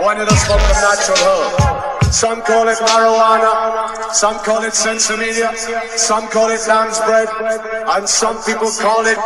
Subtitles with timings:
[0.00, 2.12] Want you to smoke the natural herb.
[2.12, 5.56] Some call it marijuana, some call it sinsemilla,
[5.96, 9.16] some call it lamb's bread, and some people call it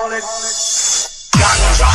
[1.35, 1.91] ganja.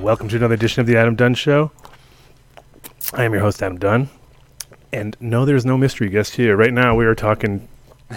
[0.00, 1.70] Welcome to another edition of the Adam Dunn Show.
[3.12, 4.08] I am your host, Adam Dunn.
[4.90, 6.56] And no, there's no mystery guest here.
[6.56, 7.68] Right now, we are talking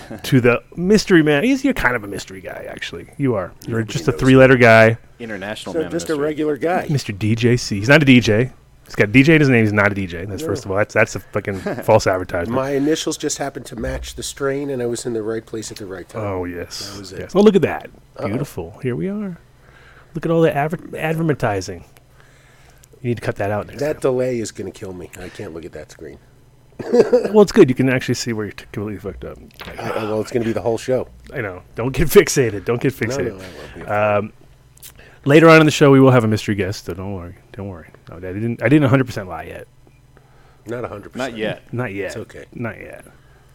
[0.23, 1.43] to the mystery man.
[1.43, 3.07] He's you're kind of a mystery guy, actually.
[3.17, 3.51] You are.
[3.67, 5.91] You're just a three-letter guy, International So man.
[5.91, 6.25] just a mystery.
[6.25, 6.87] regular guy.
[6.87, 7.15] Mr.
[7.17, 7.77] DJC.
[7.77, 8.51] He's not a DJ.
[8.85, 9.63] He's got DJ in his name.
[9.63, 10.27] He's not a DJ.
[10.27, 10.77] That's first of all.
[10.77, 12.55] That's that's a fucking false advertisement.
[12.55, 15.71] My initials just happened to match the strain, and I was in the right place
[15.71, 16.21] at the right time.
[16.23, 16.91] Oh yes.
[16.91, 17.19] That was it.
[17.21, 17.35] yes.
[17.35, 17.89] Oh look at that.
[18.23, 18.77] Beautiful.
[18.83, 19.37] Here we are.
[20.13, 21.83] Look at all the adver- advertising.
[23.01, 25.11] You need to cut that out next That delay is going to kill me.
[25.19, 26.17] I can't look at that screen.
[27.31, 27.69] Well, it's good.
[27.69, 29.37] You can actually see where you're t- completely fucked up.
[29.65, 31.07] Like, I, well, it's going to be the whole show.
[31.33, 31.61] I know.
[31.75, 32.65] Don't get fixated.
[32.65, 33.41] Don't get fixated.
[33.77, 34.15] no, I.
[34.17, 34.33] Um,
[35.25, 36.85] later on in the show, we will have a mystery guest.
[36.85, 37.35] So don't worry.
[37.53, 37.89] Don't worry.
[38.09, 38.61] No, I didn't.
[38.61, 39.67] I didn't 100 percent lie yet.
[40.67, 41.15] Not 100%.
[41.15, 41.61] Not yet.
[41.73, 42.07] Not yet.
[42.07, 42.45] It's okay.
[42.53, 43.05] Not yet.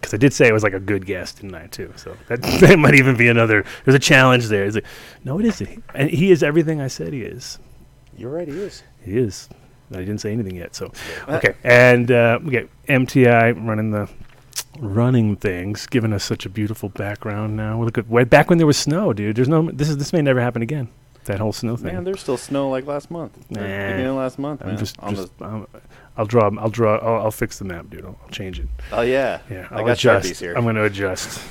[0.00, 1.66] Because I did say it was like a good guest, didn't I?
[1.66, 1.92] Too.
[1.96, 3.64] So that, that might even be another.
[3.84, 4.64] There's a challenge there.
[4.64, 4.86] It's like,
[5.24, 5.84] no, it isn't.
[5.94, 7.58] And he is everything I said he is.
[8.16, 8.82] You're right, he is.
[9.02, 9.48] He is.
[9.92, 10.74] I didn't say anything yet.
[10.74, 10.92] So
[11.28, 11.54] okay.
[11.64, 14.08] And uh, we get MTI running the
[14.78, 17.56] running things, giving us such a beautiful background.
[17.56, 19.36] Now look at way back when there was snow, dude.
[19.36, 19.70] There's no.
[19.70, 20.88] This is this may never happen again.
[21.26, 21.92] That whole snow thing.
[21.94, 23.36] Man, there's still snow like last month.
[23.50, 23.60] Nah.
[23.60, 24.78] Beginning of last month, I'm man.
[24.78, 25.66] just, just I'm,
[26.16, 26.50] I'll draw.
[26.58, 26.96] I'll draw.
[26.96, 28.04] I'll, I'll fix the map, dude.
[28.06, 28.68] I'll, I'll change it.
[28.90, 29.40] oh yeah.
[29.50, 30.28] Yeah, I I'll got adjust.
[30.32, 30.54] Sharpies here.
[30.54, 31.50] I'm going to adjust.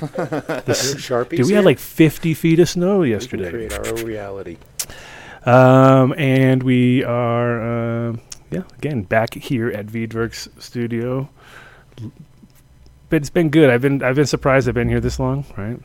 [0.66, 1.56] This- Sharpies dude, we here?
[1.56, 3.50] had like 50 feet of snow yesterday.
[3.50, 4.56] create our own reality.
[5.46, 8.16] Um, and we are, uh,
[8.50, 11.28] yeah, again back here at Wiedwerk's studio.
[13.08, 13.70] But it's been good.
[13.70, 15.44] I've been I've been surprised I've been here this long.
[15.56, 15.78] Right,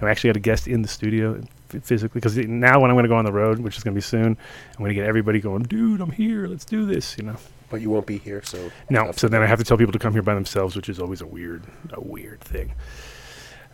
[0.00, 3.08] I actually got a guest in the studio physically because now when I'm going to
[3.08, 4.36] go on the road, which is going to be soon,
[4.72, 5.62] I'm going to get everybody going.
[5.62, 6.46] Dude, I'm here.
[6.46, 7.16] Let's do this.
[7.16, 7.36] You know.
[7.70, 8.70] But you won't be here, so.
[8.90, 11.00] No, so then I have to tell people to come here by themselves, which is
[11.00, 12.74] always a weird, a weird thing.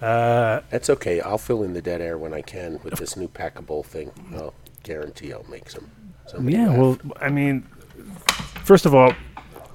[0.00, 1.20] Uh, That's okay.
[1.20, 4.12] I'll fill in the dead air when I can with this new packable thing.
[4.34, 4.54] I'll
[4.84, 5.90] guarantee I'll make some.
[6.48, 6.78] yeah, laugh.
[6.78, 7.66] well, I mean,
[8.68, 9.14] first of all,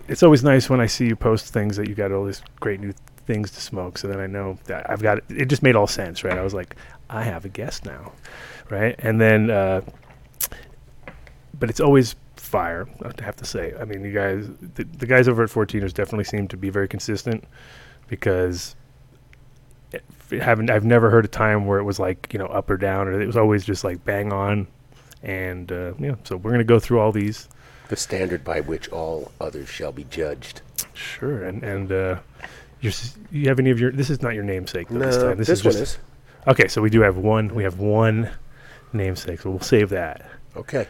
[0.08, 2.80] it's always nice when I see you post things that you got all these great
[2.80, 2.94] new
[3.26, 3.98] things to smoke.
[3.98, 5.24] So then I know that I've got it.
[5.30, 6.38] It Just made all sense, right?
[6.38, 6.76] I was like,
[7.09, 8.12] I have a guest now,
[8.70, 8.94] right?
[9.00, 9.81] And then, uh,
[11.59, 12.88] but it's always fire.
[13.04, 13.74] I have to say.
[13.80, 16.88] I mean, you guys, the, the guys over at 14ers definitely seem to be very
[16.88, 17.44] consistent
[18.08, 18.75] because.
[20.31, 23.08] Haven't I've never heard a time where it was like you know up or down,
[23.08, 24.66] or it was always just like bang on,
[25.22, 26.16] and uh, yeah.
[26.24, 27.48] So we're gonna go through all these,
[27.89, 30.61] The standard by which all others shall be judged.
[30.94, 31.44] sure.
[31.44, 32.19] And and uh,
[32.81, 32.94] you're,
[33.31, 33.91] you have any of your?
[33.91, 35.38] This is not your namesake though, this time.
[35.38, 35.97] this, is one just is.
[36.47, 36.67] okay.
[36.67, 37.53] So we do have one.
[37.53, 38.29] We have one
[38.94, 39.41] namesake.
[39.41, 40.88] So we'll save that, Okay.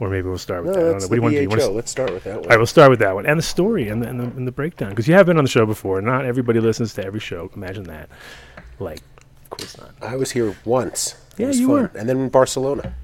[0.00, 0.80] or maybe we'll start with No, that.
[0.80, 1.08] I don't that's know.
[1.08, 1.42] the What do you want to do?
[1.42, 1.74] You wanna s- BHO.
[1.74, 2.44] Let's start with that one.
[2.44, 4.46] All right, we'll start with that one and the story and the, and the, and
[4.46, 6.00] the breakdown because you have been on the show before.
[6.02, 7.50] Not everybody listens to every show.
[7.54, 8.08] Imagine that.
[8.78, 9.00] Like,
[9.44, 9.90] of course not.
[10.02, 11.14] I was here once.
[11.38, 11.74] Yeah, was you fun.
[11.76, 11.90] were.
[11.98, 12.94] And then in Barcelona.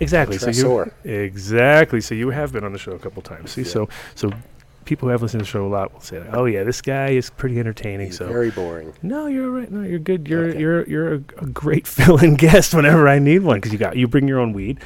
[0.00, 0.38] Exactly.
[0.38, 2.00] So you exactly.
[2.00, 3.52] So you have been on the show a couple times.
[3.52, 3.68] See, Yeah.
[3.68, 4.30] so so
[4.84, 7.10] people who have listened to the show a lot will say, "Oh yeah, this guy
[7.10, 8.92] is pretty entertaining." He's so very boring.
[9.02, 9.70] no, you're right.
[9.70, 10.28] No, you're good.
[10.28, 10.58] You're Okay.
[10.60, 14.08] you're you're a, a great fill-in guest whenever I need one because you got you
[14.08, 14.80] bring your own weed,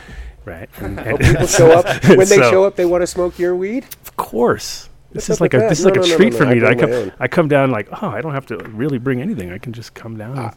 [0.45, 0.69] right?
[0.79, 2.77] And, and- People show up when they so- show up.
[2.77, 3.85] They want to smoke your weed.
[4.03, 4.89] Of course.
[5.11, 5.71] This is like a that?
[5.71, 6.63] this is No, like a no, treat no, for me.
[6.63, 7.13] I I come.
[7.21, 9.51] I come down like oh I don't have to really bring anything.
[9.51, 10.39] I can just come down.
[10.39, 10.53] Ah,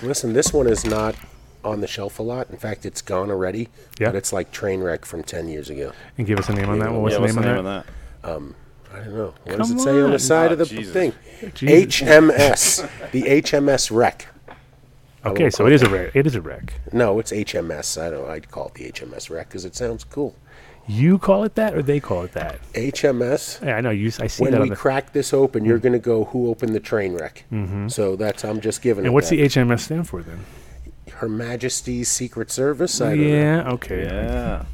[0.00, 1.16] Listen, this one is not
[1.66, 2.48] on the shelf a lot.
[2.50, 3.68] In fact, it's gone already.
[3.98, 4.08] Yeah.
[4.08, 5.92] But it's like train wreck from ten years ago.
[6.16, 7.02] and give us a name on that one.
[7.02, 7.86] What's yeah, the what's name the on name that?
[8.24, 8.56] on that?
[8.94, 9.24] I don't know.
[9.44, 10.10] What Come does it say on on.
[10.12, 10.92] the side Ah, of the Jesus.
[10.92, 11.12] thing?
[11.54, 12.00] Jesus.
[12.00, 13.10] HMS.
[13.10, 14.28] the HMS wreck.
[15.24, 16.14] Okay, so call it is a wreck.
[16.14, 16.72] It is a wreck.
[16.92, 18.00] No, it's HMS.
[18.00, 18.30] I don't.
[18.30, 20.34] I'd call it the HMS wreck because it sounds cool.
[20.88, 22.60] You call it that, or they call it that?
[22.74, 23.60] HMS.
[23.66, 23.90] Yeah, I know.
[23.90, 24.06] You.
[24.06, 24.76] s- I see When that on we the.
[24.76, 27.88] crack this open, you're going to go, "Who opened the train wreck?" Mm-hmm.
[27.88, 29.00] So that's I'm just giving.
[29.04, 29.36] and it what's that.
[29.36, 30.44] the HMS stand for then?
[31.16, 33.00] Her Majesty's Secret Service.
[33.00, 33.26] I don't know.
[33.26, 33.70] Yeah.
[33.72, 34.02] Okay.
[34.04, 34.64] Yeah.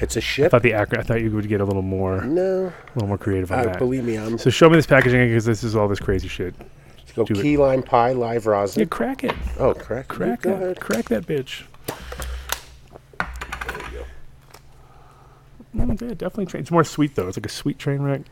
[0.00, 0.50] It's a I ship.
[0.52, 3.18] thought the acro- I thought you would get a little more, a No, little more
[3.18, 3.78] creative on I, that.
[3.78, 4.38] believe me, I'm.
[4.38, 6.54] So show me this packaging because this is all this crazy shit.
[7.16, 7.42] Go do it.
[7.42, 8.80] key lime pie, live rosin.
[8.80, 10.06] Yeah, crack it, Oh, correct.
[10.08, 10.80] crack Go that, ahead.
[10.80, 11.64] crack that bitch.
[15.76, 16.46] Mm, yeah, definitely.
[16.46, 16.62] Train.
[16.62, 17.28] It's more sweet though.
[17.28, 18.22] It's like a sweet train wreck.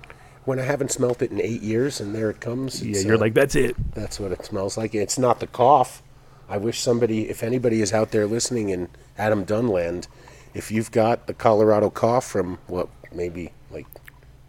[0.44, 2.80] When I haven't smelt it in eight years, and there it comes.
[2.82, 3.74] Yeah, it's, you're uh, like that's it.
[3.94, 4.94] That's what it smells like.
[4.94, 6.02] It's not the cough.
[6.48, 8.88] I wish somebody, if anybody is out there listening in
[9.18, 10.06] Adam Dunland,
[10.54, 13.86] if you've got the Colorado cough from what maybe like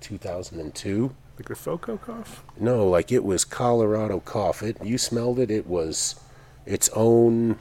[0.01, 1.13] 2002.
[1.37, 2.43] Like the Foco cough.
[2.59, 4.63] No, like it was Colorado cough.
[4.63, 5.51] It you smelled it.
[5.51, 6.15] It was
[6.65, 7.57] its own.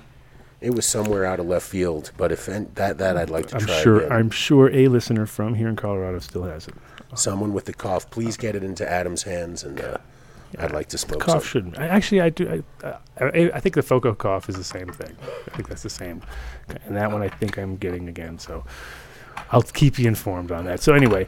[0.61, 2.13] It was somewhere out of left field.
[2.17, 3.99] But if an- that that I'd like to I'm try sure.
[4.01, 4.13] again.
[4.13, 6.75] I'm sure a listener from here in Colorado still has it.
[7.15, 9.97] Someone with the cough, please get it into Adam's hands, and uh,
[10.59, 11.49] I'd like to smoke Cough some.
[11.49, 11.79] shouldn't.
[11.79, 12.63] I, actually, I do.
[12.83, 12.89] I,
[13.19, 15.17] I, I think the Foco cough is the same thing.
[15.47, 16.23] I think that's the same,
[16.87, 18.39] and that one I think I'm getting again.
[18.39, 18.65] So
[19.51, 20.81] I'll keep you informed on that.
[20.81, 21.27] So anyway,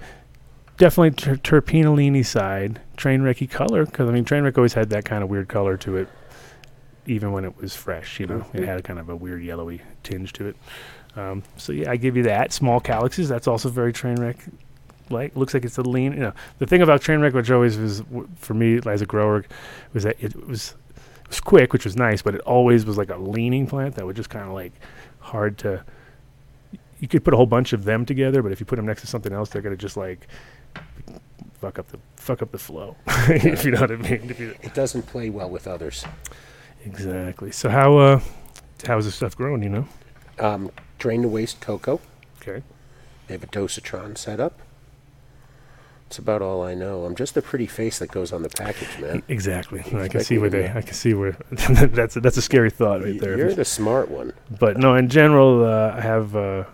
[0.76, 5.28] definitely ter- Terpinolini side, Trainwrecky color because I mean Trainwreck always had that kind of
[5.28, 6.08] weird color to it,
[7.06, 8.20] even when it was fresh.
[8.20, 10.56] You know, it had a kind of a weird yellowy tinge to it.
[11.16, 12.52] Um, so yeah, I give you that.
[12.52, 13.28] Small calyxes.
[13.28, 14.36] That's also very Trainwreck.
[15.10, 16.12] Like looks like it's a lean.
[16.12, 19.06] You know, the thing about train Trainwreck, which always was w- for me as a
[19.06, 19.44] grower,
[19.92, 20.74] was that it was
[21.22, 24.06] it was quick, which was nice, but it always was like a leaning plant that
[24.06, 24.72] was just kind of like
[25.20, 25.84] hard to.
[27.00, 29.02] You could put a whole bunch of them together, but if you put them next
[29.02, 30.26] to something else, they're gonna just like
[31.60, 32.96] fuck up the fuck up the flow.
[33.28, 34.54] if you know what I mean.
[34.62, 36.04] It doesn't play well with others.
[36.84, 37.52] exactly.
[37.52, 38.20] So how uh
[38.86, 39.62] how's this stuff growing?
[39.62, 39.88] You know.
[40.38, 42.00] Um, drain to waste cocoa.
[42.40, 42.62] Okay.
[43.26, 44.60] They have a dosatron set up.
[46.08, 47.04] That's about all I know.
[47.04, 49.22] I'm just a pretty face that goes on the package, man.
[49.28, 49.80] Exactly.
[49.94, 50.66] I can see where they.
[50.66, 51.36] I can see where.
[51.50, 53.36] that's a, that's a scary thought right there.
[53.36, 54.32] You're the smart one.
[54.58, 56.34] but no, in general, uh, I have.
[56.34, 56.64] Uh,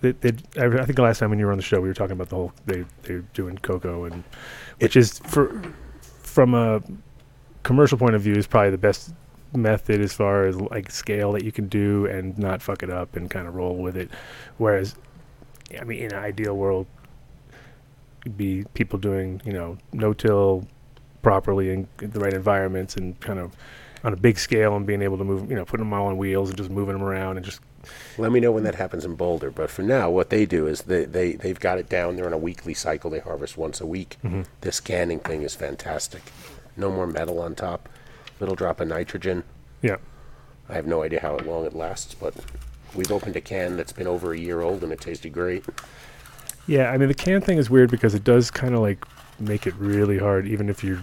[0.00, 1.94] they, they, I think the last time when you were on the show, we were
[1.94, 4.24] talking about the whole they they're doing cocoa and
[4.80, 5.62] which is for
[6.00, 6.82] from a
[7.62, 9.14] commercial point of view is probably the best
[9.54, 13.14] method as far as like scale that you can do and not fuck it up
[13.14, 14.10] and kind of roll with it.
[14.58, 14.96] Whereas,
[15.80, 16.86] I mean, in an ideal world,
[18.30, 20.66] be people doing you know no till
[21.22, 23.52] properly in the right environments and kind of
[24.04, 26.16] on a big scale and being able to move, you know, putting them all on
[26.16, 27.60] wheels and just moving them around and just
[28.18, 29.50] Let me know when that happens in Boulder.
[29.50, 32.14] But for now, what they do is they, they, they've got it down.
[32.14, 33.10] They're on a weekly cycle.
[33.10, 34.16] They harvest once a week.
[34.24, 34.42] Mm-hmm.
[34.60, 36.22] This canning thing is fantastic.
[36.76, 37.88] No more metal on top.
[38.38, 39.42] Little drop of nitrogen.
[39.82, 39.96] yeah.
[40.68, 42.34] I have no idea how long it lasts, but
[42.94, 45.64] we've opened a can that's been over a year old and it tasted great.
[46.66, 49.04] Yeah, I mean the can thing is weird because it does kind of like
[49.38, 51.00] make it really hard, even if you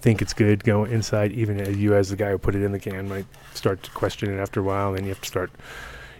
[0.00, 1.32] think it's good going inside.
[1.32, 3.90] Even as you, as the guy who put it in the can, might start to
[3.92, 4.94] question it after a while.
[4.94, 5.50] And you have to start,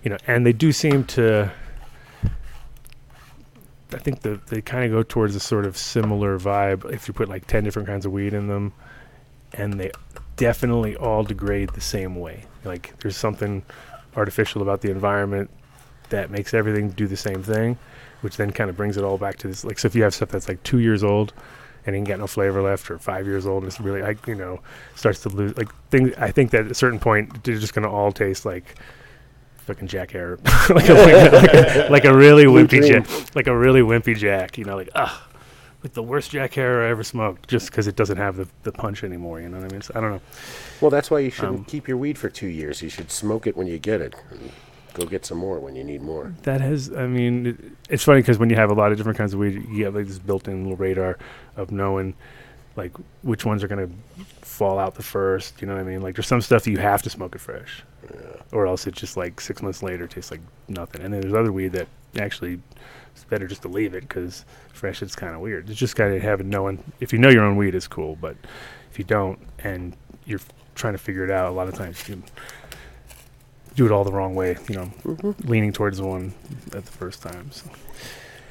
[0.03, 0.19] you know.
[0.27, 1.53] And they do seem to.
[3.93, 6.91] I think the, they kind of go towards a sort of similar vibe.
[6.91, 8.73] If you put like ten different kinds of weed in them,
[9.53, 9.91] and they
[10.37, 12.45] definitely all degrade the same way.
[12.65, 13.63] Like there's something
[14.17, 15.51] artificial about the environment
[16.09, 17.79] that makes everything do the same thing,
[18.23, 19.65] which then kind of brings it all back to this.
[19.65, 21.33] Like, so if you have stuff that's like two years old
[21.85, 24.27] and you ain't got no flavor left, or five years old, and it's really like
[24.27, 24.61] you know
[24.95, 26.13] starts to lose like things.
[26.17, 28.77] I think that at a certain point they're just gonna all taste like
[29.59, 30.39] fucking Jack Herer,
[30.71, 32.87] like, a, like, a, like a really wimpy.
[32.87, 34.59] Jack, like a really wimpy Jack.
[34.59, 35.29] You know, like ah.
[35.83, 38.71] Like the worst Jack Herer I ever smoked, just because it doesn't have the, the
[38.71, 39.41] punch anymore.
[39.41, 39.83] You know what I mean?
[39.83, 40.21] So, I don't know.
[40.81, 42.83] Well, that's why you shouldn't Um, keep your weed for two years.
[42.83, 44.15] You should smoke it when you get it.
[44.95, 46.35] Go get some more when you need more.
[46.43, 47.57] That has, I mean, it,
[47.89, 49.95] it's funny because when you have a lot of different kinds of weed, you have
[49.95, 51.19] like this built-in little radar
[51.57, 52.15] of knowing
[52.77, 53.89] like which ones are gonna
[54.41, 55.61] fall out the first.
[55.61, 56.03] You know what I mean?
[56.03, 57.83] Like there's some stuff that you have to smoke it fresh,
[58.53, 61.03] or else it just like six months later tastes like nothing.
[61.03, 62.61] And then there's other weed that actually
[63.15, 65.69] it's better just to leave it because fresh it's kind of weird.
[65.71, 68.37] It's just kind of having knowing if you know your own weed is cool, but
[68.91, 71.99] if you don't and you're f- trying to figure it out, a lot of times
[72.09, 72.25] you can
[73.75, 74.57] do it all the wrong way.
[74.69, 76.35] You know, leaning towards the one
[76.73, 77.51] at the first time.
[77.53, 77.71] So,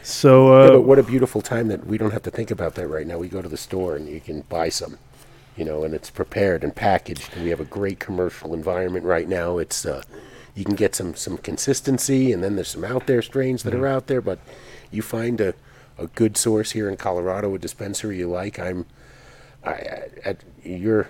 [0.04, 2.75] so uh, Yeah, but what a beautiful time that we don't have to think about
[2.75, 3.18] that right now.
[3.18, 4.98] We go to the store and you can buy some,
[5.56, 7.34] you know, and it's prepared and packaged.
[7.34, 9.58] And we have a great commercial environment right now.
[9.58, 10.04] It's uh,
[10.56, 13.88] you can get some some consistency, and then there's some out there strains that are
[13.88, 14.22] out there.
[14.22, 14.40] But
[14.92, 15.54] you find a,
[15.98, 18.60] a good source here in Colorado, a dispensary you like.
[18.60, 18.86] I'm,
[19.63, 21.08] I, I at, you're,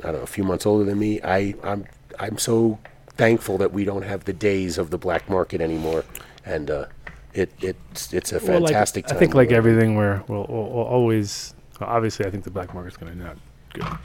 [0.00, 1.20] I don't know, a few months older than me.
[1.22, 1.84] I I'm
[2.18, 2.78] I'm so
[3.18, 6.04] thankful that we don't have the days of the black market anymore,
[6.46, 6.86] and uh,
[7.34, 10.84] it it's it's a Well, like, fantastic I think like everything, where we'll, we'll, we'll
[10.84, 11.54] always.
[11.78, 13.36] well, obviously, I think the black market's going to not
[13.74, 13.98] go,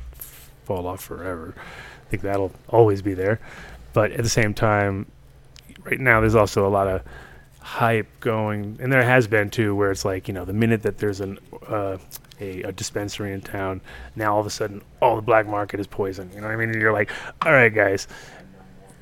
[0.65, 1.53] fall off forever.
[1.55, 3.39] I think that'll always be there,
[3.93, 5.05] but at the same time,
[5.83, 7.01] right now there's also a lot of
[7.59, 10.97] hype going, and there has been too, where it's like you know the minute that
[10.97, 11.97] there's an uh,
[12.39, 13.81] a, a dispensary in town,
[14.15, 16.29] now all of a sudden all the black market is poison.
[16.33, 16.69] You know what I mean?
[16.69, 18.07] And you're like, all right, guys,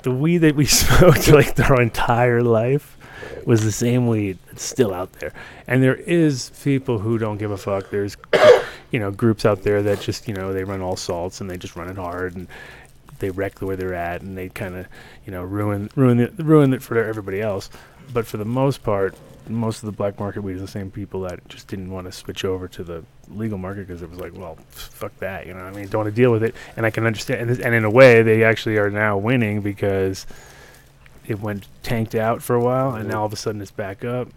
[0.02, 2.96] the weed that we smoked like our entire life
[3.44, 5.32] was the same weed that's still out there.
[5.66, 7.90] And there is people who don't give a fuck.
[7.90, 8.16] There's
[8.90, 11.56] you know groups out there that just you know they run all salts and they
[11.56, 12.46] just run it hard and
[13.18, 14.86] they wreck the where they're at and they kind of
[15.24, 17.70] you know ruin ruin it ruin it for everybody else.
[18.12, 19.16] But for the most part,
[19.48, 22.12] most of the black market weed is the same people that just didn't want to
[22.12, 25.60] switch over to the legal market because it was like, well, fuck that, you know.
[25.60, 27.50] I mean, don't want to deal with it, and I can understand.
[27.50, 30.26] And, and in a way, they actually are now winning because
[31.26, 34.04] it went tanked out for a while, and now all of a sudden it's back
[34.04, 34.28] up,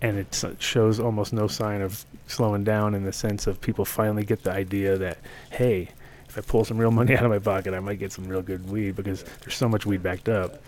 [0.00, 4.24] and it shows almost no sign of slowing down in the sense of people finally
[4.24, 5.18] get the idea that
[5.50, 5.90] hey.
[6.28, 8.40] If I pull some real money out of my pocket, I might get some real
[8.40, 10.62] good weed because there's so much weed backed up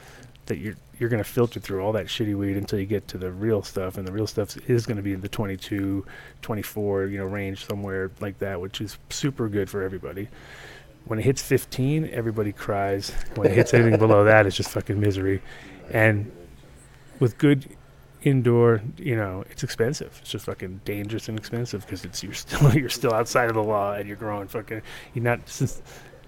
[0.47, 3.19] that you're you're going to filter through all that shitty weed until you get to
[3.19, 6.05] the real stuff and the real stuff is going to be in the 22
[6.43, 10.29] 24 you know range somewhere like that which is super good for everybody.
[11.07, 13.13] When it hits 15 everybody cries.
[13.35, 15.43] When it hits anything below that it's just fucking misery.
[15.91, 16.31] And
[17.21, 17.77] with good
[18.23, 20.17] indoor you know it's expensive.
[20.21, 23.63] It's just fucking dangerous and expensive because it's you're still you're still outside of the
[23.63, 24.83] law and you're growing fucking
[25.13, 25.83] you're not since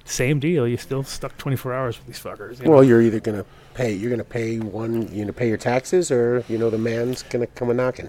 [0.06, 2.70] same deal you're still stuck 24 hours with these fuckers you know?
[2.70, 3.44] Well, you're either gonna
[3.74, 3.92] pay.
[3.92, 5.02] You're gonna pay one.
[5.12, 8.08] You're gonna pay your taxes, or you know the man's gonna come a knocking.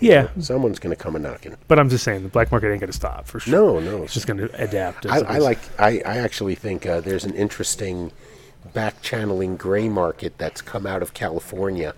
[0.00, 1.56] yeah Someone's gonna come a knocking.
[1.68, 3.52] But I'm just saying the black market ain't going to stop for sure.
[3.52, 4.02] No, no.
[4.02, 5.06] It's just going to adapt.
[5.06, 5.58] I, I like.
[5.78, 8.12] I, I actually think uh, there's an interesting
[8.72, 11.94] back channeling gray market that's come out of California.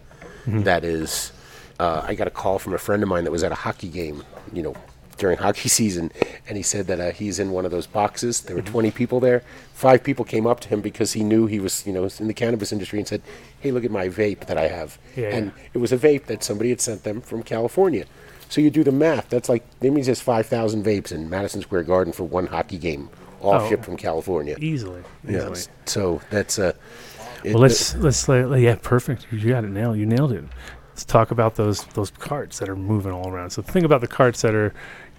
[0.46, 1.32] that is.
[1.78, 3.88] Uh, I got a call from a friend of mine that was at a hockey
[3.88, 4.24] game.
[4.52, 4.74] You know.
[5.24, 6.12] During hockey season,
[6.46, 8.42] and he said that uh, he's in one of those boxes.
[8.42, 9.42] There were 20 people there.
[9.72, 12.34] Five people came up to him because he knew he was, you know, in the
[12.34, 13.22] cannabis industry, and said,
[13.58, 15.62] "Hey, look at my vape that I have." Yeah, and yeah.
[15.72, 18.04] it was a vape that somebody had sent them from California.
[18.50, 19.30] So you do the math.
[19.30, 22.76] That's like that means there's five thousand vapes in Madison Square Garden for one hockey
[22.76, 23.08] game,
[23.40, 23.68] all Oh.
[23.70, 24.58] shipped from California.
[24.60, 25.02] easily.
[25.26, 25.50] Yeah.
[25.52, 25.60] easily.
[25.86, 26.74] So that's uh,
[27.46, 29.26] Well, let's let's yeah, perfect.
[29.32, 29.96] You got it nailed.
[29.96, 30.44] You nailed it.
[30.90, 33.50] Let's talk about those those carts that are moving all around.
[33.50, 34.72] So think about the carts that are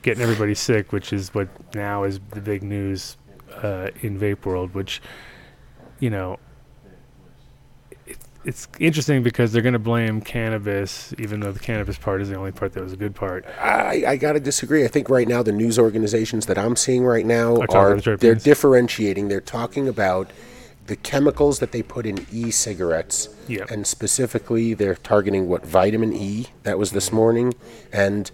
[0.06, 3.18] getting everybody sick, which is what now is the big news
[3.64, 4.74] uh, in vape world.
[4.76, 5.02] Which
[6.00, 6.38] you know,
[8.06, 12.30] it, it's interesting because they're going to blame cannabis, even though the cannabis part is
[12.30, 13.46] the only part that was a good part.
[13.60, 14.86] I, I got to disagree.
[14.86, 18.36] I think right now the news organizations that I'm seeing right now are the they're
[18.36, 19.28] differentiating.
[19.28, 20.30] They're talking about
[20.86, 23.72] the chemicals that they put in e-cigarettes, Yep.
[23.72, 27.56] and specifically they're targeting what vitamin E that was this morning.
[27.92, 28.30] And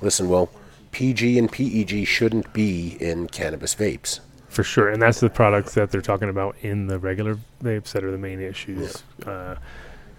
[0.00, 0.50] listen, well,
[0.92, 4.20] PG and PEG shouldn't be in cannabis vapes.
[4.48, 8.04] For sure, and that's the products that they're talking about in the regular vapes that
[8.04, 9.56] are the main issues uh,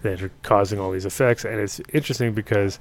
[0.02, 1.44] that are causing all these effects.
[1.44, 2.80] And it's interesting because,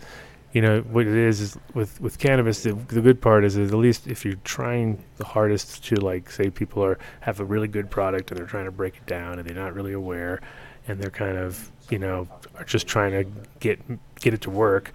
[0.53, 3.71] you know, what it is is with with cannabis, the, the good part is, is
[3.71, 7.67] at least if you're trying the hardest to like say people are have a really
[7.67, 10.41] good product and they're trying to break it down and they're not really aware,
[10.87, 13.79] and they're kind of you know are just trying to get
[14.19, 14.91] get it to work.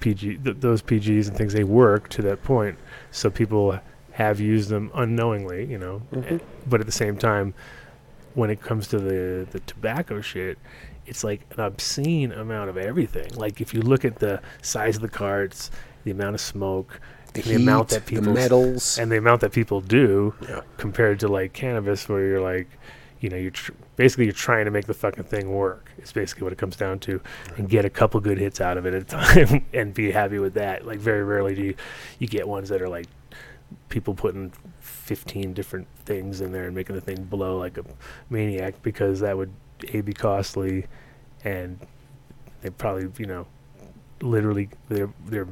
[0.00, 2.78] PG th- those PGs and things they work to that point,
[3.10, 3.78] so people
[4.12, 6.02] have used them unknowingly, you know.
[6.12, 6.36] Mm-hmm.
[6.68, 7.54] But at the same time,
[8.34, 10.58] when it comes to the the tobacco shit,
[11.06, 13.30] it's like an obscene amount of everything.
[13.34, 15.70] Like if you look at the size of the carts,
[16.04, 17.00] the amount of smoke,
[17.34, 18.98] The, the heat, amount that the people metals.
[18.98, 20.60] and the amount that people do Yeah.
[20.78, 22.68] compared to like cannabis where you're like
[23.20, 26.44] you know you're tr- basically you're trying to make the fucking thing work it's basically
[26.44, 27.20] what it comes down to
[27.56, 29.04] and get a couple good hits out of it at a
[29.44, 30.86] time and be happy with that.
[30.86, 31.74] Like very rarely do you,
[32.18, 33.06] you get ones that are like
[33.88, 37.84] people putting 15 different things in there and making the thing blow like a
[38.28, 39.52] maniac because that would
[39.92, 40.86] a be costly
[41.44, 41.78] and
[42.60, 43.46] they probably you know
[44.20, 45.48] literally their their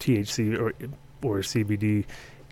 [0.00, 0.72] THC or
[1.22, 2.04] or CBD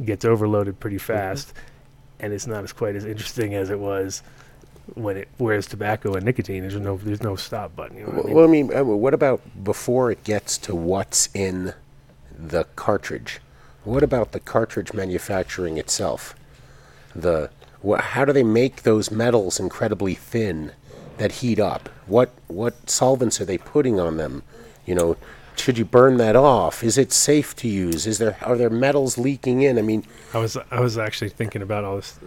[0.03, 2.25] gets overloaded pretty fast, mm-hmm.
[2.25, 4.23] and it's not as quite as interesting as it was
[4.95, 5.29] when it.
[5.39, 7.99] Whereas tobacco and nicotine, there's no there's no stop button.
[7.99, 8.35] You know what I mean?
[8.35, 11.75] Well, I mean, uh, what about before it gets to what's in
[12.37, 13.41] the cartridge?
[13.85, 16.35] What about the cartridge manufacturing itself?
[17.15, 17.51] The
[17.83, 20.73] wha how do they make those metals incredibly thin
[21.19, 21.89] that heat up?
[22.07, 24.43] What what solvents are they putting on them?
[24.87, 25.17] You know,
[25.57, 26.83] should you burn that off?
[26.83, 28.07] Is it safe to use?
[28.07, 29.79] Is there are there metals leaking in?
[29.79, 32.19] I mean, I was I was actually thinking about all this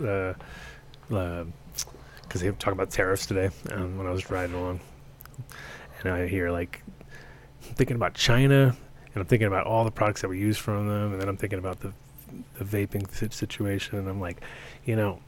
[2.35, 4.81] because they were talking about tariffs today um, when I was riding along,
[6.01, 8.75] and I hear like I'm thinking about China,
[9.13, 11.37] and I'm thinking about all the products that we use from them, and then I'm
[11.37, 11.93] thinking about the
[12.59, 14.41] the vaping situation, and I'm like,
[14.83, 15.21] you know,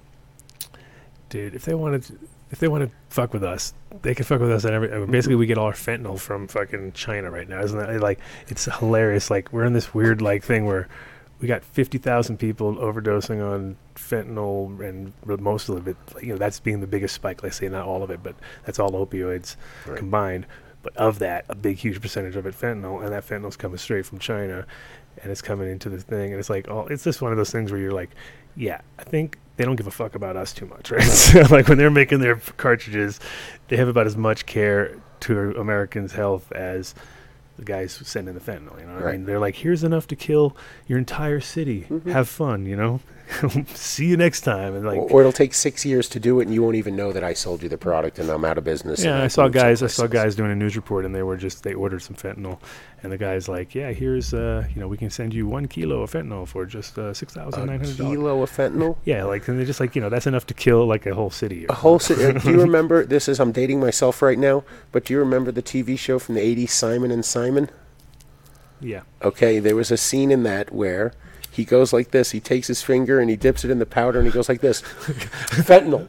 [1.30, 2.04] dude, if they wanted.
[2.04, 5.06] To, if they want to fuck with us, they can fuck with us at every.
[5.06, 8.20] Basically, we get all our fentanyl from fucking China right now, isn't that like?
[8.50, 9.30] It's hilarious.
[9.30, 10.90] Like we're in this weird like thing where
[11.39, 16.79] we got 50,000 people overdosing on fentanyl and most of it, you know, that's being
[16.82, 17.44] the biggest spike.
[17.44, 19.98] Let's say not all of it, but that's all opioids Right.
[19.98, 20.46] combined.
[20.84, 24.06] but of that, a big huge percentage of it fentanyl, and that fentanyl's coming straight
[24.06, 24.65] from China,
[25.22, 27.51] and it's coming into the thing, and it's like, oh, it's just one of those
[27.51, 28.12] things where you're like,
[28.56, 31.01] yeah, I think they don't give a fuck about us too much, right?
[31.03, 33.20] so like when they're making their cartridges,
[33.67, 36.96] they have about as much care to Americans' health as
[37.58, 38.80] the guys sending the fentanyl.
[38.80, 40.56] You know, what I mean, they're like, here's enough to kill
[40.88, 41.82] your entire city.
[41.90, 42.12] Mm-hmm.
[42.12, 43.02] Have fun, you know.
[43.74, 44.98] See you next time, and like.
[45.00, 47.34] or, it'll take six years to do it, and you won't even know that I
[47.34, 49.03] sold you the product, and I'm out of business.
[49.03, 49.84] Yeah, I saw guys.
[49.84, 52.60] I saw guys doing a news report, and they were just they ordered some fentanyl,
[53.03, 56.01] and the guy's like, "Yeah, here's uh, you know, we can send you one kilo
[56.03, 58.96] of fentanyl for just uh, six thousand nine hundred dollars." kilo of fentanyl.
[59.05, 61.29] Yeah, like and they're just like, you know, that's enough to kill like a whole
[61.29, 61.65] city.
[61.69, 62.00] A whole.
[62.00, 62.25] city.
[62.25, 63.05] uh, do you remember?
[63.05, 66.36] This is I'm dating myself right now, but do you remember the TV show from
[66.36, 67.69] the '80s, Simon and Simon?
[68.79, 71.12] yeah, Okay, there was a scene in that where
[71.58, 72.32] he goes like this.
[72.32, 74.62] He takes his finger and he dips it in the powder and he goes like
[74.62, 76.08] this, fentanyl.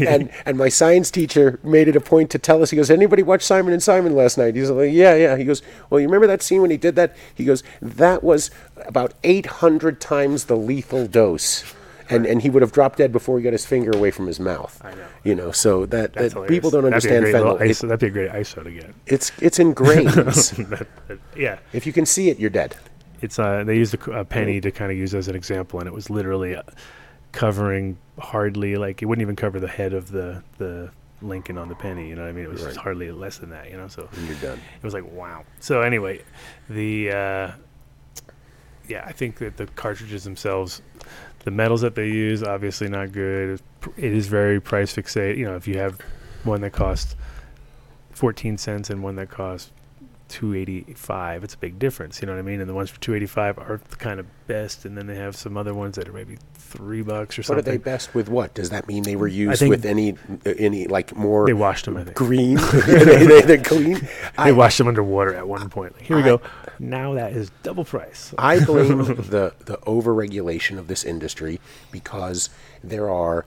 [0.08, 2.70] and and my science teacher made it a point to tell us.
[2.70, 5.62] He goes, "Anybody watch Simon and Simon last night?" He's like, "Yeah, yeah." He goes,
[5.90, 8.50] "Well, you remember that scene when he did that?" He goes, "That was
[8.86, 11.64] about 800 times the lethal dose."
[12.10, 14.40] And, and he would have dropped dead before he got his finger away from his
[14.40, 14.80] mouth.
[14.82, 15.06] I know.
[15.24, 17.70] You know, so that, that's that people don't understand that'd be a great little fentanyl.
[17.70, 18.94] ISO, It- that'd be a great ISO to get.
[19.06, 20.52] it's it's in grains.
[20.52, 22.76] That- that- yeah, if you can see it, you're dead.
[23.20, 25.92] It's uh, they used a penny to kind of use as an example, and it
[25.94, 26.62] was literally uh,
[27.32, 31.74] covering hardly like it wouldn't even cover the head of the the Lincoln on the
[31.74, 32.08] penny.
[32.08, 32.44] You know what I mean?
[32.44, 32.82] It was just Right.
[32.84, 33.70] hardly less than that.
[33.70, 34.58] You know, so And you're done.
[34.58, 35.44] it was like wow.
[35.60, 36.22] So anyway,
[36.68, 37.50] the uh,
[38.88, 40.80] yeah, I think that the cartridges themselves,
[41.40, 43.60] the metals that they use, obviously not good.
[43.96, 45.36] It is very price fixated.
[45.38, 45.98] You know, if you have
[46.44, 47.16] one that costs
[48.12, 49.70] fourteen cents and one that costs
[50.28, 52.20] two eighty five, it's a big difference.
[52.20, 52.60] You know what I mean?
[52.60, 55.16] And the ones for two eighty five are the kind of best, and then they
[55.16, 57.58] have some other ones that are maybe three bucks or What something.
[57.60, 58.28] are they best with?
[58.28, 59.02] What does that mean?
[59.04, 62.16] They were used with any any like more They washed them, I think.
[62.16, 62.56] green.
[62.86, 63.94] they, they, they're clean.
[63.94, 65.94] They I, washed them underwater at one point.
[65.94, 66.40] Like, here we go.
[66.78, 68.34] Now that is double price.
[68.38, 71.60] I blame the the overregulation of this industry
[71.90, 72.50] because
[72.84, 73.46] there are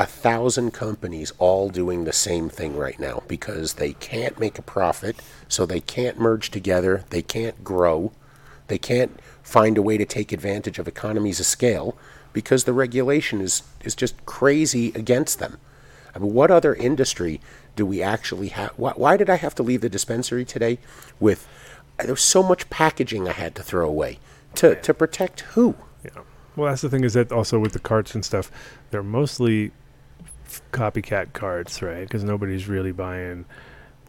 [0.00, 4.62] a thousand companies all doing the same thing right now because they can't make a
[4.62, 8.10] profit, so they can't merge together, they can't grow,
[8.68, 11.98] they can't find a way to take advantage of economies of scale
[12.32, 15.58] because the regulation is is just crazy against them.
[16.14, 17.38] I mean, what other industry
[17.76, 18.70] do we actually have?
[18.78, 20.78] Why, why did I have to leave the dispensary today
[21.20, 21.46] with?
[21.98, 24.18] There was so much packaging I had to throw away
[24.54, 25.74] to to protect who?
[26.02, 26.22] Yeah.
[26.56, 28.50] Well, that's the thing is that also with the carts and stuff,
[28.90, 29.72] they're mostly
[30.72, 32.02] copycat carts, right?
[32.02, 33.44] Because nobody's really buying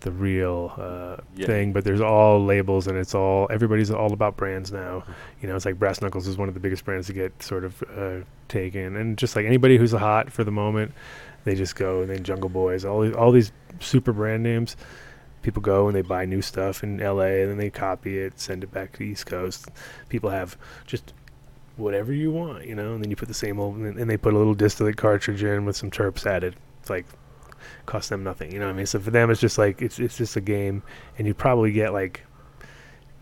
[0.01, 1.45] the real uh, Yeah.
[1.45, 1.73] thing.
[1.73, 5.04] But there's all labels, and it's all everybody's all about brands now.
[5.41, 7.63] You know, it's like Brass Knuckles is one of the biggest brands to get sort
[7.63, 10.93] of uh, taken, and just like anybody who's hot for the moment,
[11.43, 12.01] they just go.
[12.01, 14.75] And then Jungle Boys, all these, all these super brand names.
[15.43, 18.63] People go and they buy new stuff in LA and then they copy it, send
[18.63, 19.69] it back to the East Coast.
[20.08, 21.13] People have just
[21.81, 24.17] whatever you want, you know, and then you put the same old, and, and they
[24.17, 26.55] put a little distillate cartridge in with some terps added.
[26.79, 27.05] It's like
[27.85, 28.85] cost them nothing, you know what I mean?
[28.85, 30.83] So for them, it's just like it's it's just a game,
[31.17, 32.23] and you probably get like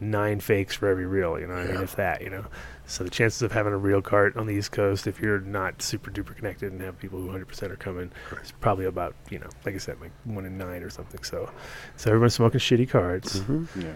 [0.02, 1.76] nine fakes for every real, you know what I mean?
[1.76, 1.82] Yeah.
[1.84, 2.46] If that, you know.
[2.86, 5.80] So the chances of having a real cart on the East Coast, if you're not
[5.82, 9.50] super duper connected and have people who 100% are coming, is probably about you know,
[9.66, 11.22] like I said, like one in nine or something.
[11.24, 11.52] So,
[11.98, 13.40] so everyone's smoking shitty carts.
[13.40, 13.82] Mm-hmm.
[13.82, 13.94] Yeah.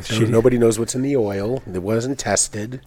[0.00, 1.62] So Shitty- nobody knows what's in the oil.
[1.66, 2.80] It wasn't tested.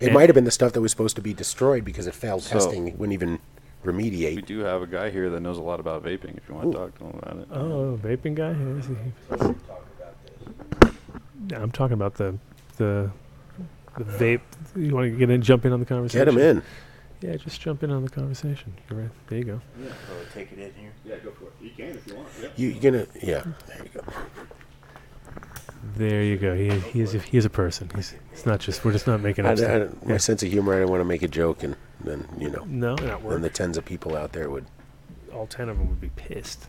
[0.00, 2.14] It And- might have been the stuff that was supposed to be destroyed because it
[2.14, 2.88] failed So- testing.
[2.88, 3.38] It wouldn't even
[3.84, 4.36] remediate.
[4.36, 6.36] We do have a guy here that knows a lot about vaping.
[6.36, 7.48] If you want to talk to him about it.
[7.52, 8.52] Oh, vaping guy.
[8.52, 9.52] Yeah,
[11.50, 12.38] he- I'm talking about the
[12.78, 13.10] the
[13.98, 14.40] the vape.
[14.74, 16.24] You want to get in, jump in on the conversation?
[16.24, 16.62] Get him in.
[17.20, 18.74] Yeah, just jump in on the conversation.
[18.90, 19.10] You're right.
[19.28, 19.60] There you go.
[19.80, 19.88] Yeah,
[20.34, 20.90] take it in here.
[21.04, 21.52] Yeah, go for it.
[21.62, 22.28] You can if you want.
[22.42, 22.48] Yeah.
[22.56, 23.44] You, you're gonna, yeah.
[23.66, 24.02] There you go.
[25.96, 26.54] There you go.
[26.54, 27.90] He he is a, he is a person.
[27.94, 30.06] He's it's not just we're just not making I, up I, stuff.
[30.06, 30.74] my sense of humor.
[30.74, 33.42] I didn't want to make a joke, and then you know, No, not then work.
[33.42, 34.64] the tens of people out there would.
[35.32, 36.68] All ten of them would be pissed.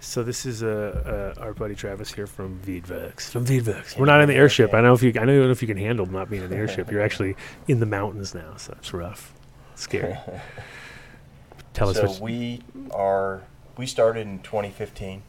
[0.00, 3.28] So this is uh, uh, our buddy Travis here from Wiedwerks.
[3.30, 3.98] From Wiedwerks.
[3.98, 4.72] We're not in the airship.
[4.74, 6.56] I know if you I don't know if you can handle not being in the
[6.56, 6.90] airship.
[6.90, 7.36] You're actually
[7.68, 9.32] in the mountains now, so it's rough,
[9.74, 10.16] scary.
[11.74, 12.20] Tell us so what.
[12.20, 12.60] we
[12.92, 13.42] are
[13.76, 15.22] we started in 2015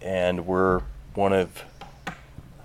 [0.00, 0.80] and we're
[1.14, 1.62] one of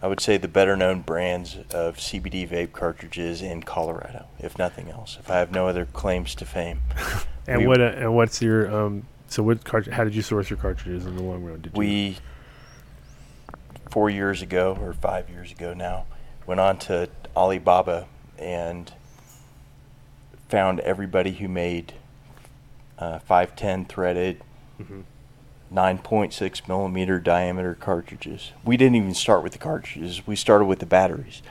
[0.04, 4.89] I would say the better known brands of CBD vape cartridges in Colorado, if nothing
[4.89, 5.16] else.
[5.18, 6.82] If I have no other claims to fame.
[7.48, 9.08] and we- what uh, and what's your um?
[9.28, 11.62] So what cart- How did you source your cartridges in the long run?
[11.62, 11.80] Did you?
[11.80, 12.18] We
[13.89, 16.06] four years ago or five years ago now
[16.46, 18.06] went on to Alibaba
[18.38, 18.92] and
[20.50, 21.94] found everybody who made
[23.00, 24.42] uh, 510 threaded
[24.82, 25.04] Mhm.
[25.74, 28.52] 9.6 millimeter diameter cartridges.
[28.64, 30.26] We didn't even start with the cartridges.
[30.28, 31.42] We started with the batteries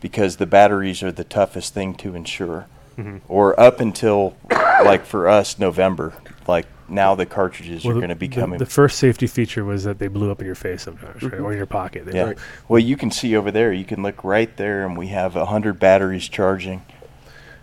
[0.00, 2.66] because the batteries are the toughest thing to insure.
[3.28, 6.14] Or up until, like for us, November.
[6.48, 8.58] Like now, the cartridges Well, are going to be coming.
[8.58, 11.34] The, first safety feature was that they blew up in your face sometimes, right?
[11.40, 12.06] Or in your pocket.
[12.06, 12.24] They Yeah.
[12.32, 12.34] blew-
[12.66, 13.72] Well, you can see over there.
[13.72, 16.82] You can look right there, and we have a hundred batteries charging,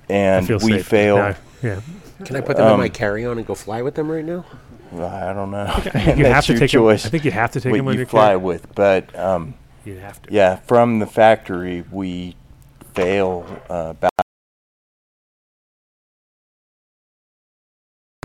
[0.08, 0.86] and we safe.
[0.88, 1.18] fail.
[1.18, 1.80] Yeah, yeah.
[2.24, 4.46] Can I put them in Um, my carry-on and go fly with them right now?
[5.04, 5.66] I don't know.
[5.68, 7.06] I think you That's have to your take 'em- choice.
[7.06, 9.54] I think you have to take what them on you fly carry- with, but um,
[9.86, 10.34] You have to.
[10.34, 12.36] yeah, from the factory we
[12.94, 14.12] fail uh, about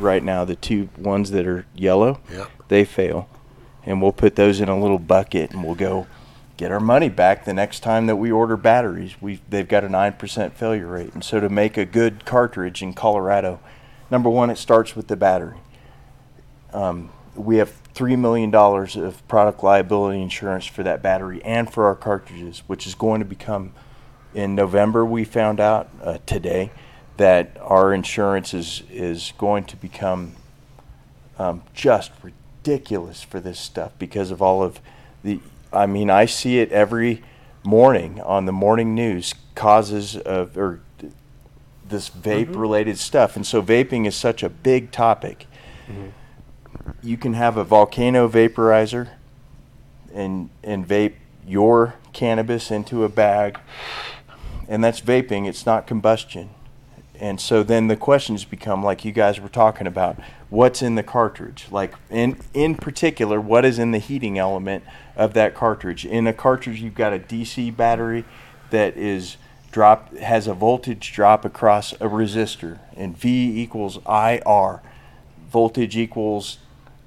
[0.00, 0.44] right now.
[0.44, 2.46] The two ones that are yellow, Yeah.
[2.68, 3.28] they fail,
[3.84, 6.06] and we'll put those in a little bucket, and we'll go
[6.56, 9.16] get our money back the next time that we order batteries.
[9.20, 12.82] We they've got a nine percent failure rate, and so to make a good cartridge
[12.82, 13.60] in Colorado,
[14.10, 15.58] number one, it starts with the battery.
[16.72, 21.86] Um, we have three million dollars of product liability insurance for that battery and for
[21.86, 23.72] our cartridges, which is going to become
[24.34, 25.04] in November.
[25.04, 26.70] We found out uh, today
[27.16, 30.36] that our insurance is is going to become
[31.38, 34.80] um, just ridiculous for this stuff because of all of
[35.22, 35.40] the.
[35.72, 37.22] I mean, I see it every
[37.62, 39.34] morning on the morning news.
[39.54, 40.80] Causes of or
[41.88, 45.46] this vape related stuff, and so vaping is such a big topic.
[47.02, 49.08] You can have a volcano vaporizer
[50.12, 51.14] and and vape
[51.46, 53.58] your cannabis into a bag,
[54.68, 55.48] and that's vaping.
[55.48, 56.50] It's not combustion.
[57.18, 60.18] And so then the questions become like you guys were talking about
[60.50, 64.82] what's in the cartridge like in in particular what is in the heating element
[65.16, 68.24] of that cartridge in a cartridge you've got a DC battery
[68.70, 69.36] that is
[69.70, 74.80] drop has a voltage drop across a resistor and V equals IR
[75.50, 76.58] voltage equals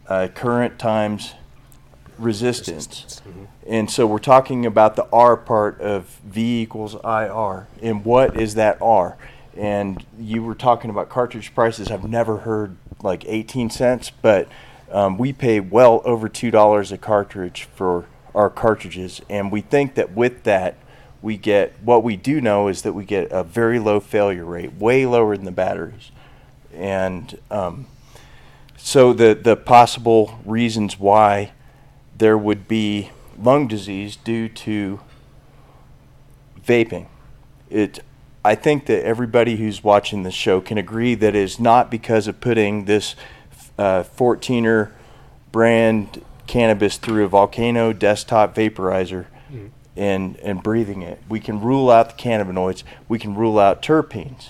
[0.07, 1.33] uh, current times
[2.17, 3.21] resistance.
[3.65, 7.67] And so we're talking about the R part of V equals IR.
[7.81, 9.17] And what is that R?
[9.55, 11.91] And you were talking about cartridge prices.
[11.91, 14.47] I've never heard like 18 cents, but
[14.91, 19.21] um, we pay well over $2 a cartridge for our cartridges.
[19.29, 20.77] And we think that with that,
[21.21, 24.73] we get what we do know is that we get a very low failure rate,
[24.73, 26.11] way lower than the batteries.
[26.73, 27.87] And um,
[28.85, 31.53] so the the possible reasons why
[32.17, 34.99] there would be lung disease due to
[36.61, 37.07] vaping.
[37.69, 38.03] It
[38.43, 42.41] I think that everybody who's watching this show can agree that it's not because of
[42.41, 43.15] putting this
[43.77, 44.91] uh, 14er
[45.53, 49.27] brand cannabis through a volcano desktop vaporizer
[49.95, 51.23] and and breathing it.
[51.29, 52.83] We can rule out the cannabinoids.
[53.07, 54.49] We can rule out terpenes.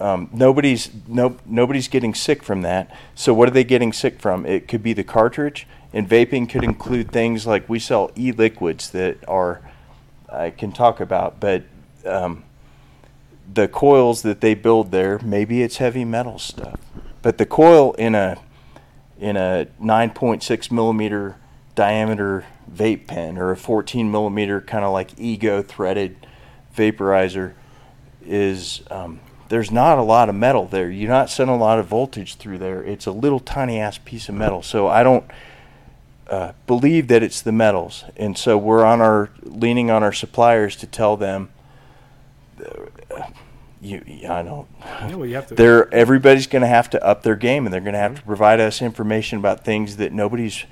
[0.00, 2.90] Um, nobody's no nobody's getting sick from that.
[3.14, 4.46] So what are they getting sick from?
[4.46, 9.18] It could be the cartridge, and vaping could include things like we sell e-liquids that
[9.28, 9.60] are
[10.32, 11.64] I can talk about, but
[12.06, 12.44] um,
[13.52, 16.80] the coils that they build there, maybe it's heavy metal stuff,
[17.20, 18.40] but the coil in a
[19.18, 21.36] in a 9.6 millimeter
[21.74, 26.26] diameter vape pen or a 14 millimeter kind of like ego threaded
[26.74, 27.52] vaporizer
[28.24, 30.90] is um, there's not a lot of metal there.
[30.90, 32.82] You're not sending a lot of voltage through there.
[32.82, 34.62] It's a little tiny ass piece of metal.
[34.62, 35.24] So I don't
[36.28, 40.76] uh, believe that it's the metals, and so we're on our leaning on our suppliers
[40.76, 41.50] to tell them.
[42.64, 43.24] uh,
[43.82, 44.68] You, I don't.
[44.84, 45.54] Yeah, well, you have to.
[45.54, 48.22] They're everybody's going to have to up their game, and they're going to have to
[48.22, 50.64] provide us information about things that nobody's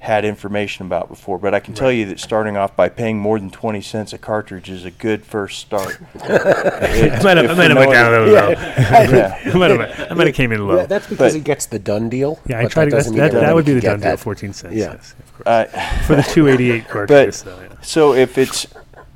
[0.00, 1.38] had information about before.
[1.38, 4.18] But I can tell you that starting off by paying more than twenty cents a
[4.18, 5.98] cartridge is a good first start.
[6.22, 8.50] I might have, I might have went down a little low.
[8.50, 9.40] Yeah.
[9.52, 10.76] I might have, I might have came in low.
[10.76, 12.38] Yeah, that's because But- he gets the done deal.
[12.46, 13.10] Yeah, I tried that to.
[13.10, 14.10] That's, that, that would be the get done deal.
[14.10, 14.20] that.
[14.20, 14.74] Fourteen cents.
[14.74, 14.92] Yeah.
[14.92, 15.46] Yes, of course.
[15.46, 17.58] Uh, For the two eighty eight cartridges, though.
[17.60, 17.68] Yeah.
[17.80, 18.66] So if it's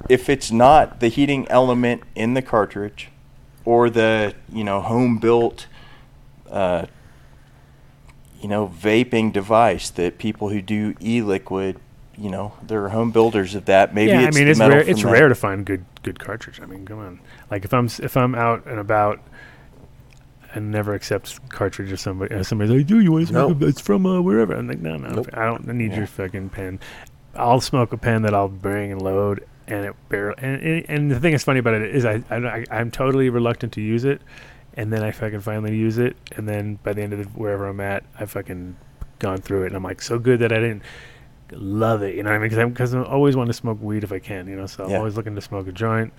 [0.09, 3.11] if it's not the heating element in the cartridge,
[3.64, 5.66] or the you know home built,
[6.51, 6.87] uh,
[8.40, 11.79] you know vaping device that people who do e-liquid,
[12.16, 13.94] you know, they're home builders of that.
[13.94, 14.88] Maybe yeah, it's I mean the it's metal rare.
[14.88, 15.11] It's that.
[15.12, 16.61] rare to find good good cartridge.
[16.61, 17.20] I mean, come on.
[17.50, 19.20] Like if I'm if I'm out and about.
[20.53, 22.35] And never accepts cartridge of somebody.
[22.35, 23.61] Uh, somebody's like, "Do you want to smoke?
[23.61, 23.66] No.
[23.66, 25.29] a- It's from uh, wherever." I'm like, "No, no, Nope.
[25.33, 25.98] I don't need Yeah.
[25.98, 26.81] your fucking pen.
[27.37, 30.35] I'll smoke a pen that I'll bring and load, and it barely.
[30.38, 33.74] And, and, and the thing that's funny about it is, I, I I'm totally reluctant
[33.74, 34.22] to use it,
[34.81, 37.69] and then I fucking finally use it, and then by the end of the, wherever
[37.69, 38.79] I'm at, I fucking
[39.19, 40.83] gone through it, and I'm like so good that I didn't
[41.53, 42.14] love it.
[42.14, 42.49] You know what I mean?
[42.49, 44.49] Because I'm because I always want to smoke weed if I can.
[44.49, 46.14] You know, so I'm always looking to smoke a joint.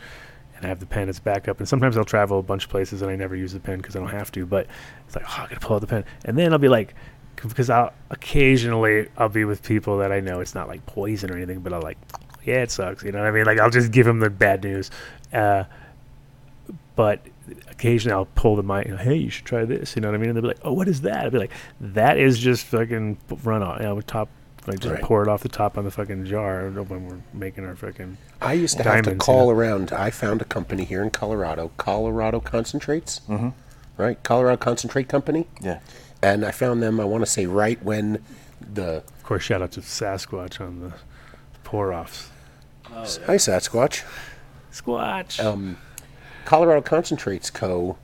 [0.56, 3.02] And I have the pen as backup, and sometimes I'll travel a bunch of places
[3.02, 4.46] and I never use the pen because I don't have to.
[4.46, 4.68] But
[5.08, 6.94] it's like, oh, I gotta pull out the pen, and then I'll be like,
[7.38, 11.36] because I'll occasionally I'll be with people that I know it's not like poison or
[11.36, 11.98] anything, but I'll like,
[12.46, 13.04] yeah, it sucks.
[13.04, 13.46] You know what I mean?
[13.46, 14.92] Like I'll just give them the bad news.
[15.34, 15.64] Uh,
[16.96, 17.26] but
[17.82, 19.96] occasionally I'll pull the mic, you know, hey, you should try this.
[19.96, 20.30] You know what I mean?
[20.30, 21.26] And they'll be like, oh, what is that?
[21.26, 24.30] I'll be like, that is just fucking run off, you know, top.
[24.68, 25.02] Like just Right.
[25.04, 28.20] pour it off the top on the fucking jar when we're making our fucking.
[28.40, 29.54] I used to have to Diamonds, call yeah.
[29.54, 29.92] around.
[29.92, 33.50] I found a company here in Colorado, Colorado Concentrates, mm-hmm.
[33.98, 34.22] right?
[34.22, 35.80] Colorado Concentrate Company, Yeah.
[36.22, 37.00] and I found them.
[37.00, 38.24] I want to say right when
[38.62, 40.94] the Of course, shout out to Sasquatch on the
[41.64, 42.30] pour offs.
[42.84, 44.04] hi Sasquatch,
[44.72, 45.44] Squatch.
[45.44, 45.78] um,
[46.46, 47.98] Colorado Concentrates Co.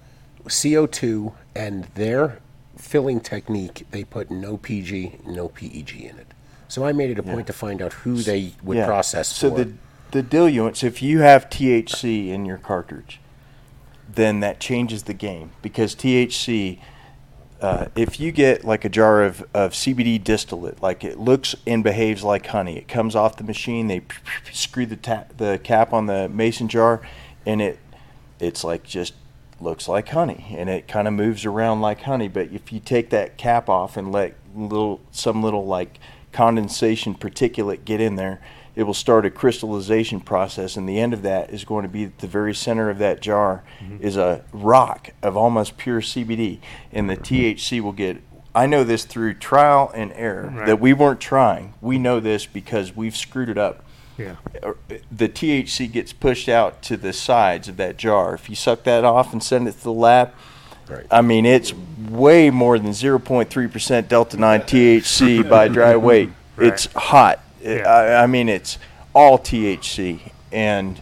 [0.45, 2.39] CO2 and their
[2.77, 3.85] filling technique.
[3.91, 6.27] They put no PG, no PEG in it.
[6.67, 9.63] So I made it a point to find out who they would process So for.
[9.63, 9.73] the
[10.11, 10.77] the diluent.
[10.77, 13.19] So if you have THC in your cartridge,
[14.13, 16.79] then that changes the game because THC.
[17.59, 21.83] Uh, if you get like a jar of, of CBD distillate, like it looks and
[21.83, 23.87] behaves like honey, it comes off the machine.
[23.87, 24.03] They
[24.53, 27.01] screw the ta- the cap on the mason jar,
[27.47, 27.79] and it
[28.39, 29.13] it's like just
[29.59, 32.27] looks like honey, and it kind of moves around like honey.
[32.27, 35.99] But if you take that cap off and let little some little like
[36.31, 38.39] condensation particulate get in there,
[38.75, 42.05] it will start a crystallization process, and the end of that is going to be
[42.05, 43.97] at the very center of that jar mm-hmm.
[44.03, 46.59] is a rock of almost pure CBD,
[46.91, 48.21] and the THC will get.
[48.53, 50.65] I know this through trial and error Right.
[50.65, 51.73] that we weren't trying.
[51.79, 53.83] We know this because we've screwed it up
[54.17, 54.35] yeah.
[55.11, 58.33] the THC gets pushed out to the sides of that jar.
[58.33, 60.33] If you suck that off and send it to the lab,
[60.89, 61.05] Right.
[61.11, 61.73] I mean, it's
[62.09, 66.29] way more than 0.3% Delta 9 THC by dry weight.
[66.55, 66.67] Right.
[66.67, 67.39] It's hot.
[67.61, 67.87] Yeah.
[67.87, 68.77] I, I mean, it's
[69.13, 70.31] all THC.
[70.51, 71.01] And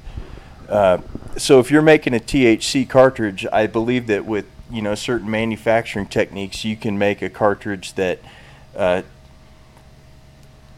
[0.68, 1.00] uh,
[1.38, 6.08] so if you're making a THC cartridge, I believe that with you know certain manufacturing
[6.08, 8.20] techniques, you can make a cartridge that
[8.76, 9.04] uh,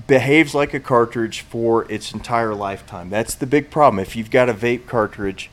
[0.07, 3.09] behaves like a cartridge for its entire lifetime.
[3.09, 3.99] That's the big problem.
[3.99, 5.49] If you've got a vape cartridge,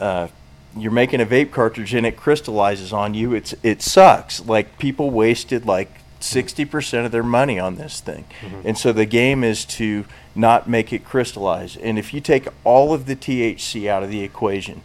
[0.00, 0.28] uh,
[0.76, 3.32] you're making a vape cartridge and it crystallizes on you.
[3.32, 4.44] It's it sucks.
[4.44, 8.24] Like people wasted like sixty percent of their money on this thing,
[8.64, 10.04] and so the game is to
[10.34, 11.76] not make it crystallize.
[11.76, 14.82] And if you take all of the THC out of the equation,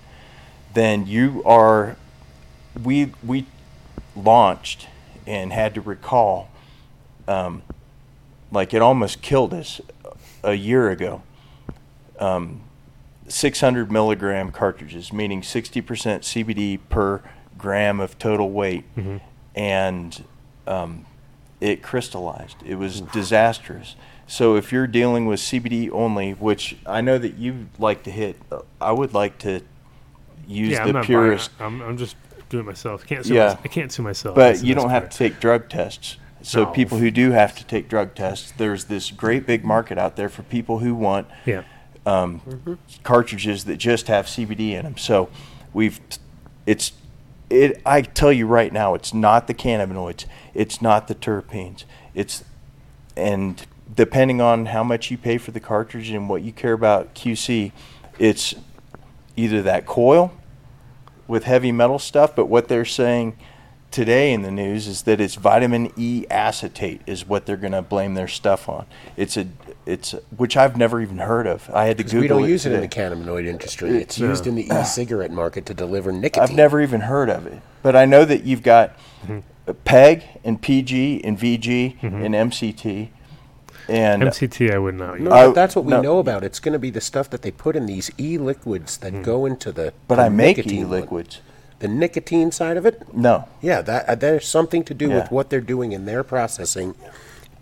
[0.74, 1.98] then you are.
[2.82, 3.46] We we
[4.16, 4.88] launched
[5.28, 6.50] and had to recall.
[7.28, 7.64] Um,
[8.56, 9.80] like it almost killed us
[10.44, 11.22] a year ago.
[12.20, 12.62] Um,
[13.28, 17.22] 600 milligram cartridges, meaning 60% CBD per
[17.58, 18.86] gram of total weight,
[19.56, 20.24] and
[20.68, 21.06] um,
[21.60, 22.58] it crystallized.
[22.66, 23.96] It was disastrous.
[24.28, 28.38] So if you're dealing with CBD only, which I know that you like to hit,
[28.52, 29.62] uh, I would like to
[30.48, 32.16] use yeah, I'm the not purest I'm, I'm just
[32.50, 33.06] doing it myself.
[33.06, 33.50] Can't sue Yeah.
[33.50, 34.36] mys- I can't sue myself.
[34.36, 36.18] but you don't have to take drug tests.
[36.46, 36.70] So No.
[36.70, 40.30] people who do have to take drug tests, there's this great big market out there
[40.30, 41.64] for people who want Yeah.
[42.06, 42.40] um,
[43.04, 44.96] cartridges that just have CBD in them.
[44.96, 45.30] So
[45.74, 46.00] we've
[46.68, 46.92] it's
[47.50, 47.82] it.
[47.84, 52.44] I tell you right now, it's not the cannabinoids, it's not the terpenes, it's
[53.18, 57.16] and depending on how much you pay for the cartridge and what you care about
[57.16, 57.72] QC,
[58.20, 58.54] it's
[59.36, 60.32] either that coil
[61.28, 63.36] with heavy metal stuff, but what they're saying
[63.96, 67.82] today in the news is that it's vitamin E acetate is what they're going to
[67.82, 68.86] blame their stuff on.
[69.16, 69.48] It's a
[69.86, 71.70] it's which I've never even heard of.
[71.74, 73.04] I had to 'Cause Google we don't it use it in the today.
[73.04, 73.92] cannabinoid industry.
[73.98, 76.44] It's used uh, in the e-cigarette market to deliver nicotine.
[76.44, 79.72] I've never even heard of it, but I know that you've got Mm-hmm.
[79.86, 82.22] PEG and PG and VG mm-hmm.
[82.22, 83.10] and MCT,
[83.90, 85.20] and MCT, I would not.
[85.20, 85.34] No, use.
[85.34, 86.02] I- but that's what we no.
[86.02, 86.44] know about.
[86.44, 89.24] It's going to be the stuff that they put in these e-liquids that hmm.
[89.24, 89.94] go into the.
[90.08, 91.26] but the I make nicotine one.
[91.80, 95.16] The nicotine side of it, No, yeah, that uh, there's something to do Yeah.
[95.22, 96.96] with what they're doing in their processing,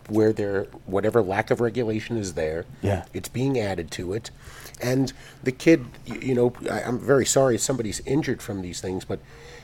[0.08, 2.66] where they're whatever lack of regulation is there.
[2.82, 3.06] Yeah.
[3.14, 4.30] it's being added to it,
[4.82, 5.12] and
[5.44, 9.20] the kid, you know, I, I'm very sorry if somebody's injured from these things, but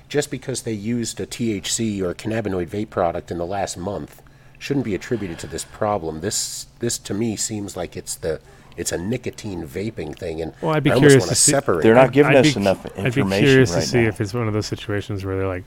[0.08, 4.22] just because they used a THC or a cannabinoid vape product in the last month
[4.58, 6.22] shouldn't be attributed to this problem.
[6.22, 8.42] This this to me seems like it's the
[8.80, 11.52] it's a nicotine vaping thing, and Well, I'd be I almost curious want to see-
[11.52, 11.84] separate.
[11.84, 14.08] They're not giving I'd us be- enough I'd be curious right to see now.
[14.10, 15.66] if it's one of those situations where they're like,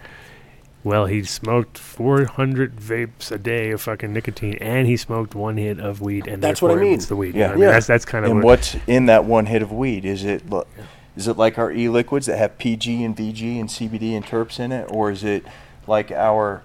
[0.85, 5.79] well, he smoked 400 vapes a day of fucking nicotine, and he smoked one hit
[5.79, 6.95] of weed, and That's what I therefore mean.
[6.95, 7.35] It's the weed.
[7.35, 7.41] Yeah.
[7.41, 7.63] You know what I mean?
[7.69, 7.73] Yeah.
[7.73, 10.05] That's that's kind of and what, what's in that one hit of weed?
[10.05, 10.67] Is it lo-
[11.15, 14.73] is it like our e-liquids that have PG and VG and CBD and terps in
[14.73, 15.45] it, or is it
[15.87, 16.63] like our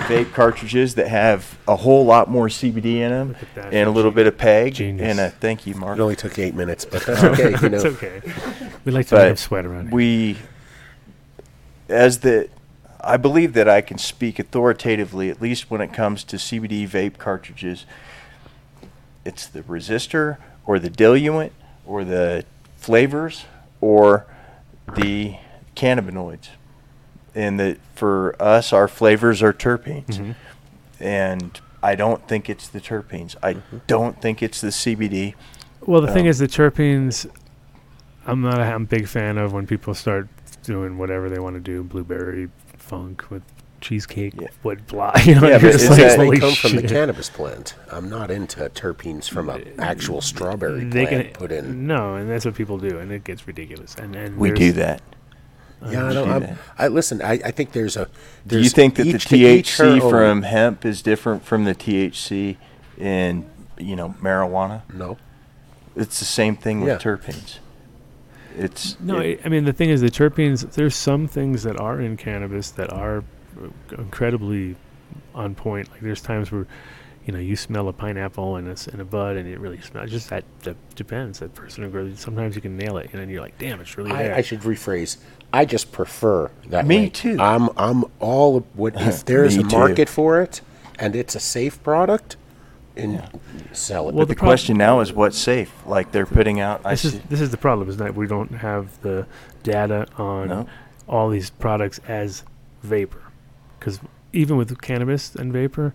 [0.00, 3.72] vape cartridges that have a whole lot more CBD in them that.
[3.72, 4.74] and a little bit of PEG?
[4.74, 5.08] Genius.
[5.08, 5.98] And a thank you, Mark.
[5.98, 7.54] It only took eight minutes, but that's okay.
[7.62, 8.20] You know, it's okay.
[8.84, 9.94] We like to But make him sweat around here.
[9.94, 10.38] we
[11.88, 12.48] as the
[13.00, 17.16] I believe that I can speak authoritatively, at least when it comes to CBD vape
[17.18, 17.86] cartridges.
[19.24, 21.52] It's the resistor, or the diluent,
[21.86, 22.44] or the
[22.76, 23.44] flavors,
[23.80, 24.26] or
[24.96, 25.36] the
[25.76, 26.48] cannabinoids.
[27.34, 30.34] And that for us, our flavors are terpenes.
[31.00, 33.36] And I don't think it's the terpenes.
[33.42, 35.34] I don't think it's the CBD.
[35.86, 37.28] Well, the thing Um, is, the terpenes.
[38.26, 40.28] I'm not a I'm big fan of when people start
[40.64, 43.42] doing whatever they want to do, blueberry funk with
[43.80, 44.48] cheesecake, Yeah.
[44.62, 45.12] what blah.
[45.24, 47.74] You know, Yeah, you're but just like, that- they holy come from the cannabis plant.
[47.92, 51.86] I'm not into terpenes from an actual strawberry They plant can put in.
[51.86, 53.94] no, and that's what people do, and it gets ridiculous.
[53.94, 55.00] And and We do that.
[55.82, 56.28] Yeah, I do don't.
[56.30, 56.58] I'm.
[56.78, 57.22] I listen.
[57.22, 58.08] I, I think there's a.
[58.46, 60.10] Do you think that the each to THC own.
[60.10, 62.56] from hemp is different from the THC
[62.98, 64.82] in, you know, marijuana?
[64.92, 65.18] No.
[65.94, 66.98] It's the same thing with Yeah.
[66.98, 67.58] terpenes.
[68.56, 70.68] It's No, it- I I mean the thing is the terpenes.
[70.72, 73.18] There's some things that are in cannabis that are
[73.62, 74.76] uh, incredibly
[75.34, 75.90] on point.
[75.92, 76.66] Like there's times where,
[77.24, 80.10] you know, you smell a pineapple and it's in a bud and it really smells.
[80.10, 81.38] Just that that depends.
[81.38, 82.18] That person who grows.
[82.18, 84.34] Sometimes you can nail it and then you're like, damn, it's really there.
[84.34, 85.18] I, I should rephrase.
[85.52, 86.86] I just prefer that.
[86.86, 87.08] Me way.
[87.08, 87.36] too.
[87.40, 89.78] I'm I'm all what if there's Me a too.
[89.78, 90.60] market for it
[90.98, 92.36] and it's a safe product,
[92.96, 93.22] and
[93.72, 94.14] sell it.
[94.14, 95.72] Well, the, the prob- question now is what's safe.
[95.86, 96.80] Like they're putting out.
[96.84, 97.22] I this is see.
[97.28, 99.26] this is the problem is that we don't have the
[99.62, 100.66] data on No.
[101.08, 102.42] all these products as
[102.82, 103.22] vapor,
[103.78, 104.00] because
[104.32, 105.94] even with cannabis and vapor,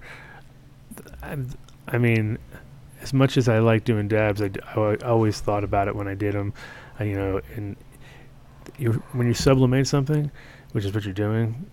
[1.21, 1.49] I'm,
[1.87, 2.37] I mean,
[3.01, 6.07] as much as I like doing dabs, I, d- I always thought about it when
[6.07, 6.53] I did them,
[6.99, 7.75] uh, you know, and
[8.77, 10.31] you when you sublimate something,
[10.71, 11.65] which is what you're doing.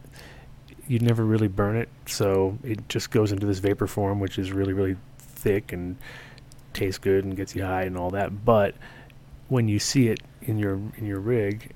[0.86, 4.50] You never really burn it, so it just goes into this vapor form, which is
[4.50, 5.96] really, really thick and
[6.72, 8.44] tastes good and gets you high and all that.
[8.44, 8.74] But
[9.48, 11.72] when you see it in your in your rig,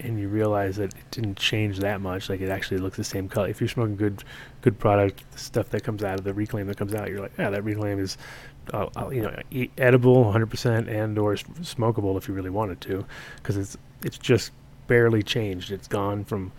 [0.00, 3.28] and you realize that it didn't change that much, like it actually looks the same
[3.28, 3.48] color.
[3.48, 4.22] If you're smoking good
[4.60, 7.50] good product, stuff that comes out of the reclaim that comes out, you're like, yeah,
[7.50, 8.18] that reclaim is,
[8.72, 13.56] uh, uh, you know, edible 100% and or smokable if you really wanted to, because
[13.56, 14.52] it's it's just
[14.86, 15.70] barely changed.
[15.70, 16.52] It's gone from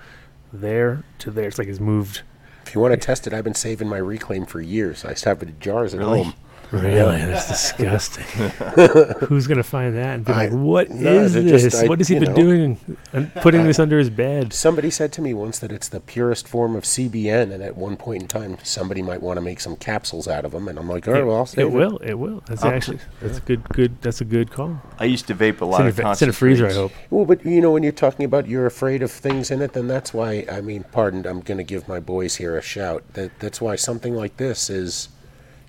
[0.54, 1.48] there to there.
[1.48, 2.22] It's like it's moved.
[2.66, 5.06] if you want to test it, I've been saving my reclaim for years.
[5.06, 6.24] I still have it in jars at Really?
[6.24, 6.34] home.
[6.72, 8.26] Really, that's disgusting.
[9.28, 11.76] Who's gonna find that and be I- like, "What no, is they're just- this?
[11.76, 12.36] I- what has he you been know.
[12.36, 12.98] doing?
[13.14, 16.48] And putting this under his bed." Somebody said to me once that it's the purest
[16.48, 19.76] form of CBN, and at one point in time, somebody might want to make some
[19.78, 20.68] capsules out of them.
[20.68, 21.98] And I'm like, oh, all right, well, I'll it save will.
[21.98, 22.44] It will.
[22.48, 22.70] That's Oh.
[22.70, 23.68] actually that's a good.
[23.70, 24.02] Good.
[24.02, 24.82] That's a good call.
[25.00, 26.66] I used to vape a It's lot in, of a, it's in a freezer.
[26.66, 26.94] I concentrates.
[26.96, 27.12] hope.
[27.12, 29.88] Well, but you know, when you're talking about you're afraid of things in it, then
[29.88, 30.46] that's why.
[30.52, 33.04] I mean, pardon, I'm going to give my boys here a shout.
[33.14, 35.10] That that's why something like this is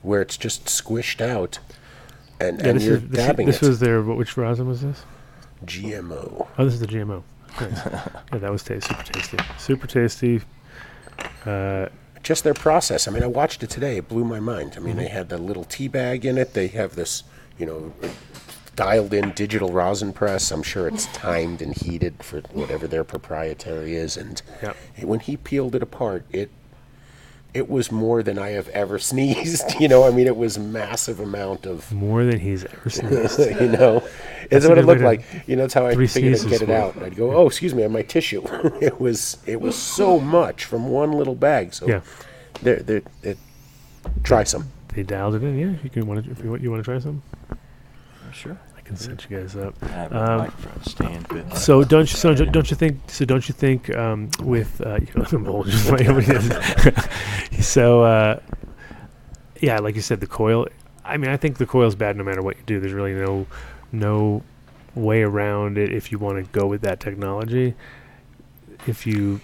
[0.08, 1.58] where it's just squished out,
[2.40, 3.60] and, Yeah, and you're is dabbing this it.
[3.60, 4.02] This was their.
[4.02, 5.04] Which rosin was this?
[5.64, 6.46] GMO.
[6.58, 7.22] Oh, this is the GMO.
[7.60, 7.70] Nice.
[8.32, 9.38] yeah, that was ta- super tasty.
[9.58, 10.40] Super tasty.
[11.44, 11.88] Uh,
[12.22, 13.06] Just their process.
[13.08, 13.96] I mean, I watched it today.
[13.98, 14.74] It blew my mind.
[14.76, 16.54] I mean, they had the little tea bag in it.
[16.54, 17.22] They have this,
[17.58, 17.92] you know,
[18.76, 20.50] dialed-in digital rosin press.
[20.52, 24.16] I'm sure it's timed and heated for whatever their proprietary is.
[24.16, 24.76] And Yep.
[24.98, 26.50] it- when he peeled it apart, it
[27.54, 29.80] it was more than I have ever sneezed.
[29.80, 31.90] You know, I mean, it was massive amount of.
[31.92, 33.38] more than he's ever sneezed.
[33.38, 33.98] you know,
[34.42, 35.24] it's That's a what it looked like.
[35.46, 36.96] You know, that's how I three figured I'd get it out.
[37.02, 38.42] I'd go, "Oh, excuse me, I have my tissue."
[38.80, 41.74] it was it was so much from one little bag.
[41.74, 42.00] So Yeah.
[42.62, 43.38] there, there, it,
[44.22, 44.70] try some.
[44.94, 45.58] they dialed it in.
[45.58, 46.30] Yeah, you can want to.
[46.30, 47.22] If you want, you want to try some.
[48.32, 48.58] Sure.
[48.88, 49.74] Can set you guys up.
[49.82, 52.16] I have a Um, stand, So don't you?
[52.16, 52.98] So don't don't you think?
[53.08, 53.94] So don't you think?
[53.94, 54.98] Um, with uh,
[55.30, 56.06] I'm old, just like
[57.60, 58.40] so uh,
[59.60, 60.68] yeah, like you said, the coil.
[61.04, 62.80] I mean, I think the coil's bad no matter what you do.
[62.80, 63.46] There's really no
[63.92, 64.42] no
[64.94, 67.74] way around it if you want to go with that technology.
[68.86, 69.42] If you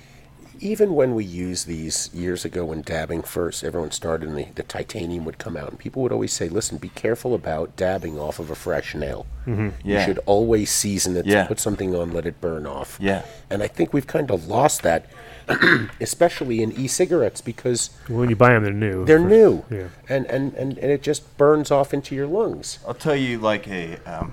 [0.65, 4.63] Even when we used these years ago when dabbing first, everyone started and the, the
[4.63, 8.39] titanium would come out, and people would always say, "Listen, be careful about dabbing off
[8.39, 9.27] of a fresh nail.
[9.47, 10.07] You Yeah.
[10.07, 11.27] should always season it.
[11.27, 11.47] Yeah.
[11.47, 13.25] Put something on, let it burn off." Yeah.
[13.51, 15.05] And I think we've kind of lost that,
[16.01, 19.05] especially in e-cigarettes, because when you buy them, they're new.
[19.05, 19.89] they're new, Yeah.
[20.09, 22.79] and, and and and it just burns off into your lungs.
[22.89, 24.33] I'll tell you like a um,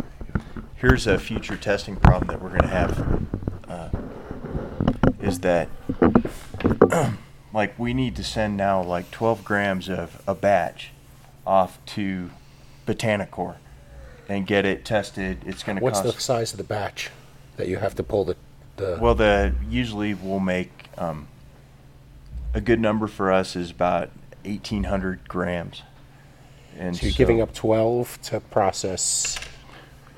[0.77, 3.21] here's a future testing problem that we're going to have
[3.67, 3.89] uh,
[5.31, 5.69] is that
[7.53, 10.91] like we need to send now like 12 grams of a batch
[11.47, 12.29] off to
[12.85, 13.55] Botanacor
[14.27, 15.39] and get it tested.
[15.45, 17.09] It's going to What's cost the size of the batch
[17.57, 18.35] that you have to pull the
[18.77, 18.97] the?
[19.01, 21.27] well the usually we'll make um,
[22.53, 24.09] a good number for us is about
[24.43, 25.83] 1800 grams.
[26.77, 29.37] And so you're giving up 12 to process.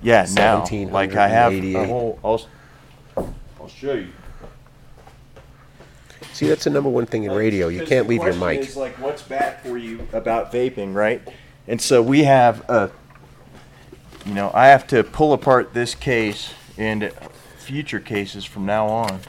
[0.01, 1.87] Yeah, now, like I have a 1788.
[1.87, 3.25] whole, I'll,
[3.59, 4.09] I'll show you.
[6.33, 7.67] See, that's the number one thing in radio.
[7.67, 8.61] You can't leave your mic.
[8.61, 11.21] Is like, what's bad for you about vaping, right?
[11.67, 12.91] And so we have a,
[14.25, 17.11] you know, I have to pull apart this case and
[17.57, 19.19] future cases from now on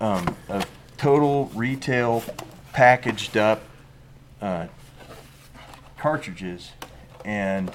[0.00, 2.24] um, of total retail
[2.72, 3.62] packaged up
[4.42, 4.66] uh,
[5.96, 6.72] cartridges
[7.24, 7.70] and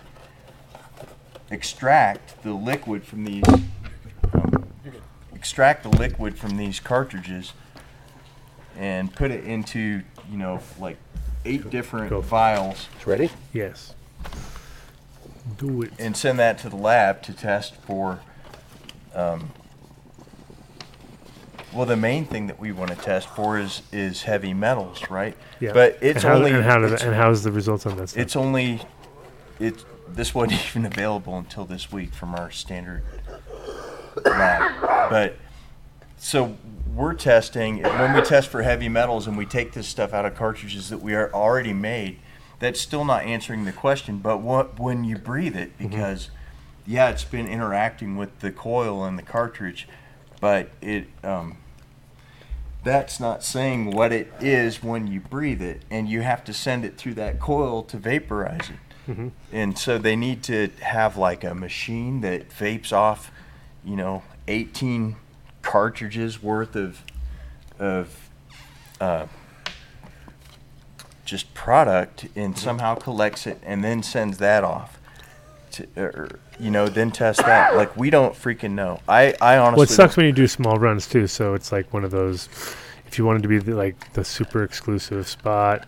[1.49, 3.47] extract the liquid from these.
[4.33, 4.65] Um,
[5.33, 7.53] extract the liquid from these cartridges
[8.77, 10.01] and put it into
[10.31, 10.97] you know like
[11.45, 12.21] eight different Go.
[12.21, 13.29] vials Ready?
[13.53, 13.93] Yes.
[15.57, 15.91] Do it.
[15.99, 18.19] and send that to the lab to test for
[19.13, 19.51] um,
[21.73, 25.37] well the main thing that we want to test for is is heavy metals right
[25.59, 25.73] Yeah.
[25.73, 28.09] but it's and how, only and how do it's, and how's the results on that
[28.09, 28.21] stuff?
[28.21, 28.81] it's only
[29.59, 33.03] it's this wasn't even available until this week from our standard
[34.25, 35.35] lab but
[36.17, 36.57] so
[36.95, 40.35] we're testing when we test for heavy metals and we take this stuff out of
[40.35, 42.17] cartridges that we are already made
[42.59, 44.19] that's still not answering the question.
[44.19, 46.29] But what when you breathe it because
[46.87, 49.87] yeah it's been interacting with the coil and the cartridge
[50.39, 51.57] but it um,
[52.83, 56.85] that's not saying what it is when you breathe it and you have to send
[56.85, 58.75] it through that coil to vaporize it.
[59.51, 63.31] And so they need to have like a machine that vapes off
[63.83, 65.15] you know 18
[65.65, 67.01] cartridges worth of
[67.79, 68.29] of
[69.01, 69.25] uh,
[71.25, 74.99] just product and somehow collects it and then sends that off
[75.71, 79.77] to, or, you know then test that like we don't freaking know i i honestly
[79.77, 81.27] well, it sucks when you do small runs too.
[81.27, 82.47] So it's like one of those.
[83.07, 85.87] If you wanted to be the, like the super exclusive spot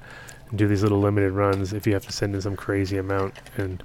[0.50, 3.34] and do these little limited runs, if you have to send in some crazy amount
[3.58, 3.84] and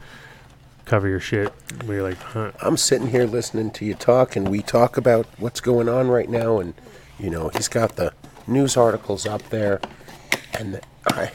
[0.85, 1.49] cover your shit,
[1.85, 5.27] where you're like, huh, I'm sitting here listening to you talk, and we talk about
[5.39, 6.75] what's going on right now, and
[7.19, 8.13] you know he's got the
[8.47, 9.81] news articles up there,
[10.59, 11.31] and I,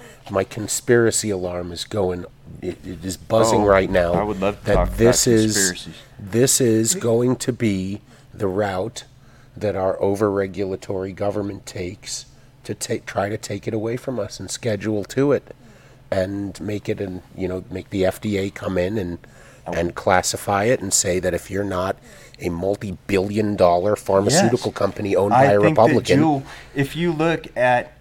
[0.30, 2.24] my conspiracy alarm is going.
[2.60, 4.12] It, it is buzzing Oh, right now.
[4.12, 5.94] I would love to that talk about this is conspiracies.
[6.18, 9.04] this is going to be the route
[9.56, 12.26] that our over-regulatory government takes
[12.64, 15.54] to take try to take it away from us and schedule to it
[16.12, 19.18] and make it and you know make the FDA come in and
[19.66, 19.72] oh.
[19.72, 21.96] and classify it and say that if you're not
[22.40, 24.78] a multi-billion dollar pharmaceutical Yes.
[24.78, 26.42] company owned by I a think Republican That Juul,
[26.74, 27.92] if you look at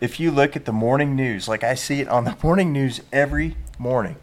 [0.00, 3.00] if you look at the morning news, like I see it on the morning news
[3.12, 4.16] every morning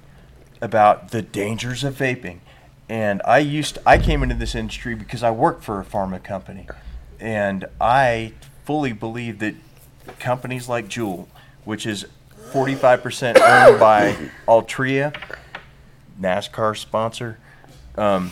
[0.62, 2.40] about the dangers of vaping.
[2.88, 6.68] And I used I came into this industry because I worked for a pharma company.
[7.20, 8.34] And I
[8.66, 9.56] fully believe that
[10.20, 11.28] companies like Juul,
[11.64, 12.06] which is
[12.52, 14.16] 45% owned by
[14.48, 15.16] Altria,
[16.20, 17.38] NASCAR sponsor,
[17.98, 18.32] um,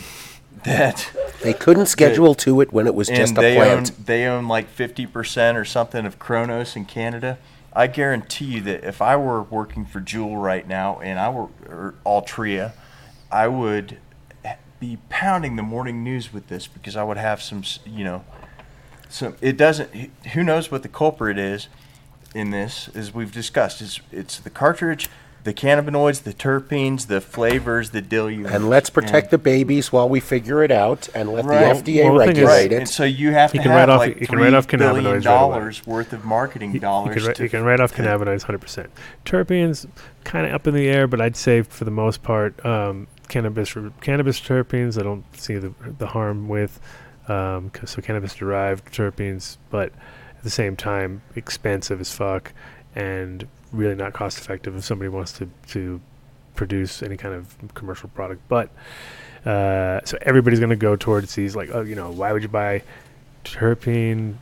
[0.63, 1.11] that
[1.41, 3.91] they couldn't schedule to it when it was just a they plant.
[3.91, 7.37] own they own like fifty percent or something of Cronos in Canada.
[7.71, 11.47] I guarantee you that if I were working for Juul right now and I were
[11.67, 12.73] or Altria,
[13.31, 13.97] I would
[14.79, 18.25] be pounding the morning news with this because I would have some, you know,
[19.07, 19.35] some.
[19.39, 20.11] It doesn't.
[20.33, 21.67] Who knows what the culprit is
[22.35, 22.89] in this?
[22.95, 25.09] As we've discussed, it's it's the cartridge,
[25.43, 28.45] the cannabinoids, the terpenes, the flavors, the dilute.
[28.47, 31.59] and let's protect the babies while we figure it out and let Right.
[31.83, 32.87] the FDA Well, the thing is- regulate And it.
[32.87, 34.77] so you have You to can have write off- like you can write off 3
[34.77, 37.15] billion cannabinoids right dollars worth of marketing You, dollars.
[37.15, 38.87] can, write, to- you can write off to- cannabinoids 100%.
[39.25, 39.87] Terpenes,
[40.25, 43.73] kind of up in the air, but I'd say for the most part, um, cannabis
[44.01, 46.79] cannabis terpenes, I don't see the, the harm with.
[47.29, 49.91] Um, 'cause- so cannabis derived terpenes, but
[50.39, 52.53] at the same time, expensive as fuck
[52.95, 56.01] and really not cost effective if somebody wants to, to
[56.55, 58.41] produce any kind of commercial product.
[58.47, 58.69] But
[59.45, 62.49] uh, so everybody's going to go towards these, like, oh, you know, why would you
[62.49, 62.83] buy
[63.43, 64.35] terpene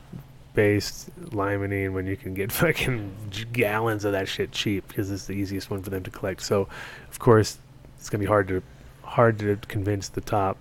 [0.53, 3.11] based limonene when you can get fucking
[3.53, 6.41] gallons of that shit cheap because it's the easiest one for them to collect.
[6.41, 6.67] So,
[7.09, 7.57] of course,
[7.97, 8.61] it's gonna be hard to
[9.03, 10.57] hard to convince the top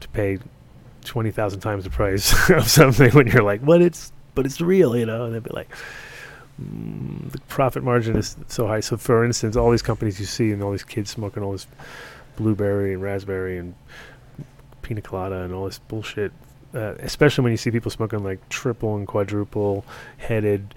[0.00, 0.38] to pay
[1.04, 4.96] twenty thousand times the price of something when you're like, "But it's but it's real,"
[4.96, 5.24] you know.
[5.24, 5.68] And they'd be like,
[6.60, 10.52] mm, "The profit margin is so high." So, for instance, all these companies you see
[10.52, 11.66] and all these kids smoking all this
[12.36, 13.74] blueberry and raspberry and
[14.82, 16.32] pina colada and all this bullshit
[16.74, 19.84] uh, especially when you see people smoking like triple and quadruple
[20.16, 20.74] headed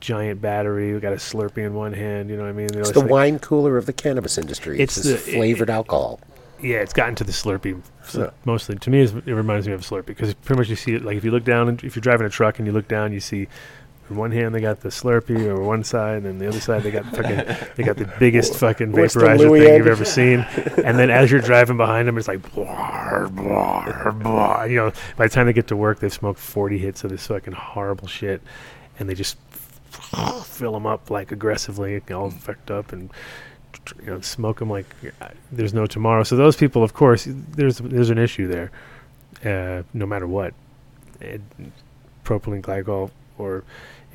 [0.00, 0.92] giant battery.
[0.92, 2.28] We got a Slurpee in one hand.
[2.30, 2.66] You know what I mean?
[2.68, 4.78] Know, It's the like- wine cooler of the cannabis industry.
[4.78, 6.20] It's, It's the- flavored alcohol.
[6.60, 8.30] Yeah, it's gotten to the Slurpee so Yeah.
[8.44, 8.76] mostly.
[8.76, 11.24] To me, it reminds me of Slurpee because pretty much you see it like if
[11.24, 13.48] you look down and if you're driving a truck and you look down, you see
[14.10, 16.82] In one hand they got the Slurpee, or one side, and then the other side
[16.82, 20.46] they got fucking they got the biggest fucking vaporizer thing you've ever seen.
[20.82, 24.64] And then as you're driving behind them, it's like blah, blah, blah.
[24.64, 27.26] You know, by the time they get to work, they've smoked 40 hits of this
[27.26, 28.40] fucking horrible shit,
[28.98, 29.36] and they just
[30.44, 33.10] fill them up like aggressively, all fucked up, and
[34.00, 34.86] you know, smoke them like
[35.20, 36.22] uh, there's no tomorrow.
[36.22, 38.70] So those people, of course, there's there's an issue there,
[39.44, 40.54] uh, no matter what,
[41.20, 41.40] it,
[42.24, 43.64] propylene glycol or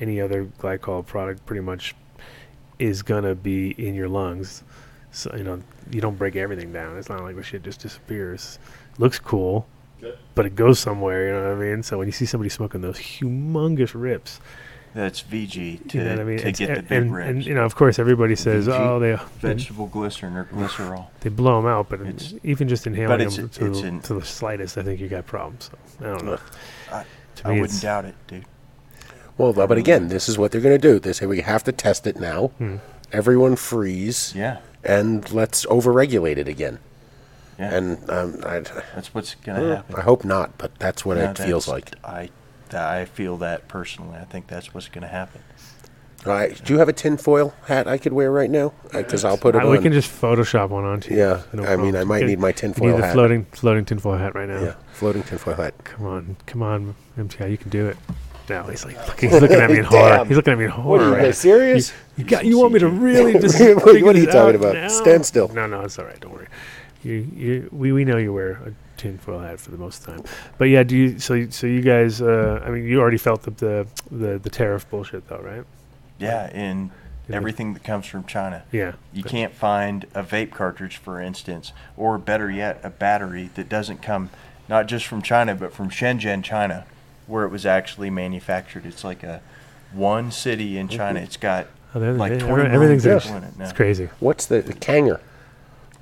[0.00, 1.94] any other glycol product, pretty much
[2.78, 4.62] is gonna be in your lungs.
[5.12, 6.98] So you know, you don't break everything down.
[6.98, 8.58] It's not like the shit just disappears.
[8.98, 9.66] Looks cool,
[10.34, 11.26] but it goes somewhere.
[11.26, 11.82] You know what I mean?
[11.82, 14.40] So when you see somebody smoking those humongous rips,
[14.94, 16.38] That's VG to, you know what I mean?
[16.38, 17.28] to It's- get the and, big and, rips.
[17.30, 21.06] and, you know, of course, everybody says, VG, "Oh, they Vegetable glycerin or glycerol.
[21.20, 24.00] they blow them out," but It's- even just inhaling it's- them to, it's the- an-
[24.02, 25.70] to the slightest, I think you got problems.
[25.98, 26.38] So I don't know.
[26.92, 27.04] I-
[27.44, 28.44] I wouldn't doubt it, dude.
[29.36, 31.00] Well, but again, this is what they're going to do.
[31.00, 32.52] They say we have to test it now.
[32.58, 32.76] Hmm.
[33.12, 36.78] Everyone freeze, Yeah, and let's overregulate it again.
[37.58, 37.74] yeah.
[37.74, 38.60] And um, I,
[38.94, 39.94] that's what's gonna happen.
[39.96, 41.90] I hope not, but that's what No, it feels like.
[42.04, 42.30] I, that
[42.72, 44.16] I feel that personally.
[44.18, 45.42] I think that's what's gonna happen.
[46.26, 48.72] All right, do you have a tinfoil hat I could wear right now?
[48.92, 49.72] Because I'll put it Uh, on.
[49.72, 51.18] we can just Photoshop one onto you.
[51.20, 51.94] Yeah, No I mean.
[51.94, 53.12] I might You need my you tinfoil need the hat.
[53.12, 54.62] floating floating tinfoil hat right now.
[54.62, 55.74] yeah, floating tinfoil hat.
[55.84, 57.98] Come on, come on, MTI, you can do it.
[58.48, 60.24] No, he's like he's looking at me in horror.
[60.24, 61.02] He's looking at me in What horror.
[61.14, 61.92] are you right serious?
[62.16, 62.44] You got.
[62.46, 63.60] You want me to really just?
[63.60, 64.74] What- what are you talking about?
[64.76, 64.88] now?
[64.88, 65.48] Stand still.
[65.48, 66.18] No, no, it's all right.
[66.20, 66.48] Don't worry.
[67.02, 70.22] You, you, we, we know you wear a tinfoil hat for the most time.
[70.58, 71.18] But yeah, do you?
[71.18, 72.20] So, so you guys.
[72.22, 75.64] Uh, I mean, you already felt the the the, the tariff bullshit, though, right?
[76.18, 76.90] Yeah, in
[77.28, 77.36] Yeah.
[77.36, 78.62] everything that comes from China.
[78.70, 78.92] Yeah.
[79.12, 84.02] You can't find a vape cartridge, for instance, or better yet, a battery that doesn't
[84.02, 84.30] come
[84.68, 86.86] not just from China, but from Shenzhen, China,
[87.26, 88.86] where it was actually manufactured.
[88.86, 89.40] It's like a
[89.92, 91.20] one city in China.
[91.20, 93.64] It's got Oh, like they- 20 million everything's in- people in it now.
[93.64, 94.08] It's crazy.
[94.20, 95.20] What's the, the Kanger?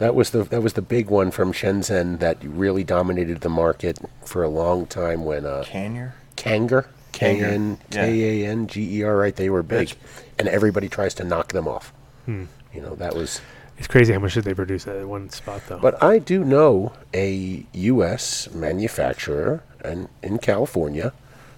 [0.03, 4.01] That was the that was the big one from Shenzhen that really dominated the market
[4.25, 5.25] for a long time.
[5.25, 6.17] When uh, Canyer?
[6.35, 7.79] Kanger, K Kanger, N.
[7.89, 9.37] K A N G E R, right?
[9.37, 11.93] They were big, That's- and everybody tries to knock them off.
[12.25, 12.47] Hmm.
[12.75, 13.41] You know that was.
[13.79, 15.79] It's crazy how much shit they produce at one spot, though.
[15.79, 18.51] But I do know a U.S.
[18.53, 21.13] manufacturer and in California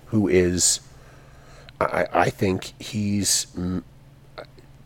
[0.09, 0.81] who is,
[1.81, 3.83] I, I think he's mm,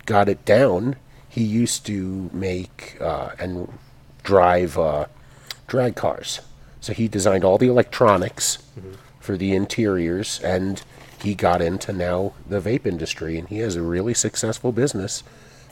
[0.06, 0.94] got it down.
[1.38, 3.72] He used to make uh, and
[4.24, 5.06] drive uh,
[5.68, 6.40] drag cars.
[6.80, 8.58] So he designed all the electronics
[9.20, 10.82] for the interiors, and
[11.22, 15.22] he got into now the vape industry, and he has a really successful business.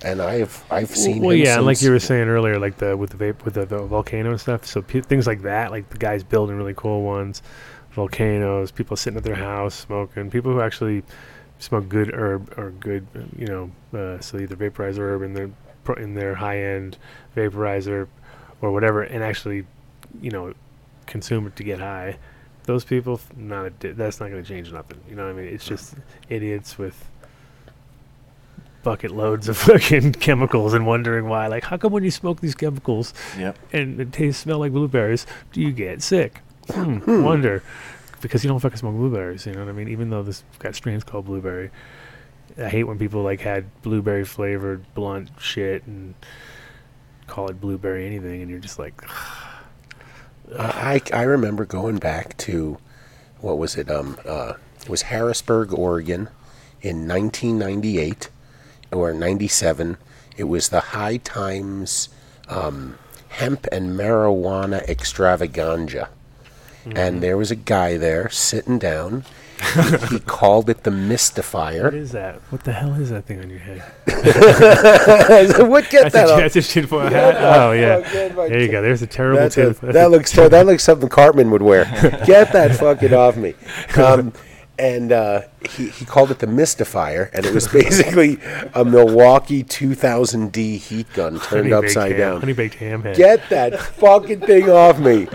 [0.03, 2.97] And I've I've seen well, him yeah, and like you were saying earlier, like the
[2.97, 4.67] with the vape with the, the volcano and stuff.
[4.67, 7.43] So pe- things like that, like the guys building really cool ones,
[7.93, 11.03] volcanoes, people sitting at their house smoking, people who actually
[11.59, 15.51] smoke good herb or good, you know, uh, so either vaporizer herb in their
[15.99, 16.99] in their high end
[17.37, 18.09] vaporizer
[18.61, 19.65] or whatever, and actually,
[20.21, 20.53] you know,
[21.07, 22.17] consume it to get high.
[22.65, 25.01] Those people, not a that's not going to change nothing.
[25.09, 25.47] You know what I mean?
[25.47, 25.95] It's just
[26.29, 27.09] idiots with
[28.83, 31.47] bucket loads of fucking chemicals and wondering why.
[31.49, 33.59] Like, how come when you smoke these chemicals Yep.
[33.73, 36.41] and it tastes smell like blueberries, do you get sick?
[36.71, 37.63] Hmm, wonder.
[38.21, 39.89] Because you don't fucking smoke blueberries, you know what I mean?
[39.89, 41.71] Even though this got strains called blueberry.
[42.59, 46.15] I hate when people like had blueberry flavored blunt shit and
[47.27, 49.03] call it blueberry anything and you're just like
[50.57, 52.79] I, I remember going back to
[53.41, 53.91] what was it?
[53.91, 56.29] Um, uh, it was Harrisburg, Oregon,
[56.81, 58.31] in 1998
[58.93, 59.97] or 97.
[60.37, 62.09] It was the High Times
[62.49, 62.99] um,
[63.29, 66.09] Hemp and Marijuana Extravaganza,
[66.95, 69.25] and there was a guy there sitting down.
[70.11, 71.85] he, called it the Mystifier.
[71.85, 72.41] What is that?
[72.51, 73.83] What the hell is that thing on your head?
[74.07, 75.89] Said, what?
[75.89, 77.37] Get That's that a, that's a tinfoil hat.
[77.39, 78.01] Oh yeah.
[78.01, 78.83] fucking my There you go.
[78.83, 81.85] There's a terrible That's a, that looks ter- that looks something Cartman would wear.
[82.27, 83.55] Get that fucking off me.
[83.97, 84.35] Um,
[84.79, 88.39] and uh, he he called it the Mystifier, and it was basically
[88.75, 92.41] a Milwaukee 2000D heat gun turned Honey-baked upside ham- down.
[92.41, 93.17] Honey baked ham head.
[93.17, 95.29] Get that fucking thing off me.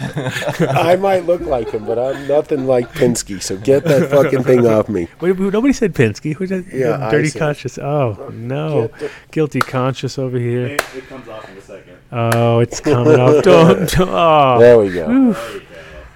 [0.60, 3.40] I might look like him, but I'm nothing like Pinsky.
[3.42, 5.08] So get that fucking thing off me.
[5.20, 6.34] Wait, wait, nobody said Pinsky.
[6.34, 6.66] Who's that?
[6.72, 7.78] Yeah, dirty conscious.
[7.78, 10.66] Oh no, the- guilty conscious over here.
[10.66, 11.96] It, it comes off in a second.
[12.12, 13.42] Oh, it's coming up.
[13.44, 13.90] Don't.
[13.90, 15.34] don't- Oh, There we go.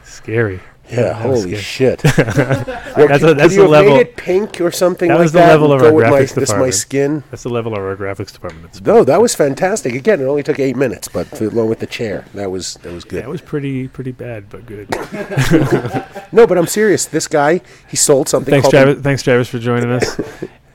[0.05, 0.61] scary.
[0.93, 1.99] Yeah, holy shit.
[2.03, 5.49] That's a- that's the level- made it pink or something That like was the that?
[5.49, 6.75] level of our with my, graphics this my department.
[6.75, 7.25] skin.
[7.31, 8.85] That's the level of our graphics department.
[8.85, 9.95] No, that was fantastic.
[9.95, 13.05] Again, it only took eight minutes, but along with the chair, that was that was
[13.05, 13.23] good.
[13.23, 14.91] that was pretty pretty bad, but good.
[16.33, 17.07] no, but I'm serious.
[17.07, 18.53] This guy, he sold something.
[18.53, 19.01] thanks, Travis.
[19.03, 20.19] Thanks, Travis, for joining us.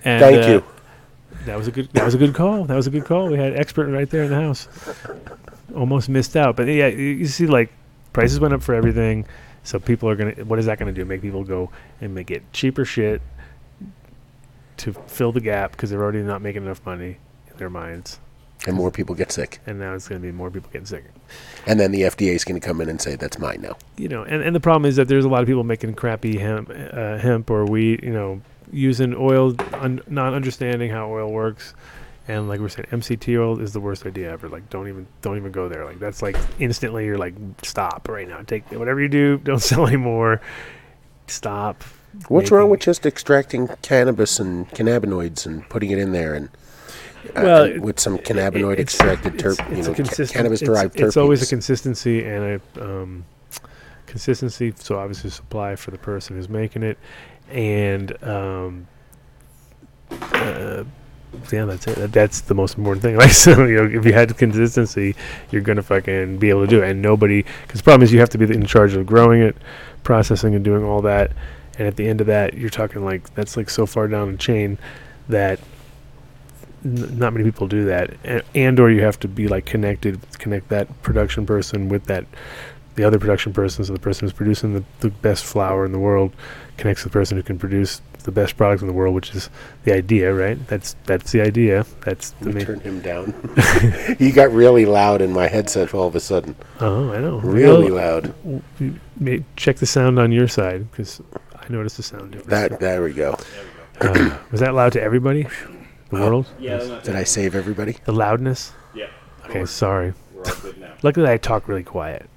[0.04, 0.64] And, Thank uh, you.
[1.46, 1.90] That was a good.
[1.94, 2.64] That was a good call.
[2.66, 3.30] That was a good call.
[3.30, 4.68] We had expert right there in the house.
[5.76, 7.72] Almost missed out, but yeah, you, you see, like
[8.14, 9.26] prices went up for everything,
[9.68, 10.32] so people are gonna.
[10.46, 11.04] What is that gonna do?
[11.06, 11.70] Make people go
[12.02, 13.22] and make it cheaper shit
[14.78, 17.18] to fill the gap because they're already not making enough money
[17.52, 18.20] in their minds,
[18.68, 19.60] And more people get sick.
[19.66, 21.04] and now it's gonna be more people getting sick.
[21.66, 23.76] And then the FDA is going to come in and say that's mine now.
[23.98, 26.38] you know, and, and the problem is that there's a lot of people making crappy
[26.38, 28.40] hemp, uh, hemp or wheat, you know,
[28.72, 31.74] using oil, un- not understanding how oil works,
[32.28, 34.50] and like we're saying, MCT oil is the worst idea ever.
[34.50, 35.86] Like, don't even, don't even go there.
[35.86, 38.42] Like, that's like instantly, you're like, stop right now.
[38.42, 40.42] Take whatever you do, don't sell anymore.
[41.28, 41.84] Stop.
[42.30, 46.50] What's wrong with just extracting cannabis and cannabinoids and putting it in there and
[47.36, 50.60] uh, Well, with some cannabinoid It's- extracted it's- terp, you it's know, a consistent- cannabis
[50.62, 53.26] derived it's, it's always a consistency and a um,
[54.08, 54.74] consistency.
[54.78, 56.98] So obviously supply for the person who's making it,
[57.52, 58.88] and um,
[60.12, 60.84] uh,
[61.52, 61.96] yeah, that's it.
[61.96, 63.16] That- That's the most important thing.
[63.18, 63.32] Right?
[63.32, 65.16] So you know, if you had consistency,
[65.52, 66.90] you're gonna fucking be able to do it.
[66.90, 69.56] And nobody, because the problem is you have to be in charge of growing it,
[70.04, 71.32] processing, and doing all that.
[71.78, 74.38] And at the end of that, you're talking like that's like so far down the
[74.38, 74.78] chain
[75.30, 75.60] that
[76.86, 80.20] n- not many people do that and, and or you have to be like connected
[80.40, 82.26] connect that production person with that
[82.96, 86.00] the other production person so the person who's producing the, the best flour in the
[86.00, 86.32] world
[86.78, 89.50] connects with the person who can produce the best product in the world which is
[89.86, 93.34] the idea right that's that's the idea that's the Let main turn him down.
[94.20, 96.56] he got really loud in my headset all of a sudden.
[96.82, 98.34] oh i know Really Well, loud.
[98.80, 101.22] you may check the sound on your side because
[101.56, 103.38] i noticed the sound difference That there we go.
[104.02, 105.48] Uh, was that loud to everybody
[106.10, 107.96] the world Yeah, that's Did I save everybody?
[108.06, 109.08] the loudness Yeah.
[109.46, 110.94] okay sorry We're all good now.
[111.02, 112.37] luckily i talk really quiet You do.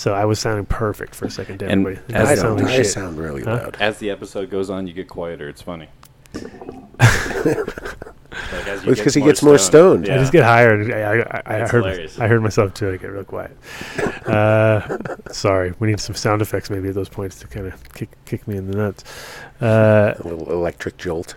[0.00, 2.14] So I was sounding perfect for a second to And everybody.
[2.14, 2.42] as I It don't.
[2.58, 2.86] sounded I shit.
[2.86, 3.50] sound really Huh?
[3.64, 3.76] loud.
[3.80, 5.46] As the episode goes on, you get quieter.
[5.46, 5.90] It's funny.
[6.32, 6.46] like
[8.66, 10.08] as Well, it's 'cause he gets more stoned.
[10.08, 10.72] I just get higher.
[10.72, 12.18] And I, I, I, I It's heard hilarious.
[12.18, 12.90] I heard myself too.
[12.90, 13.56] I get real quiet.
[14.30, 14.96] Uh,
[15.32, 18.46] sorry, we need some sound effects maybe at those points to kind of kick kick
[18.46, 19.02] me in the nuts.
[19.60, 21.34] Uh, A little electric jolt.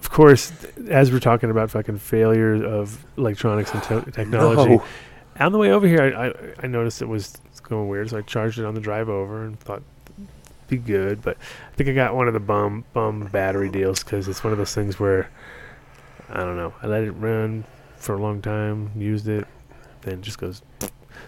[0.00, 0.52] of course,
[0.88, 4.84] as we're talking about fucking failures of electronics and te- technology, No.
[5.40, 6.32] on the way over here, I, I,
[6.62, 7.32] I noticed it was
[7.68, 9.82] going weird, so I charged it on the drive over and thought
[10.68, 11.22] be good.
[11.22, 11.36] But
[11.72, 14.58] I think I got one of the bum bum battery deals because it's one of
[14.58, 15.28] those things where
[16.30, 16.72] I don't know.
[16.82, 17.64] I let it run
[17.96, 19.46] for a long time, used it,
[20.02, 20.62] then it just goes.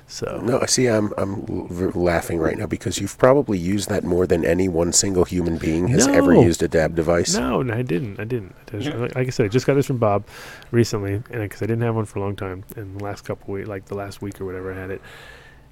[0.09, 3.89] So No, I see, I'm I'm l- v- laughing right now because you've probably used
[3.89, 7.35] that more than any one single human being has ever used a dab device.
[7.37, 8.19] no, no, I didn't.
[8.21, 8.55] I didn't.
[8.73, 10.25] I just- like, like I said, I just got this from Bob
[10.71, 13.55] recently, and because I didn't have one for a long time, and the last couple
[13.55, 15.01] weeks, like the last week or whatever, I had it.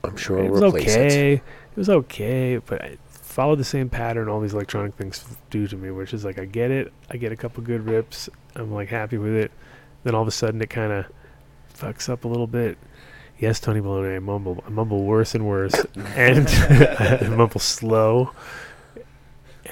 [0.04, 1.34] I'm sure it was okay.
[1.34, 1.42] it.
[1.72, 2.96] It was okay, but I
[3.34, 6.44] followed the same pattern all these electronic things do to me, which is like I
[6.44, 9.50] get it, I get a couple good rips, I'm like happy with it,
[10.04, 11.06] then all of a sudden it kind of
[11.76, 12.78] fucks up a little bit.
[13.40, 15.74] Yes, Tony Baloney, I mumble, I mumble worse and worse,
[16.14, 18.30] and I mumble slow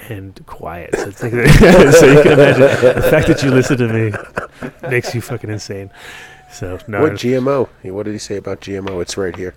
[0.09, 0.93] and quiet.
[0.95, 1.31] So, it's like
[1.93, 5.89] so you can imagine the fact that you listen to me makes you fucking insane.
[6.51, 7.69] So no, What GMO?
[7.91, 9.01] What did he say about GMO?
[9.01, 9.55] It's right here.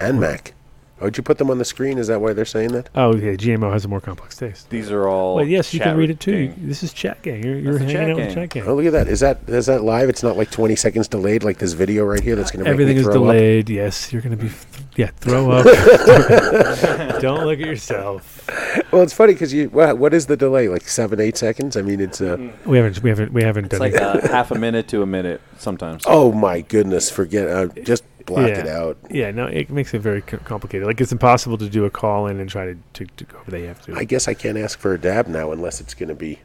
[0.00, 0.54] And Mac.
[1.02, 1.96] Oh, did you put them on the screen?
[1.96, 2.90] Is that why they're saying that?
[2.94, 4.68] oh yeah, GMO has a more complex taste.
[4.68, 5.36] These are all.
[5.36, 6.48] Well, yes, you can read it too.
[6.48, 6.56] Gang.
[6.68, 7.42] This is chat gang.
[7.42, 8.34] You're, you're hanging chat out with gang.
[8.34, 8.62] chat gang.
[8.66, 9.08] Oh, look at that.
[9.08, 10.10] Is that is that live?
[10.10, 12.72] It's not like 20 seconds delayed like this video right here that's going to make
[12.74, 13.32] Everything me is throw up?
[13.32, 13.70] delayed.
[13.70, 14.50] Yes, you're gonna be.
[14.96, 15.64] Yeah, throw up.
[17.22, 18.46] Don't look at yourself.
[18.92, 19.70] Well, it's funny because you.
[19.70, 20.68] What, what is the delay?
[20.68, 21.78] Like seven, eight seconds?
[21.78, 22.20] I mean, it's.
[22.20, 22.36] Uh,
[22.66, 23.02] We haven't.
[23.02, 23.32] We haven't.
[23.32, 26.02] We haven't It's done like a half a minute to a minute sometimes.
[26.06, 27.10] oh my goodness!
[27.10, 27.48] Forget.
[27.48, 28.58] Uh, just block Yeah.
[28.60, 28.98] it out.
[29.10, 30.86] Yeah, no, it makes it very complicated.
[30.86, 33.50] Like it's impossible to do a call in and try to to, to go over
[33.50, 33.60] there.
[33.60, 33.94] You have to.
[33.96, 36.38] I guess I can't ask for a dab now unless it's going to be.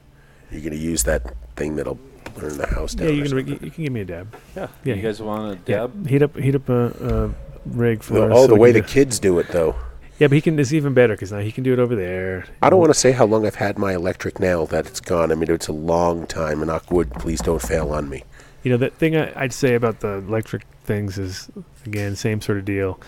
[0.52, 2.00] You're going to use that thing that'll
[2.36, 3.08] burn the house down.
[3.08, 3.30] yeah, you or can.
[3.48, 3.66] something.
[3.66, 4.36] You can give me a dab.
[4.56, 4.68] Yeah.
[4.84, 4.94] Yeah.
[4.96, 6.08] You guys want a Yeah, dab?
[6.08, 6.36] heat up.
[6.38, 6.86] Heat up a,
[7.26, 7.30] a
[7.66, 8.14] rig for.
[8.14, 9.76] No, us oh, so the way the do- kids do it, though.
[10.18, 10.58] Yeah, but he can.
[10.58, 12.46] It's even better because now he can do it over there.
[12.62, 15.30] I don't want to say how long I've had my electric nail that it's gone.
[15.32, 16.62] I mean, it's a long time.
[16.62, 18.24] And wood, please don't fail on me.
[18.64, 21.50] You know, the thing I, I'd say about the electric things is,
[21.86, 23.00] again, same sort of deal.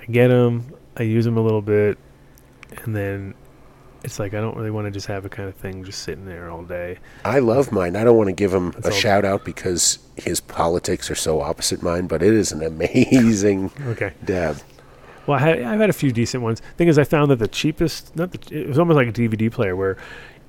[0.00, 1.98] I get them, I use them a little bit,
[2.84, 3.34] and then
[4.04, 6.24] it's like I don't really want to just have a kind of thing just sitting
[6.24, 6.98] there all day.
[7.24, 7.96] I love mine.
[7.96, 11.40] I don't want to give him That's a shout out because his politics are so
[11.40, 14.12] opposite mine, but it is an amazing Okay.
[14.24, 14.58] dab.
[15.26, 16.62] Well, I had, I've had a few decent ones.
[16.78, 19.50] Thing is, I found that the cheapest, not the, it was almost like a DVD
[19.52, 19.98] player where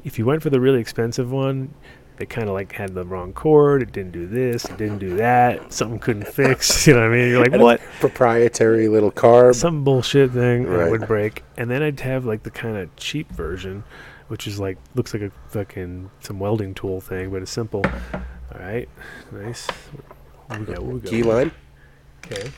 [0.06, 1.74] if you went for the really expensive one,
[2.20, 3.82] they kind of like had the wrong cord.
[3.82, 4.66] It didn't do this.
[4.66, 5.72] It didn't do that.
[5.74, 6.86] Something couldn't fix.
[6.88, 7.30] You know what I mean?
[7.30, 7.80] You're like, what?
[8.00, 9.56] Proprietary little carb.
[9.56, 10.92] Some bullshit thing that Right.
[10.92, 11.44] would break.
[11.58, 13.84] And then I'd have like the kind of cheap version,
[14.28, 17.84] which is like looks like a fucking some welding tool thing, but it's simple.
[18.14, 18.90] All right,
[19.32, 19.68] nice.
[20.48, 20.84] What we got?
[20.84, 21.10] What we got?
[21.10, 21.52] Key lime.
[22.26, 22.52] Okay.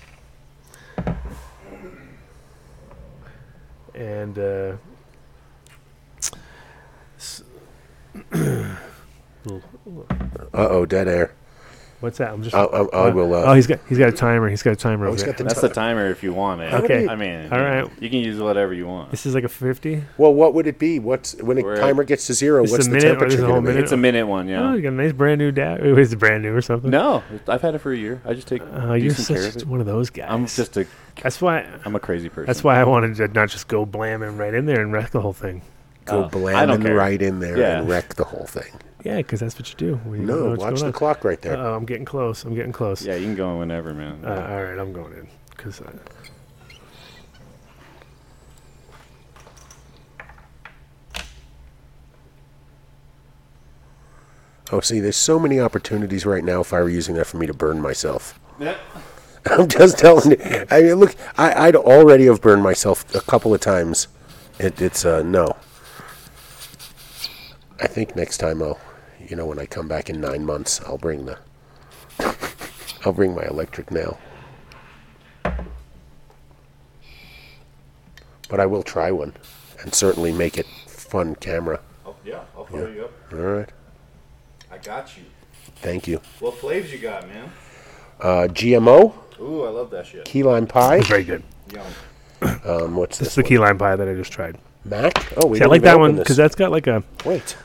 [3.94, 4.78] And uh,
[9.48, 9.60] Uh
[10.54, 11.34] oh, dead air.
[12.00, 12.32] what's that?
[12.32, 12.56] I'm just.
[12.56, 13.34] I, I, I will.
[13.34, 14.50] Uh, oh, he's got he's got a timer.
[14.50, 16.34] He's got a timer oh, over he's got the That's ti- the timer if you
[16.34, 16.74] want it.
[16.74, 17.08] Okay.
[17.08, 17.90] I mean, All right.
[18.00, 19.12] You can use whatever you want.
[19.12, 20.04] This is like a fifty.
[20.18, 21.00] Well, what would it be?
[21.00, 22.64] What's when a We're timer gets to zero?
[22.64, 23.74] This What's a the minute or this is temperature a whole going to be?
[23.74, 23.84] minute?
[23.84, 24.70] It's a minute one, Oh, yeah.
[24.70, 25.86] Oh you got a nice brand new dad.
[25.86, 26.90] It was brand new or something.
[26.92, 28.22] No, I've had it for a year.
[28.26, 29.68] I just take Uh, you're decent care of such it.
[29.68, 30.28] one of those guys.
[30.30, 30.86] I'm just a,
[31.22, 31.66] That's why.
[31.86, 32.46] I'm a crazy person.
[32.48, 35.10] That's why I wanted to not just go blam him right in there and wreck
[35.12, 35.62] the whole thing.
[36.06, 36.96] Go Oh, I don't blamming care.
[36.96, 37.80] right in there Yeah.
[37.80, 38.72] and wreck the whole thing.
[39.04, 39.96] Yeah, because that's what you do.
[40.04, 40.94] When you don't know No, what's watch going the on.
[40.94, 41.58] clock right there.
[41.58, 42.44] Uh-oh, I'm getting close.
[42.44, 43.04] I'm getting close.
[43.06, 44.24] Yeah, you can go in whenever, man.
[44.24, 45.82] Uh, all right, I'm going in because
[54.72, 56.62] Oh, see, there's so many opportunities right now.
[56.62, 58.40] If I were using that for me to burn myself,
[59.46, 60.66] I'm just telling you.
[60.72, 64.08] I mean, look, I, I'd already have burned myself a couple of times.
[64.60, 65.56] It, it's uh, no.
[67.82, 68.80] I think next time I'll,
[69.32, 71.40] you know, when I come back in nine months, I'll bring the,
[73.06, 74.20] I'll bring my electric nail.
[78.50, 79.34] But I will try one,
[79.82, 81.80] and certainly make it fun camera.
[82.06, 83.12] Oh, yeah, I'll follow you up.
[83.32, 83.70] All right,
[84.70, 85.24] I got you.
[85.78, 86.20] thank you.
[86.42, 87.50] What flavors you got, man?
[88.20, 90.26] Uh, GMO, Ooh, I love that shit.
[90.26, 91.00] key lime pie.
[91.04, 91.44] very good.
[91.74, 91.86] Yum.
[92.66, 93.28] Um, what's This this?
[93.30, 93.48] is the one?
[93.50, 94.58] key lime pie that I just tried.
[94.84, 95.14] Mac.
[95.38, 97.02] Oh, we See, I like that one because that's got like a.
[97.24, 97.56] Wait,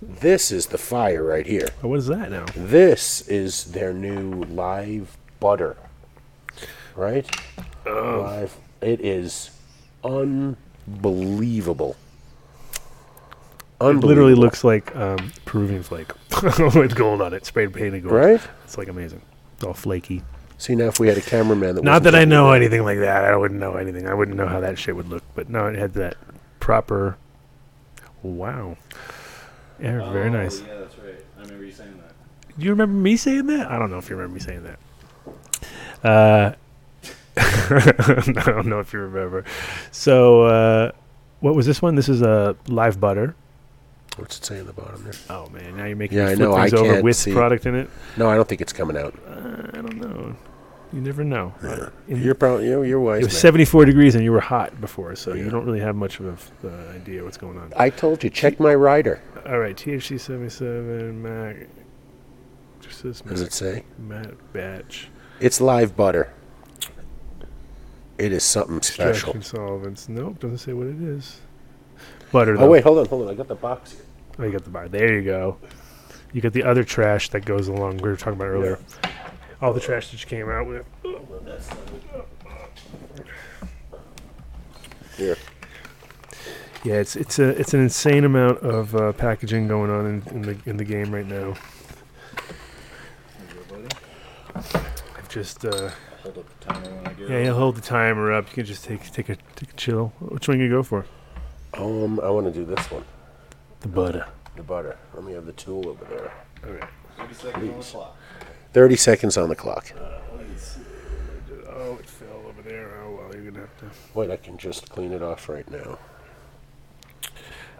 [0.00, 1.68] this is the fire right here.
[1.82, 2.46] Oh, what is that now?
[2.56, 5.76] This is their new live butter.
[6.94, 7.26] Right?
[7.84, 8.56] Live.
[8.80, 9.50] It is
[10.86, 11.96] unbelievable.
[13.80, 16.10] It literally looks like um, Peruvian flake
[16.74, 18.14] with gold on it, sprayed painted gold.
[18.14, 18.40] right.
[18.64, 19.20] It's like amazing.
[19.54, 20.22] It's all flaky.
[20.58, 22.98] See now, if we had a cameraman that Not that I know it- anything like
[23.00, 23.24] that.
[23.24, 24.06] I wouldn't know anything.
[24.08, 25.22] I wouldn't know how that shit would look.
[25.34, 26.16] But no, it had that
[26.60, 27.18] proper.
[28.22, 28.78] Wow.
[29.80, 30.60] Yeah, very nice.
[30.62, 31.14] Oh, Yeah, that's right.
[31.38, 32.58] I remember you saying that.
[32.58, 33.70] Do you remember me saying that?
[33.70, 34.78] I don't know if you remember me saying that.
[36.02, 36.52] Uh,
[37.38, 39.44] I don't know if you remember.
[39.90, 40.92] So, uh,
[41.40, 41.94] what was this one?
[41.94, 43.34] This is a live butter.
[44.16, 45.12] What's it say in the bottom there?
[45.28, 47.32] Oh man, now you're making Yeah, me I flip know, I things over with see.
[47.34, 47.90] product in it.
[48.16, 49.14] No, I don't think it's coming out.
[49.28, 50.34] Uh, I don't know.
[50.94, 51.52] You never know.
[51.62, 53.20] Uh, in- You're probably you're, you're wise.
[53.20, 53.40] it was man.
[53.40, 56.70] 74 degrees and you were hot before, so you don't really have much of an
[56.70, 57.72] uh, idea what's going on.
[57.76, 59.20] I told you, check my rider.
[59.48, 61.68] All right, THC 77 Mac.
[62.80, 63.84] Just says Does Mac, it say?
[63.98, 65.08] Mac batch.
[65.38, 66.32] It's live butter.
[68.18, 69.30] It is something special.
[69.30, 70.08] Extraction solvents.
[70.08, 71.40] Nope, doesn't say what it is.
[72.32, 72.56] Butter.
[72.58, 73.28] Oh wait, hold on, hold on.
[73.30, 74.00] I got the box here.
[74.38, 74.88] Oh, you got the bar.
[74.88, 75.58] There you go.
[76.32, 77.98] You got the other trash that goes along.
[77.98, 78.80] We were talking about earlier.
[79.62, 80.84] All the trash that you came out with.
[85.16, 85.36] Here.
[86.86, 90.42] Yeah, it's it's a it's an insane amount of uh, packaging going on in, in
[90.42, 91.54] the in the game right now.
[94.54, 95.90] I've just uh,
[96.22, 98.48] Hold up the timer when I get yeah, you'll hold the timer up.
[98.50, 100.12] You can just take take a take a chill.
[100.20, 101.06] Which one you go for?
[101.74, 103.04] Um, I want to do this one.
[103.80, 104.24] The butter.
[104.54, 104.96] The butter.
[105.12, 106.32] Let me have the tool over there.
[106.64, 106.86] Okay.
[107.16, 108.16] 30 seconds on the clock.
[108.72, 109.92] Thirty seconds on the clock.
[111.68, 113.02] Oh, it fell over there.
[113.02, 113.90] Oh well, you're gonna have to.
[114.14, 115.98] Wait, I can just clean it off right now.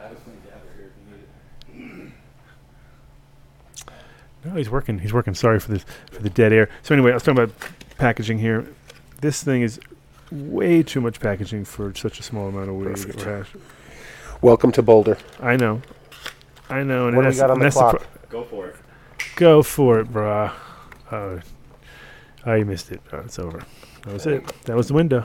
[0.07, 0.93] I have a clean dabber here
[1.73, 2.13] if you need it.
[4.45, 5.01] No, he's working.
[5.01, 5.35] He's working.
[5.35, 6.69] Sorry for this for the dead air.
[6.83, 7.55] So anyway, I was talking about
[7.99, 8.67] packaging here.
[9.21, 9.81] This thing is
[10.31, 13.17] way too much packaging for such a small amount of weed.
[13.27, 13.49] Or hash.
[14.43, 15.19] Welcome to Boulder.
[15.41, 15.83] I know.
[16.71, 17.09] I know.
[17.09, 17.99] And What do we got on the that's clock?
[18.29, 18.77] pro- Go for it.
[19.35, 20.53] Go for it, brah.
[21.11, 21.41] Oh,
[22.45, 23.01] I missed it.
[23.13, 23.63] Oh, it's over.
[24.05, 24.47] That was it.
[24.67, 25.25] That was the window.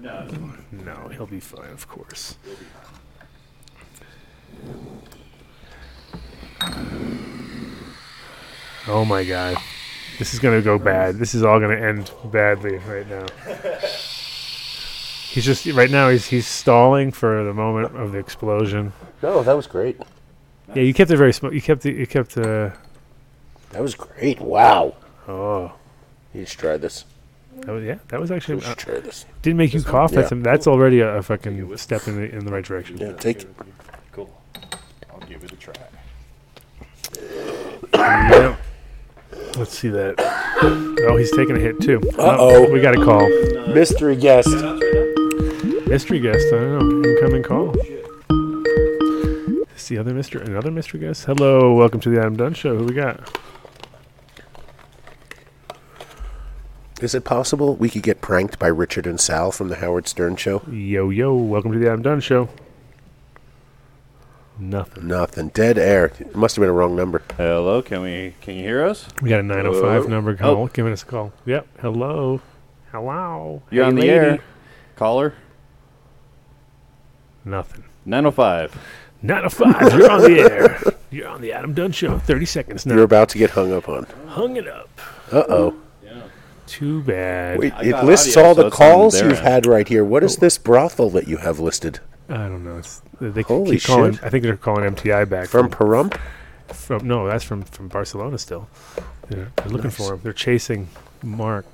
[0.00, 0.26] No.
[0.72, 2.36] No, he'll be fine, of course.
[8.86, 9.56] Oh my god.
[10.18, 11.16] This is gonna go bad.
[11.16, 13.26] This is all gonna end badly right now.
[15.30, 18.92] He's just right now he's he's stalling for the moment of the explosion.
[19.22, 20.00] No, that was great.
[20.74, 21.52] Yeah, you kept it very small.
[21.52, 22.70] You kept the you kept uh
[23.70, 24.40] That was great.
[24.40, 24.94] Wow.
[25.26, 25.72] oh
[26.32, 27.04] You just try this.
[27.60, 29.24] That was, yeah, that was actually uh, Try this.
[29.42, 30.10] didn't make you cough.
[30.10, 30.38] That's Yeah.
[30.42, 32.98] that's already a, a fucking step in the in the right direction.
[32.98, 33.46] Yeah, take.
[35.44, 35.48] Cool.
[35.48, 35.74] Give it a try.
[38.30, 38.58] Yep.
[39.56, 40.14] Let's see that.
[41.06, 42.00] Oh, he's taking a hit too.
[42.18, 42.70] Oh, Uh-oh.
[42.72, 43.28] we got a call.
[43.72, 44.48] Mystery guest.
[45.86, 46.46] Mystery guest.
[46.48, 47.08] I don't know.
[47.08, 47.74] Incoming call.
[49.76, 51.24] Is the other mystery another mystery guest?
[51.24, 52.76] Hello, welcome to the Adam Dunn Show.
[52.78, 53.38] Who we got?
[57.00, 60.36] Is it possible we could get pranked by Richard and Sal from the Howard Stern
[60.36, 60.62] Show?
[60.70, 62.48] Yo yo, welcome to the Adam Dunn Show.
[64.58, 65.08] Nothing.
[65.08, 65.48] Nothing.
[65.48, 66.12] Dead air.
[66.20, 67.22] It must have been a wrong number.
[67.36, 68.34] Hello, can we?
[68.40, 69.06] Can you hear us?
[69.20, 70.06] We got a 905 Hello?
[70.08, 71.32] number call giving us a call.
[71.44, 71.66] Yep.
[71.80, 72.40] Hello.
[72.92, 73.62] Hello.
[73.70, 74.12] You're Hey, on the lady.
[74.12, 74.38] air.
[74.96, 75.34] Caller
[77.44, 77.84] Nothing.
[78.06, 78.76] 905.
[79.22, 79.92] 905.
[79.98, 80.80] You're on the air.
[81.10, 82.18] You're on the Adam Dunn Show.
[82.18, 82.94] 30 seconds now.
[82.94, 84.06] You're about to get hung up on.
[84.28, 84.88] Hung it up.
[85.32, 85.74] Uh oh.
[86.66, 87.58] Too bad.
[87.58, 89.38] Wait, it lists audio, all so the it's calls you've end.
[89.46, 90.02] had right here.
[90.02, 92.00] What is this brothel that you have listed?
[92.28, 92.78] I don't know.
[92.78, 94.14] It's, they Holy keep calling.
[94.14, 94.24] shit.
[94.24, 96.18] I think they're calling MTI back From Pahrump.
[96.68, 98.68] from no, that's from from Barcelona still.
[99.28, 99.96] They're, they're looking Nice.
[99.96, 100.20] for him.
[100.22, 100.88] They're chasing
[101.22, 101.66] Mark.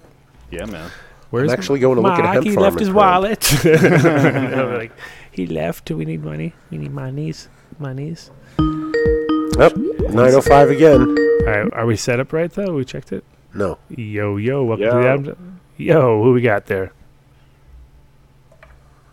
[0.50, 0.90] Yeah, man.
[1.30, 2.34] Where's actually going to look at a Mark?
[2.34, 2.94] hemp He farm left his Pahrump.
[2.94, 3.42] wallet.
[4.80, 4.92] Like,
[5.30, 5.84] he left.
[5.84, 6.52] Do we need money?
[6.70, 7.48] We need monies.
[7.78, 8.30] Monies.
[8.58, 9.76] Yep.
[9.76, 11.00] 905 again.
[11.00, 12.74] All right, are we set up right though?
[12.74, 13.24] We checked it.
[13.54, 13.78] No.
[13.88, 15.06] Yo yo, welcome to the Yo.
[15.08, 15.60] Adam.
[15.76, 16.92] Yo, who we got there?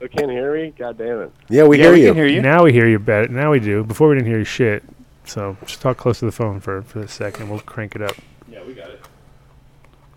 [0.01, 0.73] You can't hear me?
[0.77, 1.31] God damn it.
[1.49, 2.07] Yeah, we yeah, hear we you.
[2.09, 2.41] can hear you.
[2.41, 3.27] Now we hear you better.
[3.29, 3.83] Now we do.
[3.83, 4.83] Before we didn't hear you shit.
[5.25, 7.49] So just talk close to the phone for for a second.
[7.49, 8.15] We'll crank it up.
[8.49, 9.01] Yeah, we got it.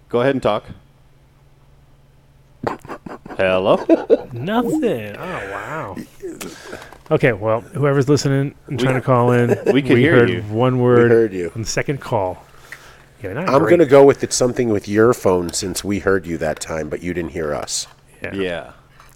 [0.09, 0.65] Go ahead and talk.
[3.37, 3.77] Hello.
[4.33, 5.17] Nothing.
[5.17, 5.97] Oh wow.
[7.11, 10.43] Okay, well, whoever's listening and trying to call in, We can hear heard you.
[10.43, 11.51] one We word heard you.
[11.57, 12.45] on the second call.
[13.23, 16.27] Yeah, not I'm going to go with it's something with your phone since we heard
[16.27, 17.87] you that time, but you didn't hear us.
[18.23, 18.35] Yeah.
[18.35, 18.73] Yeah.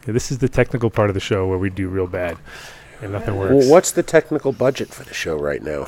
[0.06, 2.36] Yeah, This is the technical part of the show where we do real bad,
[3.00, 3.54] and nothing works.
[3.54, 5.84] Well, what's the technical budget for the show right now?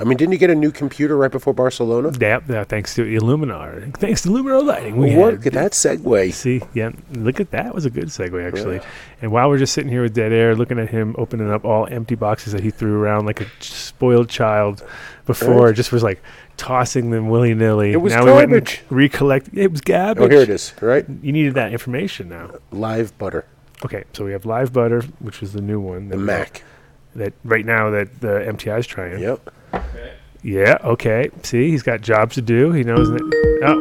[0.00, 2.10] I mean, didn't you get a new computer right before Barcelona?
[2.20, 3.96] Yeah, yeah, thanks to Illuminar.
[3.96, 4.96] Thanks to Luminar Lighting.
[4.96, 6.32] We Well, had- look at that segue.
[6.32, 7.74] See, yeah, look at that.
[7.74, 8.80] Was a good segue actually.
[9.22, 11.86] And while we're just sitting here with dead air, looking at him opening up all
[11.90, 14.82] empty boxes that he threw around like a spoiled child
[15.26, 15.74] before, Right.
[15.76, 16.20] just was like
[16.56, 17.92] tossing them willy nilly.
[17.92, 18.82] It was now we garbage.
[18.88, 19.48] and recollect.
[19.54, 20.24] It was garbage.
[20.24, 21.04] Oh, here it is, right?
[21.22, 22.50] You needed that information now.
[22.72, 23.44] Live butter.
[23.84, 26.08] Okay, so we have live butter, which is the new one.
[26.08, 26.62] The Mac.
[27.16, 29.20] That right now that the MTI is trying.
[29.20, 29.50] Yep.
[30.42, 30.76] Yeah.
[30.84, 31.30] Okay.
[31.42, 32.70] See, he's got jobs to do.
[32.72, 33.22] He knows that.
[33.64, 33.80] Oh,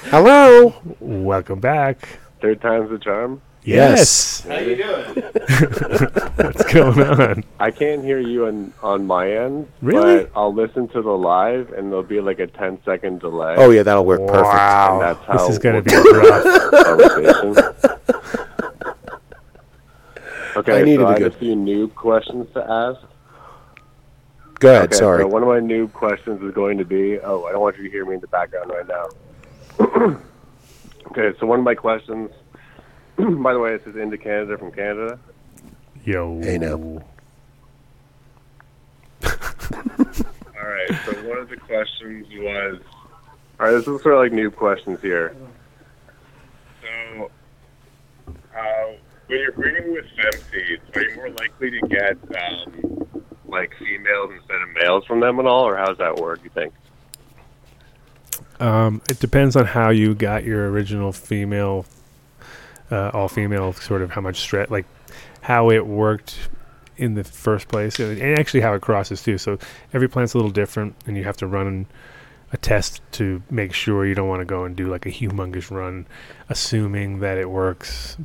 [0.10, 0.74] Hello.
[1.00, 2.08] welcome back.
[2.40, 3.42] Third time's the charm.
[3.62, 4.40] Yes.
[4.48, 5.04] How you doing?
[6.36, 7.44] What's going on?
[7.58, 9.68] I can't hear you on, on my end.
[9.82, 10.24] Really?
[10.24, 13.56] But I'll listen to the live, and there'll be like a 10 second delay.
[13.58, 14.44] Oh yeah, that'll work perfect.
[14.44, 14.92] Wow.
[14.94, 16.42] And that's how This is going to we'll be do rough.
[16.44, 18.49] the conversation.
[20.56, 23.00] Okay, I needed so a I have a few noob questions to ask.
[24.58, 24.84] Go ahead.
[24.84, 25.22] Okay, sorry.
[25.22, 27.84] so one of my noob questions is going to be oh, I don't want you
[27.84, 29.08] to hear me in the background right now.
[31.10, 32.30] okay, so one of my questions,
[33.16, 35.18] by the way, this is into Canada from Canada.
[36.04, 36.40] Yo.
[36.40, 36.72] Hey, now.
[39.22, 40.88] All right.
[41.04, 42.80] So one of the questions was,
[43.58, 43.72] all right.
[43.72, 45.34] This is sort of like new questions here.
[46.82, 47.30] So,
[48.56, 48.92] uh,
[49.30, 53.06] when you're breeding with fem seeds, are you more likely to get um,
[53.46, 56.40] like females instead of males from them at all, or how does that work?
[56.42, 56.74] You think?
[58.58, 61.86] Um, it depends on how you got your original female,
[62.90, 64.86] uh, all female, sort of how much stress, like
[65.42, 66.36] how it worked
[66.96, 69.38] in the first place, and and actually how it crosses too.
[69.38, 69.58] So
[69.92, 71.86] every plant's a little different, and you have to run
[72.52, 75.70] a test to make sure you don't want to go and do like a humongous
[75.70, 76.08] run,
[76.48, 78.16] assuming that it works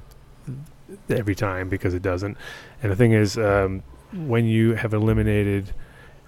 [1.09, 2.37] every time because it doesn't.
[2.81, 3.83] And the thing is, um,
[4.13, 5.73] when you have eliminated.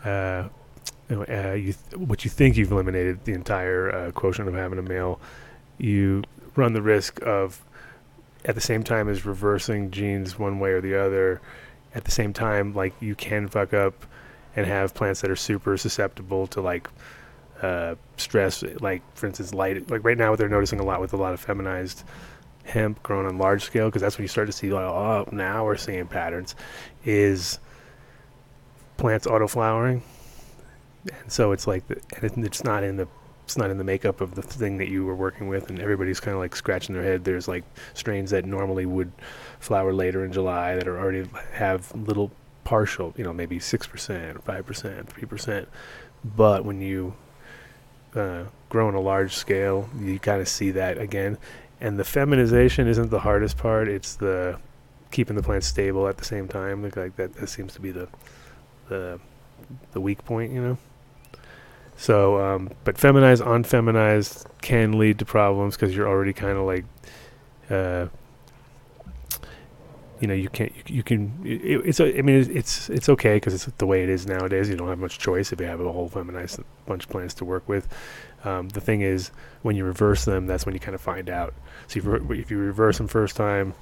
[0.03, 0.49] Uh,
[1.10, 4.82] uh, you th- what you think you've eliminated the entire uh, quotient of having a
[4.82, 5.20] male,
[5.78, 6.24] you
[6.55, 7.64] run the risk of
[8.45, 11.41] at the same time as reversing genes one way or the other.
[11.95, 14.05] At the same time, like you can fuck up
[14.55, 16.89] and have plants that are super susceptible to like
[17.62, 19.89] uh, stress, like for instance, light.
[19.89, 22.03] Like right now, what they're noticing a lot with a lot of feminized
[22.68, 25.65] hemp grown on large scale, because that's when you start to see like, oh, now
[25.65, 26.55] we're seeing patterns,
[27.03, 27.59] is
[28.97, 30.01] plants auto flowering
[31.09, 33.07] and so it's like the, and it, it's not in the
[33.43, 36.20] it's not in the makeup of the thing that you were working with and everybody's
[36.20, 37.24] kind of like scratching their head.
[37.24, 37.63] There's like
[37.93, 39.11] strains that normally would
[39.59, 42.30] flower later in july that are already have little
[42.65, 45.65] partial you know maybe 6% 5% 3%
[46.26, 47.13] but when you
[48.15, 51.38] uh, grow on a large scale, you kind of see that again.
[51.80, 54.58] And the feminization isn't the hardest part; it's the
[55.12, 56.84] keeping the plant stable at the same time.
[56.84, 58.08] Like, like that, that seems to be the
[58.90, 59.20] the
[59.92, 60.78] the weak point, you know.
[61.98, 66.86] So, um, but feminized, unfeminized can lead to problems because you're already kind of like,
[67.72, 68.06] uh,
[70.20, 73.10] you know, you can't, you, you can, it, it's, a, I mean, it's, it's, it's
[73.10, 74.70] okay because it's the way it is nowadays.
[74.70, 77.46] You don't have much choice if you have a whole feminized bunch of plants to
[77.46, 77.88] work with.
[78.44, 79.32] Um, the thing is,
[79.64, 81.54] when you reverse them, that's when you kind of find out.
[81.88, 83.74] So if you, re- if you reverse them first time,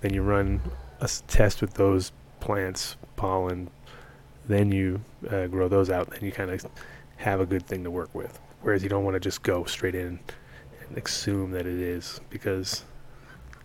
[0.00, 0.60] then you run
[1.00, 3.70] a s- test with those plants, pollen,
[4.48, 5.00] then you
[5.30, 6.64] uh, grow those out, then you kind of
[7.16, 8.40] have a good thing to work with.
[8.62, 10.18] Whereas you don't want to just go straight in
[10.88, 12.84] and assume that it is because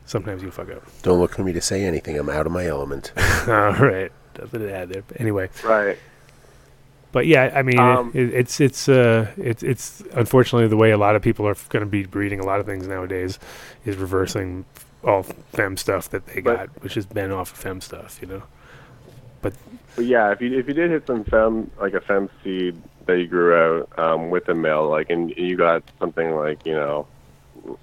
[0.05, 0.83] sometimes you fuck up.
[1.03, 2.17] Don't look for me to say anything.
[2.17, 3.11] I'm out of my element.
[3.47, 5.03] All right, nothing to add there.
[5.07, 5.97] But anyway, Right.
[7.13, 10.97] But yeah, I mean, Um, it, it's it's uh it's it's unfortunately the way a
[10.97, 13.39] lot of people are going to be breeding a lot of things nowadays
[13.85, 14.65] is reversing
[15.05, 18.27] all fem stuff that they But- got, which has been off of fem stuff, you
[18.27, 18.43] know.
[19.41, 19.53] But
[19.95, 23.17] but yeah, if you if you did hit some fem like a fem seed that
[23.19, 27.05] you grew out um, with a male, like and you got something like you know,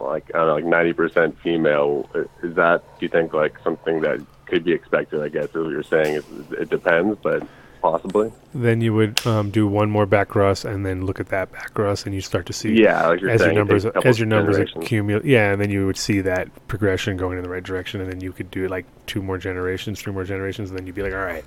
[0.01, 2.09] like I don't know, like ninety percent female,
[2.43, 5.21] is that do you think like something that could be expected?
[5.23, 6.15] I guess is what you're saying.
[6.17, 7.47] Is it depends, but
[7.81, 8.33] possibly.
[8.55, 11.75] Then you would um, do one more back cross and then look at that back
[11.75, 14.11] cross, and you start to see Yeah, like as your saying, numbers takes a couple
[14.11, 15.25] as your numbers accumulate.
[15.25, 18.21] Yeah, and then you would see that progression going in the right direction, and then
[18.21, 21.13] you could do like two more generations, three more generations, and then you'd be like,
[21.13, 21.45] all right,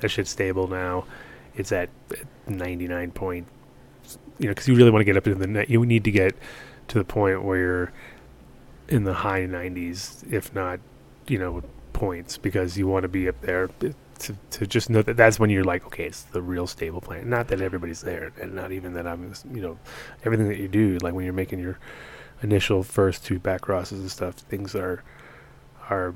[0.00, 1.04] that shit's stable now.
[1.54, 1.90] It's at
[2.46, 3.46] ninety nine point.
[4.38, 5.70] You know, because you really want to get up into the net.
[5.70, 6.34] You need to get
[6.88, 7.92] to the point where you're
[8.88, 10.80] in the high nineties, if not,
[11.28, 11.62] you know,
[11.92, 13.70] points, because you want to be up there.
[14.22, 17.26] To, to just know that that's when you're like, okay, it's the real stable plant.
[17.26, 19.78] Not that everybody's there, and not even that I'm, you know,
[20.24, 21.78] everything that you do, like when you're making your
[22.42, 25.02] initial first two back crosses and stuff, things are
[25.90, 26.14] are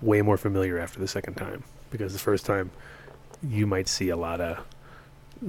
[0.00, 2.70] way more familiar after the second time because the first time
[3.42, 4.58] you might see a lot of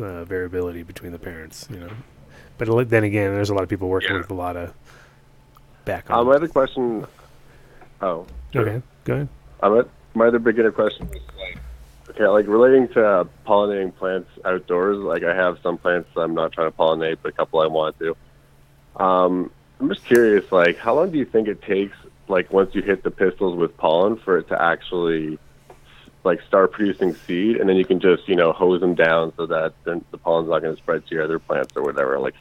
[0.02, 1.90] uh, variability between the parents, you know.
[2.58, 4.18] But then again, there's a lot of people working Yeah.
[4.18, 4.74] with a lot of
[5.86, 7.06] back Um, my other question.
[8.02, 8.68] Oh, sure.
[8.68, 9.28] okay, go ahead.
[9.62, 11.58] Um, my other beginner question is like,
[12.18, 14.98] okay, like relating to pollinating plants outdoors.
[14.98, 17.98] Like I have some plants I'm not trying to pollinate, but a couple I want
[18.00, 18.16] to.
[18.98, 21.96] Um, I'm just curious, like, how long do you think it takes,
[22.28, 25.38] like, once you hit the pistils with pollen, for it to actually,
[26.24, 29.46] like, start producing seed, and then you can just, you know, hose them down so
[29.46, 32.20] that the pollen's not going to spread to your other plants or whatever.
[32.20, 32.34] Like,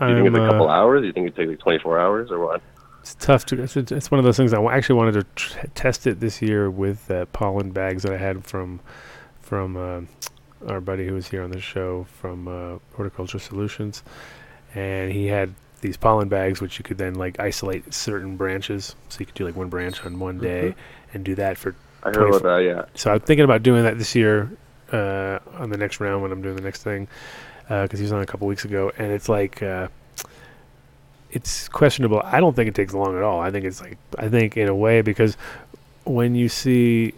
[0.00, 1.02] do you think it's I'm, a couple uh, hours?
[1.02, 2.60] Do you think it takes like 24 hours or what?
[3.02, 3.62] It's tough to.
[3.62, 4.52] It's, it's one of those things.
[4.52, 8.18] I actually wanted to tr- test it this year with uh, pollen bags that I
[8.18, 8.80] had from
[9.50, 14.04] from uh, our buddy who was here on the show from uh, Horticulture Solutions,
[14.76, 18.94] and he had these pollen bags which you could then like isolate certain branches.
[19.08, 20.76] So you could do like one branch on one day
[21.12, 21.74] and do that for.
[22.04, 22.58] I heard about that.
[22.58, 22.84] Yeah.
[22.94, 24.56] So I'm thinking about doing that this year
[24.92, 27.08] uh, on the next round when I'm doing the next thing
[27.64, 29.62] because he was on a couple weeks ago, and it's like.
[29.62, 29.88] Uh,
[31.32, 32.20] it's questionable.
[32.24, 33.40] I don't think it takes long at all.
[33.40, 35.36] I think it's like I think in a way because
[36.02, 37.14] when you see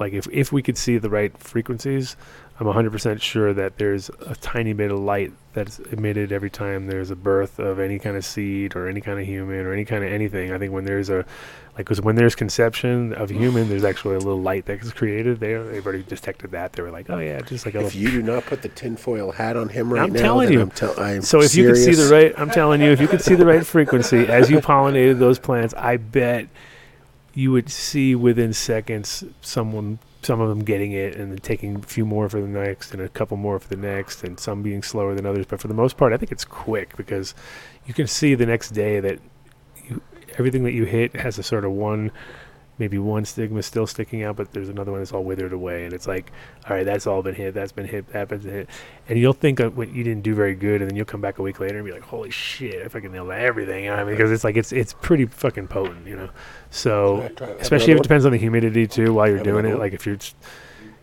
[0.00, 2.16] like if if we could see the right frequencies,
[2.58, 7.10] I'm 100% sure that there's a tiny bit of light that's emitted every time there's
[7.10, 10.04] a birth of any kind of seed or any kind of human or any kind
[10.04, 10.52] of anything.
[10.52, 11.24] I think when there's a
[11.68, 15.40] like because when there's conception of human, there's actually a little light that's created.
[15.40, 16.74] They they've already detected that.
[16.74, 19.32] They were like, oh yeah, just like a If you do not put the tinfoil
[19.32, 20.60] hat on him right I'm now, telling you.
[20.60, 20.70] I'm
[21.22, 23.46] So if you could see the right, I'm telling you, if you could see the
[23.46, 26.48] right frequency as you pollinated those plants, I bet
[27.34, 31.82] you would see within seconds someone, some of them getting it, and then taking a
[31.82, 34.82] few more for the next, and a couple more for the next, and some being
[34.82, 35.46] slower than others.
[35.46, 37.34] But for the most part, I think it's quick because
[37.86, 39.20] you can see the next day that
[39.88, 40.02] you,
[40.38, 42.10] everything that you hit has a sort of one.
[42.80, 45.92] Maybe one stigma still sticking out, but there's another one that's all withered away, and
[45.92, 46.32] it's like,
[46.66, 48.70] all right, that's all been hit, that's been hit, that's been hit,
[49.06, 51.38] and you'll think of what you didn't do very good, and then you'll come back
[51.38, 53.84] a week later and be like, holy shit, I fucking nailed everything.
[53.84, 56.30] You know I mean, because it's like it's it's pretty fucking potent, you know.
[56.70, 59.66] So Try- try- have especially if it depends on the humidity too while you're doing
[59.66, 59.78] it.
[59.78, 60.16] Like if you're,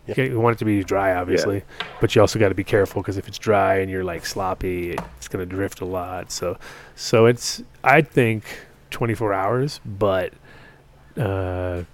[0.08, 0.20] Yeah.
[0.24, 1.62] you, want it to be dry, obviously,
[2.00, 4.96] but you also got to be careful because if it's dry and you're like sloppy,
[5.16, 6.32] it's gonna drift a lot.
[6.32, 6.58] So,
[6.96, 8.42] so it's I think
[8.90, 10.32] 24 hours, but
[11.18, 11.84] uh,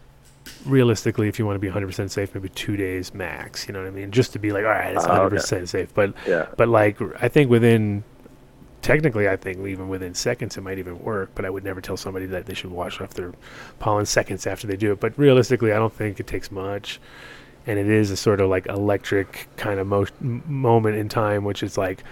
[0.67, 3.67] realistically, if you want to be 100% safe, maybe two days max.
[3.67, 4.11] You know what I mean?
[4.11, 5.37] Just to be like, all right, it's Ah, okay.
[5.37, 5.93] 100% safe.
[5.95, 6.47] But Yeah.
[6.57, 8.05] but like I think within
[8.83, 11.97] technically I think even within seconds it might even work, but I would never tell
[11.97, 13.33] somebody that they should wash off their
[13.79, 15.01] pollen seconds after they do it.
[15.01, 17.01] But realistically I don't think it takes much.
[17.67, 21.63] And it is a sort of like electric kind of mo- moment in time which
[21.63, 22.03] is like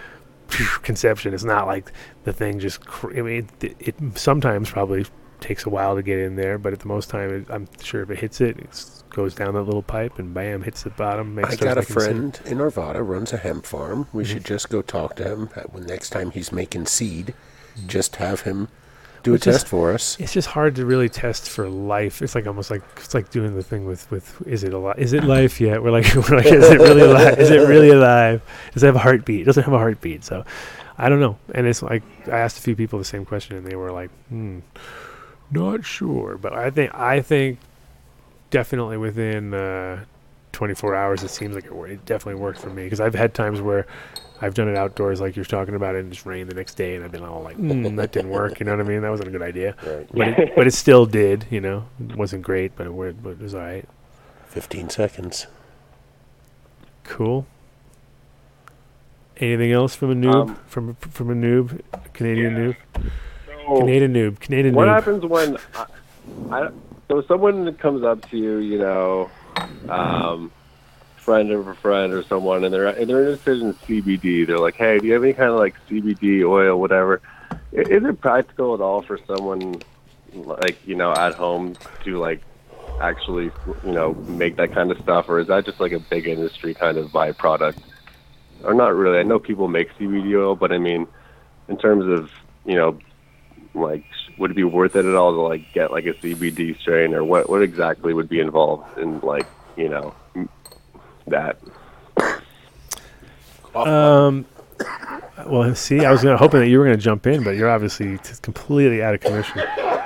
[0.81, 1.33] conception.
[1.33, 1.91] It's not like
[2.23, 2.85] the thing just.
[2.85, 5.05] Cr- I mean, it, it sometimes probably
[5.43, 8.01] takes a while to get in there, but at the most time, it, I'm sure
[8.01, 11.35] if it hits it, it goes down that little pipe and bam, hits the bottom.
[11.35, 14.07] makes- I got a friend in Arvada runs a hemp farm.
[14.11, 14.33] We Mm-hmm.
[14.33, 17.33] should just go talk to him uh, when next time he's making seed.
[17.85, 18.69] Just have him
[19.23, 20.17] do Which a is- test for us.
[20.19, 22.21] It's just hard to really test for life.
[22.21, 24.97] It's like almost like it's like doing the thing with with is it alive?
[24.99, 25.81] Is it life yet?
[25.83, 27.39] We're like, we're like is it really alive?
[27.39, 28.41] Is it really alive?
[28.73, 29.41] Does it have a heartbeat?
[29.41, 30.23] It doesn't have a heartbeat.
[30.25, 30.43] So
[30.97, 31.37] I don't know.
[31.55, 34.11] And it's like I asked a few people the same question, and they were like,
[34.29, 34.59] hmm,
[35.51, 36.37] not sure.
[36.37, 37.59] But I think I think
[38.49, 40.05] definitely within uh,
[40.51, 43.33] 24 hours, it seems like it, wor- it definitely worked for me because I've had
[43.33, 43.85] times where.
[44.41, 46.95] I've done it outdoors, like you're talking about, and it just rained the next day,
[46.95, 49.01] and I've been all like, mm, "That didn't work." You know what I mean?
[49.01, 50.09] That wasn't a good idea Right.
[50.11, 51.45] but it, but it still did.
[51.49, 53.87] You know, it wasn't great, but it, wor- but it was all right.
[54.47, 55.47] 15 seconds.
[57.05, 57.45] Cool.
[59.37, 60.33] Anything else from a noob?
[60.49, 61.79] Um, from from a noob,
[62.13, 62.75] Canadian noob,
[63.65, 64.77] So, Canadian noob, Canadian noob.
[64.77, 64.93] what noob.
[64.93, 65.85] happens when I,
[66.51, 66.69] I,
[67.07, 69.29] so someone comes up to you, you know,
[69.89, 70.51] um,
[71.17, 74.45] friend of a friend or someone, and they're and they're interested in CBD.
[74.45, 77.21] They're like, hey, do you have any kind of like CBD oil, whatever?
[77.71, 79.81] Is it practical at all for someone
[80.33, 82.41] like you know at home to like
[83.01, 83.51] actually
[83.85, 86.73] you know make that kind of stuff, or is that just like a big industry
[86.73, 87.77] kind of byproduct?
[88.63, 89.19] Or not really.
[89.19, 91.07] I know people make CBD oil, but I mean,
[91.67, 92.31] in terms of
[92.65, 92.97] you know
[93.73, 94.03] like
[94.37, 97.23] would it be worth it at all to like get like a CBD strain or
[97.23, 100.13] what what exactly would be involved in like you know
[101.27, 101.57] that
[103.75, 104.45] Um,
[105.47, 107.69] well, see, I was gonna, hoping that you were going to jump in, but you're
[107.69, 109.63] obviously t- completely out of commission.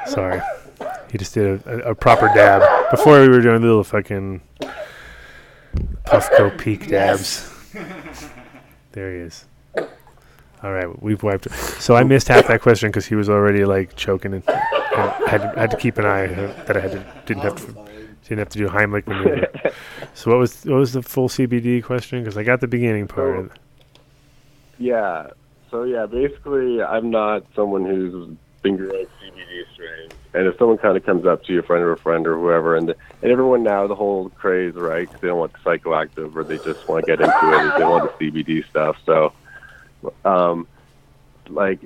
[0.07, 0.41] Sorry,
[1.11, 4.39] he just did a, a, a proper dab before we were doing little fucking
[6.05, 7.53] Puffco peak dabs.
[8.93, 9.45] There he is.
[10.63, 11.51] All right, we've wiped.
[11.81, 15.37] So I missed half that question because he was already like choking and, and had,
[15.41, 17.87] to, had to keep an eye uh, that I had to, didn't have to
[18.23, 19.47] didn't have to do Heimlich maneuver.
[20.13, 22.21] so what was what was the full CBD question?
[22.21, 23.45] Because I got the beginning part.
[23.45, 23.51] it.
[24.79, 25.27] yeah
[25.71, 30.97] so yeah basically I'm not someone who's been growing CBD strains and if someone kind
[30.97, 32.89] of comes up to you a friend or a friend or whoever and
[33.21, 36.57] and everyone now the whole craze right 'cause they don't want the psychoactive or they
[36.57, 39.31] just want to get into it they want the CBD stuff so
[40.25, 40.67] um
[41.49, 41.79] like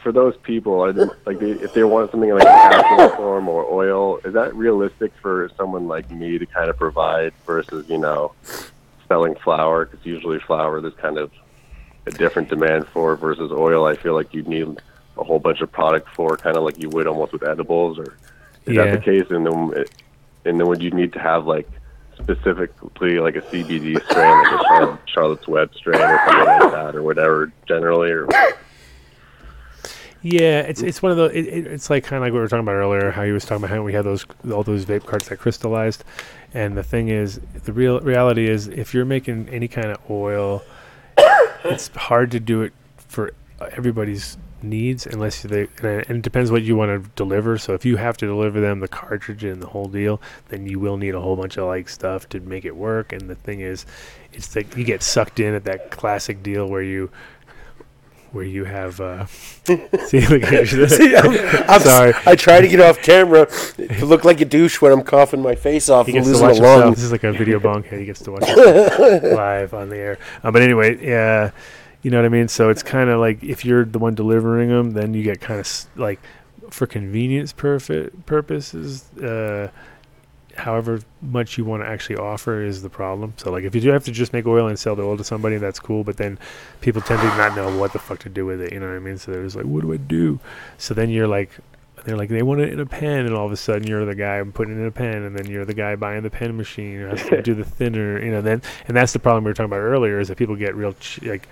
[0.00, 3.48] for those people, are they, like they, if they want something like a capsule form
[3.50, 7.98] or oil, is that realistic for someone like me to kind of provide versus you
[7.98, 8.32] know
[9.08, 9.84] selling flour?
[9.84, 11.30] Because usually flour there's kind of
[12.06, 13.84] a different demand for versus oil.
[13.84, 14.68] I feel like you'd need
[15.18, 17.98] a whole bunch of product for, kind of like you would almost with edibles.
[17.98, 18.16] Or
[18.64, 18.84] is Yeah.
[18.86, 19.30] that the case?
[19.30, 19.90] And then it,
[20.46, 21.68] and then would you need to have like
[22.22, 26.96] specifically like a CBD strain, like a Char- Charlotte's Web strain or something like that,
[26.96, 28.10] or whatever generally?
[28.10, 28.26] Or
[30.22, 32.48] Yeah, it's it's one of it, it, it's like kind of like what we were
[32.48, 33.10] talking about earlier.
[33.10, 36.04] How he was talking about how we had those all those vape carts that crystallized,
[36.52, 40.62] and the thing is, the real reality is, if you're making any kind of oil,
[41.64, 43.32] it's hard to do it for
[43.72, 47.58] everybody's needs unless they and it depends what you want to deliver.
[47.58, 50.78] So if you have to deliver them the cartridge and the whole deal, then you
[50.78, 53.12] will need a whole bunch of like stuff to make it work.
[53.12, 53.86] And the thing is,
[54.32, 57.10] it's like you get sucked in at that classic deal where you
[58.32, 59.26] where you have uh
[60.06, 60.68] see look at.
[60.90, 61.30] See, I'm,
[61.68, 62.14] I'm Sorry.
[62.26, 63.46] I try to get off camera
[63.76, 66.46] to look like a douche when I'm coughing my face off he gets to losing
[66.46, 66.84] watch a himself.
[66.84, 66.90] lung.
[66.94, 67.82] This is like a video bong.
[67.82, 70.18] He gets to watch it live on the air.
[70.44, 71.50] Uh, but anyway, yeah,
[72.02, 72.48] you know what I mean.
[72.48, 75.60] So it's kind of like if you're the one delivering them, then you get kind
[75.60, 76.20] of s- like
[76.70, 79.10] for convenience perfect purposes.
[79.18, 79.68] Uh,
[80.56, 83.32] however much you want to actually offer is the problem.
[83.36, 85.24] So like if you do have to just make oil and sell the oil to
[85.24, 86.04] somebody, that's cool.
[86.04, 86.38] But then
[86.80, 88.72] people tend to not know what the fuck to do with it.
[88.72, 89.16] You know what I mean?
[89.18, 90.38] So they're just like, what do I do?
[90.78, 91.50] So then you're like.
[92.06, 94.14] They're like they want it in a pen, and all of a sudden you're the
[94.14, 96.98] guy putting it in a pen, and then you're the guy buying the pen machine
[96.98, 98.40] who has to do the thinner, you know.
[98.40, 100.94] Then and that's the problem we were talking about earlier is that people get real
[100.94, 101.46] ch- like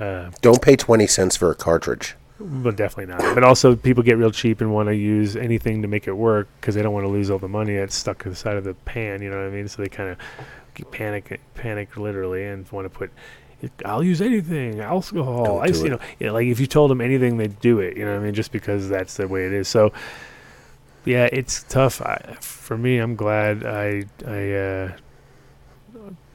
[0.00, 2.16] uh, Don't pay 20 cents for a cartridge.
[2.38, 3.34] well, definitely not.
[3.34, 6.48] But also, people get real cheap and want to use anything to make it work
[6.60, 8.64] because they don't want to lose all the money that's stuck to the side of
[8.64, 9.20] the pan.
[9.22, 9.68] You know what I mean?
[9.68, 13.10] So they kind of panic, panic literally, and want to put.
[13.84, 15.82] I'll use anything, alcohol, ice.
[15.82, 17.94] You know, you know, like if you told them anything, they'd do it.
[17.96, 18.34] You know what I mean?
[18.34, 19.68] Just because that's the way it is.
[19.68, 19.92] So,
[21.04, 22.00] yeah, it's tough.
[22.00, 24.92] I, for me, I'm glad I I uh,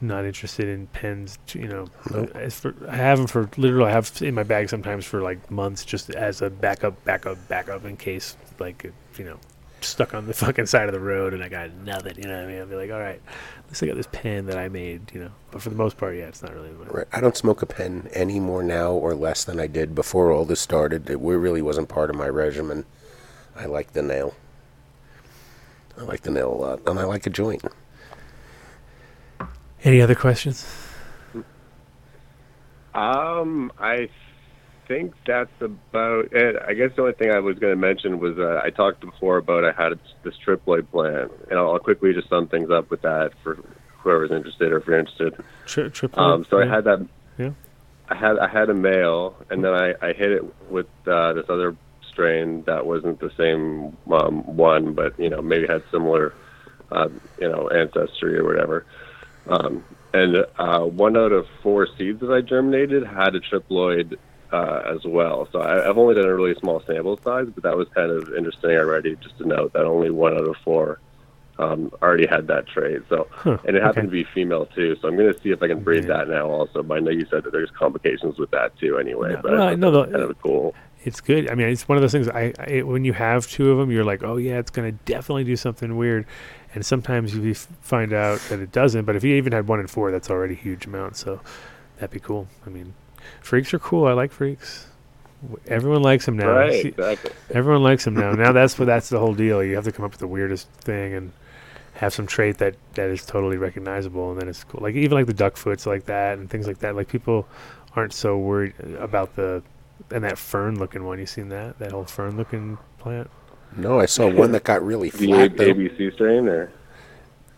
[0.06, 1.38] not interested in pens.
[1.46, 2.30] t- You know, Nope.
[2.34, 5.20] Uh, as for I have them for literally I have in my bag sometimes for
[5.22, 9.38] like months, just as a backup, backup, backup in case like you know
[9.82, 12.16] stuck on the fucking side of the road and I got nothing.
[12.16, 12.58] You know what I mean?
[12.60, 13.20] I'll be like, all right,
[13.58, 15.10] at least I got this pen that I made.
[15.12, 16.70] You know, but for the most part, yeah, it's not really.
[16.70, 17.06] My, Right.
[17.12, 20.44] I don't smoke a pen any more now or less than I did before all
[20.44, 21.08] this started.
[21.10, 22.84] It really wasn't part of my regimen.
[23.54, 24.34] I like the nail.
[25.98, 27.64] I like the nail a lot, and I like a joint.
[29.84, 30.66] Any other questions?
[32.94, 34.08] Um, I
[34.88, 36.56] think that's about it.
[36.66, 39.36] I guess the only thing I was going to mention was uh, I talked before
[39.36, 43.02] about I had this triploid plan, and I'll, I'll quickly just sum things up with
[43.02, 43.58] that for
[43.98, 45.34] whoever's interested or if you're interested.
[45.66, 46.22] Tri- triple.
[46.22, 47.06] Um, so I had that.
[47.38, 47.50] Yeah.
[48.08, 51.46] I had I had a male, and then I I hit it with uh, this
[51.48, 51.76] other
[52.08, 56.32] strain that wasn't the same um, one, but you know maybe had similar,
[56.92, 57.08] uh,
[57.40, 58.86] you know, ancestry or whatever.
[59.48, 64.16] Um, and uh, one out of four seeds that I germinated had a triploid
[64.52, 65.48] uh, as well.
[65.52, 68.32] So I, I've only done a really small sample size, but that was kind of
[68.34, 69.16] interesting already.
[69.16, 71.00] Just to note that only one out of four
[71.58, 73.02] um, already had that trait.
[73.08, 74.18] So, Huh, and it happened okay.
[74.18, 74.96] to be female too.
[75.00, 76.18] So I'm going to see if I can breed Yeah.
[76.18, 76.82] that now also.
[76.82, 79.32] But I know you said that there's complications with that too, anyway.
[79.34, 80.74] No, but well, I know the- kind of cool.
[81.04, 81.50] it's good.
[81.50, 82.28] I mean, it's one of those things.
[82.28, 85.44] I, I when you have two of them, you're like, oh yeah, it's gonna definitely
[85.44, 86.26] do something weird.
[86.76, 89.06] And sometimes you f- find out that it doesn't.
[89.06, 91.16] But if you even had one in four, that's already a huge amount.
[91.16, 91.40] So
[91.96, 92.48] that'd be cool.
[92.66, 92.92] I mean,
[93.40, 94.06] freaks are cool.
[94.06, 94.86] I like freaks.
[95.68, 96.50] Everyone likes them now.
[96.50, 97.32] Right, See- exactly.
[97.54, 98.32] Everyone likes them now.
[98.32, 99.64] Now that's what that's the whole deal.
[99.64, 101.32] You have to come up with the weirdest thing and
[101.94, 104.82] have some trait that that is totally recognizable, and then it's cool.
[104.82, 106.94] Like even like the duck foots like that and things like that.
[106.94, 107.48] Like people
[107.94, 109.62] aren't so worried uh, about the
[110.10, 111.18] and that fern looking one.
[111.18, 113.30] You seen that that whole fern looking plant?
[113.76, 115.56] No, I saw one that got really The flat.
[115.56, 115.74] though.
[115.74, 116.70] ABC strain, or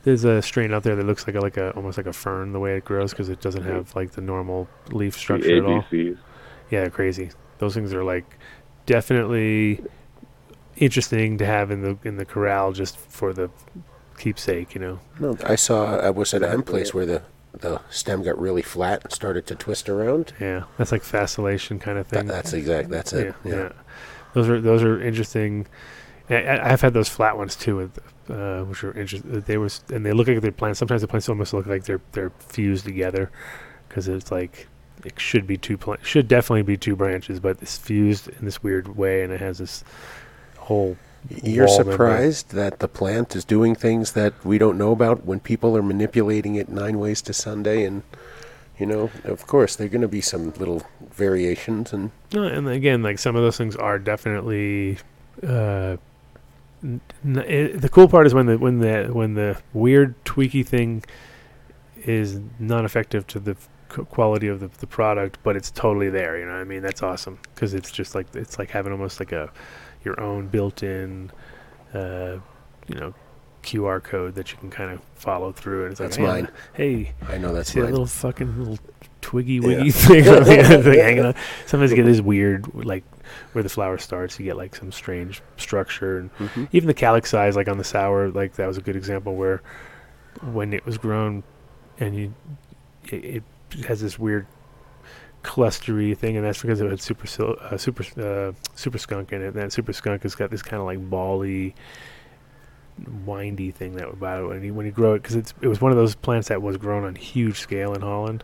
[0.04, 2.52] There's a strain out there that looks like a, like a almost like a fern
[2.52, 5.64] the way it grows because it doesn't have like the normal leaf the structure at
[5.64, 5.84] all.
[6.70, 7.30] Yeah, they're crazy.
[7.58, 8.38] Those things are like
[8.86, 9.80] definitely
[10.76, 13.50] interesting to have in the in the corral just for the
[14.18, 15.00] keepsake, you know.
[15.18, 15.98] No, I saw.
[15.98, 17.22] I was at a hemp place where the
[17.52, 20.32] the stem got really flat and started to twist around.
[20.40, 22.26] Yeah, that's like fasciation kind of That, thing.
[22.28, 22.88] that's exact.
[22.90, 23.34] That's yeah, it.
[23.44, 23.72] yeah,
[24.34, 25.66] Those are those are interesting.
[26.30, 27.98] I, I've had those flat ones too, with,
[28.30, 29.40] uh, which are interesting.
[29.40, 30.78] They was and they look like they're plants.
[30.78, 33.30] Sometimes the plants almost look like they're they're fused together
[33.88, 34.68] because it's like
[35.04, 38.62] it should be two plant should definitely be two branches, but it's fused in this
[38.62, 39.84] weird way, and it has this
[40.56, 40.96] whole.
[41.42, 41.92] You're wall member.
[41.92, 45.82] surprised that the plant is doing things that we don't know about when people are
[45.82, 48.02] manipulating it nine ways to Sunday, and
[48.78, 53.02] you know, of course, there are going to be some little variations, and and again,
[53.02, 54.98] like some of those things are definitely.
[55.46, 55.96] Uh,
[56.82, 61.04] n- it, the cool part is when the when the when the weird tweaky thing
[61.96, 63.56] is non effective to the
[63.88, 66.38] quality of the, the product, but it's totally there.
[66.38, 69.20] You know, what I mean, that's awesome because it's just like it's like having almost
[69.20, 69.50] like a
[70.04, 71.30] your own built-in,
[71.92, 72.36] uh,
[72.86, 73.14] you know,
[73.62, 76.52] QR code that you can kind of follow through, and it's That's like, hey, mine.
[76.74, 78.78] Hey, I know that's See that little fucking little
[79.20, 80.44] twiggy wiggy thing, on the
[80.82, 81.34] thing hanging on.
[81.66, 83.04] Sometimes you get this weird, like
[83.52, 86.64] where the flower starts, you get like some strange structure, and Mm-hmm.
[86.72, 89.62] even the calyx size, like on the sour, like that was a good example where
[90.52, 91.42] when it was grown,
[91.98, 92.34] and you,
[93.06, 93.42] it,
[93.72, 94.46] it has this weird
[95.42, 97.26] clustery thing, and that's because it had super
[97.60, 99.46] uh, super uh, super skunk in it.
[99.48, 101.74] And that super skunk has got this kind of like bally,
[103.24, 105.80] windy thing that about it when you when you grow it because it's it was
[105.80, 108.42] one of those plants that was grown on huge scale in Holland.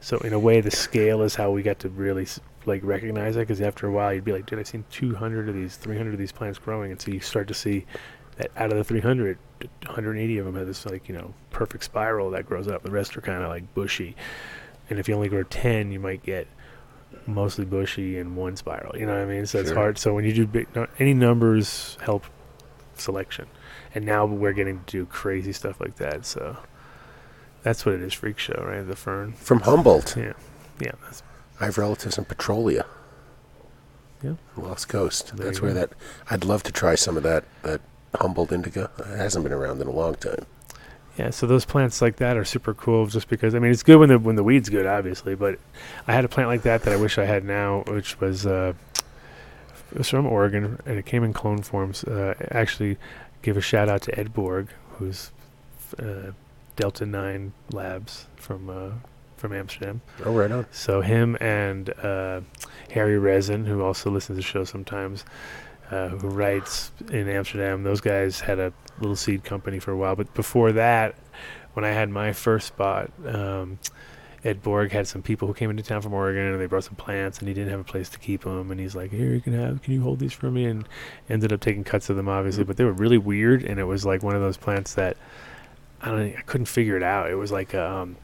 [0.00, 2.26] So in a way, the scale is how we got to really
[2.66, 3.40] like recognize it.
[3.40, 6.18] Because after a while, you'd be like, "Dude, I've seen 200 of these, 300 of
[6.18, 7.86] these plants growing," and so you start to see
[8.36, 9.38] that out of the 300,
[9.86, 12.82] 180 of them have this like you know perfect spiral that grows up.
[12.82, 14.14] The rest are kind of like bushy,
[14.90, 16.46] and if you only grow 10, you might get
[17.26, 18.96] mostly bushy and one spiral.
[18.98, 19.46] You know what I mean?
[19.46, 19.98] So it's hard.
[19.98, 22.24] So when you do big, no, any numbers help
[22.94, 23.46] selection,
[23.94, 26.26] and now we're getting to do crazy stuff like that.
[26.26, 26.56] So
[27.62, 28.86] that's what it is, freak show, right?
[28.86, 29.32] The fern.
[29.32, 30.16] from Humboldt.
[30.16, 30.34] Yeah,
[30.80, 30.92] yeah.
[31.02, 31.22] That's,
[31.60, 32.84] I have relatives in Petrolia,
[34.22, 34.34] yeah.
[34.56, 35.36] Lost Coast.
[35.36, 35.80] There That's where go.
[35.80, 35.92] that.
[36.30, 37.44] I'd love to try some of that.
[37.62, 37.80] That
[38.14, 38.90] Humboldt indica.
[38.98, 40.46] It hasn't been around in a long time.
[41.18, 43.96] Yeah, so those plants like that are super cool just because I mean it's good
[43.96, 45.58] when the when the weed's good obviously, but
[46.06, 48.74] I had a plant like that that I wish I had now, which was uh,
[49.92, 52.04] it was from Oregon and it came in clone forms.
[52.04, 52.98] Uh, actually,
[53.42, 54.68] give a shout out to Ed Borg,
[54.98, 55.30] who's
[55.98, 56.32] uh,
[56.76, 58.90] Delta Nine Labs from uh,
[59.36, 60.00] from Amsterdam.
[60.24, 60.66] Oh, right on.
[60.72, 62.40] So him and uh,
[62.90, 65.24] Harry Resin, who also listens to the show sometimes,
[65.90, 67.82] uh, who writes in Amsterdam.
[67.82, 71.14] Those guys had a little seed company for a while, but before that,
[71.74, 73.78] when I had my first spot, um,
[74.44, 76.94] Ed Borg had some people who came into town from Oregon, and they brought some
[76.94, 79.40] plants, and he didn't have a place to keep them, and he's like, "Here, you
[79.40, 79.82] can have.
[79.82, 80.88] Can you hold these for me?" And
[81.28, 84.06] ended up taking cuts of them, obviously, but they were really weird, and it was
[84.06, 85.16] like one of those plants that
[86.00, 87.30] I don't, I couldn't figure it out.
[87.30, 88.16] It was like, um,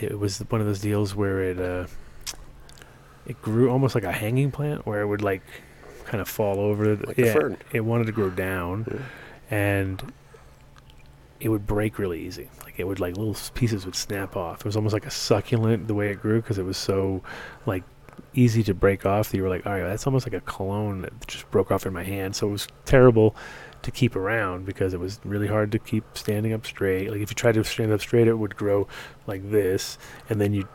[0.00, 1.86] it was one of those deals where it, uh,
[3.26, 5.42] it grew almost like a hanging plant, where it would like
[6.04, 6.96] kind of fall over.
[6.96, 7.56] Like a yeah, fern.
[7.72, 9.56] it wanted to grow down, Yeah.
[9.56, 10.12] and
[11.40, 12.48] it would break really easy.
[12.64, 14.60] Like it would like little pieces would snap off.
[14.60, 17.22] It was almost like a succulent the way it grew because it was so
[17.66, 17.82] like
[18.32, 21.02] easy to break off that you were like, all right, that's almost like a cologne
[21.02, 22.34] that just broke off in my hand.
[22.36, 23.34] So it was terrible
[23.86, 27.08] to keep around because it was really hard to keep standing up straight.
[27.08, 28.88] Like if you tried to stand up straight, it would grow
[29.28, 29.96] like this,
[30.28, 30.68] and then you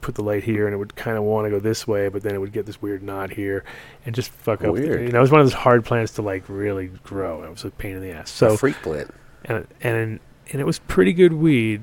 [0.00, 2.22] put the light here and it would kind of want to go this way, but
[2.22, 3.64] then it would get this weird knot here
[4.04, 4.72] and just fuck up.
[4.72, 5.06] Weird.
[5.06, 7.44] You know, it was one of those hard plants to like really grow.
[7.44, 8.30] It was a pain in the ass.
[8.30, 9.14] So a freak plant.
[9.44, 10.18] and and
[10.50, 11.82] and it was pretty good weed.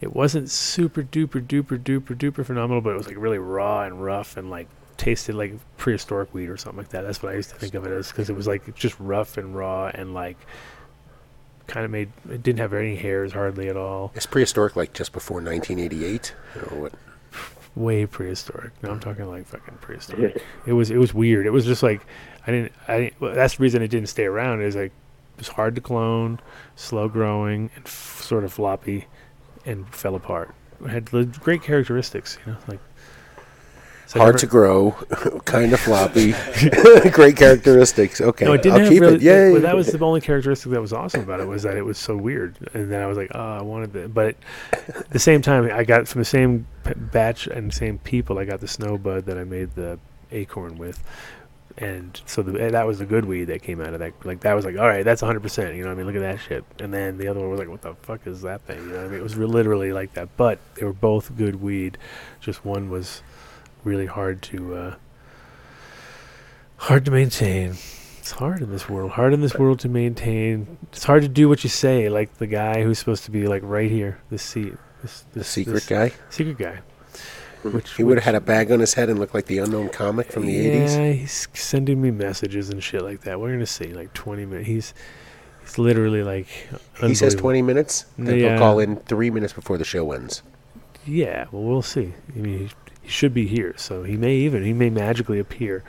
[0.00, 4.04] It wasn't super duper duper duper duper phenomenal, but it was like really raw and
[4.04, 7.02] rough and like tasted like prehistoric weed or something like that.
[7.02, 9.36] That's what I used to think of it as because it was like just rough
[9.36, 10.38] and raw and like
[11.66, 14.12] kind of made it didn't have any hairs hardly at all.
[14.14, 16.92] It's prehistoric, like just before 1988, or what?
[17.74, 18.72] Way prehistoric.
[18.82, 20.42] No, I'm talking like fucking prehistoric.
[20.66, 21.46] it was it was weird.
[21.46, 22.06] It was just like
[22.46, 25.38] I didn't I didn't, well, that's the reason it didn't stay around is like it
[25.38, 26.40] was hard to clone,
[26.76, 29.06] slow growing, and f- sort of floppy,
[29.66, 30.54] and fell apart.
[30.82, 32.80] It had great characteristics, you know, like
[34.06, 34.90] so Hard never- to grow,
[35.44, 36.32] kind of floppy,
[37.10, 38.20] great characteristics.
[38.20, 39.16] Okay, No, it didn't I'll have keep really.
[39.16, 39.22] it.
[39.22, 39.52] Yay!
[39.52, 41.98] Well, that was the only characteristic that was awesome about it was that it was
[41.98, 44.14] so weird, and then I was like, oh, I wanted that.
[44.14, 44.36] But
[44.72, 48.38] at the same time, I got from the same batch and same people.
[48.38, 49.98] I got the snow bud that I made the
[50.30, 51.02] acorn with,
[51.78, 54.12] and so the, eh, that was the good weed that came out of that.
[54.24, 55.40] Like that was like, all right, that's 100.
[55.40, 56.64] percent You know, what I mean, look at that shit.
[56.78, 58.78] And then the other one was like, what the fuck is that thing?
[58.78, 60.28] You know, what I mean, it was literally like that.
[60.36, 61.98] But they were both good weed.
[62.40, 63.22] Just one was
[63.86, 64.94] really hard to uh,
[66.76, 67.76] hard to maintain.
[68.18, 69.12] It's hard in this world.
[69.12, 70.76] Hard in this world to maintain.
[70.92, 72.08] It's hard to do what you say.
[72.08, 75.74] Like the guy who's supposed to be like right here, this seat, this, the secret
[75.74, 76.12] this guy.
[76.28, 76.80] secret guy.
[77.62, 79.88] Which He would have had a bag on his head and looked like the unknown
[79.88, 81.14] comic from the yeah, 80s.
[81.14, 83.40] he's sending me messages and shit like that.
[83.40, 84.66] We're gonna see like 20 minutes.
[84.68, 84.94] He's
[85.62, 86.46] he's literally like.
[87.00, 88.06] He says 20 minutes.
[88.18, 88.50] Then Yeah.
[88.50, 90.42] he'll call in three minutes before the show ends.
[91.06, 92.12] Yeah, well, we'll see.
[92.34, 92.70] I mean,
[93.06, 95.82] he, he should be here, so he may even he may magically appear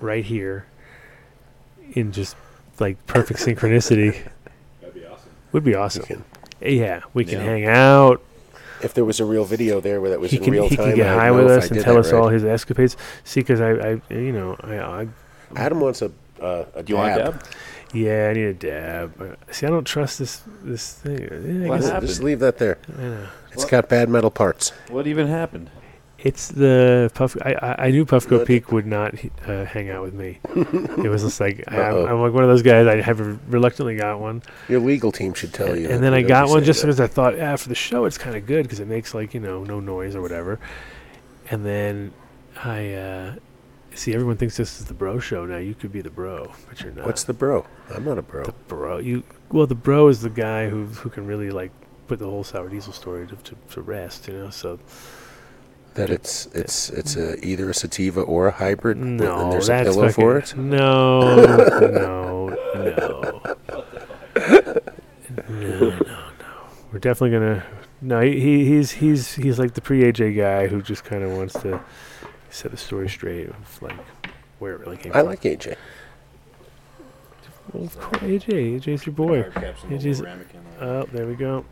[0.00, 0.66] right here
[1.92, 2.36] in just
[2.78, 4.28] like perfect synchronicity.
[4.80, 5.30] That'd be awesome.
[5.52, 6.04] Would be awesome.
[6.04, 6.24] can-
[6.60, 7.44] Yeah, we can Yeah.
[7.44, 8.22] hang out.
[8.82, 10.74] if there was a real video there where that was He in can real he
[10.76, 12.96] time, can get high with us and tell that us all his escapades.
[13.22, 15.08] See, because I, I, you know, I, I,
[15.54, 17.32] Adam wants a uh, a Do you want dab.
[17.34, 17.44] dab?
[17.94, 19.22] yeah, I need a dab.
[19.22, 21.18] Uh, See, I don't trust this this thing.
[21.60, 22.08] Yeah, I What happened?
[22.08, 22.78] Just leave that there.
[22.98, 23.26] I know.
[23.52, 24.70] It's got bad metal parts.
[24.88, 25.70] What even happened?
[26.24, 27.36] It's the Puff.
[27.42, 28.46] I, I, I knew Puffco.
[28.46, 29.14] Peak would not
[29.46, 30.38] uh, hang out with me.
[30.54, 32.86] it was just like I, I'm, I'm like one of those guys.
[32.86, 33.20] I have
[33.52, 35.88] reluctantly got one, Your legal team should tell you.
[35.88, 38.36] and then I got one just because I thought, ah, for the show, it's kind
[38.36, 40.60] of good because it makes like you know no noise or whatever.
[41.50, 42.12] And then
[42.62, 43.34] I uh,
[43.94, 45.58] see everyone thinks this is the bro show now.
[45.58, 47.04] You could be the bro, but you're not.
[47.06, 47.66] What's the bro?
[47.90, 48.44] I'm not a bro.
[48.44, 48.98] the bro?
[48.98, 51.72] You well, the bro is the guy who who can really like
[52.06, 54.28] put the whole sour diesel story to, to, to rest.
[54.28, 54.78] You know, so
[55.94, 58.96] That it's it's it's a, either a sativa or a hybrid.
[58.96, 60.56] and No, there's that's a pillow for it.
[60.56, 61.56] No, no,
[61.90, 62.56] no.
[62.74, 64.78] No, no,
[65.48, 66.00] no.
[66.92, 67.64] We're definitely gonna.
[68.00, 71.32] No, he, he he's he's he's like the pre AJ guy who just kind of
[71.32, 71.80] wants to
[72.50, 73.96] set the story straight of like
[74.58, 75.26] where it really came I from.
[75.28, 75.76] like AJ.
[77.72, 78.80] Well, of course, AJ.
[78.80, 79.42] AJ's your boy.
[79.42, 80.22] AJ's.
[80.80, 81.64] Oh, there we go.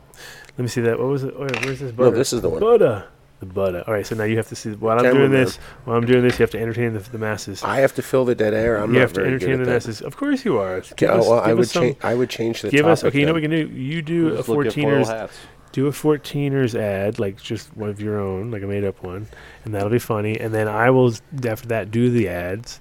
[0.57, 0.99] Let me see that.
[0.99, 1.35] What was it?
[1.37, 2.11] Oh, yeah, where's this butter?
[2.11, 2.61] No, this is the one.
[2.61, 3.09] Butter.
[3.41, 3.79] The butter.
[3.79, 4.07] Uh, all right.
[4.07, 4.71] So now you have to see.
[4.73, 5.31] While I'm Cameraman.
[5.31, 7.63] doing this, while I'm doing this, you have to entertain the, the masses.
[7.65, 8.77] I have to fill the dead air.
[8.77, 9.73] I'm you not have to very entertain the that.
[9.73, 10.03] masses.
[10.03, 10.75] Of course you are.
[10.77, 11.97] Okay, Give us- well, I give would some- change.
[12.03, 13.01] I would change the Give us.
[13.01, 13.69] topic Okay, you know what we can do?
[13.75, 15.31] You do a Just look at foil 14ers.
[15.73, 19.27] Do a 14ers ad, like just one of your own, like a made up one,
[19.65, 20.39] and that'll be funny.
[20.39, 21.15] And then I will,
[21.47, 22.81] after that, do the ads.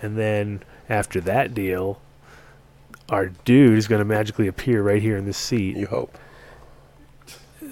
[0.00, 2.00] And then after that deal,
[3.08, 5.76] our dude is going to magically appear right here in this seat.
[5.76, 6.16] You hope.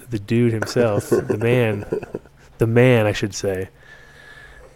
[0.09, 1.85] The dude himself, the man,
[2.59, 3.69] the man, I should say.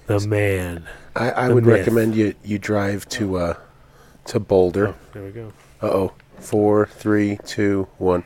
[0.08, 0.88] The man.
[1.16, 1.80] I, I The would myth.
[1.80, 3.54] recommend you you drive to uh
[4.26, 4.88] to Boulder.
[4.90, 5.54] Oh, there we go.
[5.82, 6.14] Uh oh.
[6.40, 8.24] Four, three, two, one.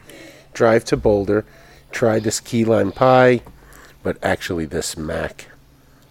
[0.53, 1.45] Drive to Boulder.
[1.91, 3.41] Try this key lime pie,
[4.03, 5.47] but actually this Mac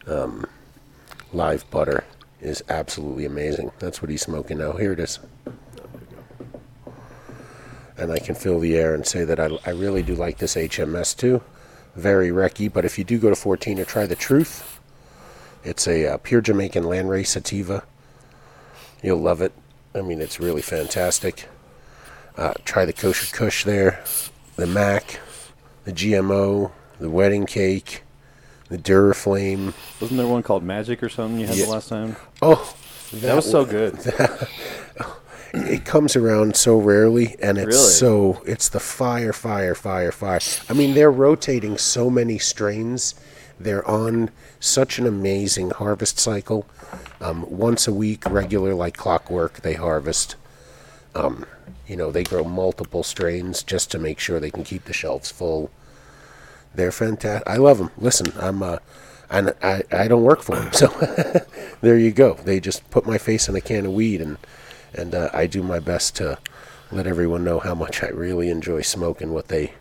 [0.06, 0.44] um,
[1.32, 2.04] live butter
[2.40, 3.72] is absolutely amazing.
[3.78, 4.72] That's what he's smoking now.
[4.72, 5.18] Here it is.
[7.96, 10.56] And I can fill the air and say that I, I really do like this
[10.56, 11.42] HMS too.
[11.94, 12.72] very wrecky.
[12.72, 14.80] But if you do go to 14ers try the Truth,
[15.62, 17.84] it's a uh, pure Jamaican Landrace sativa.
[19.02, 19.52] You'll love it.
[19.94, 21.46] I mean, it's really fantastic.
[22.36, 24.02] Uh, try the kosher kush there,
[24.56, 25.20] the Mac,
[25.84, 28.02] the GMO, the wedding cake,
[28.68, 29.72] the Duraflame.
[30.00, 31.66] Wasn't there one called Magic or something you had Yeah.
[31.66, 32.16] the last time?
[32.42, 32.74] Oh,
[33.12, 33.94] That was so good.
[35.56, 37.78] it comes around so rarely and it's Really?
[37.78, 40.40] so it's the fire fire fire fire.
[40.68, 43.14] I mean they're rotating so many strains.
[43.59, 46.66] They're on such an amazing harvest cycle.
[47.20, 50.36] Um, once a week regular like clockwork they harvest.
[51.14, 51.47] Um,
[51.86, 55.31] you know they grow multiple strains just to make sure they can keep the shelves
[55.31, 55.70] full.
[56.74, 57.48] They're fantastic.
[57.48, 58.78] I love them listen i'm uh
[59.31, 60.89] and I, I don't work for them so
[61.81, 62.35] there you go.
[62.35, 64.36] They just put my face in a can of weed and
[64.96, 66.38] and uh, I do my best to
[66.92, 69.72] let everyone know how much I really enjoy smoking what they.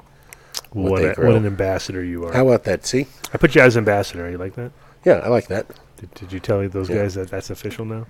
[0.72, 2.34] What What, they a, what an ambassador you are.
[2.34, 2.86] How about that?
[2.86, 4.30] See, I put you as ambassador.
[4.30, 4.72] You like that?
[5.06, 5.68] yeah, I like that.
[5.98, 6.98] Did, did you tell those Yeah.
[6.98, 8.08] guys that that's official now?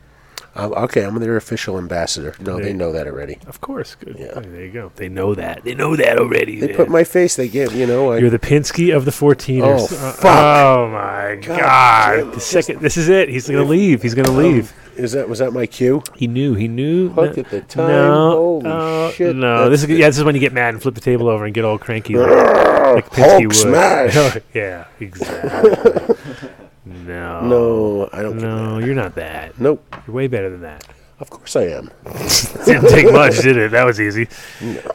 [0.56, 2.36] Um, okay, I'm their official ambassador.
[2.40, 3.40] No, they They- know that already.
[3.48, 3.96] Of course.
[3.96, 4.18] Good.
[4.20, 4.40] Yeah.
[4.40, 4.92] There you go.
[4.96, 5.64] They know that.
[5.64, 6.60] They know that already.
[6.60, 6.76] They man.
[6.76, 7.36] put my face.
[7.36, 8.12] They give you know.
[8.12, 9.64] I, You're the Pinsky of the 14ers.
[9.64, 10.26] Oh, Uh, fuck.
[10.38, 12.34] Oh my God!
[12.34, 13.30] The second, this is it.
[13.30, 14.04] He's gonna leave.
[14.04, 14.72] He's gonna leave.
[14.96, 16.04] Is that was that my cue?
[16.16, 16.54] He knew.
[16.54, 17.10] He knew.
[17.10, 17.88] Look no- at the time.
[17.88, 18.32] No.
[18.32, 19.70] Holy uh, shit, No.
[19.70, 20.08] This is yeah.
[20.08, 22.16] This is when you get mad and flip the table over and get all cranky.
[22.16, 23.56] like, like Hulk would.
[23.56, 24.38] smash.
[24.54, 24.86] yeah.
[25.00, 26.16] Exactly.
[26.86, 27.42] no.
[27.42, 28.38] No, I don't.
[28.38, 29.60] No, you're not that.
[29.60, 29.84] Nope.
[30.08, 30.88] You're way better than that.
[31.20, 31.90] Of course I am.
[32.66, 33.72] Didn't take much, did it?
[33.72, 34.28] That was easy.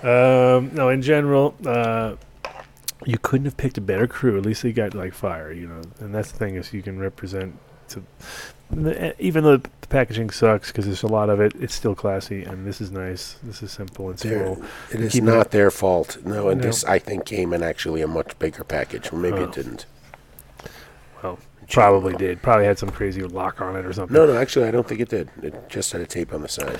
[0.02, 2.16] Um, no, in general, uh,
[3.06, 4.36] you couldn't have picked a better crew.
[4.36, 5.80] At least they got like fire, you know.
[6.00, 7.56] And that's the thing is you can represent.
[7.90, 12.44] To, even though the packaging sucks because there's a lot of it, it's still classy
[12.44, 13.36] and this is nice.
[13.42, 14.62] This is simple and They're- small.
[14.92, 16.18] It is Keep it not their fault.
[16.24, 16.66] No, and No.
[16.66, 19.12] this I think came in actually a much bigger package.
[19.12, 19.44] Or maybe Oh.
[19.44, 19.86] it didn't.
[21.22, 21.38] Well,
[21.70, 22.42] probably did.
[22.42, 24.14] Probably had some crazy lock on it or something.
[24.14, 25.30] No, no, actually I don't think it did.
[25.42, 26.78] It just had a tape on the side.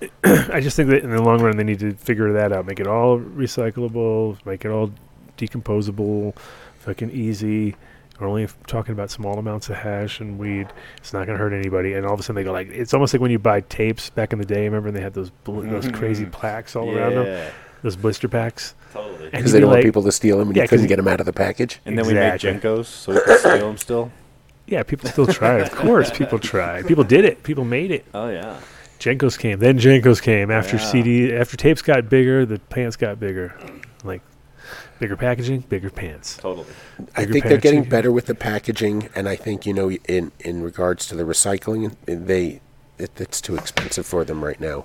[0.24, 2.64] I just think that in the long run they need to figure that out.
[2.66, 4.36] Make it all recyclable.
[4.46, 4.92] Make it all
[5.36, 6.36] decomposable.
[6.80, 7.74] Fucking easy.
[8.18, 10.68] We're only talking about small amounts of hash and weed.
[10.96, 11.92] It's not going to hurt anybody.
[11.92, 14.08] And all of a sudden they go like, it's almost like when you buy tapes
[14.10, 14.64] back in the day.
[14.64, 16.30] Remember they had those bl- those crazy mm-hmm.
[16.32, 17.52] plaques all around them,
[17.82, 18.74] those blister packs.
[18.92, 19.28] totally.
[19.30, 21.08] Because they don't want people to steal them and Yeah, you 'cause couldn't get them
[21.08, 21.80] out of the package.
[21.84, 22.70] And then we made Exactly.
[22.70, 24.10] JNCOs, so we could steal them still.
[24.68, 25.58] Yeah, people still try.
[25.60, 26.82] Of course, people try.
[26.82, 27.44] People did it.
[27.44, 28.04] People made it.
[28.12, 28.58] Oh yeah.
[28.98, 29.60] JNCOs came.
[29.60, 30.50] Then JNCOs came.
[30.50, 30.82] After Yeah.
[30.90, 33.54] CD, after tapes got bigger, the pants got bigger.
[34.02, 34.22] Like
[34.98, 36.36] bigger packaging, bigger pants.
[36.36, 36.66] Totally.
[37.16, 37.90] I bigger think they're getting packaging.
[37.90, 41.94] better with the packaging, and I think you know, in in regards to the recycling,
[42.06, 42.60] they
[42.98, 44.84] it, it's too expensive for them right now.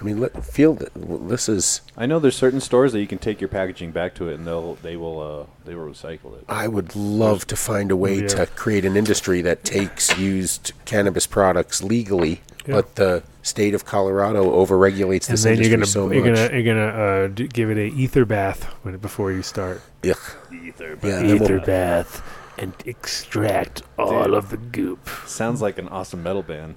[0.00, 0.90] I mean, let, feel that
[1.28, 1.80] this is.
[1.96, 4.46] I know there's certain stores that you can take your packaging back to it, and
[4.46, 6.44] they'll they will uh they will recycle it.
[6.48, 8.26] I would love to find a way Yeah.
[8.28, 12.74] to create an industry that takes used cannabis products legally, Yeah.
[12.76, 16.48] but the state of Colorado overregulates And this then you're industry gonna so you're much.
[16.50, 16.86] gonna you're gonna
[17.24, 19.82] uh, d- give it a ether bath when before you start.
[20.08, 20.16] Ugh.
[20.52, 20.98] Ether.
[21.02, 22.22] Yeah, ether we'll- bath
[22.58, 24.34] and extract all Dude.
[24.34, 25.08] of the goop.
[25.26, 26.76] Sounds like an awesome metal band.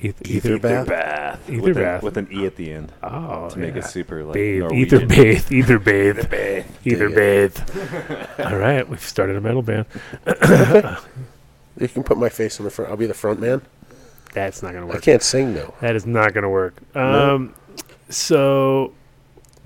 [0.00, 0.86] Ether, Ether bath?
[0.86, 1.50] Bath.
[1.50, 2.02] Ether with, a- bath.
[2.04, 5.02] with an e at the end Oh, to make it super like bathe, Norwegian.
[5.02, 5.78] ether bathe, ether
[6.24, 8.26] bathe, ether Dig bathe.
[8.44, 9.86] All right, we've started a metal band.
[11.80, 12.90] You can put my face on the front.
[12.90, 13.62] I'll be the front man.
[14.34, 14.96] That's not gonna work.
[14.96, 15.74] I can't sing though.
[15.80, 16.74] That is not going to work.
[16.96, 17.54] Um,
[18.08, 18.92] so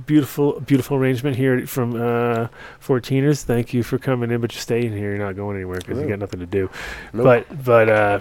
[0.07, 2.49] beautiful, beautiful arrangement here from uh,
[2.85, 3.43] 14ers.
[3.43, 5.11] Thank you for coming in, but you're staying here.
[5.15, 6.09] You're not going anywhere because you No.
[6.11, 6.71] got nothing to do.
[7.13, 7.25] Nope.
[7.49, 8.21] But but uh,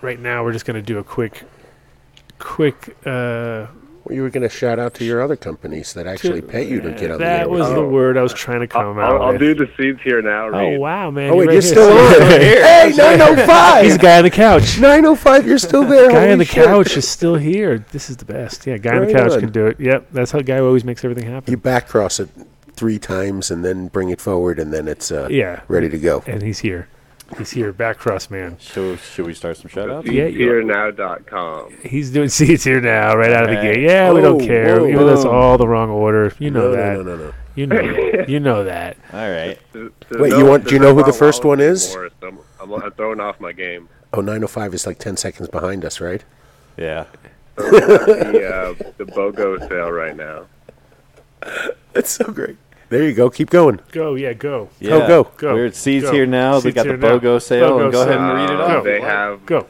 [0.00, 1.42] right now we're just going to do a quick,
[2.38, 2.96] quick.
[3.06, 3.66] Uh,
[4.04, 6.80] Well, you were going to shout out to your other companies that actually pay you
[6.82, 7.80] to get on the that was with the.
[7.82, 7.88] Oh.
[7.88, 10.50] word I was trying to come out I'll, I'll do the seeds here now.
[10.52, 11.30] Oh wow, man!
[11.30, 11.70] Oh wait, right you're here.
[11.72, 12.20] still on.
[12.30, 13.84] hey, 905.
[13.84, 14.78] He's the guy on the couch.
[14.78, 15.46] 905.
[15.46, 16.10] You're still there.
[16.10, 16.64] guy Holy on the shit.
[16.66, 17.78] couch is still here.
[17.92, 18.66] This is the best.
[18.66, 19.40] Yeah, guy on the couch on.
[19.40, 19.80] can do it.
[19.80, 21.50] Yep, that's how guy always makes everything happen.
[21.50, 22.28] You back cross it
[22.74, 26.22] three times and then bring it forward, and then it's uh, Yeah, ready to go.
[26.26, 26.88] and he's here.
[27.38, 28.58] He's here, back cross man.
[28.58, 30.06] Should, should we start some shout outs?
[30.08, 31.72] Yeah, you- Seedsherenow.com.
[31.82, 33.80] He's doing Seeds Here Now, right out of the gate.
[33.80, 34.80] Yeah, we don't care.
[34.80, 35.30] whoa, Even though it's whoa.
[35.32, 36.32] all the wrong order.
[36.38, 36.96] You know no, that.
[36.98, 37.34] no, no, no, no.
[37.56, 37.76] You know.
[38.12, 38.28] that.
[38.28, 38.96] you know that.
[39.12, 39.58] All right.
[39.72, 41.96] There's Wait, no- you want- do you know who the first one is?
[42.22, 43.88] I'm, I'm, I'm throwing off my game.
[44.12, 46.22] Oh, 905 is like 10 seconds behind us, right?
[46.76, 47.06] Yeah.
[47.56, 48.52] The,
[48.82, 50.46] uh, the BOGO sale right now.
[51.92, 52.56] That's so great.
[52.88, 53.30] There you go.
[53.30, 53.80] Keep going.
[53.92, 54.68] Go, yeah, go.
[54.80, 55.06] Yeah.
[55.06, 55.24] go.
[55.36, 55.54] Go.
[55.54, 56.12] We're at Seeds Go.
[56.12, 56.54] here now.
[56.60, 57.18] they Seeds got the here now.
[57.18, 57.70] BOGO sale.
[57.78, 58.84] BOGO and go ahead and read it Uh, off.
[58.84, 59.66] They have Go.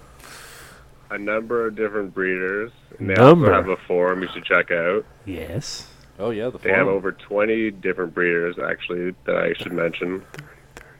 [1.11, 2.71] a number of different breeders.
[2.99, 3.53] And they Number.
[3.53, 5.05] also have a forum you should check out.
[5.25, 5.89] Yes.
[6.19, 10.23] Oh yeah, the They have over 20 different breeders, actually, that I should mention.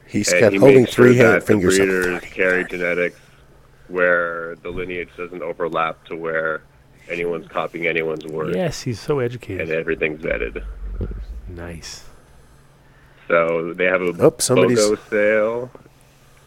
[0.07, 1.89] He's and got he holding makes sure three hand that fingers The up.
[1.89, 3.17] breeders carry genetics
[3.87, 6.63] where the lineage doesn't overlap to where
[7.09, 9.61] anyone's copying anyone's work, Yes, he's so educated.
[9.61, 10.63] and everything's vetted.
[11.47, 12.03] Nice.
[13.27, 15.71] So they have a Oh, somebody's- BOGO sale,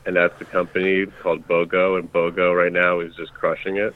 [0.07, 3.95] and that's the company called BOGO, and BOGO right now is just crushing it.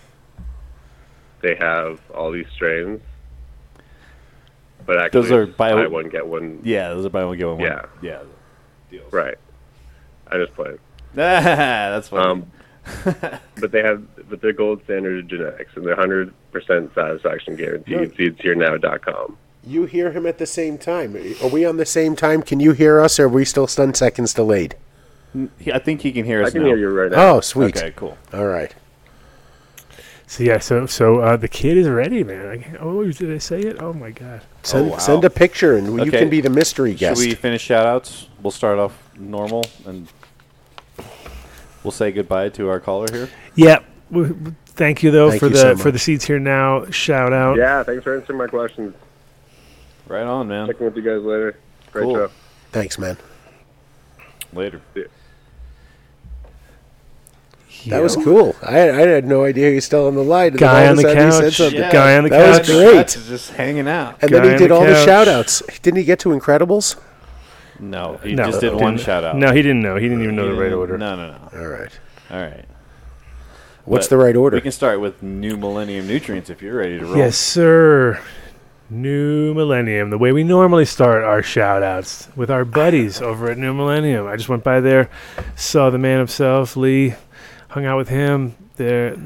[1.40, 3.00] They have all these strains,
[4.86, 6.60] but actually, Those are it's bio- buy one get one.
[6.62, 7.60] Yeah, those are buy one get one.
[7.60, 7.86] Yeah.
[8.00, 8.20] yeah.
[8.90, 9.12] Deals.
[9.12, 9.36] Right.
[10.30, 10.78] I just played.
[11.14, 12.26] That's funny.
[12.44, 12.52] Um,
[13.60, 18.12] but they have, but they're gold standard genetics, and they're hundred percent satisfaction guaranteed.
[18.16, 19.36] Seedsherenow.com.
[19.64, 21.16] You hear him at the same time.
[21.42, 22.42] Are we on the same time?
[22.42, 24.74] Can you hear us, or are we still ten seconds delayed?
[25.72, 26.68] I think he can hear us I can now.
[26.68, 27.36] hear you right now.
[27.36, 27.76] Oh, sweet.
[27.76, 28.18] Okay, cool.
[28.32, 28.74] All right.
[30.26, 32.48] So yeah, so so uh, the kid is ready, man.
[32.48, 33.80] I, can't- oh, did I say it?
[33.80, 34.40] Oh my god.
[34.62, 34.98] Send wow.
[34.98, 37.20] send a picture, and you can be the mystery guest.
[37.20, 38.28] Should we finish shout outs?
[38.42, 40.08] We'll start off normal and
[41.84, 43.28] we'll say goodbye to our caller here.
[43.54, 43.80] Yeah.
[44.10, 46.86] w- w- Thank you though Thank for you the so for the Seeds Here Now.
[46.90, 47.58] Shout out.
[47.58, 48.94] Yeah, thanks for answering my questions.
[50.12, 50.66] Right on, man.
[50.66, 51.56] Checking with you guys later.
[51.90, 52.14] Great Cool.
[52.16, 52.30] show.
[52.70, 53.16] Thanks, man.
[54.52, 54.82] Later.
[57.86, 58.54] That was cool.
[58.62, 60.48] I, I had no idea he was still on the line.
[60.48, 61.54] and Guy on the sudden he said couch.
[61.54, 61.80] something.
[61.90, 62.92] Guy on the That was great.
[62.94, 64.18] That's just hanging out.
[64.20, 65.04] And Guy then he did the all the couch.
[65.06, 65.62] shout outs.
[65.80, 67.00] Didn't he get to Incredibles?
[67.80, 69.36] No, he No, just did one didn't- shout out.
[69.36, 69.96] No, he didn't know.
[69.96, 70.98] He didn't even know the right order.
[70.98, 71.58] No, no, no.
[71.58, 71.98] All right.
[72.30, 72.66] All right.
[73.86, 74.56] What's But the right order?
[74.58, 77.16] We can start with New Millennium Nutrients if you're ready to roll.
[77.16, 78.20] Yes, sir.
[78.92, 83.56] New Millennium, the way we normally start our shout outs with our buddies over at
[83.56, 84.26] New Millennium.
[84.26, 85.08] I just went by there,
[85.56, 87.14] saw the man himself, Lee,
[87.68, 88.54] hung out with him.
[88.76, 89.16] There,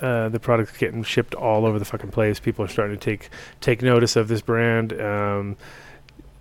[0.00, 2.38] uh, the product's getting shipped all over the fucking place.
[2.38, 3.28] People are starting to take
[3.60, 4.92] take notice of this brand.
[5.00, 5.56] Um,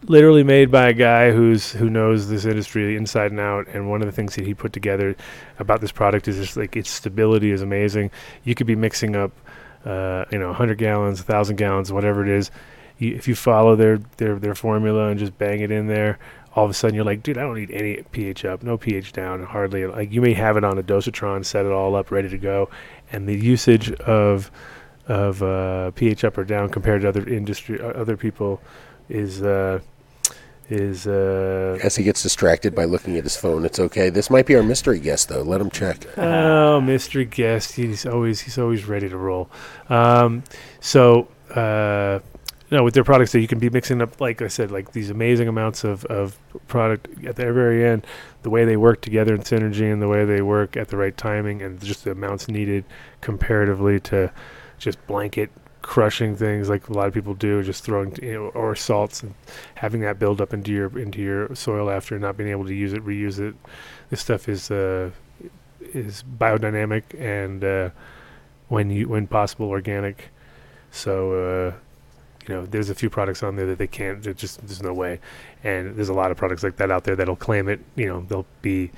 [0.05, 3.67] literally made by a guy who's who knows this industry inside and out.
[3.67, 5.15] And one of the things that he put together
[5.59, 8.11] about this product is just like its stability is amazing.
[8.43, 9.31] You could be mixing up,
[9.85, 12.51] uh, you know, 100 gallons, 1,000 gallons, whatever it is.
[12.97, 16.19] You, if you follow their, their their formula and just bang it in there,
[16.55, 19.13] all of a sudden you're like, dude, I don't need any pH up, no pH
[19.13, 19.85] down, hardly.
[19.85, 22.69] Like you may have it on a dosatron, set it all up, ready to go,
[23.11, 24.51] and the usage of
[25.07, 28.61] of uh, pH up or down compared to other industry, uh, other people,
[29.09, 29.79] is uh,
[30.71, 34.09] is uh, As he gets distracted by looking at his phone, it's okay.
[34.09, 35.41] This might be our mystery guest, though.
[35.41, 36.05] Let him check.
[36.17, 37.73] oh, mystery guest.
[37.73, 39.49] He's always he's always ready to roll.
[39.89, 40.43] Um,
[40.79, 42.19] so uh,
[42.71, 45.09] no, with their products, that you can be mixing up, like I said, like these
[45.09, 48.07] amazing amounts of, of product at the very end.
[48.43, 51.15] The way they work together in synergy, and the way they work at the right
[51.15, 52.85] timing, and just the amounts needed
[53.19, 54.31] comparatively to
[54.79, 58.75] just blanket crushing things like a lot of people do, just throwing you know, or
[58.75, 59.33] salts and
[59.75, 62.93] having that build up into your into your soil after not being able to use
[62.93, 63.55] it, reuse it.
[64.09, 65.11] This stuff is uh,
[65.81, 67.89] is biodynamic and uh,
[68.67, 70.29] when you when possible organic.
[70.91, 71.73] So uh,
[72.47, 74.21] you know, there's a few products on there that they can't.
[74.21, 75.19] Just there's no way,
[75.63, 77.79] and there's a lot of products like that out there that'll claim it.
[77.95, 78.91] You know, they'll be.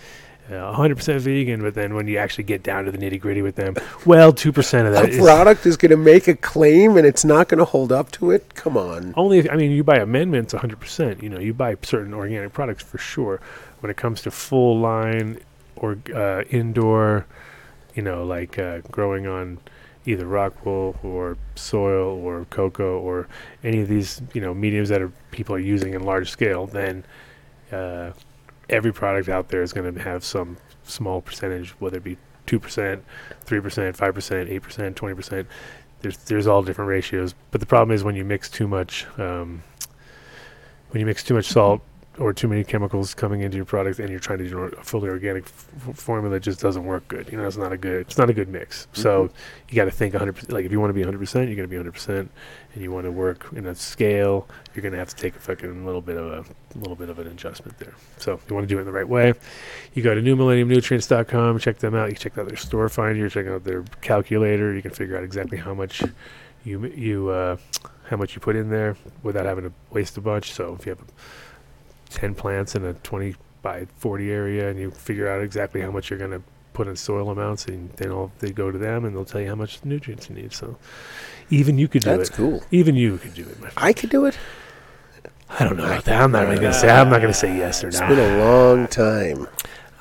[0.49, 3.55] Uh, 100% vegan, but then when you actually get down to the nitty gritty with
[3.55, 3.75] them,
[4.05, 7.23] well, 2% of that A is product is going to make a claim and it's
[7.23, 8.53] not going to hold up to it?
[8.53, 9.13] Come on.
[9.15, 11.23] only if, I mean you buy amendments 100%.
[11.23, 13.39] You know, you buy certain organic products for sure.
[13.79, 15.39] When it comes to full line
[15.77, 17.25] or uh, indoor,
[17.95, 19.59] you know, like uh, growing on
[20.05, 23.29] either rock wool or soil or coco or
[23.63, 27.05] any of these, you know, mediums that are people are using in large scale, then
[27.71, 28.11] uh,
[28.69, 32.59] every product out there is going to have some small percentage, whether it be two
[32.59, 33.03] percent,
[33.41, 35.47] three percent, five percent, eight percent, twenty percent.
[36.01, 39.63] There's there's all different ratios, but the problem is when you mix too much, um,
[40.89, 41.81] when you mix too much salt
[42.19, 45.09] or too many chemicals coming into your product, and you're trying to do a fully
[45.09, 47.31] organic f- formula, it just doesn't work good.
[47.31, 48.87] You know, it's not a good it's not a good mix.
[48.93, 49.29] So
[49.69, 50.33] you got to think 100.
[50.33, 52.31] percent Like if you want to be 100, percent you're going to be 100, percent
[52.73, 55.39] and you want to work in a scale, you're going to have to take a
[55.39, 57.95] fucking little bit of a little bit of an adjustment there.
[58.17, 59.33] So if you want to do it the right way,
[59.93, 62.09] you go to newmillenniumnutrients.com, check them out.
[62.09, 64.73] You check out their store finder, check out their calculator.
[64.73, 66.03] You can figure out exactly how much
[66.63, 67.57] you you uh,
[68.09, 70.53] how much you put in there without having to waste a bunch.
[70.53, 70.99] So if you have
[72.13, 76.09] 10 plants in a 20 by 40 area and you figure out exactly how much
[76.09, 76.41] you're going to
[76.73, 79.47] put in soil amounts and then all, they go to them and they'll tell you
[79.47, 80.53] how much nutrients you need.
[80.53, 80.77] So
[81.49, 82.33] even you could do That's it.
[82.33, 82.63] cool.
[82.71, 83.59] Even you could do it.
[83.59, 83.73] My friend.
[83.77, 84.37] I could do it.
[85.49, 86.21] I don't know about that.
[86.21, 86.89] I'm not going to say.
[86.89, 87.89] I'm not going to say yes or no.
[87.89, 88.07] It's no.
[88.07, 89.47] been a long time.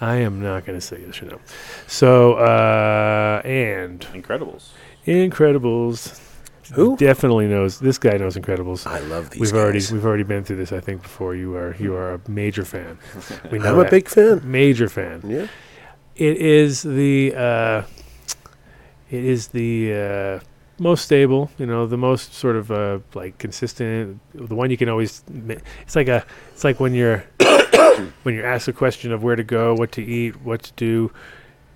[0.01, 1.40] I am not going to say yes or no.
[1.86, 4.70] So uh, and Incredibles.
[5.06, 6.20] Incredibles.
[6.74, 6.97] Who?
[6.97, 7.78] Definitely knows.
[7.80, 8.86] This guy knows Incredibles.
[8.86, 10.72] I love these We've already we've already been through this.
[10.72, 12.98] I think before you are you are a major fan.
[13.51, 14.40] We know I'm a big fan.
[14.44, 15.22] major fan.
[15.26, 15.47] Yeah.
[16.16, 17.82] It is the uh,
[19.10, 19.94] it is the
[20.40, 20.44] uh,
[20.78, 21.51] most stable.
[21.59, 24.20] You know, the most sort of uh, like consistent.
[24.34, 25.22] The one you can always.
[25.30, 26.24] ma- It's like a.
[26.52, 27.24] It's like when you're
[28.22, 31.12] when you're asked a question of where to go, what to eat, what to do,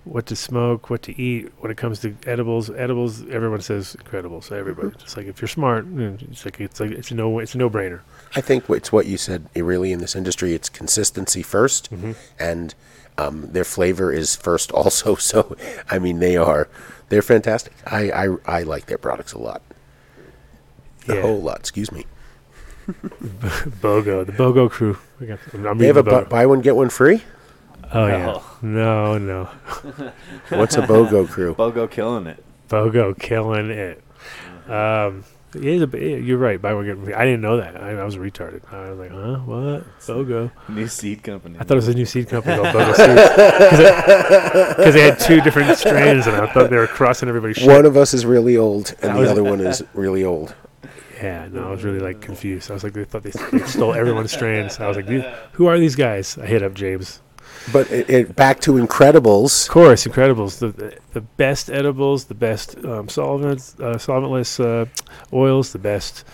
[0.07, 1.53] what to smoke, what to eat.
[1.59, 4.41] When it comes to edibles, edibles, everyone says incredible.
[4.41, 7.55] So everybody, just like if you're smart, it's like it's like it's a no it's
[7.55, 8.01] a no brainer.
[8.35, 9.47] I think it's what you said.
[9.55, 12.13] Really, in this industry, it's consistency 1st Mm-hmm.
[12.39, 12.75] and
[13.19, 14.71] um, their flavor is first.
[14.75, 15.57] Also, so
[15.91, 16.69] I mean, they are
[17.09, 17.73] they're fantastic.
[17.87, 19.63] I I, I like their products a lot,
[21.09, 21.59] a whole lot.
[21.61, 22.07] Excuse me.
[22.87, 24.97] BOGO, the BOGO crew.
[25.19, 27.23] We got, I'm They have a bu- buy one get one free.
[27.93, 29.45] Oh yeah, no, no,
[30.51, 31.55] What's a BOGO crew?
[31.55, 32.43] Bogo killing it.
[32.69, 34.03] BOGO killing it.
[34.69, 36.61] Um, it is a, bi- you're right.
[36.61, 37.15] Buy one get one.
[37.15, 37.81] I didn't know that.
[37.81, 38.61] I, I was retarded.
[38.73, 39.99] I was like, huh, what?
[40.01, 40.51] BOGO.
[40.69, 41.57] New seed company.
[41.59, 45.41] I thought it was a new seed company called BOGO Seeds because they had two
[45.41, 47.69] different strains, and I thought they were crossing everybody's shit.
[47.69, 50.55] One of us is really old, and That the other one is really old.
[51.17, 52.71] Yeah, no, I was really like confused.
[52.71, 54.79] I was like, they thought they, they stole everyone's strains.
[54.81, 56.37] I was like, "These- who are these guys?
[56.37, 57.23] I hit up James.
[57.73, 59.67] But it, it, back to Incredibles.
[59.67, 64.87] Of course, Incredibles, the the, best edibles, the best um, solvents, uh, solventless uh,
[65.33, 66.25] oils, the best.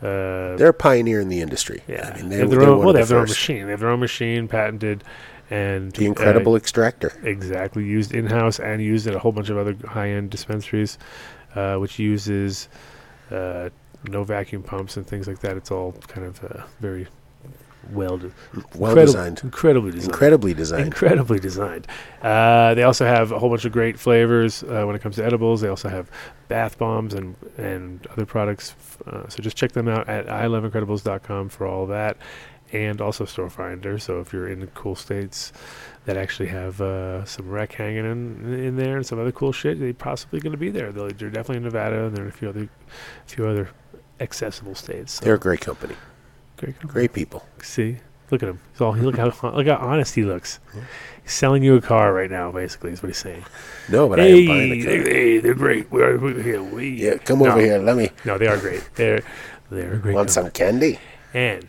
[0.00, 1.82] Uh, They're a pioneer in the industry.
[1.86, 2.84] yeah, I mean, they they, have they're their own.
[2.84, 3.64] Well, they the have their own machine.
[3.66, 5.04] They have their own machine, patented,
[5.50, 7.12] and The uh, Incredible Extractor.
[7.22, 10.98] exactly used in house and used at a whole bunch of other high end dispensaries,
[11.54, 12.68] uh, which uses
[13.30, 13.70] uh,
[14.08, 15.56] no vacuum pumps and things like that.
[15.56, 17.06] It's all kind of uh, very
[17.90, 18.30] well, de-
[18.76, 19.40] Well incredi- designed.
[19.42, 20.06] incredibly designed.
[20.12, 20.86] Incredibly designed.
[20.86, 21.86] Incredibly designed.
[22.22, 25.24] Uh, they also have a whole bunch of great flavors uh, when it comes to
[25.24, 25.60] edibles.
[25.60, 26.10] They also have
[26.48, 28.74] bath bombs and and other products.
[29.06, 32.16] Uh, so just check them out at iloveincredibles.com for all that,
[32.72, 33.98] and also Store Finder.
[33.98, 35.52] So if you're in cool states
[36.04, 39.78] that actually have uh, some rec hanging in in there and some other cool shit,
[39.80, 40.92] they're possibly going to be there.
[40.92, 42.68] They're, they're definitely in Nevada, and there are a few other
[43.26, 43.68] few other
[44.20, 45.14] accessible states.
[45.14, 45.94] So They're a great company.
[46.62, 46.92] Great company.
[46.92, 47.44] Great people.
[47.62, 47.96] See,
[48.30, 48.60] look at him.
[48.72, 50.60] He's all look how look how honest he looks.
[51.22, 52.50] He's selling you a car right now.
[52.52, 53.44] Basically, is what he's saying.
[53.88, 54.92] No, but I am buying the car.
[54.92, 55.90] they, hey, they're great.
[55.90, 56.62] We're, we're here.
[56.62, 57.50] We Yeah, come No.
[57.50, 57.78] over here.
[57.78, 58.82] Let me No, they are great.
[58.94, 59.22] They're
[59.70, 60.14] they're a great.
[60.14, 60.98] want some candy.
[61.34, 61.66] And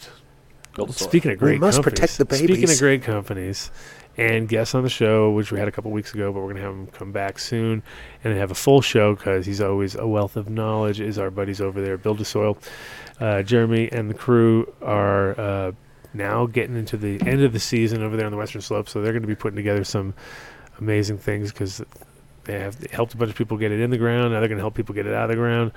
[0.76, 1.07] Build a soil.
[1.07, 2.48] speaking of We great, must companies, protect the babies.
[2.49, 3.70] Speaking of great companies,
[4.18, 6.61] and guests on the show, which we had a couple weeks ago, but we're gonna
[6.61, 7.81] have him come back soon
[8.23, 10.99] and have a full show because he's always a wealth of knowledge.
[10.99, 12.57] Is our buddies over there, Build a Soil.
[13.19, 15.72] Uh, Jeremy and the crew are uh,
[16.14, 19.02] now getting into the end of the season over there on the Western Slope, so
[19.02, 20.14] they're going to be putting together some
[20.80, 21.81] amazing things because
[22.44, 24.34] they have helped a bunch of people get it in the ground.
[24.34, 25.72] Now they're going to help people get it out of the ground.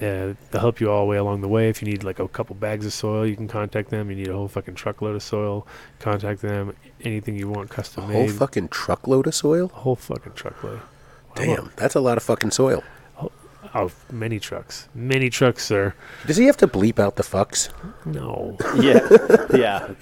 [0.00, 1.68] Uh, they'll help you all the way along the way.
[1.68, 4.10] If you need like a couple bags of soil, you can contact them.
[4.10, 5.66] You need a whole fucking truckload of soil,
[5.98, 6.74] contact them.
[7.02, 8.32] Anything you want, A custom whole made.
[8.32, 9.70] fucking truckload of soil?
[9.74, 10.80] a whole fucking truckload.
[11.34, 12.82] Damn, that's a lot of fucking soil.
[13.74, 15.92] Oh, many trucks, many trucks, sir.
[16.26, 17.68] Does he have to bleep out the fucks?
[18.06, 19.00] No, yeah,
[19.54, 19.94] yeah.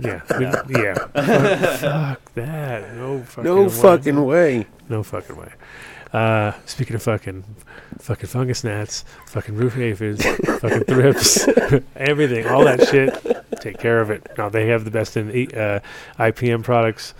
[0.00, 0.94] yeah, we- yeah.
[0.94, 1.12] fuck,
[1.80, 2.94] fuck that.
[2.94, 3.44] No fucking.
[3.44, 3.68] No way.
[3.68, 4.66] fucking way.
[4.88, 5.52] No fucking way.
[6.12, 7.44] Uh, speaking of fucking,
[7.98, 10.24] fucking fungus gnats, fucking root aphids,
[10.60, 11.48] fucking thrips,
[11.96, 13.14] everything, all that shit.
[13.60, 14.26] Take care of it.
[14.38, 15.80] Now they have the best in uh,
[16.18, 17.14] IPM products,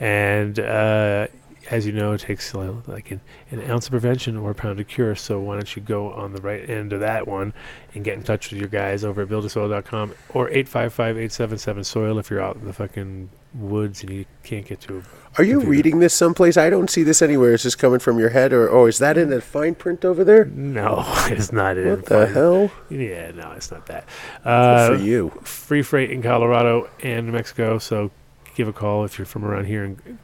[0.00, 1.28] and uh,
[1.70, 3.20] as you know, it takes uh, like an,
[3.50, 5.14] an ounce of prevention or a pound of cure.
[5.14, 7.54] So why don't you go on the right end of that one
[7.94, 12.56] and get in touch with your guys over at buildasoil.com or 855-877-SOIL if you're out
[12.56, 15.02] in the fucking woods and you can't get to a
[15.38, 15.70] Are you Computer.
[15.70, 16.56] reading this someplace?
[16.56, 17.52] I don't see this anywhere.
[17.52, 20.24] Is this coming from your head, or oh, is that in that fine print over
[20.24, 20.44] there?
[20.46, 21.76] No, it's not.
[21.76, 22.70] in What the fine- hell?
[22.88, 24.06] Yeah, no, it's not that.
[24.42, 25.30] Good Uh, for you.
[25.42, 28.10] free freight in Colorado and New Mexico, so
[28.54, 30.18] give a call if you're from around here and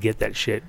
[0.00, 0.62] get that shit.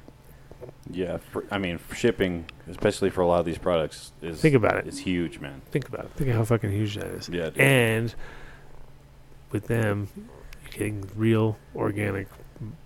[0.89, 4.75] Yeah, for, I mean, shipping, especially for a lot of these products, is Think about
[4.77, 4.87] it.
[4.87, 4.89] it.
[4.89, 5.61] Is huge, man.
[5.71, 6.11] Think about it.
[6.11, 7.27] Think of how fucking huge that is.
[7.29, 7.59] Yeah, dude.
[7.59, 8.15] And
[9.51, 10.25] with them, you're
[10.77, 12.27] getting real organic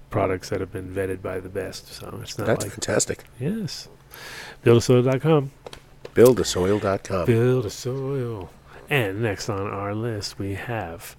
[0.10, 1.88] products that have been vetted by the best.
[1.94, 3.24] So it's not That's like fantastic.
[3.40, 3.88] yes.
[4.66, 5.52] Buildasoil.com.
[6.14, 7.26] Buildasoil.com.
[7.26, 8.50] Build a soil.
[8.90, 11.16] And next on our list, we have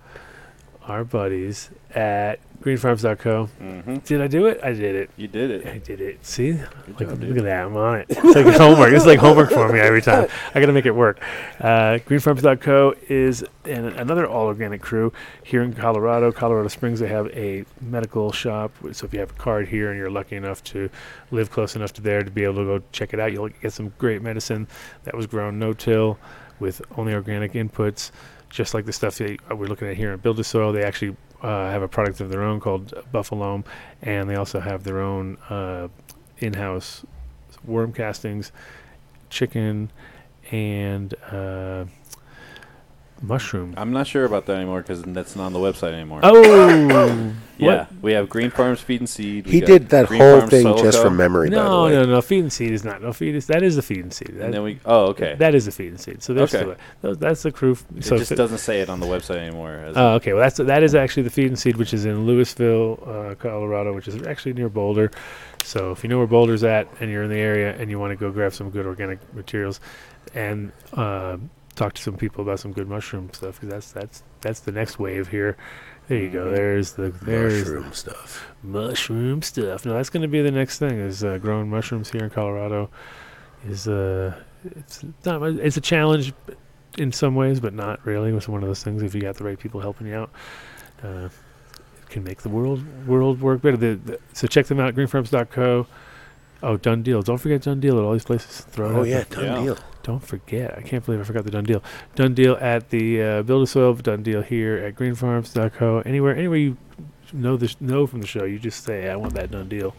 [0.86, 3.48] our buddies at greenfarms.co.
[3.60, 3.96] Mm-hmm.
[3.98, 4.60] Did I do it?
[4.62, 5.10] I did it.
[5.16, 5.66] You did it.
[5.66, 6.24] I did it.
[6.24, 6.52] See?
[6.52, 7.38] Look, job, look dude.
[7.38, 7.66] at that.
[7.66, 8.06] I'm on it.
[8.08, 8.92] It's like homework.
[8.92, 10.28] It's like homework for me every time.
[10.54, 11.20] I got to make it work.
[11.60, 17.00] Uh, greenfarms.co is an, another all organic crew here in Colorado, Colorado Springs.
[17.00, 18.72] They have a medical shop.
[18.92, 20.88] So if you have a card here and you're lucky enough to
[21.30, 23.72] live close enough to there to be able to go check it out, you'll get
[23.72, 24.68] some great medicine
[25.04, 26.18] that was grown no till
[26.60, 28.12] with only organic inputs,
[28.52, 30.72] just like the stuff that we're looking at here in Build a Soil.
[30.72, 33.64] They actually uh, have a product of their own called Buffalo,
[34.02, 35.88] and they also have their own uh,
[36.38, 37.04] in-house
[37.64, 38.52] worm castings,
[39.30, 39.90] chicken,
[40.50, 41.86] and uh,
[43.22, 43.74] mushroom.
[43.76, 46.20] I'm not sure about that anymore because that's not on the website anymore.
[46.22, 47.86] Oh, yeah.
[48.00, 49.46] We have Green Farms Feed and Seed.
[49.46, 51.04] we He got did that Green whole Farms thing Soil just Co.
[51.04, 51.92] from memory, by the No, way.
[51.92, 52.20] no, no.
[52.20, 53.00] Feed and seed is not.
[53.02, 54.32] No, feed is that is the feed and seed.
[54.34, 54.80] That, And then we.
[54.84, 55.36] Oh, okay.
[55.38, 56.22] that is the feed and seed.
[56.22, 56.64] So there's Okay.
[56.64, 57.72] still those- that's the crew.
[57.72, 59.70] f- it so just fi- doesn't say it on the website anymore.
[59.72, 60.32] As Oh, okay.
[60.32, 63.92] Well, that's that is actually the feed and seed, which is in Louisville, uh, Colorado,
[63.94, 65.10] which is actually near Boulder.
[65.64, 68.10] So if you know where Boulder's at and you're in the area and you want
[68.10, 69.78] to go grab some good organic materials
[70.34, 71.36] and uh,
[71.74, 74.98] talk to some people about some good mushroom stuff, because that's that's that's the next
[74.98, 75.56] wave here.
[76.08, 76.50] There you go.
[76.50, 78.46] There's the there's the Mushroom stuff.
[78.62, 79.86] mushroom stuff.
[79.86, 80.98] No, that's going to be the next thing.
[80.98, 82.90] Is uh, growing mushrooms here in Colorado.
[83.66, 84.34] Is uh,
[84.64, 86.32] it's not it's a challenge
[86.98, 88.34] in some ways, but not really.
[88.36, 89.02] It's one of those things.
[89.02, 90.30] If you got the right people helping you out,
[91.04, 91.28] uh,
[92.02, 93.76] it can make the world world work better.
[93.76, 94.94] The, the, so check them out.
[94.96, 95.86] Greenfarms.co.
[96.64, 97.22] Oh, done deal.
[97.22, 98.60] Don't forget done deal at all these places.
[98.62, 99.62] Throw it Oh out yeah, done Yeah.
[99.62, 99.78] deal.
[100.02, 100.76] Don't forget.
[100.76, 101.82] I can't believe I forgot the done deal.
[102.14, 103.94] Done deal at the uh, Build a Soil.
[103.94, 106.00] Done deal here at greenfarms.co.
[106.04, 106.76] Anywhere, anywhere you
[107.32, 109.94] know this know from the show, you just say, "I want that done deal,"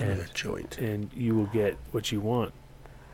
[0.00, 0.78] and a joint.
[0.78, 2.52] and you will get what you want.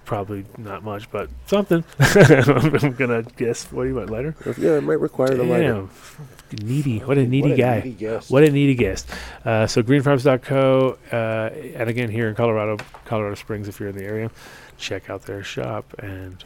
[0.04, 1.84] Probably not much, but something.
[1.98, 3.70] I'm gonna guess.
[3.70, 4.34] What do you want, lighter?
[4.58, 5.74] Yeah, it might require the lighter.
[5.74, 5.90] Damn,
[6.66, 6.98] needy.
[6.98, 8.30] What a needy What a needy guest.
[8.30, 9.08] What a needy guest.
[9.44, 11.16] Uh, so greenfarms.co, uh,
[11.78, 14.28] and again here in Colorado, Colorado Springs, if you're in the area,
[14.82, 16.44] check out their shop and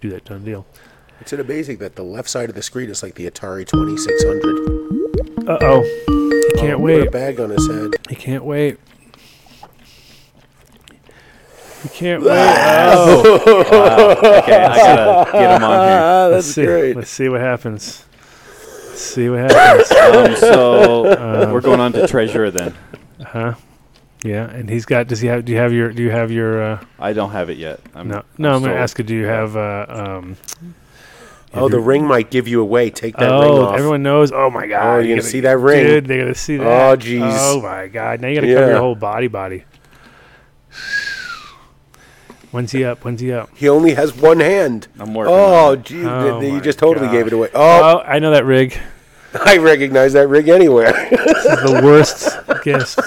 [0.00, 0.66] do that done deal.
[1.20, 5.48] It's amazing that the left side of the screen is like the Atari 2600.
[5.48, 7.06] Uh oh, he can't Oh, Put wait.
[7.08, 7.90] a bag on his head.
[8.08, 8.78] He can't wait.
[11.82, 12.30] He can't wait.
[12.30, 13.40] Oh.
[14.42, 15.98] okay, I gotta get him on here.
[16.00, 16.64] Ah, Let's see.
[16.66, 16.96] great.
[16.96, 18.04] Let's see what happens.
[18.88, 19.90] Let's see what happens.
[19.92, 21.12] Um, so
[21.46, 22.74] Um, we're going on to treasurer then.
[23.20, 23.54] Uh huh?
[24.24, 25.06] Yeah, and he's got.
[25.06, 25.44] Does he have?
[25.44, 25.92] Do you have your?
[25.92, 26.62] Do you have your?
[26.62, 27.80] Uh, I don't have it yet.
[27.94, 28.54] I'm, no, no.
[28.54, 29.04] I'm, gonna ask you.
[29.04, 29.56] Do you have?
[29.56, 30.36] Uh, um,
[31.54, 32.90] Oh, the ring might give you away.
[32.90, 33.78] Take that ring oh, off.
[33.78, 34.32] everyone knows.
[34.32, 34.82] Oh my God!
[34.82, 35.86] Oh, you're gonna gotta- see that ring.
[35.86, 36.06] dude.
[36.06, 36.66] They're gonna see that.
[36.66, 37.20] Oh, jeez.
[37.22, 38.20] Oh my God!
[38.20, 39.64] Now you gotta cover your whole body, body.
[42.50, 43.04] When's he up?
[43.04, 43.50] When's he up?
[43.54, 44.88] He only has one hand.
[44.98, 45.34] I'm working.
[45.34, 45.84] Oh, on it.
[45.84, 47.50] gee, Oh you just totally gave it away.
[47.54, 48.78] Oh, Oh, I know that rig.
[49.34, 50.92] I recognize that rig anywhere.
[51.10, 52.98] This is the worst guest.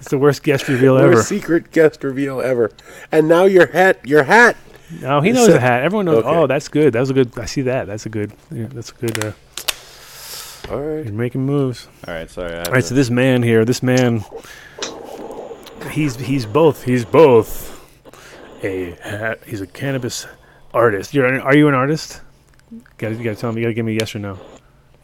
[0.00, 1.08] It's the worst guest reveal ever.
[1.14, 1.40] Worst ever.
[1.40, 2.72] secret guest reveal ever.
[3.12, 4.56] And now your hat, your hat.
[5.00, 5.84] No, he knows a- the hat.
[5.84, 6.24] Everyone knows.
[6.24, 6.28] Okay.
[6.28, 6.92] Oh, that's good.
[6.94, 7.38] That was a good.
[7.38, 7.86] I see that.
[7.86, 8.32] That's a good.
[8.50, 9.24] Yeah, that's a good.
[9.24, 9.32] Uh,
[10.70, 11.04] All right.
[11.04, 11.88] you're making moves.
[12.06, 12.52] All right, sorry.
[12.54, 12.80] I All right.
[12.82, 14.24] to- So this man here, this man,
[15.92, 16.82] he's he's both.
[16.82, 17.70] He's both
[18.62, 19.38] a hat.
[19.46, 20.26] He's a cannabis
[20.74, 21.14] artist.
[21.14, 21.26] You're.
[21.26, 22.20] an- Are you an artist?
[22.98, 23.60] Got you got to tell me.
[23.60, 24.38] You got to give me a yes or no.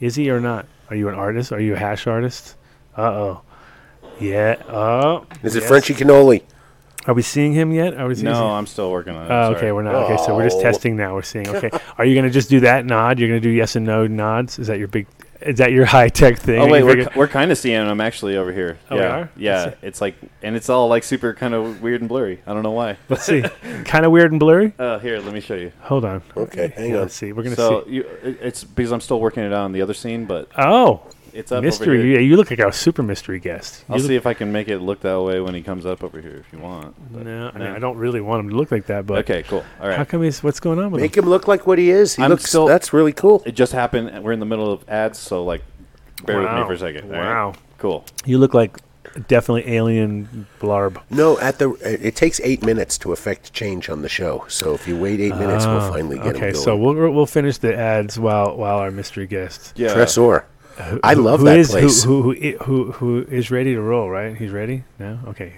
[0.01, 0.67] Is he or not?
[0.91, 1.53] Are you an artist?
[1.53, 2.57] Are you a hash artist?
[2.97, 3.41] Uh oh.
[4.21, 4.63] Yeah.
[4.69, 5.27] Oh.
[5.43, 5.69] Is it yes.
[5.69, 6.43] Frenchy Cannoli?
[7.07, 7.95] Are we seeing him yet?
[7.97, 9.31] Are we seeing no, I'm still working on it.
[9.31, 9.95] Oh, okay, we're not.
[9.95, 10.63] Okay, so we're just Oh.
[10.63, 11.15] testing now.
[11.15, 11.49] We're seeing.
[11.49, 13.19] Okay, are you gonna just do that nod?
[13.19, 14.59] You're gonna do yes and no nods?
[14.59, 15.07] Is that your big?
[15.41, 16.59] Is that your high tech thing?
[16.61, 18.79] Oh wait, we're, figure- we're kind of seeing him actually over here.
[18.91, 19.31] Oh, we yeah, are?
[19.37, 19.75] yeah.
[19.83, 22.41] It's like, and it's all like super kind of weird and blurry.
[22.47, 22.97] I don't know why.
[23.09, 23.43] let's see.
[23.85, 24.73] kind of weird and blurry.
[24.79, 25.73] Uh, here, let me show you.
[25.83, 26.23] Hold on.
[26.37, 27.03] Okay, hang Yeah, on.
[27.03, 27.33] Let's see.
[27.33, 27.93] We're gonna So see.
[27.93, 31.03] you, it's because I'm still working it out on the other scene, but Oh,
[31.33, 31.97] it's up mystery.
[31.99, 32.15] over here.
[32.17, 33.85] Yeah, you look like a super mystery guest.
[33.89, 36.03] I'll You see if I can make it look that way when he comes up
[36.05, 36.87] over here, if you want.
[36.87, 37.75] look- but- No, I, mean, no.
[37.77, 39.65] I don't really want him to look like that, but Okay, cool.
[39.81, 39.97] All right.
[39.97, 40.43] How come he's?
[40.43, 41.25] What's going on with Make him?
[41.25, 42.15] him look like what he is.
[42.17, 42.47] He I'm looks.
[42.49, 43.43] still- that's really cool.
[43.47, 44.25] It just happened.
[44.25, 45.63] We're in the middle of ads, so like,
[46.25, 46.67] bear with me Wow.
[46.67, 47.05] for a second.
[47.15, 47.27] all right?
[47.29, 47.53] Wow.
[47.79, 48.05] Cool.
[48.25, 48.79] You look like
[49.27, 51.01] definitely alien blarb.
[51.11, 54.45] No, at the it takes eight minutes to affect change on the show.
[54.49, 56.65] So if you wait eight minutes, we'll Oh, finally get okay, him going.
[56.65, 59.73] so we'll we'll finish the ads while while our mystery guest.
[59.77, 59.95] Yeah.
[59.95, 60.45] Tresor.
[60.85, 62.03] Who- I love who that is- place.
[62.05, 64.09] Who, who, who, who is ready to roll?
[64.11, 64.37] Right?
[64.37, 65.19] He's ready No?
[65.29, 65.55] Okay,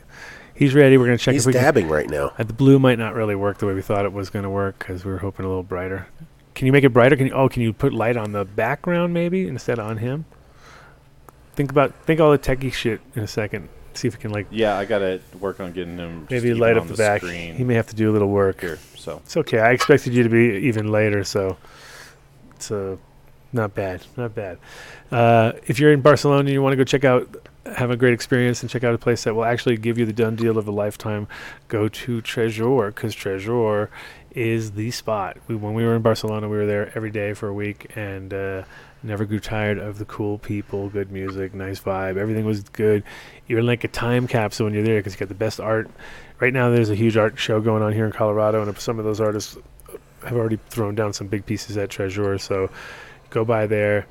[0.54, 0.96] he's ready.
[0.98, 1.62] We're gonna check He's if we can.
[1.62, 2.32] dabbing right now.
[2.38, 4.78] Uh, the blue might not really work the way we thought it was gonna work
[4.78, 6.06] because we were hoping a little brighter.
[6.54, 7.16] Can you make it brighter?
[7.16, 7.32] Can you?
[7.32, 10.24] Oh, can you put light on the background maybe instead of on him?
[11.54, 13.68] Think about think all the techie shit in a second.
[13.92, 16.26] See if we can like Yeah, I gotta work on getting him.
[16.30, 17.20] maybe even light on up the, back.
[17.22, 18.60] Screen He may have to do a little work.
[18.60, 18.78] here.
[18.96, 19.58] So It's okay.
[19.58, 21.56] I expected you to be even later, so
[22.54, 22.96] it's uh,
[23.52, 24.58] Not bad, not bad.
[25.10, 28.12] Uh, if you're in Barcelona and you want to go check out, have a great
[28.12, 30.68] experience, and check out a place that will actually give you the done deal of
[30.68, 31.26] a lifetime,
[31.68, 33.90] go to Treasure because Treasure
[34.32, 35.36] is the spot.
[35.48, 38.32] We, when we were in Barcelona, we were there every day for a week and
[38.32, 38.62] uh,
[39.02, 42.16] never grew tired of the cool people, good music, nice vibe.
[42.16, 43.02] Everything was good.
[43.48, 45.90] You're like a time capsule when you're there because you got the best art.
[46.38, 49.04] Right now, there's a huge art show going on here in Colorado, and some of
[49.04, 49.58] those artists
[50.24, 52.38] have already thrown down some big pieces at Treasure.
[52.38, 52.70] So
[53.30, 54.06] go by there,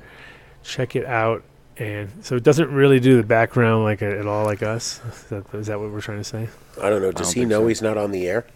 [0.64, 1.42] check it out.
[1.76, 5.00] And so it doesn't really do the background like at all like us.
[5.08, 6.48] Is that, is that what we're trying to say?
[6.82, 7.10] I don't know.
[7.12, 7.68] Does don't he know so.
[7.68, 8.46] he's not on the air?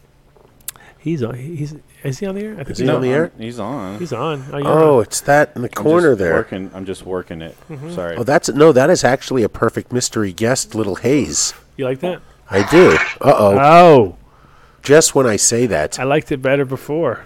[0.99, 1.35] He's on.
[1.35, 2.53] He's is he on the air?
[2.53, 3.31] I think Is he's he on the air?
[3.39, 3.99] He's on.
[3.99, 4.45] He's on.
[4.53, 5.03] Oh, you're Oh, on.
[5.03, 6.35] it's that in the I'm corner there.
[6.35, 7.57] Working, I'm just working it.
[7.91, 8.17] Sorry.
[8.17, 8.73] Oh, that's no.
[8.73, 11.53] That is actually a perfect mystery guest, little haze.
[11.77, 12.21] you like that?
[12.51, 12.93] I do.
[13.21, 13.59] Uh oh.
[13.59, 14.17] Oh,
[14.83, 17.25] Just when I say that, I liked it better before.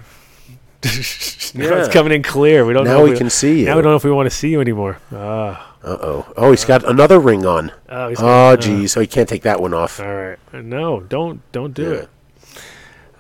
[1.55, 1.79] now Yeah.
[1.85, 2.65] it's coming in clear.
[2.65, 3.65] We don't know now if we can see you.
[3.67, 4.99] Now we don't know if we want to see you anymore.
[5.13, 5.75] Ah.
[5.83, 6.33] Uh oh.
[6.37, 7.73] Oh, he's got another ring on.
[7.89, 8.93] Oh, he's Oh, got- uh, geez.
[8.93, 9.99] So he can't take that one off.
[10.01, 10.39] All right.
[10.53, 11.97] Uh, No, don't don't do Yeah.
[12.03, 12.09] it.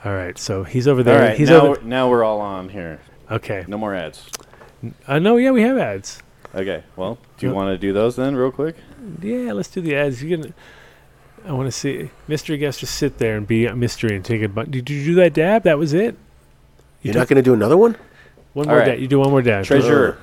[0.05, 0.39] All right.
[0.39, 1.20] So he's over there.
[1.20, 1.36] right.
[1.39, 1.80] he's now, over.
[1.80, 3.01] we're, now we're all on here.
[3.30, 3.64] Okay.
[3.66, 4.28] No more ads.
[5.09, 6.22] Uh, no, yeah, we have ads.
[6.55, 6.85] Okay.
[6.97, 7.56] Well, do you Yeah.
[7.56, 8.76] want to do those then, real quick?
[9.20, 10.22] Yeah, let's do the ads.
[10.22, 10.55] You can.
[11.47, 14.43] I want to see mystery guest just sit there and be a mystery and take
[14.43, 14.48] a.
[14.48, 15.62] Bu- did you do that dab?
[15.64, 16.16] That was it.
[17.12, 17.97] You're not going to do another one?
[18.55, 18.78] one All more.
[18.80, 18.86] right.
[18.93, 19.01] dab.
[19.01, 19.64] You do one more dab.
[19.64, 20.18] Treasure.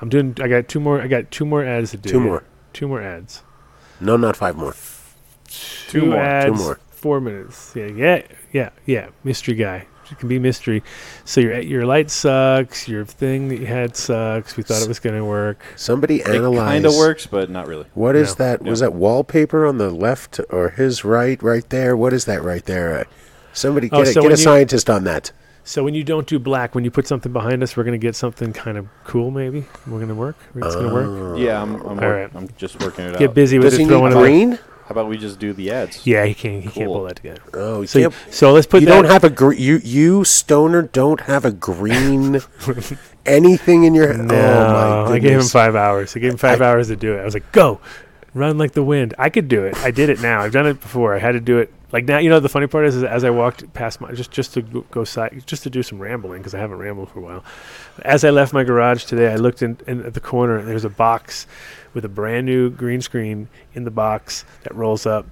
[0.00, 0.36] I'm doing.
[0.40, 1.00] I got two more.
[1.00, 2.10] I got two more ads to do.
[2.10, 2.44] Two more.
[2.72, 3.42] Two more ads.
[4.00, 4.74] No, not five more.
[5.88, 6.42] Two more.
[6.44, 6.80] Two more.
[6.90, 7.72] Four minutes.
[7.74, 8.22] Yeah, yeah,
[8.52, 9.08] yeah, yeah.
[9.24, 9.86] Mystery guy.
[10.10, 10.82] It can be mystery.
[11.24, 12.86] So your your light sucks.
[12.88, 14.56] Your thing that you had sucks.
[14.56, 15.62] We thought it was going to work.
[15.76, 16.68] Somebody It analyze.
[16.68, 17.86] kind of works, but not really.
[17.94, 18.44] What is No.
[18.44, 18.62] that?
[18.62, 21.96] Was that wallpaper on the left or his right, right there?
[21.96, 22.98] What is that right there?
[23.00, 23.04] Uh,
[23.52, 25.32] somebody Oh, get, a, so get a you- scientist on that.
[25.68, 28.04] So when you don't do black, when you put something behind us, we're going to
[28.06, 29.32] get something kind of cool.
[29.32, 30.36] Maybe we're going to work.
[30.54, 31.06] It's going to work.
[31.08, 31.36] Oh.
[31.36, 31.74] Yeah, I'm.
[31.74, 32.30] I'm, All work- right.
[32.36, 33.18] I'm just working it out.
[33.18, 33.78] Get busy with Does it.
[33.80, 34.52] he need one of the- green?
[34.52, 36.06] How about we just do the ads?
[36.06, 36.62] Yeah, he can't.
[36.62, 36.94] He can't Cool.
[36.94, 37.42] pull that together.
[37.54, 38.32] Oh, you So you, can't.
[38.34, 38.94] so let's put you that.
[38.94, 39.60] don't have a green.
[39.60, 42.40] You you stoner don't have a green
[43.26, 44.14] anything in your.
[44.14, 45.06] No, oh my god.
[45.10, 45.52] I gave him goodness.
[45.52, 46.14] five hours.
[46.16, 47.20] I gave him five I- hours to do it.
[47.20, 47.80] I was like, go,
[48.32, 49.12] run like the wind.
[49.18, 49.76] I could do it.
[49.78, 50.42] I did it now.
[50.42, 51.16] I've done it before.
[51.16, 51.72] I had to do it.
[51.92, 54.30] Like now, you know, the funny part is, is as I walked past my, just
[54.30, 57.22] just to go, side, just to do some rambling because I haven't rambled for a
[57.22, 57.44] while.
[58.04, 60.58] As I left my garage today, I looked in, in at the corner.
[60.58, 61.46] and There's a box
[61.94, 65.26] with a brand new green screen in the box that rolls up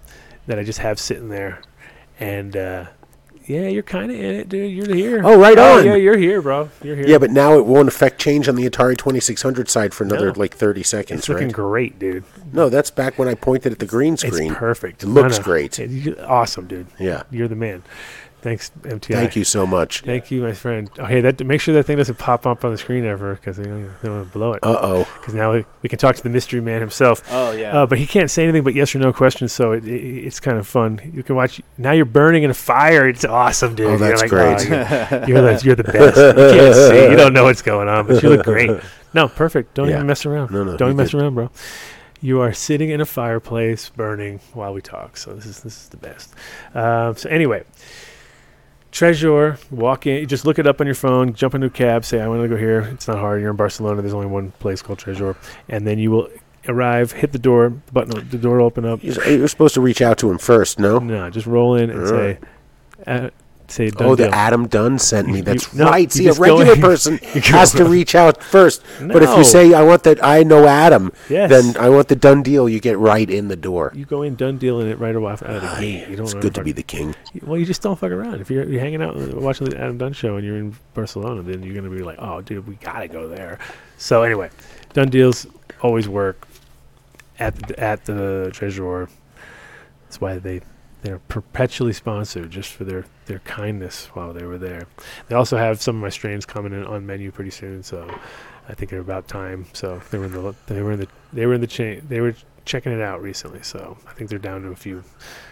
[0.46, 1.60] that I just have sitting there,
[2.18, 2.56] and.
[2.56, 2.86] uh
[3.46, 4.72] yeah, you're kind of in it, dude.
[4.72, 5.22] You're here.
[5.24, 5.84] Oh, right oh, on.
[5.84, 6.70] Yeah, you're here, bro.
[6.82, 7.06] You're here.
[7.06, 10.32] Yeah, but now it won't affect change on the Atari 2600 side for another No.
[10.36, 11.54] like 30 seconds, it's looking right?
[11.54, 12.24] great, dude.
[12.52, 14.52] No, that's back when I pointed at the green screen.
[14.52, 15.02] It's perfect.
[15.02, 15.78] It looks great.
[16.20, 16.86] Awesome, dude.
[16.98, 17.24] Yeah.
[17.30, 17.82] You're the man.
[18.44, 19.14] Thanks, MTI.
[19.14, 20.02] Thank you so much.
[20.02, 20.90] Thank you, my friend.
[20.98, 23.56] Oh, hey, that make sure that thing doesn't pop up on the screen ever because
[23.56, 24.62] they don't, don't want to blow it.
[24.62, 25.08] Uh oh.
[25.18, 27.22] Because now we, we can talk to the mystery man himself.
[27.30, 27.72] Oh yeah.
[27.74, 30.40] Uh, but he can't say anything but yes or no questions, so it, it, it's
[30.40, 31.00] kind of fun.
[31.14, 31.62] You can watch.
[31.78, 33.08] Now you're burning in a fire.
[33.08, 33.86] It's awesome, dude.
[33.86, 34.60] Oh, You're that's like, great.
[34.68, 34.78] you're,
[35.28, 36.16] you're the you're the best.
[36.18, 37.10] You can't see.
[37.10, 38.70] You don't know what's going on, but you look great.
[39.14, 39.72] No, perfect.
[39.72, 39.94] Don't Yeah.
[39.94, 40.50] even mess around.
[40.50, 41.20] No, no, Don't even mess did.
[41.22, 41.50] around, bro.
[42.20, 45.18] You are sitting in a fireplace, burning while we talk.
[45.18, 46.34] So this is this is the best.
[46.74, 47.64] Um, so anyway,
[48.94, 50.28] Treasure, walk in.
[50.28, 51.34] Just look it up on your phone.
[51.34, 52.04] Jump into a cab.
[52.04, 53.40] Say, "I want to go here." It's not hard.
[53.40, 54.00] You're in Barcelona.
[54.00, 55.34] There's only one place called Treasure,
[55.68, 56.28] and then you will
[56.68, 57.10] arrive.
[57.10, 57.72] Hit the door.
[57.86, 58.28] The button.
[58.28, 59.02] The door will open up.
[59.02, 61.00] You're supposed to reach out to him first, no?
[61.00, 62.38] No, just roll in and All say,
[63.04, 63.30] uh,
[63.70, 63.90] say.
[63.90, 64.34] Done Oh, the deal.
[64.34, 65.40] Adam Dunn sent me.
[65.40, 66.10] That's you- no, right.
[66.10, 68.82] See, a regular person has to reach out first.
[69.00, 71.50] But if you say, I want that, I know Adam, Yes.
[71.50, 73.92] then I want the done deal, you get right in the door.
[73.94, 76.08] You go in, done deal and it right away out of the gate.
[76.08, 76.24] You don't.
[76.26, 77.14] It's good to be the king.
[77.42, 78.40] Well, you just don't fuck around.
[78.40, 81.62] If you're, you're hanging out watching the Adam Dunn show and you're in Barcelona, then
[81.62, 83.58] you're gonna be like, "Oh, dude, we gotta go there."
[83.98, 84.50] So anyway,
[84.92, 85.46] done deals
[85.80, 86.46] always work
[87.38, 89.08] at the, at the Treasure.
[90.04, 90.60] That's why they
[91.04, 94.86] they're perpetually sponsored just for their their kindness while they were there.
[95.28, 98.08] They also have some of my strains coming in on menu pretty soon, so
[98.70, 99.66] I think they're about time.
[99.74, 102.22] So they were in the they were in the they were in the chain they
[102.22, 103.62] were checking it out recently.
[103.62, 105.04] So I think they're down to a few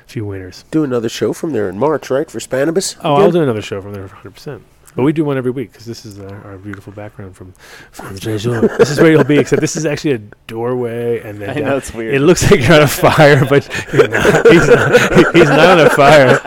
[0.07, 0.65] few winners.
[0.71, 2.31] Do another show from there in March, right?
[2.31, 2.97] For Spannabis?
[3.05, 3.17] Oh?
[3.17, 4.63] I'll do another show from there 100%.
[4.95, 7.53] But we do one every week because this is our, our beautiful background from,
[7.93, 8.61] from Treasure.
[8.79, 11.21] this is where you'll be, except this is actually a doorway.
[11.21, 12.15] and then I down- know it's weird.
[12.15, 14.47] It looks like you're on a fire, but you're not.
[14.51, 16.39] He's, not, he's not on a fire.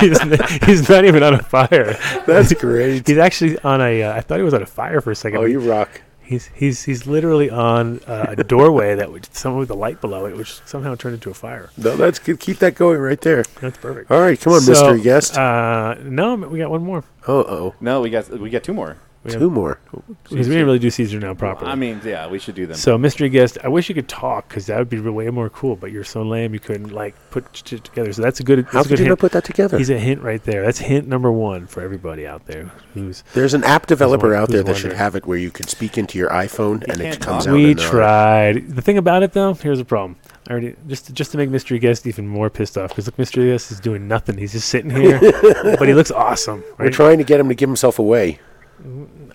[0.00, 1.96] he's, n- he's not even on a fire.
[2.26, 3.06] That's great.
[3.08, 4.02] He's actually on a.
[4.02, 5.38] Uh, I thought he was on a fire for a second.
[5.38, 6.02] Oh, you rock.
[6.30, 10.26] He's he's he's literally on uh, a doorway that would someone with a light below
[10.26, 11.70] it, which somehow turned into a fire.
[11.76, 12.38] No, that's good.
[12.38, 13.42] Keep that going right there.
[13.60, 14.12] That's perfect.
[14.12, 15.36] All right, come on, So, mystery guest.
[15.36, 17.02] Uh, no, we got one more.
[17.26, 17.74] oh, oh.
[17.80, 18.96] no, we got we got two more.
[19.22, 19.78] We have- Two more.
[20.22, 21.70] because we didn't really do Seeds Here Now properly.
[21.70, 22.76] I mean, yeah, we should do them.
[22.78, 23.58] so mystery guest.
[23.62, 25.76] I wish you could talk because that would be way more cool.
[25.76, 28.12] But you're so lame you couldn't like put shit together.
[28.14, 28.60] So that's a good.
[28.64, 29.10] That's How a could good you hint.
[29.10, 29.76] not put that together?
[29.76, 30.64] He's a hint right there.
[30.64, 33.22] That's hint number one for everybody out there who's.
[33.34, 35.68] There's an app developer won- out there who's that should have it where you could
[35.68, 37.48] speak into your iPhone and it comes talk.
[37.48, 37.54] out.
[37.54, 38.74] We in, tried.
[38.74, 40.16] The thing about it though, here's the problem.
[40.48, 43.50] I already just just to make mystery guest even more pissed off because look, mystery
[43.50, 44.38] guest is doing nothing.
[44.38, 45.20] He's just sitting here,
[45.78, 46.64] but he looks awesome.
[46.78, 46.92] We're Right?
[46.94, 48.38] trying to get him to give himself away.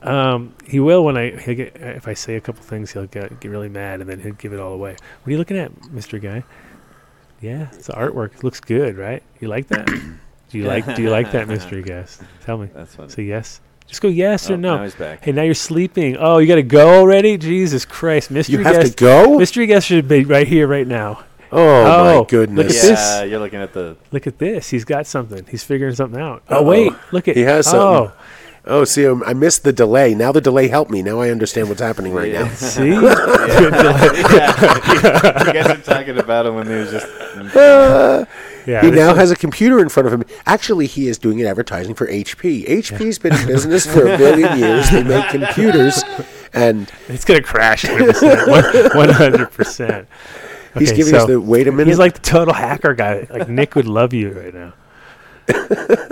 [0.01, 3.39] Um, he will when I he'll get, if I say a couple things, he'll get,
[3.39, 4.91] get really mad and then he'll give it all away.
[4.91, 6.43] What are you looking at, Mister Guy?
[7.41, 8.35] Yeah, it's the artwork.
[8.35, 9.21] It looks good, right?
[9.39, 9.85] You like that?
[10.49, 12.21] do you like Do you like that, mystery guest?
[12.43, 12.69] Tell me.
[12.73, 13.09] That's funny.
[13.09, 13.61] Say yes.
[13.87, 14.77] Just go yes Oh, or no.
[14.77, 15.23] Now he's back.
[15.23, 16.17] Hey, now you're sleeping.
[16.17, 17.37] Oh, you got to go already?
[17.37, 18.97] Jesus Christ, mystery You have guest.
[18.97, 19.37] to go?
[19.37, 21.23] Mystery guest should be right here, right now.
[21.51, 22.83] Oh, Oh, my look goodness.
[22.83, 22.99] at this.
[22.99, 23.95] yeah, you're looking at the.
[24.11, 24.69] Look at this.
[24.71, 25.45] He's got something.
[25.45, 26.41] He's figuring something out.
[26.49, 26.63] Oh Uh-oh.
[26.63, 28.17] wait, look at He has Oh, something.
[28.17, 28.25] Oh,
[28.85, 30.15] see, um, I missed the delay.
[30.15, 31.01] Now the delay helped me.
[31.03, 32.47] Now I understand what's happening right now.
[32.55, 32.89] see.
[32.89, 32.99] yeah,
[35.45, 37.07] you guys are talking about him when he was just.
[38.67, 40.23] yeah, He now is- has a computer in front of him.
[40.45, 42.67] Actually, he is doing an advertising for HP.
[42.67, 44.89] HP's been in business for a billion years.
[44.89, 46.03] They make computers,
[46.53, 48.95] and It's gonna crash 100%.
[48.95, 50.07] One hundred percent.
[50.77, 51.87] he's giving us the wait a minute.
[51.87, 53.27] He's like the total hacker guy.
[53.29, 54.73] Like Nick would love you right now.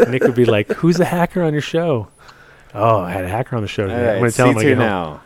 [0.10, 2.08] Nick would be like, "Who's the hacker on your show?"
[2.74, 3.84] Oh, I had a hacker on the show.
[3.84, 4.14] All Today.
[4.14, 4.80] I'm gonna tell him I get home.
[4.80, 5.22] now.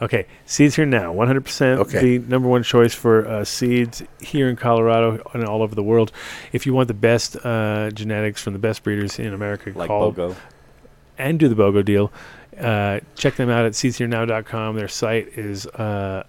[0.00, 1.12] Okay, Seeds Here Now.
[1.14, 2.18] 100% Okay.
[2.18, 6.10] the number one choice for uh, seeds here in Colorado and all over the world.
[6.52, 10.12] If you want the best uh, genetics from the best breeders in America, Like call
[10.12, 10.34] Bogo.
[11.18, 12.10] and do the BOGO deal.
[12.58, 14.74] Uh, check them out at seedsherenow.com.
[14.74, 16.24] Their site is uh,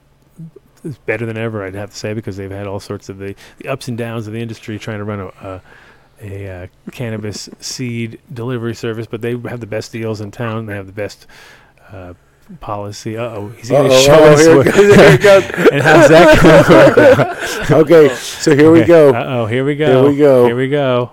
[0.83, 3.35] is better than ever, I'd have to say, because they've had all sorts of the,
[3.57, 5.61] the ups and downs of the industry trying to run a, a,
[6.21, 9.07] a uh, cannabis seed delivery service.
[9.07, 10.65] But they have the best deals in town.
[10.65, 11.27] They have the best
[11.91, 12.13] uh,
[12.59, 13.17] policy.
[13.17, 15.43] Uh oh, he's going to show us here what, it goes, here goes.
[15.71, 17.81] and how's that going?
[17.81, 19.09] okay, so here we go.
[19.09, 20.03] Uh oh, here we go.
[20.03, 20.45] Here we go.
[20.45, 21.11] Here we go.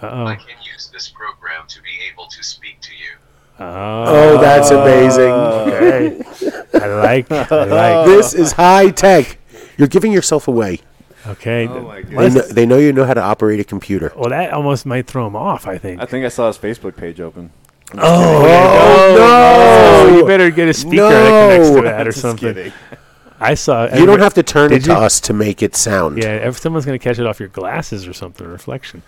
[0.00, 0.26] Uh oh.
[0.26, 3.18] I can use this program to be able to speak to you.
[3.58, 5.32] Oh, that's amazing.
[5.32, 6.22] Okay.
[6.74, 7.30] I like.
[7.30, 8.06] I like.
[8.06, 9.38] This is high tech.
[9.76, 10.80] You're giving yourself away.
[11.26, 11.68] Okay.
[11.68, 12.34] Oh my They goodness.
[12.34, 14.12] know, they know you know how to operate a computer.
[14.16, 15.66] Well, that almost might throw him off.
[15.66, 16.00] I think.
[16.02, 17.50] I think I saw his Facebook page open.
[17.94, 20.16] Oh, no.
[20.16, 21.82] You better get a speaker that connects to No.
[21.82, 22.54] that or Just something.
[22.54, 22.72] kidding.
[23.38, 23.84] I saw.
[23.94, 24.96] You don't have to turn Did it to you?
[24.98, 26.18] us to make it sound.
[26.22, 29.02] Yeah, if someone's going to catch it off your glasses or something, reflection.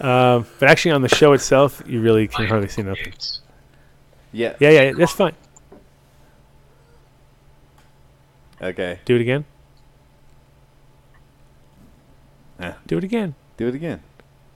[0.00, 3.04] Um, but actually, on the show itself, you really can hardly see nothing.
[3.04, 3.40] Gates.
[4.32, 4.54] Yeah.
[4.58, 5.34] Yeah, yeah, that's fine.
[8.60, 8.98] Okay.
[9.04, 9.44] Do it again.
[12.60, 12.72] Eh.
[12.86, 13.34] Do it again.
[13.56, 14.00] Do it again.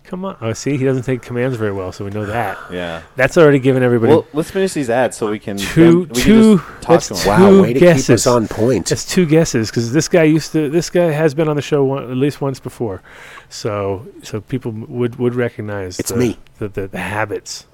[0.04, 0.36] Come on.
[0.40, 2.58] Oh, see, he doesn't take commands very well, so we know that.
[2.72, 3.02] Yeah.
[3.16, 5.56] That's already given everybody Well, let's finish these ads so we can.
[5.58, 6.06] two.
[6.06, 6.58] then we two.
[6.58, 7.20] Can talk that's to 'em.
[7.20, 8.06] two Wow, way to guesses.
[8.06, 8.86] keep us on point.
[8.88, 10.68] That's two guesses because this guy used to.
[10.70, 13.02] This guy has been on the show one, at least once before,
[13.50, 16.38] so so people would would recognize It's the, me.
[16.58, 17.66] The, the the habits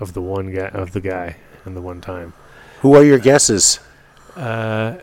[0.00, 2.32] of the one guy of the guy and the one time.
[2.80, 3.80] Who are your guesses?
[4.34, 4.96] Uh,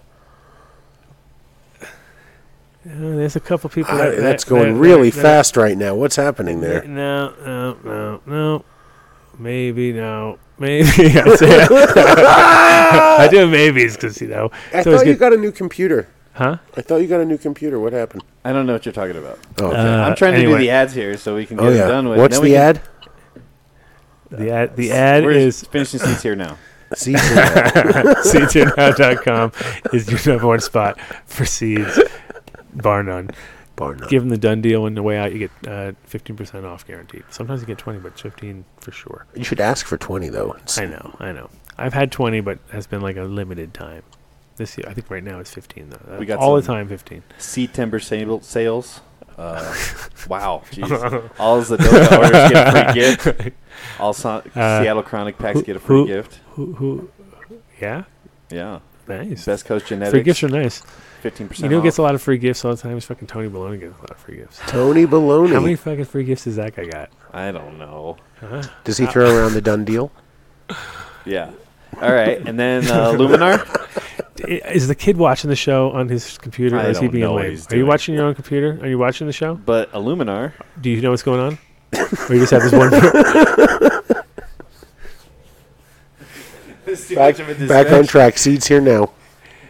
[2.85, 3.93] there's a couple people.
[3.93, 5.95] Ah, that, that's that- going that- really that- fast right now.
[5.95, 6.83] What's happening there?
[6.83, 8.65] No, no, no, no.
[9.39, 10.37] Maybe no.
[10.59, 10.87] Maybe
[11.19, 14.51] I'd say I do maybes because you know.
[14.73, 16.07] I it's thought you got a new computer.
[16.33, 16.57] huh?
[16.77, 17.79] I thought you got a new computer.
[17.79, 18.23] What happened?
[18.45, 19.39] I don't know what you're talking about.
[19.59, 19.77] Oh, okay.
[19.77, 20.59] Uh, I'm trying to anyway.
[20.59, 22.19] do the ads here so we can get oh it done with.
[22.19, 22.81] What's the we can- ad?
[24.29, 24.75] The ad.
[24.75, 26.57] The ad is finishing Seeds Here Now.
[26.95, 27.19] See, uh,
[28.23, 29.51] seedsherenow.com
[29.93, 31.99] is your number one spot for seeds,
[32.75, 33.29] bar none.
[33.75, 34.07] bar none.
[34.09, 35.31] Give them the done deal and the way out.
[35.33, 37.23] You get uh, 15% off guaranteed.
[37.29, 39.25] Sometimes you get 20, but 15 for sure.
[39.35, 40.51] You should ask for twenty though.
[40.53, 41.49] It's- I know, I know.
[41.77, 44.03] I've had 20, but has been like a limited time.
[44.57, 46.17] This year, I think right now it's 15 though.
[46.19, 47.23] We got all the time 15.
[47.39, 49.01] Seed timber sable sales.
[49.35, 49.73] Uh,
[50.29, 51.31] wow, jeez.
[51.39, 53.55] All the Doga orders get a free gift.
[53.99, 56.39] All so- Uh, Seattle Chronic packs who- get a free who- gift.
[56.51, 57.09] Who, who?
[57.81, 58.03] Yeah,
[58.51, 58.79] Yeah.
[59.07, 59.43] nice.
[59.45, 60.11] Best Coast Genetics.
[60.11, 60.83] Free gifts are nice.
[61.23, 61.63] Fifteen percent.
[61.63, 62.97] You know who gets a lot of free gifts all the time?
[62.97, 64.59] Is fucking Tony Baloney gets a lot of free gifts.
[64.67, 65.53] Tony Baloney.
[65.53, 67.11] How many fucking free gifts does that guy got?
[67.31, 68.17] I don't know.
[68.41, 68.61] Huh?
[68.83, 70.11] Does he throw around the done deal?
[71.25, 71.51] Yeah.
[72.01, 73.63] All right, and then uh, Luminar.
[74.75, 77.23] Is the kid watching the show on his computer, I or is he don't being
[77.23, 77.51] know what lame?
[77.51, 77.87] he's Are you doing.
[77.87, 78.77] watching your own computer?
[78.81, 79.55] Are you watching the show?
[79.55, 80.51] But Luminar.
[80.81, 81.57] Do you know what's going on?
[82.29, 82.89] or you just have this one?
[87.15, 87.37] Back,
[87.69, 88.37] back on track.
[88.37, 89.11] Seeds Here Now.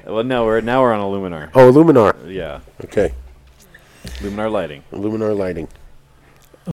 [0.06, 1.50] Well, no, we're now we're on a Illuminar.
[1.56, 2.32] Oh, Luminar.
[2.32, 3.14] Yeah, Okay,
[4.20, 4.84] Luminar Lighting.
[4.92, 5.68] Luminar lighting.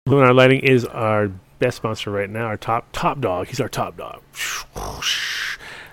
[0.08, 1.28] Luminar Lighting is our
[1.60, 2.46] best sponsor right now.
[2.46, 3.48] Our top top dog.
[3.48, 4.22] He's our top dog.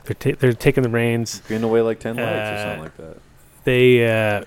[0.04, 1.40] They're ta- they're taking the reins.
[1.48, 3.16] Giving away like ten lights or Uh, something like that.
[3.64, 4.44] They uh,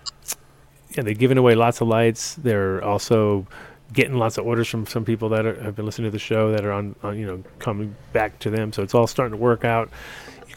[0.95, 2.35] yeah, they're giving away lots of lights.
[2.35, 3.45] They're also
[3.91, 6.51] getting lots of orders from some people that are, have been listening to the show
[6.51, 8.71] that are on, on you know coming back to them.
[8.73, 9.89] So it's all starting to work out.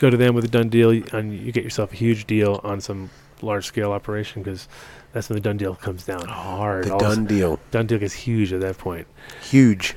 [0.03, 2.61] You go to them with a done deal, and you get yourself a huge deal
[2.65, 3.09] on some
[3.41, 4.67] large scale operation because
[5.13, 6.87] that's when the done deal comes down hard.
[6.87, 7.61] The All done deal.
[7.71, 9.07] Done deal gets huge at that point.
[9.43, 9.95] Huge.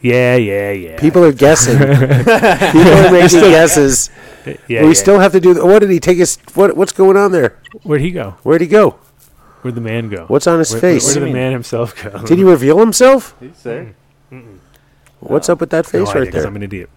[0.00, 0.98] Yeah, yeah, yeah.
[0.98, 1.78] People are guessing.
[1.78, 4.10] People are making guesses.
[4.68, 4.92] Yeah, we yeah.
[4.92, 5.64] still have to do.
[5.66, 6.38] What did he take us?
[6.54, 7.58] What What's going on there?
[7.82, 8.36] Where'd he go?
[8.44, 8.90] Where'd he go?
[9.62, 10.26] Where'd the man go?
[10.26, 11.04] What's on his Where, face?
[11.04, 12.22] Where did the you man himself go?
[12.24, 13.34] Did he reveal himself?
[13.40, 13.96] He's there.
[15.18, 16.46] What's uh, up with that face no idea, right 'cause there?
[16.48, 16.90] I'm an idiot.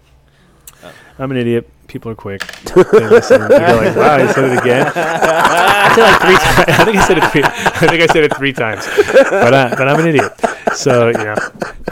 [1.18, 1.68] I'm an idiot.
[1.90, 2.46] People are quick.
[2.66, 3.42] they listen.
[3.42, 6.80] Go like, "Wow, he said it again." I said like three times.
[6.80, 7.24] I think I said it.
[7.32, 8.88] Three, I think I said it three times.
[9.30, 10.32] But I, but I'm an idiot.
[10.76, 11.36] So you know,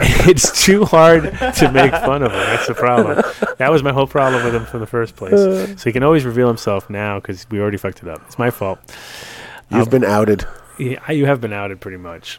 [0.00, 2.38] it's too hard to make fun of him.
[2.38, 3.22] That's the problem.
[3.58, 5.80] That was my whole problem with him from the first place.
[5.80, 8.22] So he can always reveal himself now because we already fucked it up.
[8.26, 8.78] It's my fault.
[9.70, 10.46] You've um, been outed.
[10.78, 12.38] Yeah, you have been outed pretty much.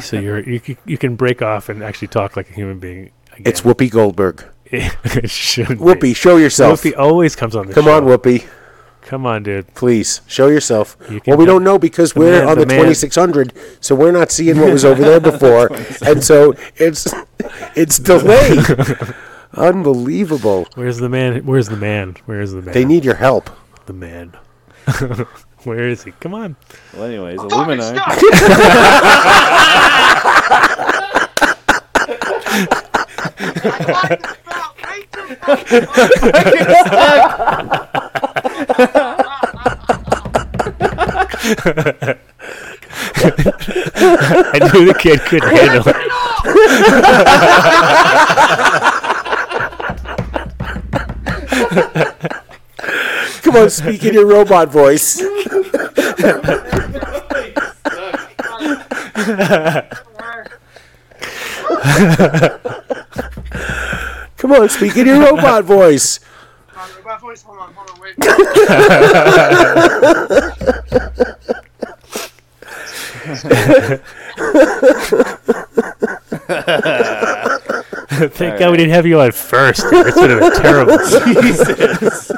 [0.00, 3.10] So you're you, you can break off and actually talk like a human being.
[3.32, 3.42] Again.
[3.46, 4.44] It's Whoopi Goldberg.
[4.72, 5.84] it shouldn't be.
[5.84, 6.82] Whoopi, show yourself.
[6.82, 7.96] Whoopi always comes on the Come show.
[7.96, 8.46] on, Whoopi.
[9.02, 9.72] Come on, dude.
[9.74, 10.96] Please show yourself.
[11.08, 14.32] You Well, we don't know because we're man- on the the, 2600, so we're not
[14.32, 15.70] seeing what was over there before,
[16.04, 17.06] and so it's
[17.76, 18.64] it's delayed.
[19.54, 20.66] Unbelievable.
[20.74, 21.46] Where's the man?
[21.46, 22.16] Where's the man?
[22.26, 22.74] Where's the man?
[22.74, 23.48] They need your help.
[23.86, 24.32] the man.
[25.62, 26.10] Where is he?
[26.12, 26.56] Come on.
[26.94, 28.26] Well, anyways, Fucking Illuminati.
[33.70, 34.36] Stop!
[43.18, 45.96] I knew the kid couldn't handle it.
[53.42, 55.22] Come on, speak in your robot voice.
[64.46, 66.20] Come on, speak in your robot voice.
[66.68, 68.14] Hold on, hold on, wait.
[78.36, 79.82] Thank God we didn't have you on first.
[79.90, 80.96] This would have been terrible.
[81.42, 82.30] Jesus.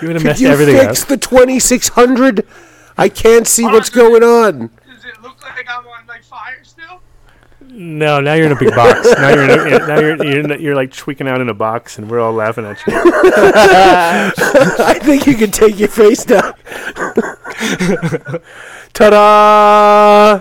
[0.00, 0.86] You would have Could messed you everything up.
[0.86, 2.46] fix the 2600?
[2.96, 4.70] I can't see what's going on.
[4.88, 7.02] Does it look like I'm on like fire still?
[7.78, 9.06] No, now you're in a big box.
[9.18, 12.10] Now you're in a, now you're you're, you're like tweaking out in a box, and
[12.10, 12.94] we're all laughing at you.
[12.96, 16.54] I think you can take your face down.
[18.94, 20.40] Ta-da!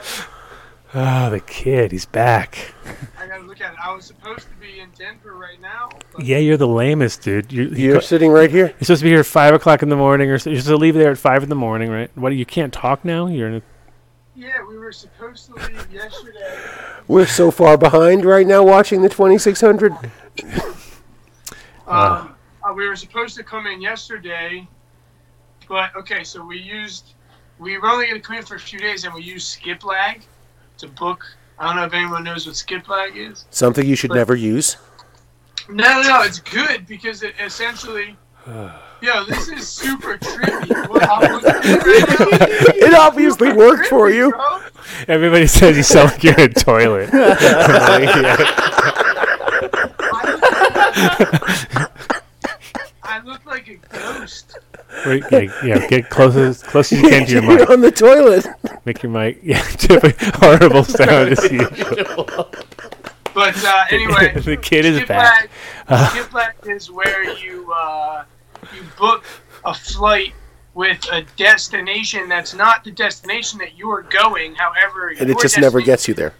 [0.93, 2.73] Oh, the kid, he's back.
[3.19, 3.79] I gotta look at it.
[3.83, 5.89] I was supposed to be in Denver right now.
[6.13, 7.51] But Yeah, you're the lamest, dude.
[7.51, 8.67] You're, you You're sitting right here.
[8.67, 10.69] You're supposed to be here at five o'clock in the morning, or so, you're supposed
[10.77, 12.09] to leave there at five in the morning, right?
[12.15, 12.33] What?
[12.33, 13.27] You can't talk now.
[13.27, 13.61] You're in a,
[14.37, 16.39] yeah, we were supposed to leave yesterday.
[17.07, 19.93] We're so far behind right now watching the 2600.
[21.87, 22.35] Um,
[22.67, 24.67] uh, we were supposed to come in yesterday,
[25.69, 27.13] but okay, so we used.
[27.59, 29.85] We were only going to come in for a few days, and we used Skip
[29.85, 30.23] Lag
[30.79, 31.23] to book.
[31.59, 33.45] I don't know if anyone knows what Skip Lag is.
[33.51, 34.77] Something you should never use.
[35.69, 38.17] No, no, no, it's good because it essentially.
[39.05, 40.89] Yo, this is super trippy.
[40.89, 44.31] What I'm looking at right now, It obviously worked for you.
[44.31, 44.61] bro.
[45.07, 47.09] everybody says you sound like you're in a toilet.
[53.03, 54.57] I look like a ghost.
[55.05, 57.69] Wait, yeah, yeah, get close as close as you can to your You're mic.
[57.69, 58.47] on the toilet.
[58.85, 59.39] Make your mic.
[59.43, 62.25] Yeah, typically horrible sound as usual.
[63.33, 65.49] But uh, anyway, the kid is Skip back.
[65.89, 68.23] Lag, Skip is where you uh,
[68.73, 69.23] you book
[69.63, 70.33] a flight
[70.73, 74.55] with a destination that's not the destination that you are going.
[74.55, 76.33] However, And it just never gets you there.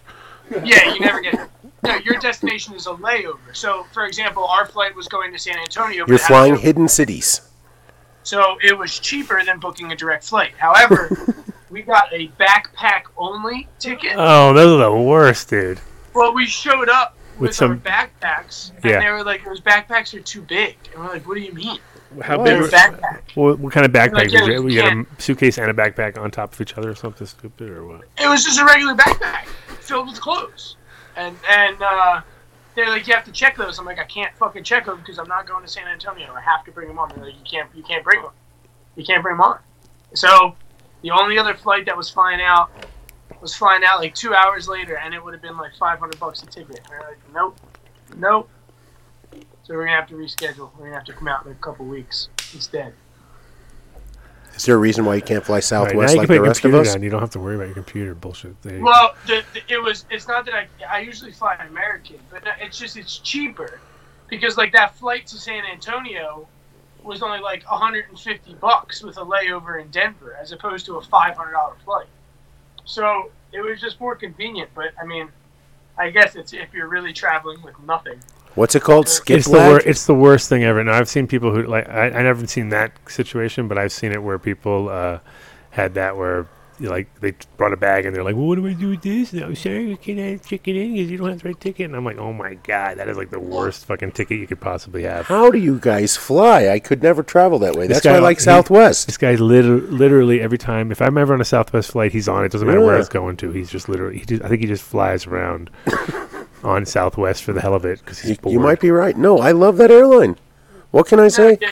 [0.64, 1.48] Yeah, you never get.
[1.82, 3.38] No, your destination is a layover.
[3.54, 6.04] So, for example, our flight was going to San Antonio.
[6.06, 7.40] You're flying to- hidden cities.
[8.22, 10.52] So it was cheaper than booking a direct flight.
[10.58, 14.14] However, we got a backpack only ticket.
[14.16, 15.80] Oh, those are the worst, dude.
[16.12, 19.00] Well, we showed up With with, some- our backpacks, and Yeah.
[19.00, 21.78] they were like, "Those backpacks are too big." And we're like, "What do you mean?"
[22.22, 22.72] How They're big?
[22.72, 23.20] a backpack.
[23.34, 24.68] What, what kind of backpack Like, did yeah, you?
[24.68, 27.26] you You had a suitcase and a backpack on top of each other, or something
[27.26, 28.02] stupid, or what?
[28.18, 29.46] It was just a regular backpack
[29.80, 30.76] filled with clothes,
[31.16, 32.20] and and uh,
[32.74, 35.18] they're like, "You have to check those." I'm like, "I can't fucking check them because
[35.18, 36.32] I'm not going to San Antonio.
[36.32, 38.32] I have to bring them on." They're like, "You can't, you can't bring them.
[38.94, 39.58] You can't bring them on."
[40.14, 40.54] So
[41.02, 42.70] the only other flight that was flying out
[43.40, 46.42] was flying out like two hours later, and it would have been like 500 bucks
[46.42, 46.78] a ticket.
[46.78, 47.56] And they're like, "Nope,
[48.16, 48.48] nope."
[49.66, 50.70] So we're gonna have to reschedule.
[50.78, 52.94] We're gonna have to come out in a couple weeks instead.
[54.54, 56.94] Is there a reason why you can't fly Southwest you like the rest of us?
[56.94, 57.02] down.
[57.02, 58.62] You don't have to worry about your computer bullshit.
[58.62, 58.80] There.
[58.80, 60.06] Well, the, the, it was.
[60.08, 60.68] It's not that I.
[60.88, 63.80] I usually fly American, but it's just it's cheaper
[64.28, 66.46] because like that flight to San Antonio
[67.02, 71.50] was only like 150 bucks with a layover in Denver, as opposed to a 500
[71.50, 72.06] dollar flight.
[72.84, 74.70] So it was just more convenient.
[74.76, 75.28] But I mean,
[75.98, 78.20] I guess it's if you're really traveling with nothing.
[78.56, 79.08] What's it called?
[79.08, 80.82] Skip it's the wor- it's the worst thing ever.
[80.82, 84.12] Now I've seen people who like I, I never seen that situation, but I've seen
[84.12, 85.20] it where people uh,
[85.70, 88.56] had that where you know, like they brought a bag and they're like, well, what
[88.56, 89.32] do I do with this?
[89.32, 91.86] No, sorry, you can't check it in because you don't have the right ticket.
[91.86, 94.60] And I'm like, oh my god, that is like the worst fucking ticket you could
[94.60, 95.26] possibly have.
[95.26, 96.68] How do you guys fly?
[96.68, 97.86] I could never travel that way.
[97.86, 99.06] This That's why I guy- like he- Southwest.
[99.06, 100.90] This guy's liter- literally every time.
[100.92, 102.44] If I'm ever on a Southwest flight, he's on.
[102.44, 103.00] It doesn't matter where Yeah.
[103.00, 103.50] it's going to.
[103.52, 104.18] He's just literally.
[104.18, 105.70] He just, I think he just flies around
[106.66, 108.52] on Southwest for the hell of it because he's You, bored.
[108.52, 109.16] you might be right.
[109.16, 110.36] No, I love that airline.
[110.90, 111.58] What can I say?
[111.60, 111.70] Yeah,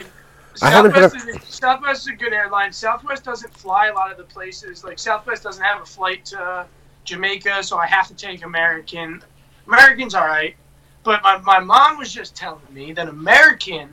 [0.61, 2.71] I haven't had Southwest, is, Southwest is a good airline.
[2.71, 4.83] Southwest doesn't fly a lot of the places.
[4.83, 6.65] Like Southwest doesn't have a flight to
[7.03, 9.23] Jamaica, so I have to take American.
[9.67, 10.55] American's all right,
[11.03, 13.89] but my, my mom was just telling me that American,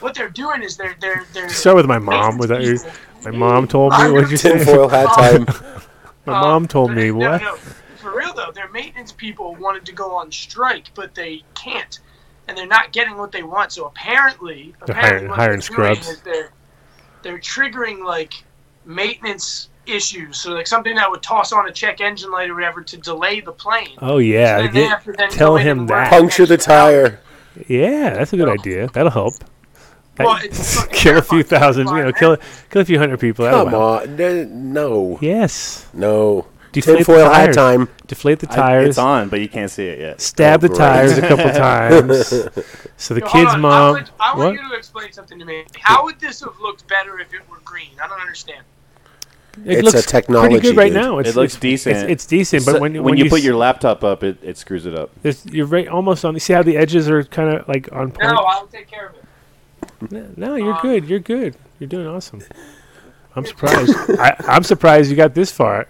[0.00, 1.48] what they're doing is they're they're they're.
[1.50, 2.38] Start with my mom.
[2.38, 2.76] Was that your,
[3.24, 3.98] my mom told me?
[4.12, 4.52] What did you say?
[4.58, 5.46] Tinfoil hat time.
[6.26, 7.40] My mom told um, me no, what?
[7.40, 7.56] No,
[8.00, 11.98] for real though, their maintenance people wanted to go on strike, but they can't,
[12.48, 13.72] and they're not getting what they want.
[13.72, 16.08] So apparently, They're apparently hiring- what hiring they're doing scrubs.
[16.08, 16.50] is they're
[17.22, 18.32] they're triggering like
[18.84, 20.40] maintenance issues.
[20.40, 23.40] So like something that would toss on a check engine light or whatever to delay
[23.40, 23.96] the plane.
[24.00, 24.72] Oh yeah, So then
[25.04, 26.10] get- then tell him that.
[26.10, 27.20] Puncture the tire.
[27.68, 28.88] Yeah, that's a good idea.
[28.88, 29.34] That'll help.
[30.16, 32.36] That- Well, it's kill a few thousand, you know, kill
[32.70, 33.48] kill a few hundred people.
[33.48, 34.16] Come on.
[34.72, 35.18] No.
[35.20, 35.86] Yes.
[35.92, 36.46] No.
[36.72, 37.56] Deflate the Tinfoil hat tires.
[37.56, 37.88] time.
[38.06, 38.88] Deflate the I- tires.
[38.90, 40.20] it's on, but you can't see it yet.
[40.20, 40.78] Stab Oh, the great.
[40.78, 42.48] tires a couple times.
[42.96, 43.58] So the Yo, hold kid's on.
[43.60, 43.92] I mom.
[43.94, 44.62] want, I want what?
[44.62, 45.64] you to explain something to me.
[45.80, 47.88] How would this have looked better if it were green?
[48.02, 48.62] I don't understand.
[49.64, 51.02] It It's a looks pretty technology, good right dude.
[51.02, 51.18] now.
[51.18, 51.96] It's, it looks it's- decent.
[51.96, 54.58] It's, it's decent, but So when when, you, put s- your laptop up, it, it
[54.58, 55.10] screws it up.
[55.22, 56.34] there's- you're right almost on.
[56.34, 58.22] You see how the edges are kind of like on point.
[58.32, 60.12] No, I'll take care of it.
[60.12, 61.08] No, no, you're Uh, good.
[61.08, 61.56] You're good.
[61.78, 62.42] You're doing awesome.
[63.34, 63.94] I'm surprised.
[64.20, 65.86] I, I'm surprised you got this far.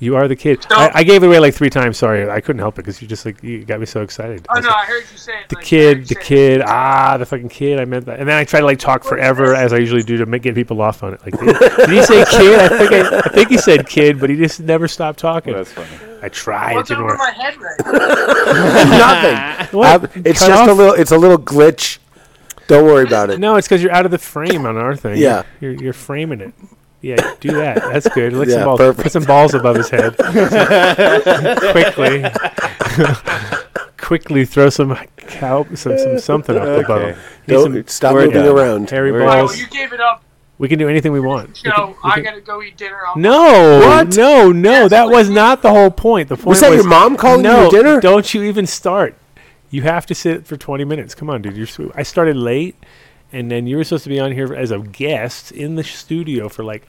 [0.00, 0.62] You are the kid.
[0.62, 1.98] So- I, I gave it away like three times.
[1.98, 4.46] Sorry, I couldn't help it because you just like you got me so excited.
[4.48, 5.48] Oh was no, like, I heard you say it.
[5.50, 6.24] the like, kid, the say it.
[6.24, 7.78] kid, ah, the fucking kid.
[7.78, 10.16] I meant that, and then I try to like talk forever as I usually do
[10.16, 11.20] to make get people off on it.
[11.22, 12.58] Like, did, did he say kid?
[12.60, 15.52] I think I, I think he said kid, but he just never stopped talking.
[15.52, 15.88] That's funny.
[16.22, 16.74] I tried.
[16.76, 17.18] What's it didn't over work.
[17.18, 17.80] my head right
[18.98, 19.50] Nothing.
[19.78, 20.10] What?
[20.26, 20.94] It's Cut just a little.
[20.94, 21.98] It's a little glitch.
[22.68, 23.38] Don't worry about it.
[23.38, 25.18] No, it's because you're out of the frame on our thing.
[25.18, 25.42] Yeah.
[25.60, 26.54] you're you're framing it.
[27.02, 27.76] Yeah, do that.
[27.76, 28.32] That's good.
[28.34, 28.78] Lick Yeah, some balls.
[28.78, 29.02] perfect.
[29.04, 30.16] Put some balls above his head.
[31.72, 32.24] quickly,
[33.96, 37.16] quickly throw some cow, some some something up above him.
[37.46, 38.90] Don't some stop moving yeah, around.
[38.90, 39.22] Hairy Word.
[39.22, 39.50] All right, balls.
[39.52, 40.22] well, you gave it up.
[40.58, 41.48] We can do anything we want.
[41.64, 42.98] We So can- we I can- gotta go eat dinner.
[43.06, 44.14] I'll no, What?
[44.16, 44.70] no, no.
[44.82, 46.28] Yes, that was not the whole point.
[46.28, 47.98] The point Was that was your mom calling no, you dinner?
[48.00, 49.14] Don't you even start.
[49.70, 51.14] You have to sit for 20 minutes.
[51.14, 51.56] Come on, dude.
[51.56, 51.92] You're sweet.
[51.94, 52.74] I started late,
[53.32, 56.48] and then you were supposed to be on here as a guest in the studio
[56.48, 56.86] for like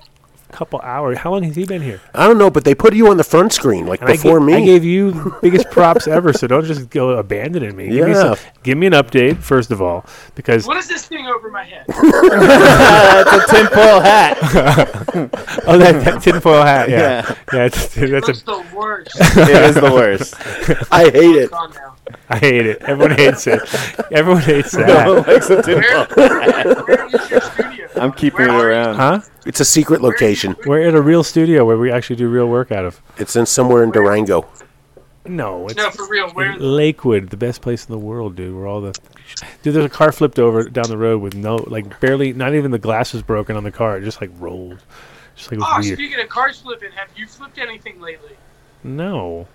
[0.51, 1.17] couple hours.
[1.17, 1.99] How long has he been here?
[2.13, 4.39] I don't know, but they put you on the front screen like And I before
[4.39, 4.53] ga- me.
[4.55, 7.89] I gave you biggest props ever, so don't just go abandoning me.
[7.89, 8.35] Give me, Yeah.
[8.35, 10.05] some, give me an update first of all,
[10.35, 11.85] because What is this thing over my head?
[11.87, 14.37] That's a tinfoil hat.
[15.67, 17.35] oh that, that tinfoil hat, yeah, Yeah.
[17.53, 19.15] yeah, it's, It that's looks a, the worst.
[19.19, 20.35] it is the worst.
[20.91, 21.51] I hate it.
[21.51, 21.95] Gone now.
[22.29, 22.81] I hate it.
[22.81, 23.61] Everyone hates it.
[24.11, 26.07] Everyone hates No that, one likes a Where, tinfoil.
[26.15, 27.70] where, where is your studio?
[27.95, 28.95] I'm keeping Where it around.
[28.95, 29.21] huh?
[29.45, 30.55] It's a secret location.
[30.65, 33.01] We're at a real studio where we actually do real work out of.
[33.17, 34.47] It's in somewhere in Durango.
[35.25, 36.29] No, it's No, for real.
[36.31, 36.55] Where?
[36.57, 38.55] Lakewood, the best place in the world, dude.
[38.55, 38.93] Where all the
[39.61, 42.71] dude, there's a car flipped over down the road with no, like, barely, not even
[42.71, 43.97] the glass was broken on the car.
[43.97, 44.79] It just like rolled,
[45.35, 45.97] just like Oh, weird.
[45.97, 48.35] speaking of cars flipping, have you flipped anything lately?
[48.83, 49.47] No,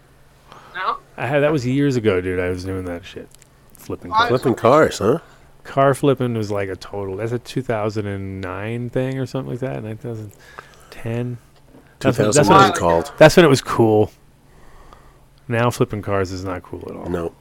[0.75, 0.99] No.
[1.17, 2.39] I had that was years ago, dude.
[2.39, 3.29] I was doing that shit,
[3.73, 4.19] flipping Why?
[4.19, 4.29] cars.
[4.29, 5.19] Flipping cars, huh?
[5.67, 7.17] Car flipping was like a total.
[7.17, 9.83] That's a 2009 thing or something like that.
[9.83, 11.39] 2010.
[11.99, 13.13] That's when- that's when, 2009 it- called.
[13.19, 14.11] that's when it was cool.
[15.49, 17.09] Now flipping cars is not cool at all.
[17.09, 17.33] No.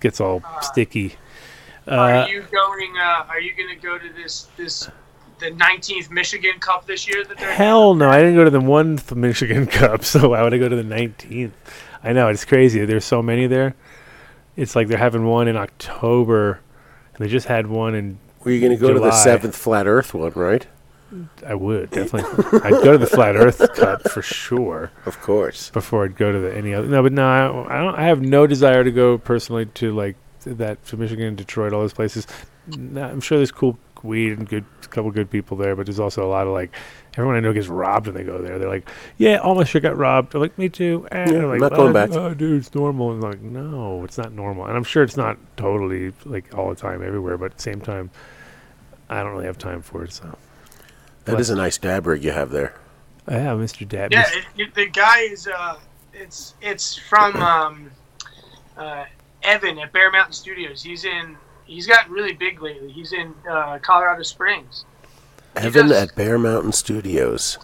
[0.00, 1.14] Gets all sticky.
[1.88, 2.94] Uh, are you going?
[2.96, 4.88] Uh, are you going to go to this this
[5.40, 7.24] the 19th Michigan Cup this year?
[7.24, 8.08] That they're Hell no!
[8.08, 10.82] I didn't go to the one Michigan Cup, so why would I go to the
[10.84, 11.50] 19th?
[12.02, 12.84] I know it's crazy.
[12.84, 13.74] There's so many there.
[14.56, 16.60] It's like they're having one in October, and
[17.20, 18.18] they just had one in.
[18.44, 19.22] Were you going to go to the July.
[19.24, 20.66] seventh flat Earth one, right?
[21.46, 22.60] I would definitely.
[22.62, 25.70] I'd go to the Flat Earth Cup for sure Of course.
[25.70, 26.86] before I'd go to the any other.
[26.86, 27.94] No, but no, I, I don't.
[27.96, 31.92] I have no desire to go personally to like that to Michigan, Detroit, all those
[31.92, 32.26] places.
[32.68, 36.24] Nah, I'm sure there's cool weed and good, couple good people there, but there's also
[36.24, 36.72] a lot of like
[37.14, 38.58] everyone I know gets robbed when they go there.
[38.58, 38.88] They're like,
[39.18, 40.32] yeah, all my shit got robbed.
[40.32, 41.06] They're like, me too.
[41.10, 43.12] And Yeah, they're like, I'm not going "Oh, back." Oh, dude, it's normal.
[43.12, 44.66] And I'm like, no, it's not normal.
[44.66, 47.80] And I'm sure it's not totally like all the time everywhere, but at the same
[47.80, 48.10] time,
[49.08, 50.12] I don't really have time for it.
[50.12, 50.36] So
[51.24, 52.74] That is a nice dab rig you have there.
[53.28, 53.86] yeah, Mr.
[53.88, 54.12] Dab.
[54.12, 55.78] Yeah, it, it, the guy is uh,
[56.14, 57.90] it's it's from um,
[58.76, 59.04] uh,
[59.42, 60.82] Evan at Bear Mountain Studios.
[60.82, 61.36] He's in.
[61.64, 62.90] He's gotten really big lately.
[62.90, 64.84] He's in uh, Colorado Springs.
[65.56, 67.58] Evan does- at Bear Mountain Studios.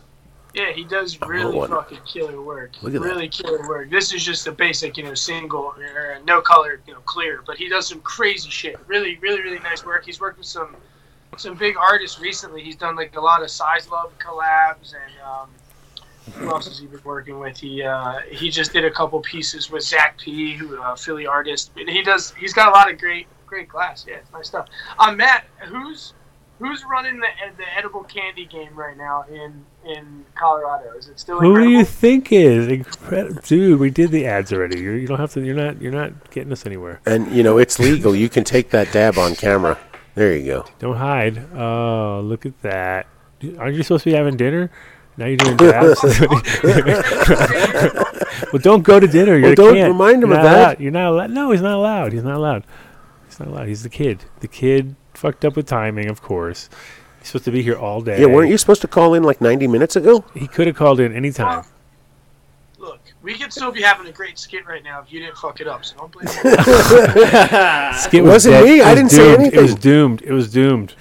[0.54, 2.70] Yeah, he does really fucking killer work.
[2.80, 3.06] Look at that.
[3.06, 3.90] really killer work.
[3.90, 7.42] This is just a basic, you know, single or no color, you know, clear.
[7.46, 8.78] But he does some crazy shit.
[8.86, 10.06] Really, really, really nice work.
[10.06, 10.74] He's worked with some
[11.36, 12.62] some big artists recently.
[12.62, 15.50] He's done like a lot of Size Love collabs and um,
[16.36, 17.58] who else has he been working with?
[17.58, 21.70] He uh, he just did a couple pieces with Zach P, who a Philly artist.
[21.76, 22.32] And he does.
[22.32, 24.06] He's got a lot of great great glass.
[24.08, 24.68] Yeah, it's nice stuff.
[24.98, 26.14] Um, Matt, who's
[26.58, 27.26] who's running the
[27.56, 30.92] the edible candy game right now in in Colorado?
[30.96, 33.78] Is it still Who do you think is incredible, dude?
[33.80, 34.80] We did the ads already.
[34.80, 35.44] You, you don't have to.
[35.44, 35.80] You're not.
[35.80, 37.00] You're not getting us anywhere.
[37.06, 38.14] And, you know, it's legal.
[38.16, 39.78] You can take that dab on camera.
[40.14, 40.64] There you go.
[40.78, 41.38] Don't hide.
[41.54, 43.06] Oh, look at that.
[43.58, 44.70] Aren't you supposed to be having dinner?
[45.18, 46.02] Now you're doing dabs.
[48.52, 49.40] well, don't go to dinner.
[49.40, 49.92] Well, You don't can't.
[49.92, 50.56] remind him You're of that.
[50.58, 50.80] allowed.
[50.80, 51.30] You're not allowed.
[51.30, 52.12] No, he's not allowed.
[52.12, 52.64] He's not allowed.
[53.26, 53.68] He's not allowed.
[53.68, 54.24] He's the kid.
[54.40, 56.68] The kid fucked up with timing, of course.
[57.18, 58.20] He's supposed to be here all day.
[58.20, 60.24] Yeah, weren't you supposed to call in like 90 minutes ago?
[60.34, 61.64] He could have called in any time.
[62.78, 65.60] Look, we could still be having a great skit right now if you didn't fuck
[65.60, 65.84] it up.
[65.84, 66.32] So don't blame me.
[67.98, 68.64] Skit was Wasn't dead.
[68.64, 68.80] me.
[68.82, 69.58] I didn't say anything.
[69.58, 70.22] It was doomed.
[70.22, 70.94] It was doomed.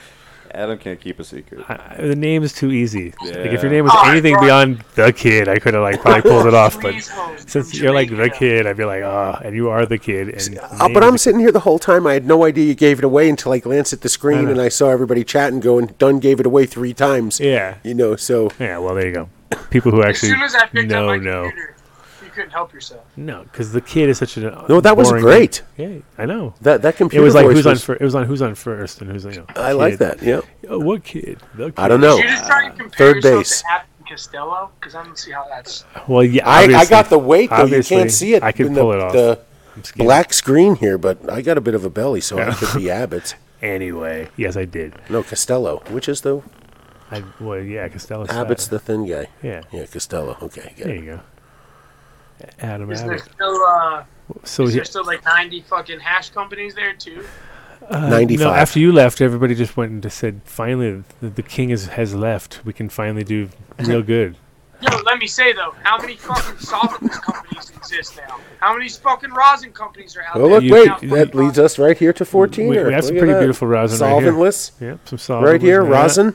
[0.56, 1.64] Adam can't keep a secret.
[1.69, 3.14] I, the name is too easy.
[3.22, 6.22] Like if your name was Oh, anything beyond the kid, I could have like probably
[6.22, 6.82] pulled it off.
[6.82, 6.95] But
[7.48, 10.30] since you're like the kid, I'd be like, ah, and you are the kid.
[10.30, 12.07] And Uh, but I'm sitting here the whole time.
[12.07, 14.52] I had no idea you gave it away until I glanced at the screen know.
[14.52, 18.15] and I saw everybody chatting, going, "Dunn gave it away three times." yeah, You know,
[18.15, 18.77] so yeah.
[18.77, 19.30] Well, there you go.
[19.69, 21.74] People who As actually soon as I picked no, up my no, computer, you
[22.36, 23.03] couldn't help yourself.
[23.16, 25.64] no, because the kid is such a no, that was boring- great.
[25.78, 26.53] Yeah, I know.
[26.62, 28.02] That that It computer was It was like voice who's on first.
[28.02, 29.45] it was on who's on first and who's you know.
[29.56, 30.22] I like that.
[30.22, 30.41] Yeah.
[30.70, 31.41] Oh, what kid?
[31.56, 32.18] The I don't know.
[32.18, 33.62] Did you just try and uh, compare third base.
[33.62, 34.72] to Abbott and Costello?
[34.80, 35.86] Because I don't see how that's.
[36.07, 37.66] Well, yeah, I, I got the weight though.
[37.66, 38.44] You can't see it.
[38.44, 39.14] I could in pull the, it off.
[39.14, 39.40] The
[39.98, 42.53] black screen here, but I got a bit of a belly, so I Yeah.
[42.56, 43.36] could be Abbott.
[43.62, 44.94] Anyway, yes, I did.
[45.10, 45.82] No, Costello.
[45.90, 46.41] Which is the
[47.12, 48.26] I well, yeah, Costello.
[48.30, 49.28] Abbott's the thin guy.
[49.44, 49.62] yeah.
[49.72, 50.38] Yeah, Costello.
[50.41, 50.99] Okay, got There it.
[51.03, 51.20] you go.
[52.60, 54.03] Adam Is there still uh,
[54.44, 57.26] So is he, there still like ninety fucking hash companies there too?
[57.90, 61.70] uh, No, after you left, everybody just went and just said, "Finally, the, the king
[61.70, 62.62] is, has left.
[62.66, 63.49] We can finally do
[63.80, 64.38] real good."
[64.82, 68.40] Yo, let me say though, how many fucking solvents companies exist now?
[68.60, 70.60] How many fucking rosin companies are out Well, there?
[70.62, 71.10] look, wait.
[71.10, 72.68] Now, That leads us right here to 14.
[72.68, 73.40] We, or- we have some pretty that.
[73.40, 74.34] beautiful rosin right here.
[74.34, 74.72] Solventless.
[74.82, 75.90] Yep, some solvent Right here, yeah.
[75.90, 76.32] rosin.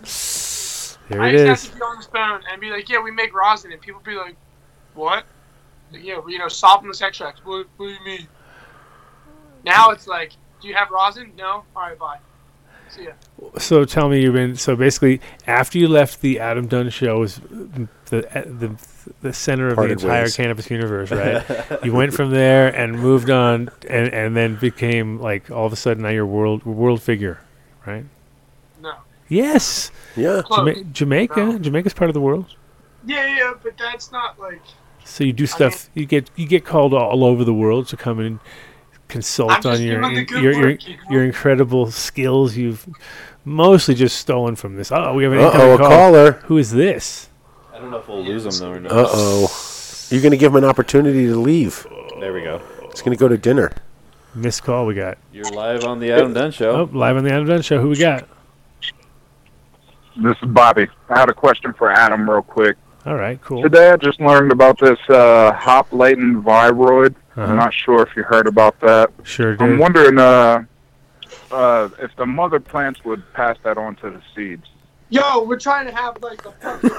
[1.10, 3.10] There I it just have to be on this phone and be like, yeah, we
[3.10, 4.36] make rosin, and people be like,
[4.94, 5.24] what?
[5.92, 7.44] Like, yeah, you know, solventless extracts.
[7.44, 8.28] What, what do you mean?
[9.64, 11.32] Now it's like, do you have rosin?
[11.36, 11.64] No.
[11.76, 12.18] All right, bye.
[12.88, 13.12] See ya.
[13.58, 17.36] So tell me, you've been so basically after you left the Adam Dunn show was
[17.36, 18.76] the the
[19.22, 20.36] the center of Parted the entire ways.
[20.36, 21.44] cannabis universe, right?
[21.84, 25.76] you went from there and moved on, and and then became like all of a
[25.76, 27.38] sudden now you're world world figure,
[27.86, 28.04] right?
[28.82, 28.94] No.
[29.28, 30.42] Yes, Yeah.
[30.48, 31.44] Jama- Jamaica.
[31.44, 31.58] No.
[31.60, 32.56] Jamaica's part of the world.
[33.06, 34.62] Yeah, yeah, but that's not like.
[35.10, 35.90] So you do stuff.
[35.94, 38.38] you get you get called all over the world to come and
[39.08, 41.02] consult on just your doing in- good your, your you know?
[41.10, 42.56] your incredible skills.
[42.56, 42.88] You've
[43.44, 44.92] mostly just stolen from this.
[44.92, 45.88] Oh, we have an Uh incoming oh, a call.
[45.88, 46.32] caller.
[46.44, 47.28] Who is this?
[47.74, 48.92] I don't know if we'll lose him though or not.
[48.92, 49.66] Uh oh.
[50.10, 51.86] You're going to give him an opportunity to leave.
[52.18, 52.60] There we go.
[52.90, 53.70] He's going to go to dinner.
[54.34, 54.86] Missed call.
[54.86, 55.18] We got.
[55.32, 56.70] You're live on the Adam Dunn show.
[56.70, 57.80] Oh, live on the Adam Dunn show.
[57.80, 58.28] Who we got?
[60.16, 60.86] This is Bobby.
[61.08, 62.76] I had a question for Adam real quick.
[63.06, 63.62] All right, cool.
[63.62, 67.14] Today I just learned about this uh, hop latent viroid.
[67.36, 67.42] Uh-huh.
[67.42, 69.10] I'm not sure if you heard about that.
[69.22, 70.64] Sure I'm wondering uh,
[71.50, 74.66] uh, if the mother plants would pass that on to the seeds.
[75.08, 76.90] Yo, we're trying to have like a fucking.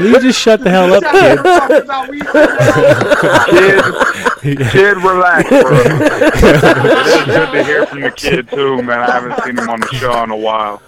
[0.06, 1.38] You just shut the hell up, kid?
[1.86, 2.10] Talk.
[4.42, 5.60] Kid, kid, relax, bro.
[5.62, 9.00] it's good to hear from the kid too, man.
[9.00, 10.82] I haven't seen him on the show in a while.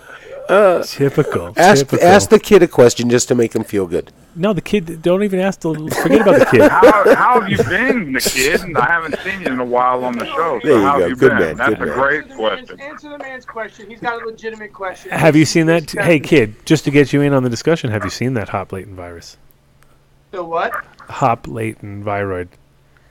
[0.48, 1.52] Uh, Typical.
[1.56, 2.06] ask, typical.
[2.08, 4.10] ask the kid a question just to make him feel good.
[4.34, 5.02] No, the kid.
[5.02, 5.74] Don't even ask the.
[6.02, 6.62] Forget about the kid.
[6.70, 8.60] How, how have you been, the kid?
[8.76, 10.60] I haven't seen you in a while on the show.
[10.62, 11.00] So There you how go.
[11.00, 11.38] have you Good been?
[11.38, 11.98] man, That's good a man.
[11.98, 12.80] great Answer the man's- question.
[12.80, 13.90] Answer the man's question.
[13.90, 15.10] He's got a legitimate question.
[15.10, 15.90] Have you seen that?
[15.90, 16.54] Hey, kid.
[16.64, 19.36] Just to get you in on the discussion, have you seen that hop latent virus?
[20.30, 20.72] The what?
[21.08, 22.48] Hop latent viroid.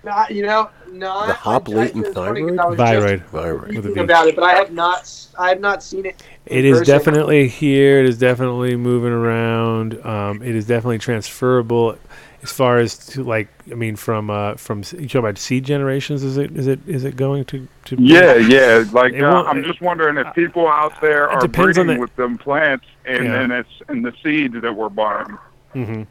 [0.03, 2.59] Not, you know, not The hop I- I- latent it's funny 'cause thyroid?
[2.59, 3.23] I was Thyroid.
[3.31, 3.67] Thyroid.
[3.67, 3.99] With a reading V.
[4.01, 4.99] about it, but I have not.
[4.99, 6.23] s- I have not seen it.
[6.45, 6.93] It is person.
[6.95, 7.99] definitely here.
[7.99, 9.99] It is definitely moving around.
[10.05, 11.97] Um, it is definitely transferable.
[12.43, 16.23] As far as to like, I mean, from uh, from you talk about seed generations.
[16.23, 17.95] Is it is it is it going to to?
[17.99, 18.85] Yeah, yeah.
[18.93, 22.85] Like uh, I'm just wondering if people out there are breeding the- with them plants
[23.05, 23.31] and Yeah.
[23.31, 25.37] then it's and the seeds that we're buying.
[25.73, 26.03] hmm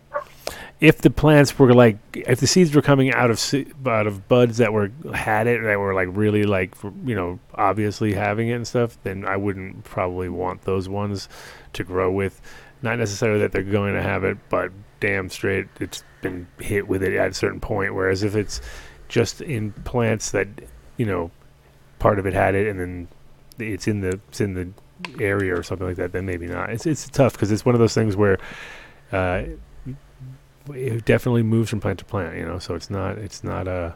[0.78, 4.28] If the plants were like, if the seeds were coming out of se- out of
[4.28, 6.74] buds that were had it, that were like really like,
[7.04, 11.28] you know, obviously having it and stuff, then I wouldn't probably want those ones
[11.72, 12.40] to grow with.
[12.82, 14.70] Not necessarily that they're going to have it, but
[15.00, 17.94] damn straight, it's been hit with it at a certain point.
[17.94, 18.60] Whereas if it's
[19.08, 20.48] just in plants that,
[20.98, 21.30] you know,
[21.98, 23.08] part of it had it, and then
[23.58, 24.68] it's in the it's in the
[25.22, 26.68] area or something like that, then maybe not.
[26.68, 28.36] It's it's tough because it's one of those things where.
[29.12, 29.44] Uh,
[30.74, 32.58] it definitely moves from plant to plant, you know.
[32.58, 33.94] So it's not it's not a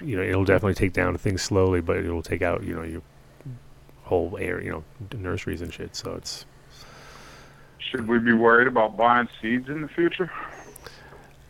[0.00, 3.02] you know it'll definitely take down things slowly, but it'll take out you know your
[4.04, 4.84] whole air, you know,
[5.18, 5.96] nurseries and shit.
[5.96, 6.44] So it's
[7.78, 10.30] Should we be worried about buying seeds in the future?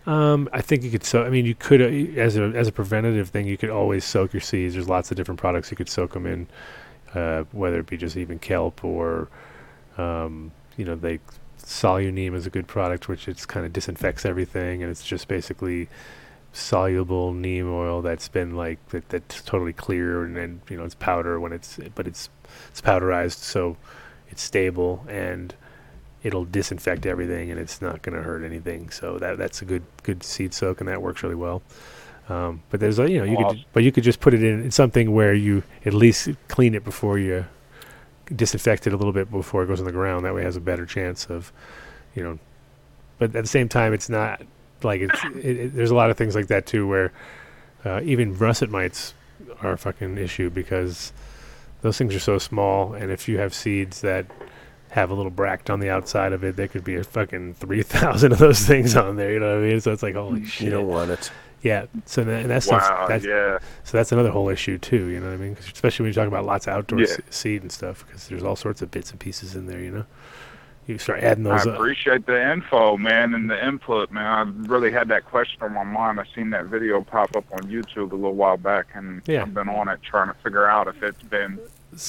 [0.07, 2.73] um, I think you could so I mean you could uh, as a as a
[2.73, 4.75] preventative thing you could always soak your seeds.
[4.75, 6.47] There's lots of different products you could soak them in,
[7.15, 9.29] uh, whether it be just even kelp or
[9.97, 11.21] um, you know they
[11.65, 15.89] Soluneem is a good product which it's kind of disinfects everything and it's just basically
[16.53, 20.95] soluble neem oil that's been like that, that's totally clear and then you know it's
[20.95, 22.29] powder when it's but it's
[22.69, 23.77] it's powderized so
[24.29, 25.55] it's stable and
[26.25, 28.91] it'll disinfect everything and it's not going to hurt anything.
[28.91, 31.63] So that that's a good good seed soak and that works really well.
[32.29, 34.63] Um, but there's a you know you could but you could just put it in,
[34.63, 37.45] in something where you at least clean it before you
[38.35, 40.25] disinfect it a little bit before it goes on the ground.
[40.25, 41.53] That way it has a better chance of
[42.15, 42.39] you know
[43.19, 44.43] but at the same time it's not
[44.83, 47.13] like it's it, it, there's a lot of things like that too where
[47.85, 49.15] uh, even russet mites
[49.63, 51.13] are a fucking issue because
[51.83, 54.27] those things are so small and if you have seeds that
[54.91, 58.33] have a little bract on the outside of it there could be a fucking 3000
[58.33, 59.81] of those things on there you know what i mean?
[59.81, 61.31] So it's like holy shit You don't want it.
[61.65, 63.59] Yeah so that, and that's Wow, that's yeah.
[63.83, 66.15] so that's another whole issue too you know what i mean 'Cause especially when you
[66.15, 67.07] talk about lots of outdoor Yeah.
[67.07, 69.91] se- seed and stuff because there's all sorts of bits and pieces in there you
[69.91, 70.05] know
[70.87, 74.27] you start adding I those up appreciate the info, man, and the input, man.
[74.27, 76.21] I really had that question on my mind.
[76.21, 79.41] I seen that video pop up on YouTube a little while back, and Yeah.
[79.45, 81.59] I've been on it trying to figure out if it's been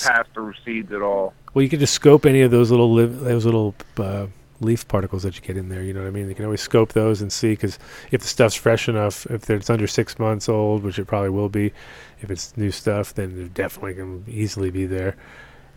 [0.03, 1.34] passed through seeds at all.
[1.53, 4.26] Well, you can just scope any of those little liv- those little uh,
[4.61, 5.84] leaf particles that you get in there.
[5.84, 6.30] You know what I mean?
[6.30, 7.77] You can always scope those and see because
[8.11, 11.49] if the stuff's fresh enough, if it's under six months old, which it probably will
[11.49, 11.73] be,
[12.22, 15.15] if it's new stuff, then it definitely can easily be there.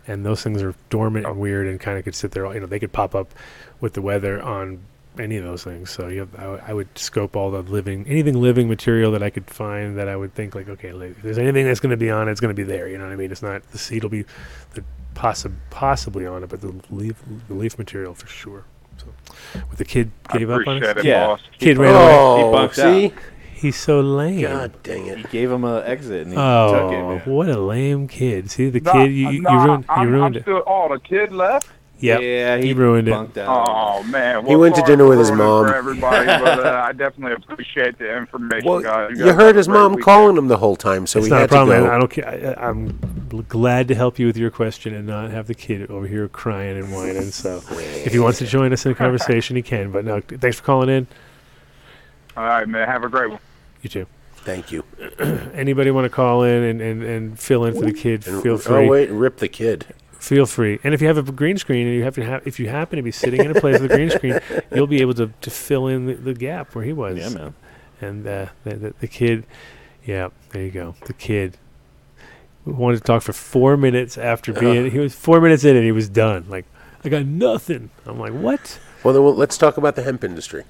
[0.07, 2.51] And those things are dormant and weird and kind of could sit there.
[2.53, 3.33] You know, they could pop up
[3.79, 4.79] with the weather on
[5.17, 5.89] any of those things.
[5.89, 9.23] So you have, I, w- I would scope all the living, anything living material that
[9.23, 11.89] I could find that I would think like, okay, like, if there's anything that's going
[11.91, 12.87] to be on it, it's going to be there.
[12.87, 13.31] You know what I mean?
[13.31, 14.23] It's not the seed will be
[14.75, 14.83] the
[15.15, 18.65] possi- possibly on it, but the leaf the leaf material for sure.
[18.97, 19.07] So,
[19.69, 20.97] with the kid gave up on it.
[20.97, 21.27] it, Yeah.
[21.27, 21.41] boss.
[21.57, 22.17] Kid He ran bunked- away.
[22.19, 23.05] Oh, he bunked see?
[23.07, 23.13] out.
[23.53, 24.41] He's so lame.
[24.41, 25.17] God dang it.
[25.17, 26.95] He gave him an exit and he oh, took it.
[26.95, 27.21] Oh, man.
[27.25, 28.49] what a lame kid!
[28.49, 29.85] See the Nah, kid you, you, nah, ruined.
[29.89, 30.41] I'm, you ruined I'm it.
[30.43, 31.67] still, oh, the kid left?
[32.01, 32.21] Yep.
[32.21, 33.13] Yeah, he he ruined it.
[33.13, 33.37] out.
[33.37, 34.45] Oh, man.
[34.45, 35.67] He went to dinner with his mom.
[35.67, 39.17] For everybody, but uh, I definitely appreciate the information, Well, guys.
[39.17, 40.05] you guys heard his mom weekend.
[40.05, 41.81] calling him the whole time, so it's he not a problem.
[41.81, 41.93] to go.
[41.93, 42.55] I don't care.
[42.57, 46.07] I, I'm glad to help you with your question and not have the kid over
[46.07, 47.31] here crying and whining.
[47.31, 49.91] So, if he wants to join us in a conversation, he can.
[49.91, 51.07] But no, thanks for calling in.
[52.37, 52.87] All right, man.
[52.87, 53.39] Have a great one.
[53.81, 54.05] You too.
[54.37, 54.83] Thank you.
[55.53, 58.25] Anybody want to call in and, and, and fill in for the kid?
[58.25, 58.85] And- Feel free.
[58.85, 59.85] Oh wait, rip the kid.
[60.29, 60.77] Feel free.
[60.83, 62.97] And if you have a green screen and you have to have, if you happen
[62.97, 64.39] to be sitting in a place with a green screen,
[64.75, 67.17] you'll be able to, to fill in the, the gap where he was.
[67.17, 67.55] Yeah, man.
[67.99, 69.47] And uh, the, the, the kid,
[70.05, 70.93] yeah, there you go.
[71.07, 71.57] The kid
[72.63, 74.91] wanted to talk for four minutes after being.
[74.91, 76.45] He was four minutes in and he was done.
[76.47, 76.65] Like,
[77.03, 77.89] I got nothing.
[78.05, 78.79] I'm like, what?
[79.03, 80.63] Well, then well, let's talk about the hemp industry.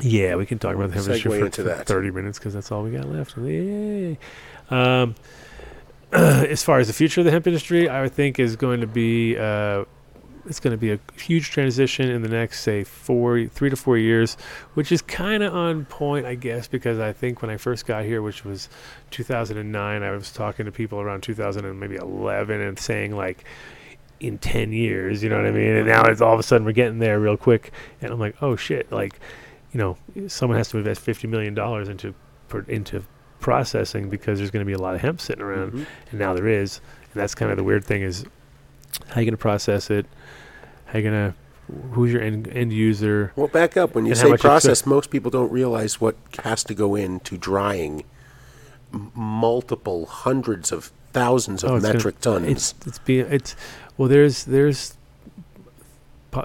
[0.00, 1.86] Yeah, we can talk about the hemp industry for, for that.
[1.86, 3.38] 30 minutes because that's all we got left.
[3.38, 4.18] Yay.
[4.70, 5.14] Um,
[6.48, 8.86] as far as the future of the hemp industry, I would think is going to
[8.86, 9.84] be uh,
[10.46, 13.96] it's going to be a huge transition in the next say four, three to four
[13.96, 14.36] years,
[14.74, 18.04] which is kind of on point, I guess, because I think when I first got
[18.04, 18.68] here, which was
[19.10, 23.44] 2009, I was talking to people around 2000 and maybe 11 and saying like
[24.20, 25.76] in 10 years, you know what I mean?
[25.76, 28.36] And now it's all of a sudden we're getting there real quick, and I'm like,
[28.40, 29.18] oh shit, like
[29.72, 32.14] you know, someone has to invest fifty million dollars into
[32.68, 33.04] into
[33.44, 35.86] processing because there's going to be a lot of hemp sitting around, Mhm.
[36.10, 36.80] and now there is,
[37.12, 38.24] and that's kind of the weird thing is
[39.08, 40.06] how you going to process it,
[40.86, 41.34] how you going to
[41.92, 43.32] who's your end, end user?
[43.36, 43.94] Well, back up.
[43.94, 48.04] When you say process, most people don't realize what has to go into drying
[48.92, 52.46] m- multiple hundreds of thousands of Oh, it's gonna- metric tons.
[52.48, 53.54] It's it's being it's
[53.96, 54.08] well.
[54.08, 54.94] There's there's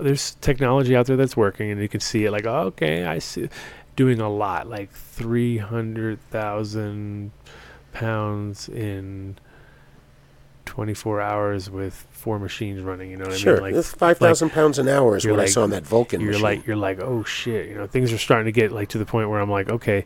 [0.01, 2.31] there's technology out there that's working, and you can see it.
[2.31, 3.49] Like, oh, okay, I see,
[3.99, 7.31] doing a lot, like three hundred thousand
[7.91, 9.37] pounds in
[10.63, 13.11] twenty four hours with four machines running.
[13.11, 13.63] You know what Sure, I mean?
[13.63, 16.43] Like that's 5,000 pounds an hour is what I saw on that Vulcan You're machine.
[16.43, 19.05] like you're like, oh shit, you know, things are starting to get like to the
[19.05, 20.05] point where I'm like, okay,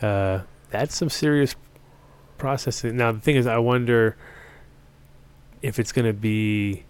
[0.00, 1.56] uh, that's some serious
[2.38, 2.96] processing.
[2.96, 4.16] Now the thing is, I wonder
[5.62, 6.84] if it's going to be.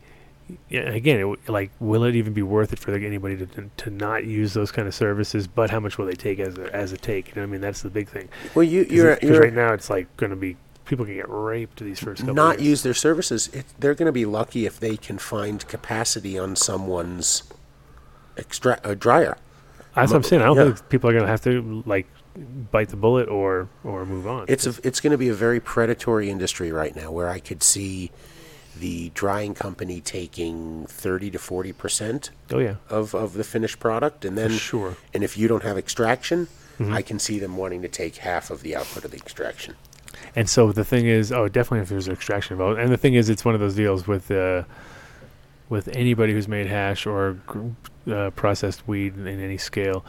[0.68, 3.90] Yeah, again, it, like, will it even be worth it for anybody to, to to
[3.90, 5.46] not use those kind of services?
[5.46, 7.28] But how much will they take as a, as a take?
[7.28, 8.28] You know, I mean, that's the big thing.
[8.54, 11.28] Well, you, you're, it- you're- right now it's like going to be people can get
[11.28, 12.34] raped these first couple.
[12.34, 12.68] not years.
[12.68, 13.48] use their services.
[13.48, 17.44] It, they're going to be lucky if they can find capacity on someone's
[18.36, 19.36] extra uh, dryer.
[19.94, 20.42] That's what I'm saying.
[20.42, 20.64] I don't yeah.
[20.72, 22.06] think people are going to have to like
[22.70, 24.46] bite the bullet or or move on.
[24.48, 27.62] It's a, it's going to be a very predatory industry right now, where I could
[27.62, 28.10] see
[28.78, 32.30] the drying company taking thirty to forty percent.
[32.50, 32.76] Oh, yeah.
[32.88, 34.96] of of the finished product, and then sure.
[35.14, 36.92] And if you don't have extraction, Mhm.
[36.92, 39.74] I can see them wanting to take half of the output of the extraction.
[40.34, 42.78] And so the thing is, oh, definitely if there's extraction involved.
[42.80, 44.62] And the thing is, it's one of those deals with uh,
[45.68, 47.38] with anybody who's made hash or
[48.10, 50.04] uh, processed weed in any scale.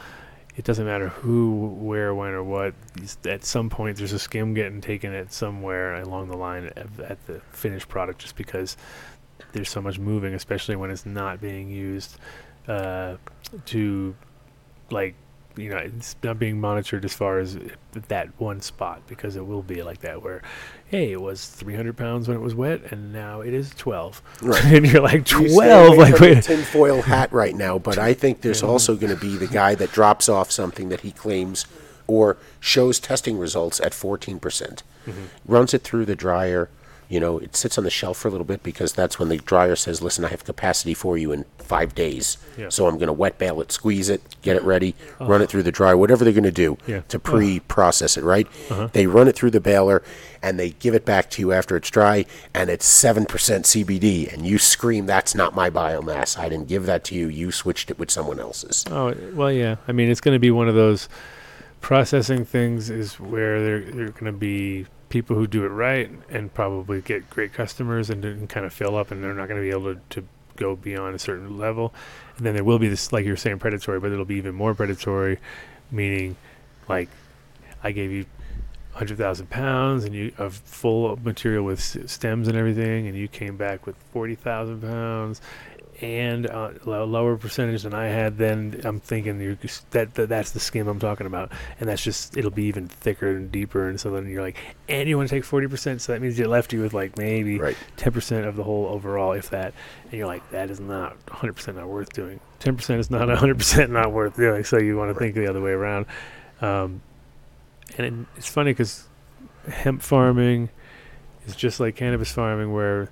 [0.56, 2.74] It doesn't matter who, where, when, or what.
[3.24, 7.40] At some point, there's a skim getting taken at somewhere along the line at, the
[7.50, 8.76] finished product, just because
[9.52, 12.18] there's so much moving, especially when it's not being used
[12.68, 13.16] uh,
[13.66, 14.14] to
[14.90, 15.14] like
[15.56, 17.56] you know it's not being monitored as far as
[18.08, 20.42] that one spot because it will be like that where
[20.86, 24.64] hey it was 300 pounds when it was wet and now it is 12 Right.
[24.72, 28.14] and you're like You stay 12 away like wait tinfoil hat right now, but I
[28.14, 28.68] think there's Yeah.
[28.68, 31.66] also going to be the guy that drops off something that he claims
[32.06, 34.40] or shows testing results at 14%.
[34.40, 35.12] percent Mhm.
[35.46, 36.68] Runs it through the dryer.
[37.14, 39.36] You know, it sits on the shelf for a little bit because that's when the
[39.36, 42.70] dryer says, "Listen, I have capacity for you in five days, Yeah.
[42.70, 45.26] so I'm going to wet bale it, squeeze it, get it ready, Oh.
[45.28, 47.02] run it through the dryer, whatever they're going to do Yeah.
[47.06, 48.48] to pre-process it." Right?
[48.68, 48.88] Uh-huh.
[48.92, 50.02] They run it through the baler
[50.42, 54.26] and they give it back to you after it's dry, and it's seven percent CBD,
[54.32, 56.36] and you scream, "That's not my biomass.
[56.36, 57.28] I didn't give that to you.
[57.28, 59.76] You switched it with someone else's." Oh well, yeah.
[59.86, 61.08] I mean, it's going to be one of those
[61.80, 63.76] processing things is where there
[64.06, 68.24] are going to be people who do it right and probably get great customers and,
[68.24, 70.26] and kind of fill up, and they're not going to be able to, to
[70.56, 71.94] go beyond a certain level.
[72.36, 74.74] And then there will be this, like you're saying, predatory, but it'll be even more
[74.74, 75.38] predatory,
[75.90, 76.36] meaning
[76.88, 77.08] like
[77.82, 78.26] I gave you.
[78.94, 83.56] Hundred thousand pounds, and you of full material with stems and everything, and you came
[83.56, 85.40] back with forty thousand pounds,
[86.00, 89.38] and uh, lower percentage than I had, then I'm thinking
[89.90, 93.28] that, that that's the skim I'm talking about, and that's just it'll be even thicker
[93.28, 94.56] and deeper, and so then you're like,
[94.88, 97.16] and you want to take forty percent, so that means you left you with like
[97.16, 97.58] maybe
[97.96, 99.72] ten percent of the whole overall, if that,
[100.04, 102.40] and you're like, that is not 100 percent not worth doing.
[102.58, 105.48] Ten percent is not 100 percent not worth doing, so you want to think the
[105.48, 106.06] other way around.
[106.60, 107.02] Um,
[107.96, 109.06] and it, it's funny because
[109.68, 110.70] hemp farming
[111.46, 113.10] is just like cannabis farming, where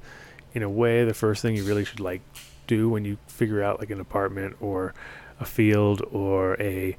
[0.54, 2.20] in a way the first thing you really should like
[2.66, 4.94] do when you figure out like an apartment or
[5.40, 6.96] a field or a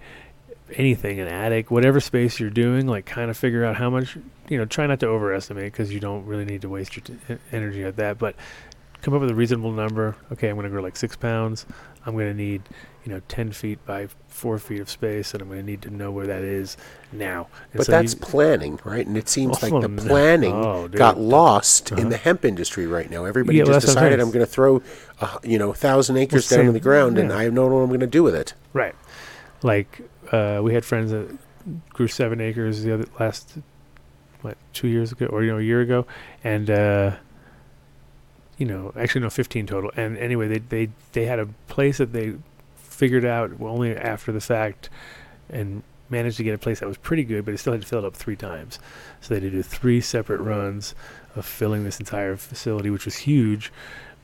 [0.76, 4.18] anything an attic whatever space you're doing like kind of figure out how much
[4.50, 7.38] you know try not to overestimate because you don't really need to waste your t-
[7.52, 8.36] energy at that but
[9.02, 10.16] come up with a reasonable number.
[10.32, 11.66] Okay i'm going to grow like six pounds.
[12.06, 12.62] I'm going to need
[13.06, 15.90] you know 10 feet by four feet of space and i'm going to need to
[15.90, 16.78] know where that is
[17.12, 19.06] now And But so that's you- planning, right?
[19.06, 20.04] And it seems like Oh, the no.
[20.04, 22.10] planning Oh, got lost in Uh-huh.
[22.10, 23.26] the hemp industry right now.
[23.26, 24.20] Everybody Yeah, just decided.
[24.20, 24.82] I'm going to throw,
[25.44, 27.32] you know, a thousand acres Well, down in the ground, and.
[27.32, 28.54] I don't know what I'm going to do with it.
[28.74, 28.96] Right.
[29.62, 30.02] Like
[30.32, 31.38] uh, we had friends that
[31.90, 33.58] grew seven acres the other last
[34.42, 36.06] what two years ago or you know a year ago,
[36.44, 37.16] and uh,
[38.58, 39.92] you know actually no fifteen total.
[39.96, 42.34] And anyway, they they they had a place that they
[42.94, 44.90] figured out only after the fact,
[45.50, 47.88] and managed to get a place that was pretty good, but they still had to
[47.88, 48.80] fill it up three times.
[49.22, 50.96] So they had to do three separate runs
[51.36, 53.72] of filling this entire facility, which was huge.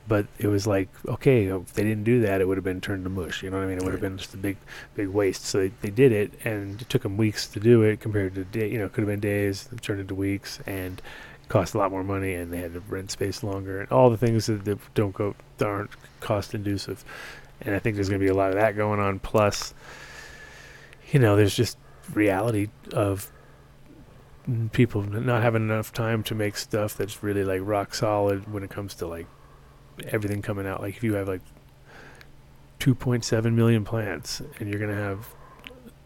[0.08, 3.04] But it was like, okay, if they didn't do that, it would have been turned
[3.04, 3.42] to mush.
[3.42, 3.78] You know what I mean?
[3.78, 4.56] It would have been just a big,
[4.94, 5.44] big waste.
[5.44, 8.44] So they, they did it, and it took them weeks to do it compared to,
[8.44, 11.00] day, you know, it could have been days, it turned into weeks, and
[11.48, 14.16] cost a lot more money, and they had to rent space longer, and all the
[14.16, 15.90] things that, that don't go, aren't
[16.20, 17.04] cost inducive.
[17.62, 19.18] And I think there's going to be a lot of that going on.
[19.18, 19.74] Plus,
[21.10, 21.78] you know, there's just
[22.14, 23.30] reality of
[24.72, 28.70] people not having enough time to make stuff that's really like rock solid when it
[28.70, 29.26] comes to like
[30.08, 30.80] everything coming out.
[30.80, 31.42] Like if you have like
[32.80, 35.28] 2.7 million plants, and you're going to have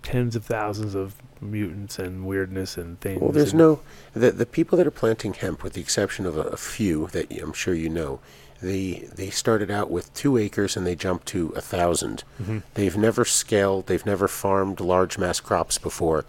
[0.03, 3.21] tens of thousands of mutants and weirdness and things.
[3.21, 3.81] Well, there's no
[4.13, 7.31] the the people that are planting hemp, with the exception of a, a few that
[7.41, 8.21] I'm sure you know,
[8.65, 12.63] they they started out with two acres and they jumped to a 1000 Mhm.
[12.75, 16.25] They've never scaled, they've never farmed large mass crops before,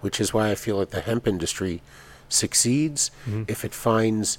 [0.00, 1.80] which is why I feel like the hemp industry
[2.28, 3.44] succeeds Mhm.
[3.48, 4.38] if it finds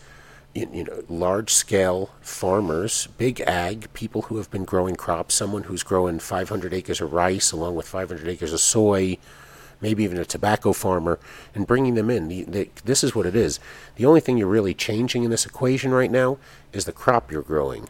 [0.56, 5.64] you, you know large scale farmers, big ag, people who have been growing crops, someone
[5.64, 9.18] who's growing 500 acres of rice along with 500 acres of soy,
[9.82, 11.20] maybe even a tobacco farmer,
[11.56, 12.28] and bringing them in.
[12.28, 13.60] The, the, this is what it is.
[13.96, 16.38] The only thing you're really changing in this equation right now
[16.74, 17.90] is the crop you're growing.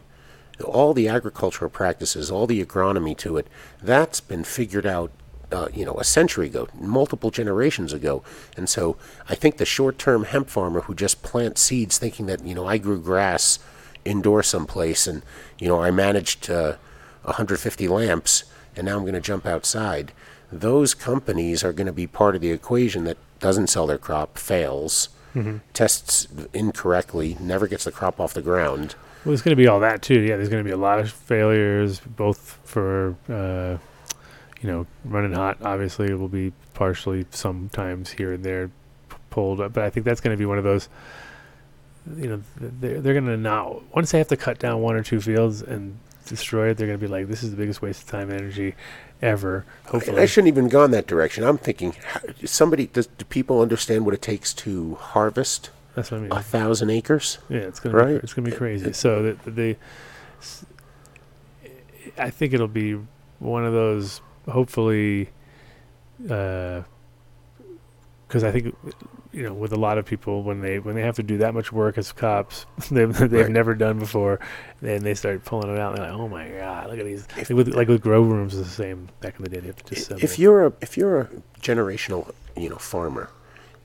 [0.64, 3.46] All the agricultural practices, all the agronomy to it,
[3.82, 5.10] that's been figured out,
[5.50, 8.22] uh, you know, a century ago, multiple generations ago.
[8.56, 8.96] And so
[9.28, 12.78] I think the short-term hemp farmer who just plants seeds thinking that, you know, I
[12.78, 13.58] grew grass
[14.04, 15.22] indoor someplace and,
[15.58, 16.76] you know, I managed uh,
[17.22, 18.44] 150 lamps
[18.76, 20.12] and now I'm going to jump outside.
[20.52, 24.36] Those companies are going to be part of the equation that doesn't sell their crop,
[24.38, 25.60] fails, Mhm.
[25.72, 28.96] tests incorrectly, never gets the crop off the ground.
[29.24, 30.18] Well, there's going to be all that too.
[30.20, 33.78] Yeah, there's going to be a lot of failures, both for uh,
[34.60, 35.58] you know running hot.
[35.62, 38.70] Obviously, it will be partially sometimes here and there
[39.30, 40.88] pulled up, but I think that's going to be one of those.
[42.16, 45.02] You know, they're they're going to not once they have to cut down one or
[45.02, 45.96] two fields and
[46.26, 46.76] destroy it.
[46.78, 48.74] They're going to be like, this is the biggest waste of time and energy
[49.22, 49.64] ever.
[49.86, 51.44] Hopefully, I shouldn't even gone that direction.
[51.44, 51.94] I'm thinking,
[52.44, 56.32] somebody does do people understand what it takes to harvest That's what I mean.
[56.32, 57.38] a thousand acres?
[57.48, 58.06] Yeah, it's gonna be, right.
[58.14, 58.92] cra- it's gonna be crazy.
[58.92, 59.76] So the, the, the
[62.18, 62.98] I think it'll be
[63.38, 64.20] one of those.
[64.48, 65.28] Hopefully,
[66.28, 66.82] uh,
[68.26, 68.74] because I think
[69.32, 71.54] you know, with a lot of people when they when they have to do that
[71.54, 73.50] much work as cops, they've they've Right.
[73.50, 74.40] never done before,
[74.82, 75.94] then they start pulling it out.
[75.94, 77.26] And they're like, oh my god, look at these.
[77.36, 79.60] Like with, like with grow rooms, is the same back in the day.
[79.60, 81.28] They have to just if you're a if you're a
[81.60, 83.30] generational you know farmer,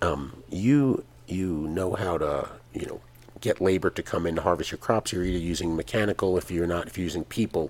[0.02, 3.02] um, you you know how to you know
[3.42, 5.12] get labor to come in to harvest your crops.
[5.14, 7.70] You're either using mechanical if you're not if you're using people,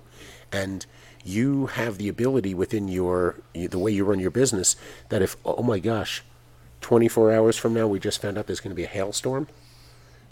[0.50, 0.86] and
[1.24, 4.76] you have the ability within your the way you run your business
[5.10, 6.22] that if oh my gosh,
[6.80, 9.48] 24 hours from now we just found out there's going to be a hailstorm,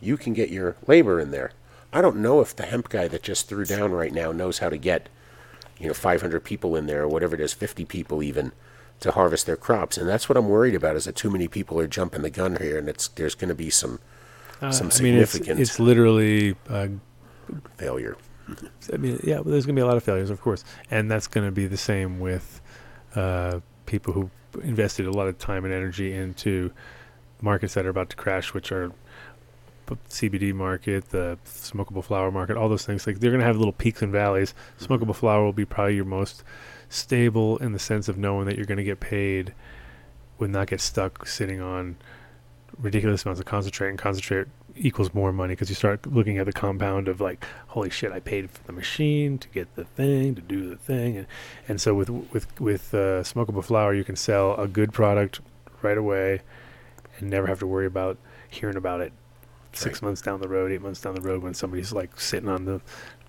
[0.01, 1.53] you can get your labor in there.
[1.93, 4.69] I don't know if the hemp guy that just threw down right now knows how
[4.69, 5.09] to get
[5.79, 8.53] you know 500 people in there or whatever it is 50 people even
[9.01, 11.81] to harvest their crops and that's what i'm worried about is that too many people
[11.81, 13.99] are jumping the gun here and it's there's going to be some
[14.63, 16.55] Uh, some I mean, it's, significant it's literally.
[16.69, 16.89] Uh,
[17.77, 18.17] failure
[18.93, 21.11] I mean, yeah, well, there's going to be a lot of failures, of course, and
[21.11, 22.61] that's going to be the same with
[23.15, 24.31] uh, people who
[24.63, 26.73] invested a lot of time and energy into
[27.41, 28.93] markets that are about to crash, which are
[29.87, 33.07] CBD market, the smokable flower market, all those things.
[33.07, 34.55] Like they're going to have little peaks and valleys.
[34.79, 34.93] Mm-hmm.
[34.93, 36.43] Smokable flower will be probably your most
[36.89, 39.53] stable in the sense of knowing that you're going to get paid,
[40.39, 41.97] would not get stuck sitting on
[42.79, 46.53] ridiculous amounts of concentrate, and concentrate equals more money because you start looking at the
[46.53, 50.41] compound of like, holy shit, I paid for the machine to get the thing to
[50.41, 51.27] do the thing, and
[51.69, 55.41] and so with with with uh, smokable flower, you can sell a good product
[55.83, 56.41] right away,
[57.19, 59.13] and never have to worry about hearing about it
[59.73, 62.65] six months down the road, eight months down the road when somebody's like sitting on
[62.65, 62.81] the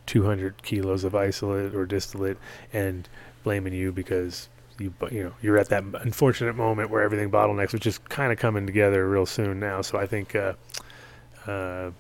[0.06, 2.38] 200 kilos of isolate or distillate
[2.72, 3.10] and
[3.44, 7.88] blaming you because you you know you're at that unfortunate moment where everything bottlenecks, which
[7.88, 9.82] is kind of coming together real soon now.
[9.82, 10.54] So I think uh,
[11.48, 11.92] uh,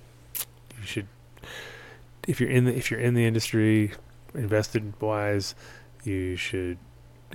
[0.79, 1.07] you should,
[2.27, 3.91] if you're in the if you're in the industry,
[4.33, 5.55] invested wise,
[6.03, 6.77] you should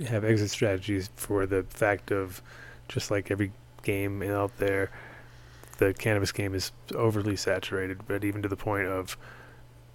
[0.07, 2.41] have exit strategies for the fact of
[2.87, 3.51] just like every
[3.83, 4.91] game out there,
[5.77, 9.17] the cannabis game is overly saturated, but even to the point of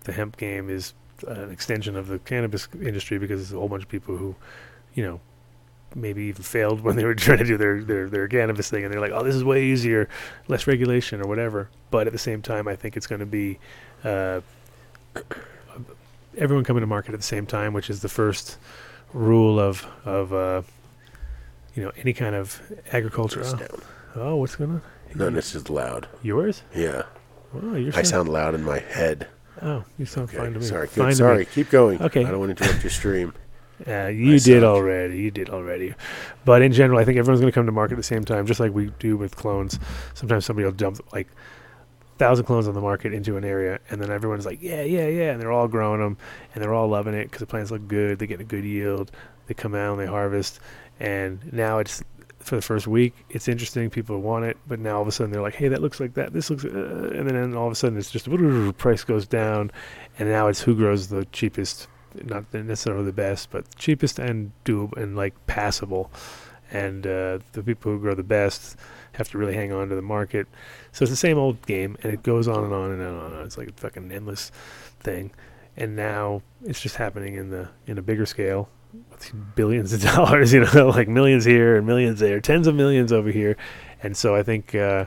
[0.05, 0.95] the hemp game is
[1.27, 4.35] an extension of the cannabis industry because there's a whole bunch of people who,
[4.95, 5.21] you know,
[5.97, 8.93] maybe even failed when they were trying to do their, their, their cannabis thing and
[8.93, 10.09] they're like, oh, this is way easier,
[10.47, 11.69] less regulation or whatever.
[11.91, 13.59] But at the same time, I think it's going to be
[14.05, 14.43] uh,
[16.37, 18.59] everyone coming to market at the same time, which is the first
[19.13, 20.63] rule of, of uh,
[21.75, 22.61] you know, any kind of
[22.93, 23.43] agriculture.
[23.45, 23.81] Oh,
[24.17, 24.83] oh, what's going on?
[25.15, 26.63] no this is loud Yours?
[26.75, 27.03] yeah
[27.55, 29.29] Oh, you're i sound loud in my head
[29.63, 30.67] Oh, you sound okay fine to me.
[30.67, 31.45] sorry Fine good to sorry me.
[31.47, 32.25] keep going Okay.
[32.25, 33.33] i don't want to interrupt your stream
[33.87, 35.19] Uh, you did already.
[35.19, 35.95] You did already.
[36.45, 38.47] But in general, I think everyone's going to come to market at the same time,
[38.47, 39.79] just like we do with clones.
[40.15, 41.29] Sometimes somebody will dump like
[42.19, 45.33] thousand clones on the market into an area, and then everyone's like, "Yeah, yeah, yeah,"
[45.33, 46.17] and they're all growing them,
[46.55, 48.19] and they're all loving it because the plants look good.
[48.19, 49.11] They get a good yield.
[49.47, 50.61] They come out and they harvest,
[50.99, 52.03] and now it's
[52.47, 53.91] for the first week, it's interesting.
[53.91, 56.15] People want it, but now all of a sudden they're like, "Hey, that looks like
[56.15, 56.33] that.
[56.33, 58.29] This looks," uh, and then all of a sudden it's just
[58.79, 59.71] price goes down,
[60.19, 61.89] and now it's who grows the cheapest
[62.25, 66.11] not necessarily the best, but cheapest and doable and like passable.
[66.71, 68.77] And uh, the people who grow the best
[69.13, 70.47] have to really hang on to the market.
[70.93, 73.35] So it's the same old game, and it goes on and on and on and
[73.35, 73.45] on.
[73.45, 74.51] It's like a fucking endless
[75.01, 75.33] thing.
[75.77, 78.69] And now it's just happening in the in a bigger scale,
[79.11, 80.53] with billions of dollars.
[80.53, 83.57] You know, like millions here and millions there, tens of millions over here.
[84.03, 84.75] And so I think.
[84.75, 85.07] Uh,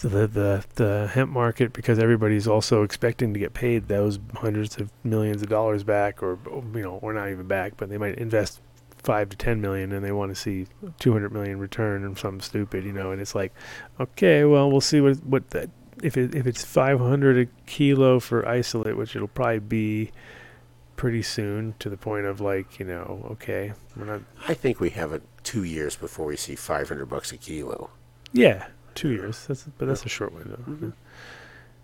[0.00, 4.90] the the the hemp market because everybody's also expecting to get paid those hundreds of
[5.04, 6.38] millions of dollars back or
[6.74, 8.60] you know or not even back but they might invest
[9.02, 10.66] 5 to 10 million and they want to see
[10.98, 13.52] 200 million return or something stupid you know and it's like
[14.00, 15.70] okay well we'll see what what that
[16.02, 20.12] if it if it's 500 a kilo for isolate which it'll probably be
[20.96, 24.90] pretty soon to the point of like you know okay we're not I think we
[24.90, 27.90] have it two years before we see 500 bucks a kilo.
[28.32, 28.66] Yeah,
[28.96, 29.46] two years.
[29.46, 30.92] That's but that's a short window, Mhm.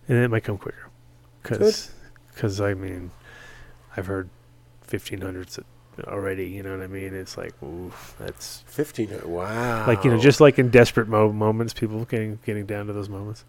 [0.08, 0.88] and it might come quicker,
[1.42, 3.10] because I mean,
[3.96, 4.28] I've heard
[4.80, 5.58] fifteen hundreds
[6.06, 6.46] already.
[6.46, 7.14] You know what I mean?
[7.14, 9.10] It's like, oof, that's 15.
[9.26, 9.86] Wow.
[9.86, 13.08] like you know, just like in desperate mo- moments, people getting getting down to those
[13.10, 13.44] moments.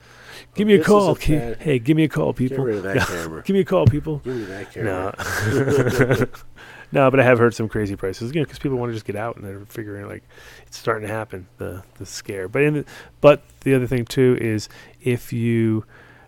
[0.54, 1.20] Give me a call, a
[1.56, 2.66] hey, give me a call, Get people.
[2.66, 3.06] rid of that Yeah.
[3.08, 3.44] camera.
[3.44, 4.18] give me a call, people.
[4.26, 5.16] Give me that camera.
[5.18, 6.26] no,
[6.94, 8.34] but I have heard some crazy prices.
[8.34, 10.24] You know, because people want to just get out and they're figuring like
[10.68, 11.48] it's starting to happen.
[11.58, 12.48] The the scare.
[12.48, 12.86] But in the,
[13.22, 14.70] but the other thing too is
[15.02, 15.86] if you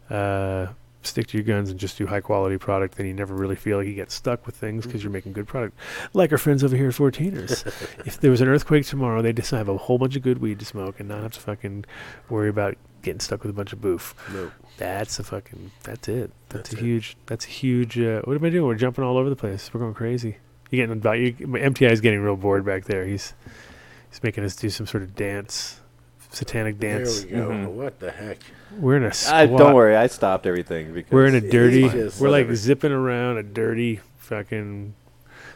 [0.10, 0.68] uh,
[1.03, 3.77] stick to your guns and just do high quality product, then you never really feel
[3.77, 5.77] like you get stuck with things because you're making good product.
[6.14, 7.66] Like our friends over here at 14ers.
[8.06, 10.60] if there was an earthquake tomorrow, they'd just have a whole bunch of good weed
[10.60, 11.85] to smoke and not have to fucking
[12.30, 14.16] worry about getting stuck with a bunch of boof.
[14.34, 14.52] No.
[14.77, 15.72] That's a fucking.
[15.84, 16.32] That's it.
[16.50, 16.84] That's, That's a it.
[16.84, 17.18] huge.
[17.27, 18.00] That's a huge.
[18.00, 18.66] Uh, what am I doing?
[18.66, 19.74] We're jumping all over the place.
[19.74, 20.38] We're going crazy.
[20.72, 21.34] You getting about you?
[21.34, 23.06] MTI is getting real bored back there.
[23.06, 23.34] He's
[24.10, 25.80] he's making us do some sort of dance,
[26.32, 27.22] satanic dance.
[27.24, 27.50] There we go.
[27.50, 27.68] Mhm.
[27.74, 28.38] What the heck?
[28.77, 29.58] We're in a I, squat.
[29.58, 31.84] don't worry, I stopped everything because We're in a dirty.
[31.88, 32.56] We're like whatever.
[32.56, 34.94] zipping around a dirty fucking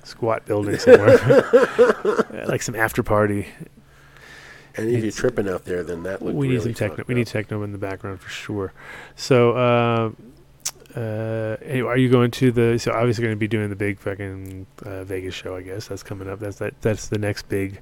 [0.04, 1.18] squat building somewhere,
[2.48, 3.48] like some after party.
[4.76, 6.98] And if you're tripping out there, then that looked we need really some techno.
[6.98, 8.72] fucked We need techno in the background for sure.
[9.16, 10.12] So, uh,
[10.96, 12.78] uh, anyway, are you going to the?
[12.80, 15.56] So obviously going to be doing the big fucking uh, Vegas show.
[15.56, 16.40] I guess that's coming up.
[16.40, 16.82] That's that.
[16.82, 17.82] That's the next big,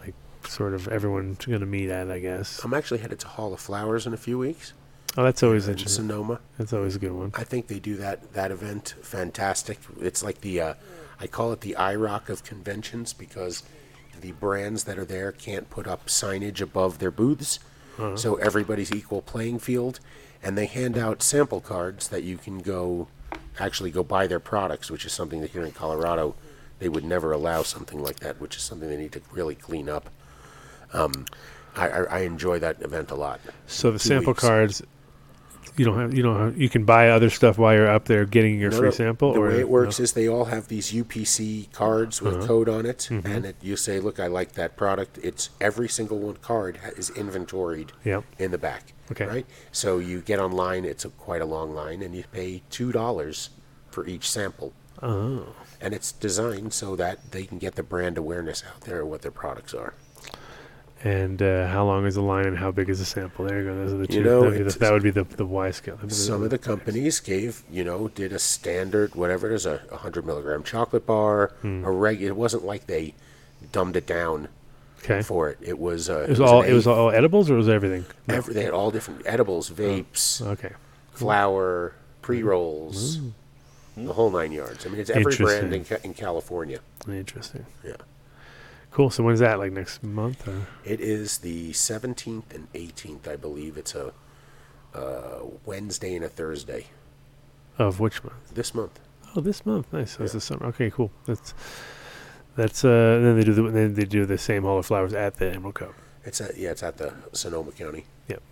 [0.00, 0.14] like,
[0.46, 2.10] sort of everyone's going to meet at.
[2.10, 2.62] I guess.
[2.64, 4.72] I'm actually headed to Hall of Flowers in a few weeks.
[5.18, 6.08] Oh, that's always in interesting.
[6.08, 6.40] Sonoma.
[6.58, 7.32] That's always a good one.
[7.34, 9.78] I think they do that that event fantastic.
[10.00, 10.74] It's like the uh,
[11.18, 13.62] I call it the IROC of conventions because
[14.20, 17.58] the brands that are there can't put up signage above their booths,
[17.98, 18.16] Uh-huh.
[18.16, 20.00] so everybody's equal playing field,
[20.46, 23.08] and they hand out sample cards that you can go
[23.58, 26.36] actually go buy their products, which is something that here in Colorado
[26.78, 29.88] they would never allow something like that, which is something they need to really clean
[29.88, 30.08] up.
[30.92, 31.26] Um,
[31.74, 33.40] I, I, I enjoy that event a lot.
[33.66, 34.40] So the Two sample weeks.
[34.40, 34.82] cards,
[35.78, 36.14] you don't have.
[36.14, 36.38] You don't.
[36.38, 39.32] Have, you can buy other stuff while you're up there getting your No, free sample.
[39.34, 40.02] The or way it works no?
[40.04, 42.46] is they all have these UPC cards with Uh-huh.
[42.46, 43.24] code on it, Mhm.
[43.24, 47.10] and it, you say, "Look, I like that product." It's every single one card is
[47.10, 48.24] inventoried Yep.
[48.38, 48.92] in the back.
[49.12, 49.26] Okay.
[49.26, 49.46] Right.
[49.72, 50.84] So you get online.
[50.84, 53.50] It's a, quite a long line, and you pay two dollars
[53.90, 54.72] for each sample.
[55.02, 55.46] Oh.
[55.80, 59.22] And it's designed so that they can get the brand awareness out there of what
[59.22, 59.92] their products are.
[61.04, 63.44] And uh, how long is the line and how big is the sample?
[63.44, 63.74] There you go.
[63.76, 64.14] Those are the two.
[64.14, 65.98] You know, that'd be the- that would be the the Y scale.
[66.08, 70.24] Some of the companies gave, you know, did a standard, whatever it is, a 100
[70.24, 71.84] milligram chocolate bar, Hmm.
[71.84, 72.22] a reg.
[72.22, 73.14] It wasn't like they
[73.72, 74.48] dumbed it down
[75.04, 75.20] Okay.
[75.22, 75.58] for it.
[75.60, 76.08] It was.
[76.08, 76.62] Uh, It was an all.
[76.62, 78.06] It was all edibles, or was everything?
[78.28, 80.72] Every, they had all different edibles, vapes, Okay.
[81.12, 81.92] flour,
[82.22, 83.20] pre rolls,
[83.96, 84.86] the whole nine yards.
[84.86, 86.80] I mean, it's every brand in, Ca- in California.
[87.06, 87.66] Interesting.
[87.84, 87.96] Yeah.
[88.96, 89.10] Cool.
[89.10, 89.58] So when's that?
[89.58, 90.48] Like next month?
[90.48, 90.66] Or?
[90.82, 93.76] It is the 17th and 18th, I believe.
[93.76, 94.14] It's a
[94.94, 96.86] uh, Wednesday and a Thursday
[97.76, 98.54] Of which month?
[98.54, 98.98] this month.
[99.34, 99.92] Oh, this month.
[99.92, 100.12] Nice.
[100.12, 100.64] So it's the summer.
[100.68, 101.10] Okay, cool.
[101.26, 101.52] That's
[102.56, 102.86] that's.
[102.86, 105.52] Uh, then they do the then they do the same Hall of Flowers at the
[105.52, 105.92] Emerald Cup.
[106.24, 108.06] It's at yeah, it's at the Sonoma County.
[108.28, 108.42] Yep.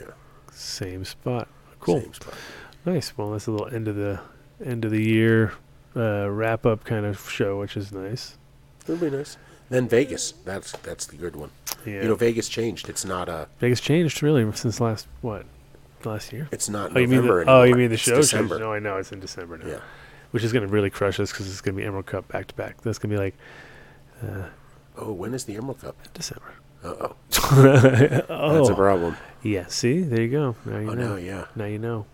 [0.00, 0.06] Yeah.
[0.50, 1.46] Same spot.
[1.78, 2.00] Cool.
[2.00, 2.34] Same spot.
[2.84, 3.16] Nice.
[3.16, 4.18] Well, that's a little end of the
[4.64, 5.52] end of the year
[5.94, 8.36] uh, wrap up kind of show, which is nice.
[8.84, 9.36] It'll be nice.
[9.70, 10.32] Then Vegas.
[10.44, 11.50] That's that's the good one.
[11.86, 12.02] Yeah.
[12.02, 12.88] You know, Vegas changed.
[12.88, 13.48] It's not a.
[13.60, 15.46] Vegas changed really since last what
[16.04, 16.48] last year.
[16.52, 18.16] It's not Oh, you mean the, November oh, you mean the It's show?
[18.16, 18.58] December.
[18.58, 19.66] No, I know it's in December now.
[19.66, 19.80] Yeah.
[20.32, 22.46] Which is going to really crush us because it's going to be Emerald Cup back
[22.48, 22.80] to back.
[22.82, 23.34] That's going to be like
[24.22, 24.48] uh,
[24.96, 25.96] Oh, when is the Emerald Cup?
[26.12, 26.52] December.
[26.84, 27.16] Uh oh.
[28.28, 29.16] oh, That's a problem.
[29.42, 29.66] Yeah.
[29.68, 30.56] See, there you go.
[30.66, 31.08] Now you Oh, know.
[31.10, 31.44] now, yeah.
[31.56, 32.04] Now you know.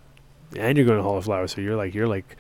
[0.57, 2.37] And you're going to Hall of Flowers, so you're like you're like,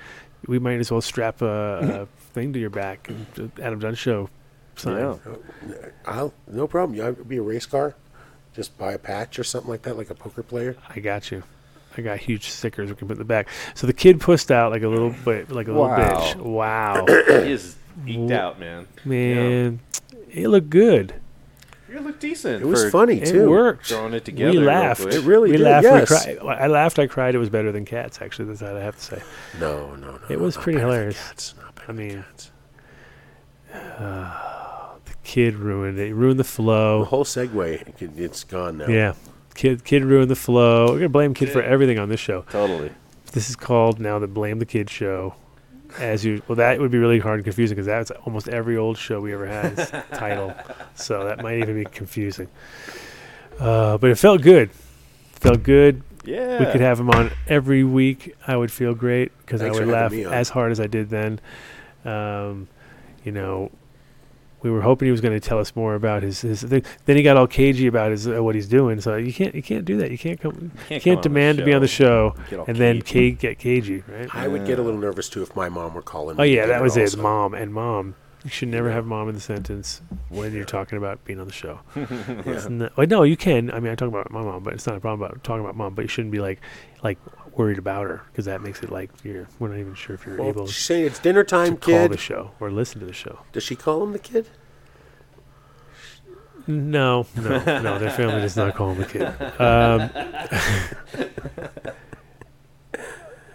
[0.46, 4.28] we might as well strap a thing to your back and Adam Dunn show
[4.76, 4.96] sign.
[4.96, 5.74] Yeah.
[6.06, 7.00] I'll no problem.
[7.00, 7.94] I'll be a race car.
[8.54, 10.76] Just buy a patch or something like that, like a poker player.
[10.88, 11.42] I got you.
[11.96, 13.48] I I got huge stickers we can put in the back.
[13.74, 16.36] So the kid pushed out like a little bit, like a little bitch.
[16.36, 17.04] Wow,
[17.44, 17.76] he is
[18.06, 18.86] eked out, man.
[19.04, 19.80] man,
[20.30, 21.14] it looked good.
[21.92, 22.62] You look decent.
[22.62, 23.50] It was for funny It too.
[23.50, 23.88] worked.
[23.88, 24.52] Throwing it together.
[24.52, 25.02] we real laughed.
[25.02, 25.14] quick.
[25.14, 25.84] It really we did, laughed.
[25.84, 26.26] yes.
[26.26, 26.58] We cried.
[26.60, 26.98] I laughed.
[27.00, 27.34] I cried.
[27.34, 28.20] It was better than cats.
[28.22, 29.22] Actually, that's what I have to say.
[29.58, 30.20] No, no, no.
[30.28, 31.54] It was not pretty better than hilarious.
[31.98, 32.50] Cats,
[33.70, 35.04] not better I mean, cats.
[35.04, 36.06] the kid ruined it.
[36.06, 37.00] He ruined the flow.
[37.00, 38.86] the whole segue, it's gone now.
[38.88, 39.14] Yeah,
[39.54, 40.88] kid, kid ruined the flow.
[40.88, 42.42] We're gonna blame kid for everything on this show.
[42.50, 42.90] Totally.
[43.32, 45.34] This is called now the Blame the Kid show.
[45.98, 48.96] As you well, that would be really hard and confusing because that's almost every old
[48.96, 50.54] show we ever had is title.
[50.94, 52.48] So that might even be confusing.
[53.58, 54.70] Uh, but it felt good.
[55.32, 56.02] Felt good.
[56.24, 56.60] Yeah.
[56.60, 58.36] We could have him on every week.
[58.46, 61.40] I would feel great because I would laugh as hard as I did then.
[62.04, 62.68] Um,
[63.24, 63.70] you know,
[64.62, 66.84] we were hoping he was going to tell us more about his, his thing.
[67.06, 69.00] Then he got all cagey about his uh, what he's doing.
[69.00, 70.10] So you can't you can't do that.
[70.10, 70.52] You can't come.
[70.54, 73.32] You Can't can't, come demand to be on the show Get all and then cagey.
[73.32, 74.34] ca- get cagey, right?
[74.34, 76.38] I would get a little nervous too if my mom were calling.
[76.38, 77.16] Oh me yeah, that dinner was it.
[77.18, 78.14] Mom and mom.
[78.44, 81.52] You should never have mom in the sentence when you're talking about being on the
[81.52, 81.80] show.
[81.94, 83.70] It's not- well, no, you can.
[83.70, 85.76] I mean, I talk about my mom, but it's not a problem about talking about
[85.76, 85.94] mom.
[85.94, 86.58] But you shouldn't be like,
[87.02, 87.18] like
[87.58, 89.48] worried about her because that makes it like you're.
[89.58, 91.94] We're not even sure if you're Well, able she's saying it's dinner to time, call
[91.94, 92.12] kid.
[92.12, 93.40] the show or listen to the show.
[93.52, 94.48] Does she call him the kid?
[96.66, 97.98] No, no, no.
[97.98, 99.60] Their family does not call him the kid.
[99.60, 100.10] Um,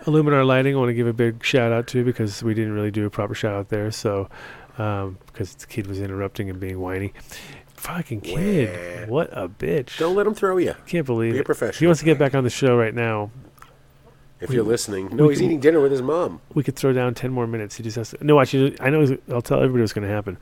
[0.06, 2.92] Illuminar Lighting, I want to give a big shout out to because we didn't really
[2.92, 3.90] do a proper shout out there.
[3.92, 4.30] So,
[4.78, 7.14] um, because the kid was interrupting and being whiny.
[7.76, 9.10] Fucking kid.
[9.10, 9.98] What a bitch.
[9.98, 10.76] Don't let him throw you.
[10.88, 11.76] Can't believe Be a it.
[11.76, 13.32] He wants to get back on the show right now.
[14.42, 16.42] If We- you're listening, no, he's eating dinner with his mom.
[16.54, 17.76] We could throw down 10 more minutes.
[17.76, 18.18] He just has to.
[18.24, 19.02] No, actually, I know.
[19.02, 20.38] he's- I'll tell everybody what's going to happen.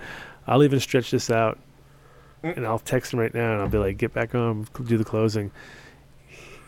[0.47, 1.59] I'll even stretch this out
[2.41, 5.03] and I'll text him right now and I'll be like, get back on, do the
[5.03, 5.51] closing.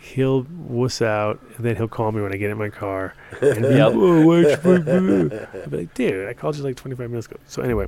[0.02, 3.16] He'll wuss out and then he'll call me when I get in my car.
[3.42, 3.94] And be, Yep.
[3.96, 7.38] "Whoa, why'd you I'll be like, dude, I called you like 25 minutes ago.
[7.48, 7.88] So, anyway,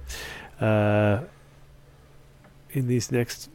[0.59, 1.19] uh,
[2.72, 3.49] in these next.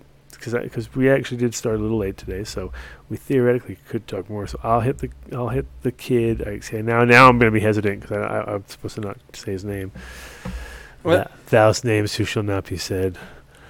[0.44, 2.72] Because we actually did start a little late today, so
[3.08, 4.46] we theoretically could talk more.
[4.46, 6.46] So I'll hit the I'll hit the kid.
[6.46, 9.00] I say now now I'm going to be hesitant because I, I, I'm supposed to
[9.02, 9.92] not say his name.
[11.02, 11.16] What?
[11.16, 13.18] Th- Thou's names who shall not be said.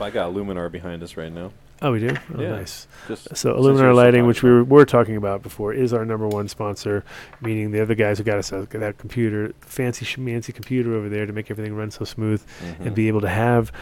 [0.01, 1.52] I got Luminar behind us right now.
[1.81, 2.15] Oh, we do.
[2.36, 2.51] Oh, Yeah.
[2.51, 2.86] nice.
[3.09, 6.05] Just So since you're Illuminar Lighting, which we were, were talking about before, is our
[6.05, 7.05] number one sponsor.
[7.41, 11.26] Meaning the other guys who got us that, that computer, fancy schmancy computer over there
[11.26, 12.86] to make everything run so smooth, Mhm.
[12.86, 13.73] and be able to have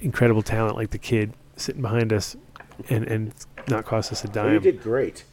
[0.00, 2.36] incredible talent like the kid sitting behind us,
[2.88, 3.32] and and
[3.68, 5.24] not cost us a Well, you did great.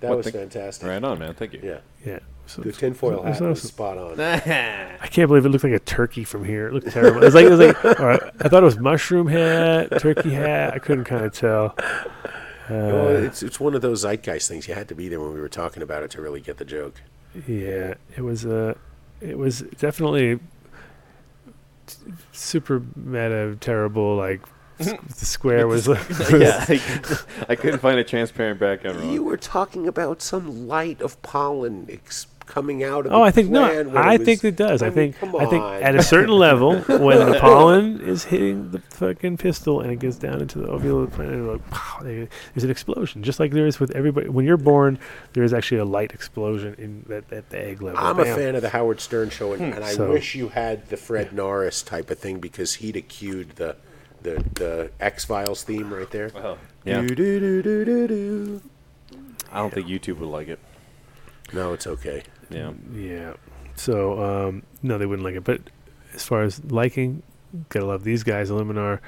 [0.00, 0.86] That Well, was thank- fantastic.
[0.88, 1.34] Right on, man.
[1.34, 1.60] Thank you.
[1.62, 1.78] Yeah.
[2.04, 2.18] Yeah.
[2.46, 3.68] So The tinfoil it was hat was awesome.
[3.68, 4.20] spot on.
[4.20, 6.66] I can't believe it looked like a turkey from here.
[6.68, 7.22] It looked terrible.
[7.22, 10.30] It was like it was like or I, I thought it was mushroom hat, turkey
[10.32, 10.74] hat.
[10.74, 11.74] I couldn't kind of tell.
[12.68, 14.68] well, Uh, it's it's one of those zeitgeist things.
[14.68, 16.64] You had to be there when we were talking about it to really get the
[16.66, 17.00] joke.
[17.48, 18.74] yeah, it was uh,
[19.22, 20.38] it was definitely
[21.86, 21.96] t-
[22.32, 24.16] super meta, terrible.
[24.16, 25.86] Like s- the square was.
[25.88, 27.18] yeah, I,
[27.50, 28.98] I couldn't find a transparent background.
[29.00, 29.12] Ron.
[29.12, 33.12] You were talking about some light of pollen ex- coming out of.
[33.12, 33.64] Oh, the I think no.
[33.64, 33.70] I
[34.14, 34.82] it was- think it does.
[34.82, 38.70] I, mean, think come I think at a certain level, when the pollen is hitting
[38.70, 42.00] the fucking pistil and it gets down into the ovule of the plant, like, pow,
[42.02, 43.22] there's an explosion.
[43.22, 44.28] Just like there is with everybody.
[44.28, 44.98] When you're born,
[45.32, 47.98] there is actually a light explosion in that at the egg level.
[47.98, 49.72] I'm a fan of the Howard Stern show, and, hmm.
[49.72, 53.08] and I So- wish you had the Fred Norris type of thing because he'd have
[53.08, 53.76] cued the
[54.24, 56.32] the the X Files theme right there.
[56.34, 57.00] Oh, yeah.
[57.00, 58.60] Do-do-do-do-do-do.
[59.52, 60.58] I don't think YouTube would like it.
[61.52, 62.24] No, it's okay.
[62.50, 62.72] Yeah.
[62.92, 63.34] Yeah.
[63.76, 65.44] So um, no, they wouldn't like it.
[65.44, 65.60] But
[66.14, 67.22] as far as liking,
[67.68, 68.50] gotta love these guys.
[68.50, 68.98] Illuminar,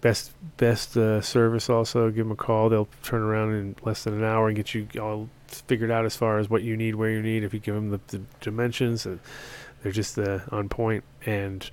[0.00, 1.68] best best uh, service.
[1.68, 2.70] Also, give them a call.
[2.70, 6.16] They'll turn around in less than an hour and get you all figured out as
[6.16, 7.44] far as what you need, where you need.
[7.44, 9.18] If you give them the, the dimensions, uh,
[9.82, 11.04] they're just uh, on point.
[11.26, 11.68] And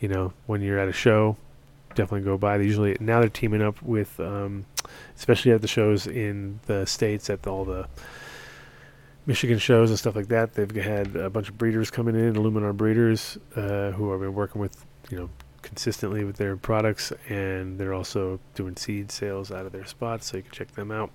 [0.00, 1.36] you know, when you're at a show,
[1.98, 2.56] definitely go by.
[2.56, 4.64] They usually now they're teaming up with, um,
[5.16, 7.88] especially at the shows in the states at all the
[9.26, 10.54] Michigan shows and stuff like that.
[10.54, 14.60] They've had a bunch of breeders coming in, Illuminar breeders, uh, who have been working
[14.60, 15.28] with, you know,
[15.62, 20.36] consistently with their products, and they're also doing seed sales out of their spots, so
[20.36, 21.10] you can check them out.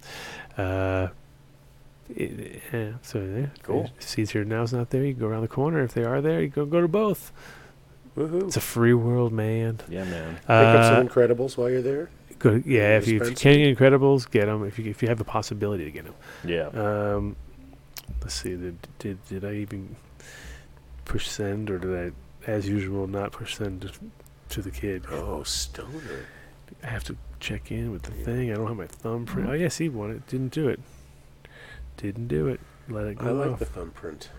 [0.57, 1.07] Uh,
[2.13, 3.89] it, yeah, so yeah, Cool.
[3.99, 5.03] Seeds Here Now is not there.
[5.05, 5.81] You go around the corner.
[5.81, 7.31] If they are there, you go go to both.
[8.17, 8.43] Woohoo!
[8.47, 9.79] It's a free world, man.
[9.89, 10.35] Yeah, man.
[10.35, 12.09] Pick up Uh, some Incredibles while you're there.
[12.39, 14.63] go, yeah, if you, if you can get Incredibles, get them.
[14.65, 16.13] If you if you have the possibility to get them.
[16.43, 16.67] Yeah.
[16.67, 17.35] Um,
[18.21, 18.55] let's see.
[18.55, 19.95] Did, did did I even
[21.05, 22.13] push send, or did
[22.47, 23.91] I, as usual, not push send to,
[24.49, 25.05] to the kid?
[25.09, 26.25] Oh, Stoner.
[26.83, 28.51] I have to check in with the thing.
[28.51, 29.49] I don't have my thumbprint.
[29.49, 30.27] Oh yes, he won it.
[30.27, 30.79] Didn't do it.
[31.97, 32.59] didn't do it.
[32.89, 33.59] Let it go I like off.
[33.59, 34.29] the thumbprint.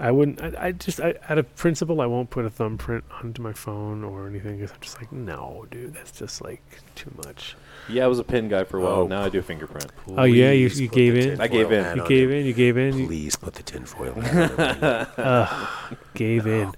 [0.00, 0.40] I wouldn't.
[0.42, 4.02] I, I just, I, out of principle, I won't put a thumbprint onto my phone
[4.02, 6.62] or anything because I'm just like, no, dude, that's just like
[6.94, 7.54] too much.
[7.88, 8.92] Yeah, I was a pin guy for a while.
[8.92, 9.90] Oh, now I do fingerprint.
[10.16, 11.40] Oh yeah, you, you gave in.
[11.40, 11.96] I gave in.
[11.96, 12.46] You gave in.
[12.46, 12.98] You gave in.
[12.98, 15.66] You Please put the tinfoil hat on uh,
[16.14, 16.72] gave in.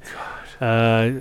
[0.61, 1.21] Uh,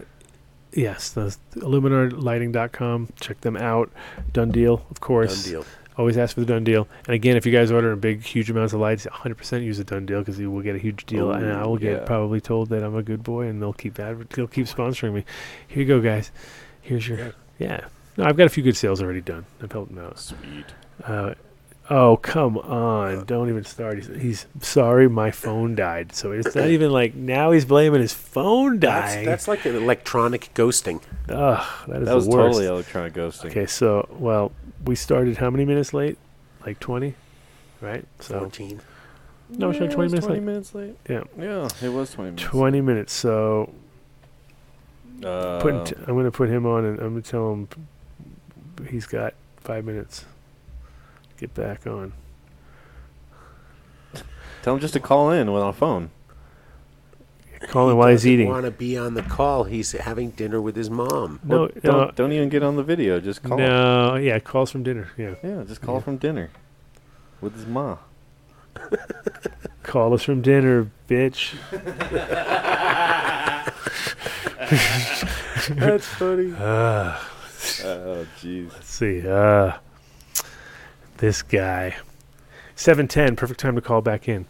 [0.73, 3.09] yes, the illuminarlighting.com.
[3.19, 3.91] Check them out.
[4.33, 5.43] Done deal, of course.
[5.43, 5.65] Done deal.
[5.97, 6.87] Always ask for the done deal.
[7.05, 9.83] And again, if you guys order in big, huge amounts of lights, 100% use a
[9.83, 12.05] done deal because you will get a huge deal, and I will get yeah.
[12.05, 15.25] probably told that I'm a good boy, and they'll keep adver- they'll keep sponsoring me.
[15.67, 16.31] Here you go, guys.
[16.81, 17.85] Here's your yeah.
[18.17, 19.45] No, I've got a few good sales already done.
[19.61, 20.17] I've helped them out.
[20.17, 20.65] Sweet.
[21.03, 21.33] Uh,
[21.89, 23.25] oh come on!
[23.25, 23.95] Don't even start.
[23.97, 26.13] He's, he's sorry, my phone died.
[26.15, 29.25] So it's not even like now he's blaming his phone That's, dying.
[29.25, 31.01] that's like an electronic ghosting.
[31.29, 32.35] Ugh, that is That was worst.
[32.35, 33.45] totally electronic ghosting.
[33.51, 34.51] Okay, so well,
[34.85, 36.17] we started how many minutes late?
[36.65, 37.15] Like twenty,
[37.81, 38.05] right?
[38.19, 38.81] So 14.
[39.49, 40.45] no, we started twenty it was minutes 20 late.
[40.45, 40.95] minutes late.
[41.09, 42.43] Yeah, Yeah, it was 20 minutes.
[42.43, 43.13] twenty minutes.
[43.13, 43.73] So
[45.23, 47.67] Uh, putting t- I'm going to put him on, and I'm going to tell him
[48.89, 50.25] he's got five minutes.
[51.37, 52.13] Get back on.
[54.63, 56.09] tell him just to call in with on a phone.
[57.67, 58.49] Call him while he's eating.
[58.49, 59.63] want to be on the call.
[59.65, 61.39] He's having dinner with his mom.
[61.43, 63.19] No, Well, don't, no, don't even get on the video.
[63.19, 63.57] Just call.
[63.57, 64.15] no.
[64.15, 65.09] Yeah, calls from dinner.
[65.17, 66.01] Yeah, Yeah, just call Yeah.
[66.01, 66.49] from dinner
[67.39, 67.99] with his mom.
[69.83, 71.53] call us from dinner, bitch.
[75.69, 76.53] That's funny.
[76.57, 77.19] Uh,
[77.83, 78.71] Oh, jeez.
[78.73, 79.27] let's see.
[79.27, 79.73] Uh,
[81.17, 81.95] this guy.
[82.75, 83.35] Seven ten.
[83.35, 84.47] Perfect time to call back in.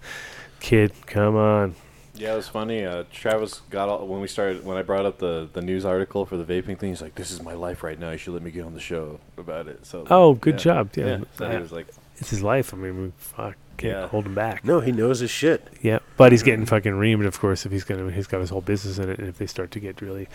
[0.62, 1.76] Kid, come on.
[2.22, 2.86] Yeah, it was funny.
[2.86, 6.24] Uh, Travis got all, when we started when I brought up the, the news article
[6.26, 6.90] for the vaping thing.
[6.90, 8.12] He's like, "This is my life right now.
[8.12, 10.60] You should let me get on the show about it." So Oh, good yeah.
[10.60, 10.90] job.
[10.96, 12.76] Yeah, Yeah, so he was like, it's his life.
[12.76, 14.08] I mean, we fuck can't Yeah.
[14.08, 14.64] hold him back.
[14.64, 15.68] No, he knows his shit.
[15.82, 18.62] Yeah, but he's getting fucking reamed, of course, if he's gonna he's got his whole
[18.62, 20.28] business in it, and if they start to get really,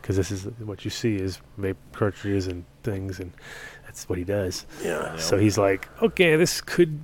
[0.00, 3.32] because this is what you see is vape cartridges and things, and
[3.84, 4.66] that's what he does.
[4.84, 5.16] Yeah.
[5.16, 7.00] So he's like, okay, this could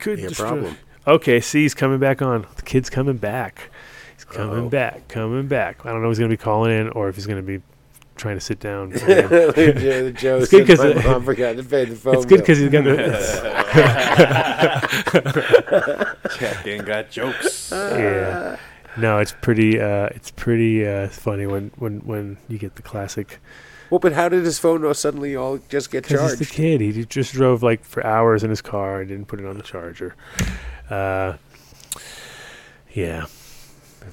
[0.00, 0.76] could Be a destroy- problem.
[1.08, 2.46] Okay, see, he's coming back on.
[2.56, 3.70] The kid's coming back.
[4.14, 4.68] He's coming Uh-oh.
[4.68, 5.84] back, coming back.
[5.86, 7.62] I don't know if he's gonna be calling in or if he's gonna be
[8.16, 8.92] trying to sit down.
[8.98, 8.98] Joe
[9.56, 12.58] It's good said 'cause my it- mom forgot to pay the phone it's good because
[12.58, 12.98] he's got the.
[16.38, 18.56] "Check got jokes." yeah.
[18.98, 19.80] No, it's pretty.
[19.80, 23.38] Uh, it's pretty uh, funny when, when, when you get the classic.
[23.90, 26.80] Well, but how did his phone all suddenly all just get Because he's the kid.
[26.82, 29.62] He just drove like for hours in his car and didn't put it on the
[29.62, 30.14] charger.
[30.90, 31.36] Uh,
[32.94, 33.26] yeah,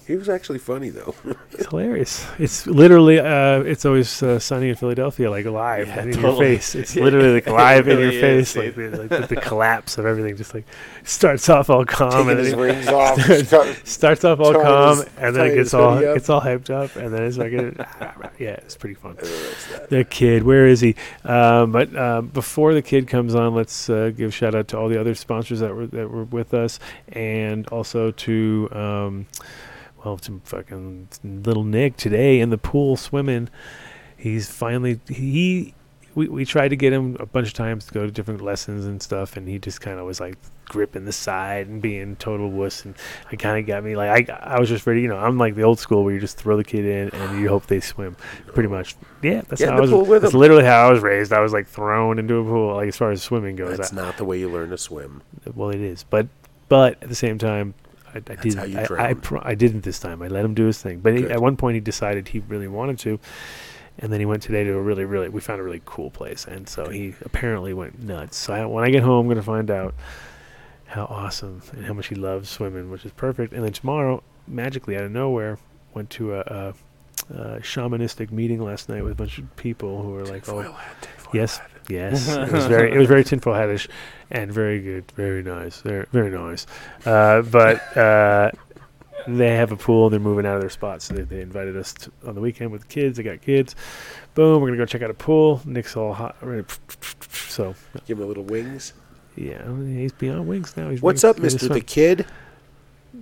[0.07, 1.15] He was actually funny though.
[1.51, 2.25] it's hilarious.
[2.39, 3.19] It's literally.
[3.19, 6.75] Uh, it's always uh, sunny in Philadelphia, like live Yeah, in your face.
[6.75, 8.93] It's literally like live in your is, face, like, dude.
[8.93, 10.35] the, like the, the collapse of everything.
[10.37, 10.65] Just like
[11.03, 13.19] starts off all calm Taking and his then rings off.
[13.21, 16.15] starts, start- starts off all calm his- and then it gets all hoodie up.
[16.15, 17.51] gets all hyped up and then it's like
[18.39, 19.15] yeah, it's pretty fun.
[19.89, 20.95] The kid, where is he?
[21.23, 24.89] Um, but uh, before the kid comes on, let's uh, give shout out to all
[24.89, 29.27] the other sponsors that were that were with us, and also to um,
[30.05, 33.49] Oh, well, to fucking little Nick today in the pool swimming.
[34.17, 35.73] He's finally he.
[36.13, 38.85] We, we tried to get him a bunch of times to go to different lessons
[38.85, 42.49] and stuff, and he just kind of was like gripping the side and being total
[42.49, 42.85] wuss.
[42.85, 42.95] And
[43.29, 45.17] I kind of got me like I I was just ready, you know.
[45.17, 47.65] I'm like the old school where you just throw the kid in and you hope
[47.65, 48.15] they swim,
[48.53, 48.95] pretty much.
[49.21, 49.91] Yeah, that's Get in how I the was.
[49.91, 51.33] pool with that's literally how I was raised.
[51.33, 53.75] I was like thrown into a pool, like as far as swimming goes.
[53.75, 55.21] That's I- not the way you learn to swim.
[55.53, 56.27] well, it is, but
[56.69, 57.73] but at the same time,
[58.15, 58.77] I, I didn't.
[58.77, 60.21] I, I, pro- I didn't this time.
[60.21, 60.99] I let him do his thing.
[60.99, 63.19] But he, at one point, he decided he really wanted to,
[63.99, 65.29] and then he went today to a really, really.
[65.29, 68.37] We found a really cool place, and so he apparently went nuts.
[68.37, 69.93] So I, when I get home, I'm going to find out
[70.85, 73.53] how awesome and how much he loves swimming, which is perfect.
[73.53, 75.59] And then tomorrow, magically out of nowhere,
[75.93, 76.39] went to a.
[76.41, 76.73] a
[77.33, 80.77] uh, shamanistic meeting last night with a bunch of people who were like, "Oh,
[81.33, 83.87] yes, yes." it was very, it was very tinfoil hatish,
[84.31, 86.65] and very good, very nice, very, very nice.
[87.05, 88.51] Uh, but uh,
[89.27, 90.05] they have a pool.
[90.05, 92.41] and They're moving out of their spot, so they, they invited us to, on the
[92.41, 93.17] weekend with the kids.
[93.17, 93.75] They got kids.
[94.33, 95.61] Boom, we're gonna go check out a pool.
[95.65, 96.35] Nick's all hot.
[96.41, 96.65] ready-
[97.47, 97.73] So
[98.05, 98.93] Give him a little wings.
[99.35, 100.89] yeah, he's beyond wings now.
[100.89, 101.81] He's What's up, Mister the.
[101.81, 102.25] Kid?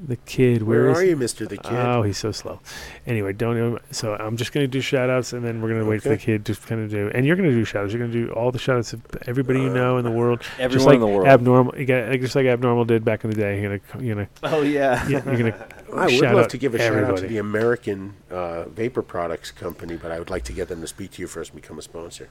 [0.05, 1.71] The kid, Where, where is are you, Mister the Kid?
[1.71, 2.59] Oh, he's so slow.
[3.05, 3.57] Anyway, don't.
[3.57, 6.17] Even, so I'm just gonna do shout outs, and then we're gonna wait for the
[6.17, 7.09] kid to kind of do.
[7.13, 7.93] And you're gonna do shout outs.
[7.93, 10.41] You're gonna do all the shout outs of everybody you know in the world.
[10.41, 11.27] just Everyone like in the world.
[11.27, 11.77] Abnormal.
[11.77, 13.61] You got, just like abnormal did back in the day.
[13.61, 15.07] You're gonna, you're gonna, Oh yeah.
[15.07, 15.67] yeah, you're gonna.
[15.95, 19.51] I would love out to give a shout out to the American uh, Vapor Products
[19.51, 21.77] Company, but I would like to get them to speak to you first and become
[21.77, 22.29] a sponsor.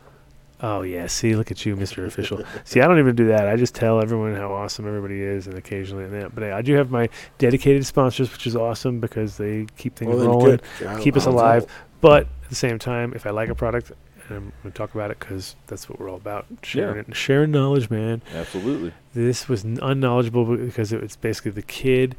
[0.64, 2.06] Oh yeah, see, look at you, Mr.
[2.06, 2.42] Official.
[2.64, 3.48] see, I don't even do that.
[3.48, 6.34] I just tell everyone how awesome everybody is, and occasionally that.
[6.34, 7.08] But I, do have my
[7.38, 10.60] dedicated sponsors, which is awesome because they keep things Well, rolling,
[11.00, 11.66] keep us alive.
[12.00, 13.90] But at the same time, if I like a product,
[14.28, 17.02] and I'm going to talk about it because that's what we're all about, sharing Yeah.
[17.08, 18.22] it, sharing knowledge, man.
[18.34, 18.92] Absolutely.
[19.14, 22.14] This was n- unknowledgeable because it was basically the kid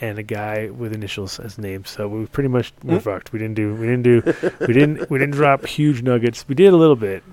[0.00, 1.90] and a guy with initials as names.
[1.90, 2.98] So we pretty much were Hmm.
[3.00, 3.32] fucked.
[3.32, 3.74] We didn't do.
[3.74, 4.22] We didn't do.
[4.60, 5.10] we didn't.
[5.10, 6.44] We didn't drop huge nuggets.
[6.48, 7.24] We did a little bit.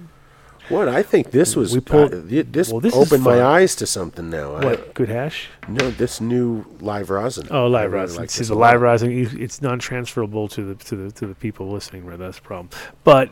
[0.69, 3.85] What I think this was We pulled- uh, this, well, this opened my eyes to
[3.85, 4.55] something now.
[4.55, 5.49] I- What good hash?
[5.67, 7.47] no, this new live rosin.
[7.51, 9.11] Oh, I live really like this the a live rosin.
[9.39, 12.05] it's non-transferable to the to the to the people listening.
[12.05, 12.69] Right, that's the problem.
[13.03, 13.29] But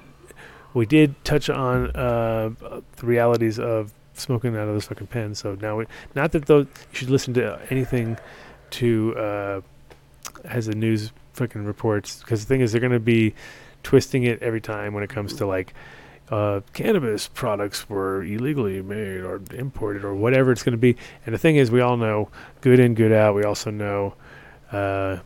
[0.74, 2.50] we did touch on uh,
[2.98, 5.40] the realities of smoking out of those fucking pens.
[5.40, 8.18] So now, we, not that those you should listen to anything
[8.72, 9.62] to uh,
[10.44, 13.34] as the news fucking reports, because the thing is, they're going to be
[13.82, 15.74] twisting it every time when it comes to like.
[16.30, 20.96] Uh, cannabis products were illegally made or imported or whatever it's going to be.
[21.26, 22.30] And the thing is, we all know
[22.62, 23.36] good in, good out.
[23.36, 24.16] We also know
[24.72, 25.20] uh,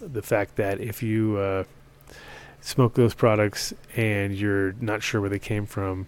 [0.00, 1.64] the fact that if you uh,
[2.60, 6.06] smoke those products and you're not sure where they came from,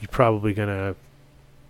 [0.00, 0.96] you're probably gonna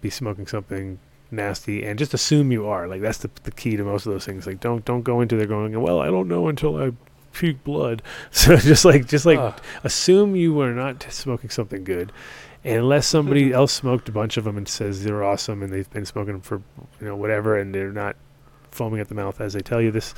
[0.01, 0.99] be smoking something
[1.31, 2.87] nasty and just assume you are.
[2.89, 4.47] Like that's the the key to most of those things.
[4.47, 6.93] Like don't don't go into there going, well, I don't know until I
[7.35, 8.03] puke blood.
[8.31, 12.13] So just like just like assume you are not smoking something good.
[12.65, 13.55] And unless somebody mm-hmm.
[13.55, 16.41] else smoked a bunch of them and says they're awesome and they've been smoking them
[16.41, 16.63] for
[17.01, 18.17] you know whatever and they're not
[18.75, 20.15] foaming at the mouth as they tell you this,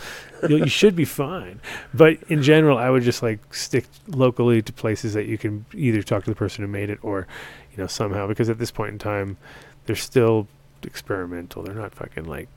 [0.48, 1.60] you, you should be fine.
[1.94, 6.02] But in general, I would just like stick locally to places that you can either
[6.02, 7.26] talk to the person who made it or,
[7.72, 9.36] you know, somehow because at this point in time,
[9.84, 10.48] they're still
[10.82, 11.62] experimental.
[11.62, 12.48] They're not fucking like,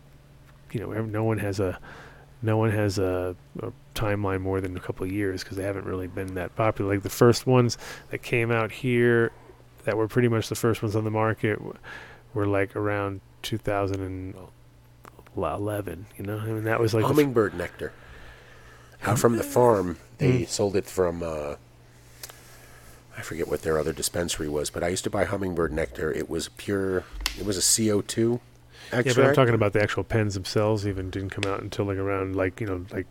[0.72, 1.78] you know, no one has a,
[2.42, 5.85] no one has a, a timeline more than a couple of years because they haven't
[5.85, 6.93] really been that popular.
[6.93, 7.77] Like the first ones
[8.11, 9.32] that came out here,
[9.84, 11.76] that were pretty much the first ones on the market, w-
[12.34, 16.06] were like around 2011.
[16.18, 17.92] You know, I mean that was like the f- hummingbird nectar.
[19.03, 20.48] Out from the farm, they Mm.
[20.48, 21.24] sold it from.
[21.24, 21.56] Uh,
[23.18, 26.11] I forget what their other dispensary was, but I used to buy hummingbird nectar.
[26.11, 27.03] It was pure.
[27.38, 28.40] It was a CO two.
[28.92, 30.88] Yeah, but I'm talking about the actual pens themselves.
[30.88, 33.08] Even didn't come out until like around like you know like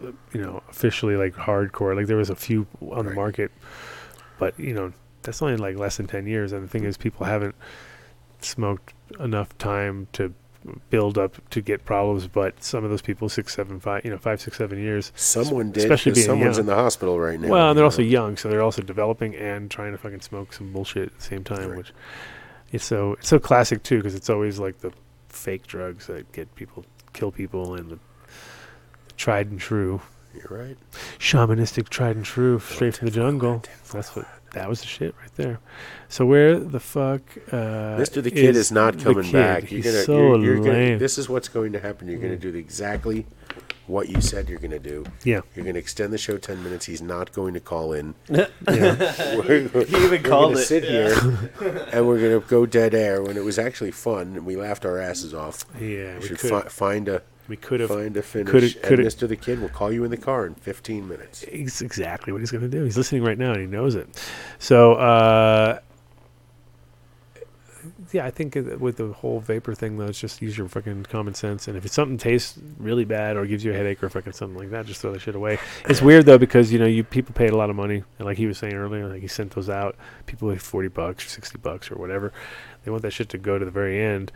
[0.00, 1.96] you know officially like hardcore.
[1.96, 3.50] Like there was a few on the market,
[4.38, 6.52] but you know that's only like less than ten years.
[6.52, 7.54] And the thing is, people haven't
[8.40, 10.32] smoked enough time to
[10.90, 12.28] build up to get problems.
[12.28, 15.12] But some of those people, six, seven, five, you know, five, six, seven years.
[15.16, 15.82] Someone did.
[15.84, 16.60] especially being someone's young.
[16.60, 17.48] in the hospital right now.
[17.48, 20.52] Well, and they're you also young, so they're also developing and trying to fucking smoke
[20.52, 21.78] some bullshit at the same time, Right.
[21.78, 21.92] which
[22.70, 24.92] it's so it's so classic too, because it's always like the
[25.28, 27.98] fake drugs that get people, kill people, and the
[29.16, 30.00] tried and true,
[30.34, 30.76] You're right.
[31.18, 33.62] shamanistic tried and true, straight from the jungle.
[33.92, 35.58] That's what that was the shit right there.
[36.08, 37.20] So where the fuck,
[37.52, 39.70] uh, Mister the kid is, not coming back.
[39.70, 40.04] You're He's gonna.
[40.04, 40.98] so you're, you're gonna.
[40.98, 42.08] This is what's going to happen.
[42.08, 42.40] You're gonna Mm.
[42.40, 43.26] do the, exactly
[43.88, 45.04] what you said you're gonna do.
[45.24, 46.86] yeah, You're gonna extend the show ten minutes.
[46.86, 48.14] He's not going to call in.
[48.28, 48.46] yeah.
[48.68, 50.90] we're, we're even called gonna it, sit yeah.
[51.20, 54.84] here and we're gonna go dead air when it was actually fun and we laughed
[54.84, 55.64] our asses off.
[55.80, 56.14] yeah.
[56.14, 58.50] We We should could fi- find a we could have find a finish.
[58.50, 59.26] coulda- and coulda- Mr.
[59.26, 61.44] the Kid will call you in the car in 15 minutes.
[61.44, 62.84] It's exactly what he's going to do.
[62.84, 64.06] He's listening right now and he knows it.
[64.58, 65.78] So, uh,
[68.12, 71.34] yeah, I think with the whole vapor thing, though, it's just use your fucking common
[71.34, 71.68] sense.
[71.68, 74.58] And if it's something tastes really bad or gives you a headache or fucking something
[74.58, 75.58] like that, just throw that shit away.
[75.88, 78.38] It's weird though because you know you people paid a lot of money, and like
[78.38, 79.96] he was saying earlier, like he sent those out.
[80.26, 82.32] People pay forty bucks or sixty bucks or whatever.
[82.84, 84.32] They want that shit to go to the very end,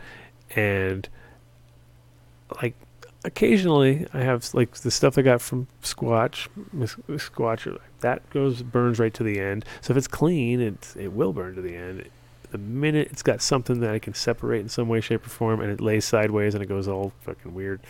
[0.55, 1.07] and
[2.61, 2.75] like
[3.25, 9.13] occasionally I have like the stuff I got from Squatch, Squatch, that goes burns right
[9.13, 9.65] to the end.
[9.81, 12.09] So if it's clean, it it will burn to the end.
[12.53, 15.59] The minute it's got something that I can separate in some way, shape, or form,
[15.59, 17.81] and it lays sideways and it goes all fucking weird,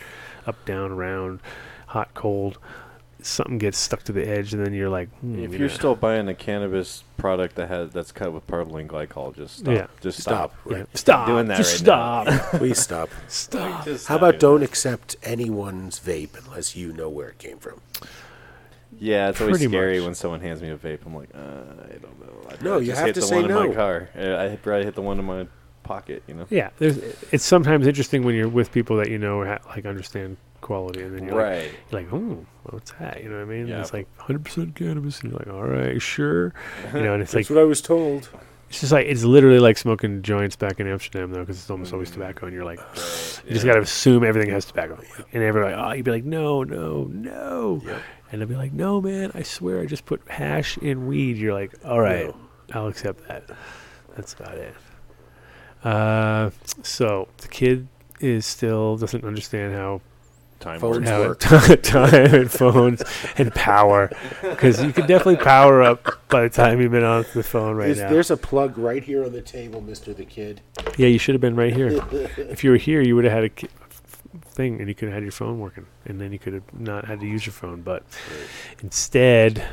[0.46, 1.40] up, down, around,
[1.88, 2.56] hot, cold,
[3.20, 5.74] something gets stuck to the edge, and then you're like, hmm, If you you're know.
[5.74, 9.74] still buying a cannabis product that has that's cut with propylene glycol, just stop.
[9.74, 9.86] Yeah.
[10.00, 10.54] Just Stop.
[10.64, 10.72] stop.
[10.72, 12.24] yeah, stop, doing that just right now.
[12.24, 13.10] stop, Please stop.
[13.28, 13.84] stop.
[13.84, 17.82] Just How about don't accept anyone's vape unless you know where it came from?
[18.98, 19.02] That.
[19.04, 20.04] Yeah, it's always Pretty scary much.
[20.06, 21.00] when someone hands me a vape.
[21.06, 22.48] I'm like, uh, I don't know.
[22.50, 23.68] I'd No, rather you just have hit to the say one in no.
[23.68, 24.08] my car.
[24.16, 25.46] Uh, I probably hit the one in my
[25.82, 26.22] pocket.
[26.26, 26.46] You know.
[26.50, 26.98] Yeah, there's.
[27.32, 31.14] It's sometimes interesting when you're with people that you know ha- like understand quality, and
[31.14, 31.70] then you're like, Right.
[31.90, 33.22] you're like, oh, what's that?
[33.22, 33.66] You know what I mean?
[33.68, 33.80] Yeah.
[33.82, 36.54] It's like 100% cannabis, and you're like, all right, sure.
[36.94, 38.30] You know, and it's That's like what I was told.
[38.70, 41.92] it's just like it's literally like smoking joints back in Amsterdam though, because it's almost
[41.92, 42.78] always tobacco, and you're like,
[43.46, 44.98] you just gotta assume everything has tobacco,
[45.34, 48.02] and everybody, like, oh, you'd be like, no, no, no, Yep.
[48.34, 51.36] And they'll be like, no, man, I swear, I just put hash in weed.
[51.36, 52.36] You're like, all right, No.
[52.72, 53.44] I'll accept that.
[54.16, 54.74] that's about it.
[55.84, 56.50] Uh,
[56.82, 57.86] so the kid
[58.20, 60.00] is still doesn't understand how
[60.60, 61.38] Time Phones how work.
[61.82, 63.02] time and phones
[63.36, 67.42] and power because you could definitely power up by the time you've been on the
[67.42, 68.08] phone right There's, now.
[68.10, 70.62] there's a plug right here on the table, Mister the Kid.
[70.96, 71.88] Yeah, you should have been right here.
[72.38, 73.83] if you were here, you would have had a ki- f-
[74.54, 77.04] thing, and you could have had your phone working, and then you could have not
[77.06, 77.82] had to use your phone.
[77.82, 78.02] But
[78.82, 79.64] instead,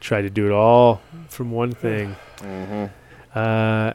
[0.00, 2.16] try to do it all from one thing.
[2.38, 2.86] Mm-hmm.
[3.38, 3.92] Uh,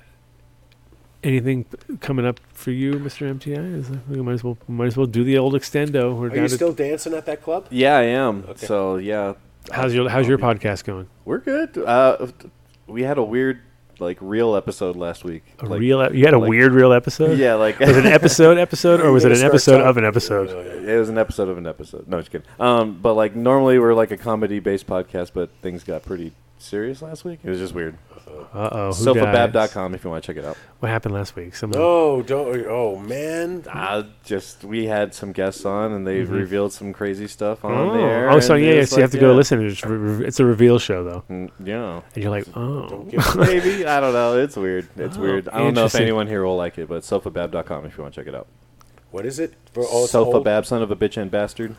[1.23, 3.75] anything p- coming up for you, Mister MTI?
[3.75, 6.15] Is we might as well might as well do the old extendo.
[6.17, 7.67] We're Are you to- still dancing at that club?
[7.69, 8.45] Yeah, I am.
[8.49, 8.65] Okay.
[8.65, 9.33] So yeah,
[9.71, 11.07] how's your How's your podcast going?
[11.25, 11.77] we're good.
[11.77, 12.27] Uh,
[12.87, 13.59] we had a weird
[13.99, 15.43] like real episode last week.
[15.59, 16.01] A like, real?
[16.01, 17.37] ep- You had a like- weird real episode.
[17.37, 20.03] Yeah, like Was it an episode episode, or was it an episode start of an
[20.03, 20.85] talking- episode?
[20.87, 22.07] It was an episode of an episode.
[22.07, 22.47] No, just kidding.
[22.59, 27.23] Um, but like normally we're like a comedy-based podcast, but things got pretty serious last
[27.25, 27.39] week.
[27.43, 27.97] It was just weird.
[28.27, 28.89] Uh oh.
[28.91, 30.55] Sofabab.com if you want to check it out.
[30.79, 31.55] What happened last week?
[31.55, 31.79] Someone.
[31.79, 32.65] No, don't.
[32.67, 33.63] Oh man.
[33.69, 37.93] Uh, just we had some guests on and they revealed some crazy stuff on Oh,
[37.93, 38.29] there.
[38.29, 38.79] oh so yeah, it yeah.
[38.81, 39.65] was So you have like, to go listen.
[39.67, 42.01] It's, re- re- it's a reveal show though, Mm, Yeah.
[42.15, 43.05] and you're like, oh.
[43.35, 44.37] Maybe I don't know.
[44.37, 44.87] It's weird.
[44.95, 45.49] It's Oh, weird.
[45.49, 48.21] I don't know if anyone here will like it, but sofabab.com if you want to
[48.21, 48.47] check it out.
[49.11, 49.53] What is it?
[49.73, 50.33] For, oh, it's old?
[50.33, 51.75] Sofabab, son of a bitch and bastard.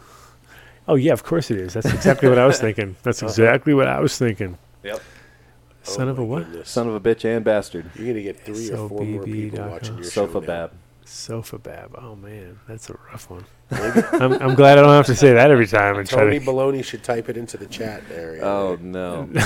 [0.86, 1.72] Oh yeah, of course it is.
[1.72, 2.96] That's exactly what I was thinking.
[3.02, 4.58] That's exactly what I was thinking.
[4.82, 5.00] Yep.
[5.84, 6.44] Son Oh, of a what?
[6.46, 6.68] goodness.
[6.70, 7.90] Son of a bitch and bastard.
[7.94, 9.70] You're gonna get three or four more people SOBB.com.
[9.70, 10.26] watching your show.
[10.26, 10.32] now.
[10.40, 10.70] Sofabab.
[11.06, 12.02] Sofabab.
[12.02, 13.44] Oh man, that's a rough one.
[13.70, 16.84] I'm, I'm glad I don't have to say that every time and Tony try Baloney
[16.84, 18.42] should type it into the chat area.
[18.42, 19.28] Oh there no.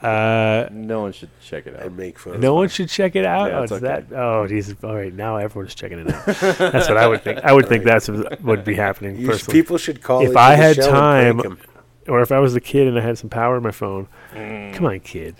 [0.00, 1.82] Uh, no one should check it out.
[1.82, 2.40] and make fun.
[2.40, 3.50] no one should check it out.
[3.50, 4.04] Yeah, oh, it's it's okay.
[4.08, 4.16] that.
[4.18, 4.74] Oh, geez.
[4.82, 6.24] All right, now everyone's checking it out.
[6.58, 7.40] that's what I would think.
[7.44, 9.16] I would think that's what would be happening.
[9.16, 10.22] You sh- people should call.
[10.22, 11.66] If I had show and time- prank 'em.
[12.08, 14.08] Or if I was a kid and I had some power in my phone.
[14.34, 14.74] Mm.
[14.74, 15.36] Come on, kid.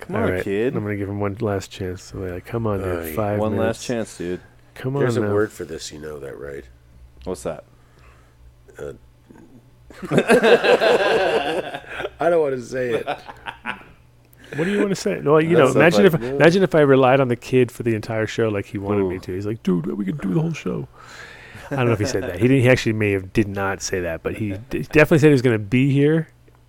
[0.00, 0.74] Come All on, right, kid.
[0.76, 2.02] I'm gonna give him one last chance.
[2.04, 3.14] So like, come on, dude.
[3.16, 3.66] Five One minutes.
[3.80, 4.40] last chance, dude.
[4.74, 5.32] Come on There's a now.
[5.34, 5.90] word for this.
[5.92, 6.64] You know that, right?
[7.24, 7.64] What's that?
[8.78, 8.92] Uh,
[12.20, 13.06] I don't want to say it.
[14.56, 15.20] What do you want to say?
[15.20, 16.36] Well, you That's know, not imagine if like- no.
[16.36, 19.18] imagine if I relied on the kid for the entire show like he wanted me
[19.18, 19.32] to.
[19.34, 20.88] He's like, dude, we can do the whole show.
[21.70, 22.36] I don't know if he said that.
[22.40, 22.62] He didn't.
[22.62, 25.42] He actually may have did not say that, but he d- definitely said he was
[25.42, 26.28] going to be here,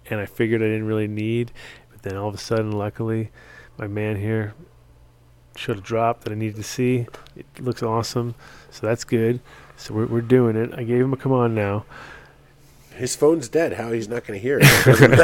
[0.10, 1.52] and I figured I didn't really need.
[1.92, 3.32] But then all of a sudden, luckily,
[3.78, 4.54] my man here
[5.56, 7.08] showed a drop that I needed to see.
[7.36, 8.36] It looks awesome,
[8.72, 9.40] so that's good.
[9.78, 10.74] So we're we're doing it.
[10.74, 11.86] I gave him a come on now.
[12.96, 13.74] His phone's dead.
[13.74, 14.66] How he's not going to hear it?
[14.66, 15.12] It doesn't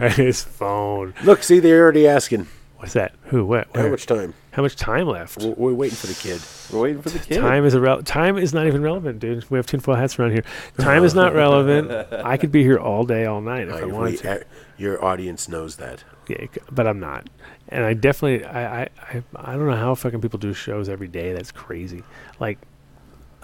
[0.00, 0.08] matter.
[0.08, 1.12] His phone.
[1.24, 2.46] Look, see, they're already asking
[2.78, 3.12] What's that?
[3.24, 3.44] Who?
[3.44, 3.66] What?
[3.74, 3.90] how Where?
[3.90, 4.32] much time.
[4.58, 5.40] How much time left?
[5.40, 6.40] We're, we're waiting for the kid.
[6.72, 7.38] We're waiting for the kid.
[7.40, 8.08] Time is irrelevant.
[8.08, 9.48] Time is not even relevant, dude.
[9.48, 10.42] We have tinfoil hats around here.
[10.78, 11.92] Time is not relevant.
[12.12, 14.44] I could be here all day, all night if I Uh, wanted we- to.
[14.76, 16.02] your audience knows that.
[16.26, 17.30] Yeah, but I'm not.
[17.68, 21.06] And I definitely, I, I, I, I don't know how fucking people do shows every
[21.06, 21.32] day.
[21.34, 22.02] That's crazy.
[22.40, 22.58] Like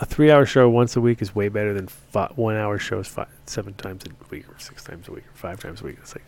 [0.00, 3.74] a three-hour show once a week is way better than fi- one-hour shows five, seven
[3.74, 5.98] times a week, or six times a week, or five times a week.
[6.00, 6.24] It's like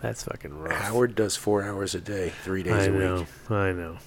[0.00, 0.72] that's fucking rough.
[0.72, 3.16] Howard does four hours a day, three days I a know.
[3.18, 3.26] week.
[3.52, 3.98] I know.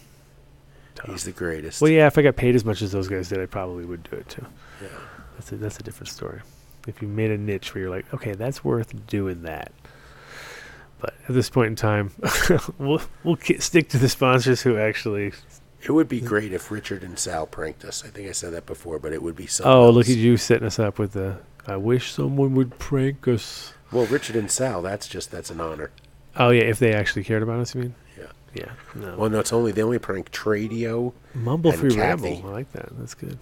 [1.05, 1.81] He's the greatest.
[1.81, 4.03] Well, yeah, if I got paid as much as those guys did, I probably would
[4.09, 4.45] do it too.
[4.81, 4.87] Yeah.
[5.35, 6.41] That's a, that's a different story.
[6.87, 9.71] If you made a niche where you're like, okay, that's worth doing that.
[10.99, 12.11] But at this point in time,
[12.79, 15.33] we'll we'll ki- stick to the sponsors who actually.
[15.83, 18.03] It would be great if Richard and Sal pranked us.
[18.03, 19.71] I think I said that before, but it would be something.
[19.71, 21.37] Oh, look at you setting us up with the.
[21.67, 23.73] I wish someone would prank us.
[23.91, 25.91] Well, Richard and Sal, that's just that's an honor.
[26.35, 27.95] Oh yeah, if they actually cared about us, you mean?
[28.53, 28.65] Yeah.
[28.95, 29.01] Yeah.
[29.01, 29.17] No.
[29.17, 31.13] Well, no, it's only they only prank Tradio.
[31.35, 32.31] Mumble and free Kathy.
[32.33, 32.49] ramble.
[32.49, 32.89] I like that.
[32.97, 33.37] That's good.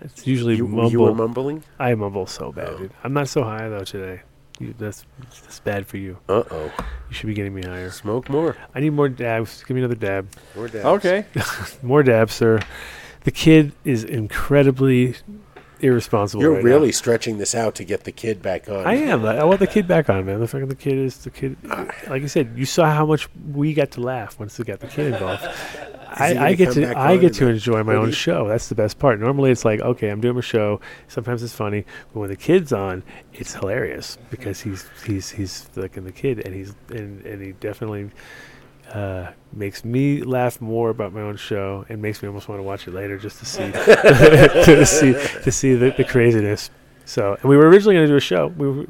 [0.00, 0.90] It's usually You, mumble.
[0.92, 1.62] you were mumbling.
[1.78, 2.78] I mumble so bad, Oh.
[2.78, 2.90] dude.
[3.04, 4.22] I'm not so high though today.
[4.58, 5.04] You, that's
[5.42, 6.18] that's bad for you.
[6.28, 6.64] Uh oh.
[7.08, 7.90] You should be getting me higher.
[7.90, 8.56] Smoke more.
[8.74, 9.62] I need more dabs.
[9.64, 10.28] Give me another dab.
[10.54, 10.84] More dabs.
[10.84, 11.24] Okay.
[11.82, 12.60] More dabs, sir.
[13.24, 15.16] The kid is incredibly
[15.80, 16.42] irresponsible.
[16.42, 16.92] You're right really now.
[16.92, 18.86] stretching this out to get the kid back on.
[18.86, 19.24] I am.
[19.24, 20.40] I want the kid back on, man.
[20.40, 21.56] The fucking the kid is the kid.
[22.08, 24.86] Like I said, you saw how much we got to laugh once we got the
[24.86, 25.44] kid involved.
[26.18, 28.48] I, I get to I get to enjoy my own show.
[28.48, 29.20] That's the best part.
[29.20, 30.80] Normally, it's like okay, I'm doing a show.
[31.08, 33.02] Sometimes it's funny, but when the kid's on,
[33.34, 37.52] it's hilarious because he's he's he's like in the kid, and he's and and he
[37.52, 38.10] definitely
[38.92, 42.62] uh, makes me laugh more about my own show and makes me almost want to
[42.62, 46.70] watch it later just to see to see to see the, the craziness.
[47.04, 48.48] So, and we were originally going to do a show.
[48.48, 48.86] We were,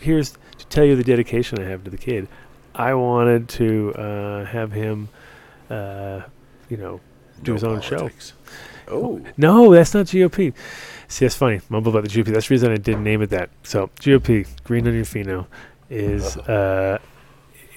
[0.00, 2.28] here's to tell you the dedication I have to the kid.
[2.74, 5.08] I wanted to uh, have him,
[5.68, 6.22] uh,
[6.70, 7.00] you know,
[7.42, 8.28] do No his own politics.
[8.30, 8.92] show.
[8.94, 10.54] Oh, No, that's not GOP.
[11.08, 11.60] See, that's funny.
[11.68, 12.32] Mumble about the GOP.
[12.32, 13.50] That's the reason I didn't name it that.
[13.62, 15.46] So GOP, Green Onion Pheno,
[15.90, 16.98] is uh,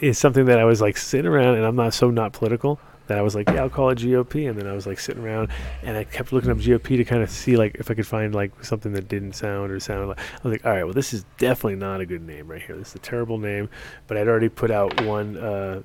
[0.01, 3.17] is something that I was like sitting around, and I'm not so not political, that
[3.17, 5.49] I was like, yeah, I'll call it GOP, and then I was like sitting around,
[5.83, 8.33] and I kept looking up GOP to kind of see like if I could find
[8.33, 10.19] like something that didn't sound or sound like.
[10.19, 12.75] I was like, all right, well, this is definitely not a good name right here.
[12.75, 13.69] This is a terrible name,
[14.07, 15.81] but I'd already put out one uh,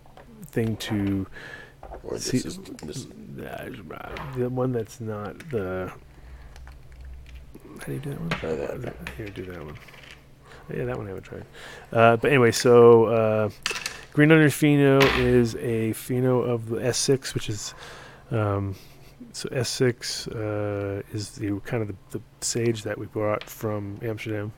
[0.47, 1.27] thing to
[2.03, 3.07] Or this see is this,
[3.45, 3.71] uh,
[4.37, 5.93] the one that's not the.
[7.81, 8.31] How do you do that one?
[8.31, 8.95] Try that.
[9.17, 9.77] Here, do that one.
[10.75, 11.45] Yeah, that one I haven't tried.
[11.93, 13.51] Uh, but anyway, so uh,
[14.13, 17.75] Green Onion Pheno is a Pheno of the S6, which is
[18.33, 18.75] um,
[19.33, 24.53] so S6 uh, is the kind of the, the sage that we brought from Amsterdam.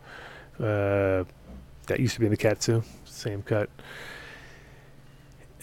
[0.58, 1.24] Uh,
[1.86, 3.68] that used to be in the Katsu, same cut.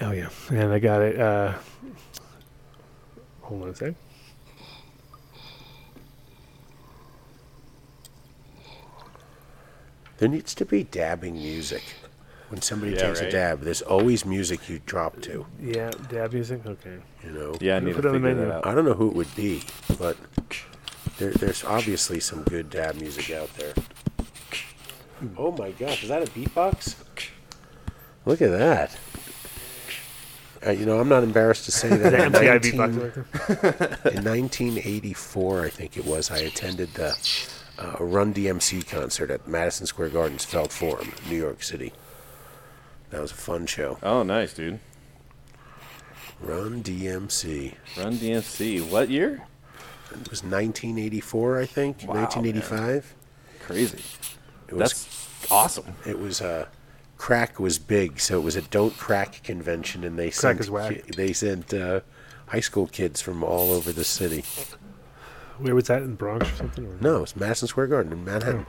[0.01, 1.19] Oh yeah, and I got it.
[1.19, 1.55] Uh,
[3.41, 3.95] hold on a sec.
[10.19, 11.83] there needs to be dabbing music.
[12.49, 13.31] When somebody Yeah, takes a right.
[13.31, 15.45] dab, there's always music you drop to.
[15.61, 16.65] Yeah, dab music.
[16.65, 16.97] Okay.
[17.23, 17.55] You know.
[17.61, 18.45] Yeah, I Put need it to on the figure menu.
[18.47, 18.67] that out.
[18.67, 19.63] I don't know who it would be,
[19.99, 20.17] but
[21.19, 23.73] there, there's obviously some good dab music out there.
[25.37, 26.95] Oh my gosh, is that a beatbox?
[28.25, 28.97] Look at that.
[30.65, 32.11] Uh, you know, I'm not embarrassed to say that.
[32.11, 37.15] The in MTI 19 beatbox in 1984, I think it was, I attended the
[37.77, 41.93] uh, Run DMC concert at Madison Square Garden's Felt Forum, New York City.
[43.09, 43.97] That was a fun show.
[44.03, 44.79] Oh, nice, dude.
[46.39, 47.73] Run DMC.
[47.97, 48.89] Run DMC.
[48.89, 49.43] What year?
[50.11, 51.97] It was 1984, I think.
[52.03, 53.15] Wow, 1985.
[53.61, 53.99] Crazy.
[54.67, 55.95] It was That's awesome.
[56.05, 56.67] It was uh,
[57.17, 61.11] crack was big, so it was a don't crack convention, and they Crack sent ki-
[61.15, 62.01] they sent uh,
[62.47, 64.43] high school kids from all over the city.
[65.57, 66.85] Where was that in Bronx or something?
[66.85, 68.65] Or No, it's Madison Square Garden in Manhattan.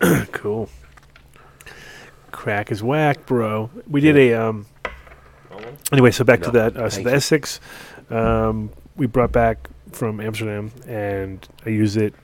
[0.32, 0.68] cool.
[2.30, 3.70] Crack is whack, bro.
[3.88, 4.66] We did a um.
[5.92, 6.76] Anyway, so back to that.
[6.76, 7.40] Uh, so thank the you.
[7.40, 7.60] S6,
[8.10, 12.14] um, we brought back from Amsterdam, and I use it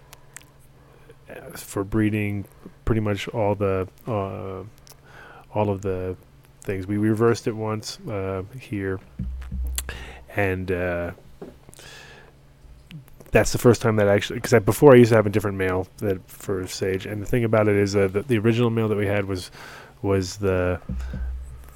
[1.29, 2.45] uh, for breeding
[2.85, 4.63] pretty much all the uh,
[5.55, 6.17] all of the
[6.61, 6.87] things.
[6.87, 9.01] We reversed it once uh, here,
[10.37, 11.13] and uh,
[13.31, 15.57] that's the first time that I actually because before I used to have a different
[15.57, 18.89] male that for Sage, and the thing about it is uh, the, the original male
[18.89, 19.51] that we had was
[20.05, 20.81] was the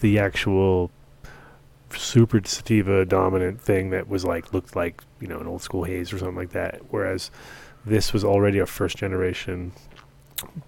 [0.01, 0.91] the actual
[1.91, 6.13] super sativa dominant thing that was like looked like you know an old school haze
[6.13, 6.81] or something like that.
[6.91, 7.31] Whereas
[7.87, 9.73] this was already a first generation,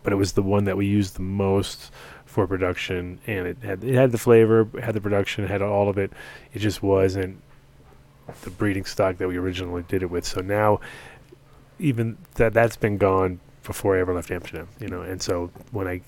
[0.03, 1.93] but it was the one that we used the most
[2.25, 5.99] for production, and it had it had the flavor, had the production, had all of
[5.99, 6.13] it.
[6.55, 7.43] It just wasn't
[8.41, 10.25] the breeding stock that we originally did it with.
[10.25, 10.81] So now,
[11.79, 15.03] even that that's been gone before I ever left Amsterdam, you know.
[15.03, 16.01] And so when I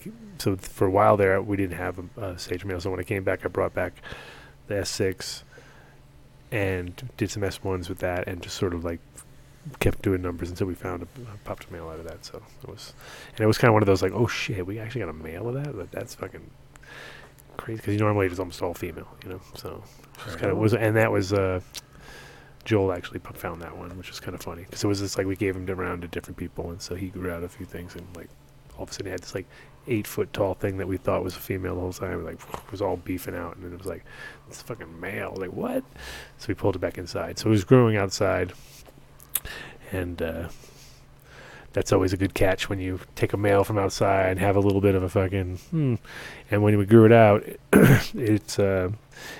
[0.42, 2.80] so for a while there we didn't have a, a sage male.
[2.80, 3.94] So when I came back, I brought back
[4.66, 5.42] the S6
[6.50, 9.00] and did some S1s with that, and just sort of like
[9.78, 11.06] kept doing numbers until we found a,
[11.44, 12.24] popped a male out of that.
[12.24, 12.92] So it was,
[13.30, 15.14] and it was kind of one of those like, oh shit, we actually got a
[15.14, 15.76] male of that.
[15.76, 16.50] But that's fucking
[17.56, 19.40] crazy because normally it's almost all female, you know.
[19.54, 19.82] So
[20.26, 21.32] it kind of was, and that was.
[21.32, 21.60] uh
[22.64, 25.26] Joel actually found that one, which was kind of funny because it was just like
[25.26, 27.96] we gave him around to different people, and so he grew out a few things,
[27.96, 28.28] and like
[28.76, 29.46] all of a sudden he had this like
[29.86, 32.70] eight foot tall thing that we thought was a female the whole time, like it
[32.70, 34.04] was all beefing out, and then it was like
[34.48, 35.84] it's fucking male, like what?
[36.38, 37.38] So we pulled it back inside.
[37.38, 38.52] So it was growing outside,
[39.90, 40.48] and uh,
[41.72, 44.60] that's always a good catch when you take a male from outside and have a
[44.60, 45.94] little bit of a fucking hmm.
[46.50, 47.44] And when we grew it out,
[48.14, 48.90] it's uh,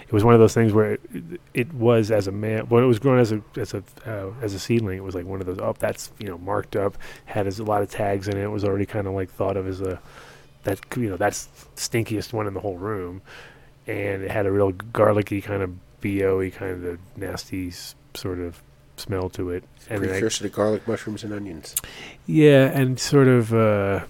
[0.07, 1.01] it was one of those things where it,
[1.55, 4.55] it was as a male when it was grown as a as a uh, as
[4.55, 4.99] a seedling.
[4.99, 6.97] It was like one of those oh that's you know marked up,
[7.27, 8.43] had a lot of tags in it.
[8.43, 10.01] It was already kind of like thought of as a
[10.65, 13.23] that you know that's stinkiest one in the whole room,
[13.87, 17.73] and it had a real garlicky kind of bo kind of nasty
[18.15, 18.63] sort of
[18.97, 19.65] smell to it.
[19.91, 21.75] And then I- to garlic, mushrooms, and onions.
[22.27, 24.05] yeah, and sort of, uh,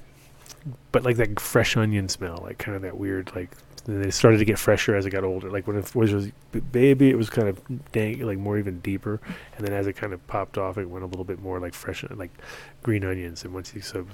[0.93, 3.51] but like that fresh onion smell, like kind of that weird, like.
[3.85, 5.51] Then it started to get fresher as it got older.
[5.51, 6.31] Like when it was, was
[6.71, 9.21] baby, it was kind of dank, like more even deeper.
[9.57, 11.75] And then as it kind of popped off, it went a little bit more like
[11.75, 12.31] fresh, like
[12.85, 13.43] green onions.
[13.45, 14.07] And once you so,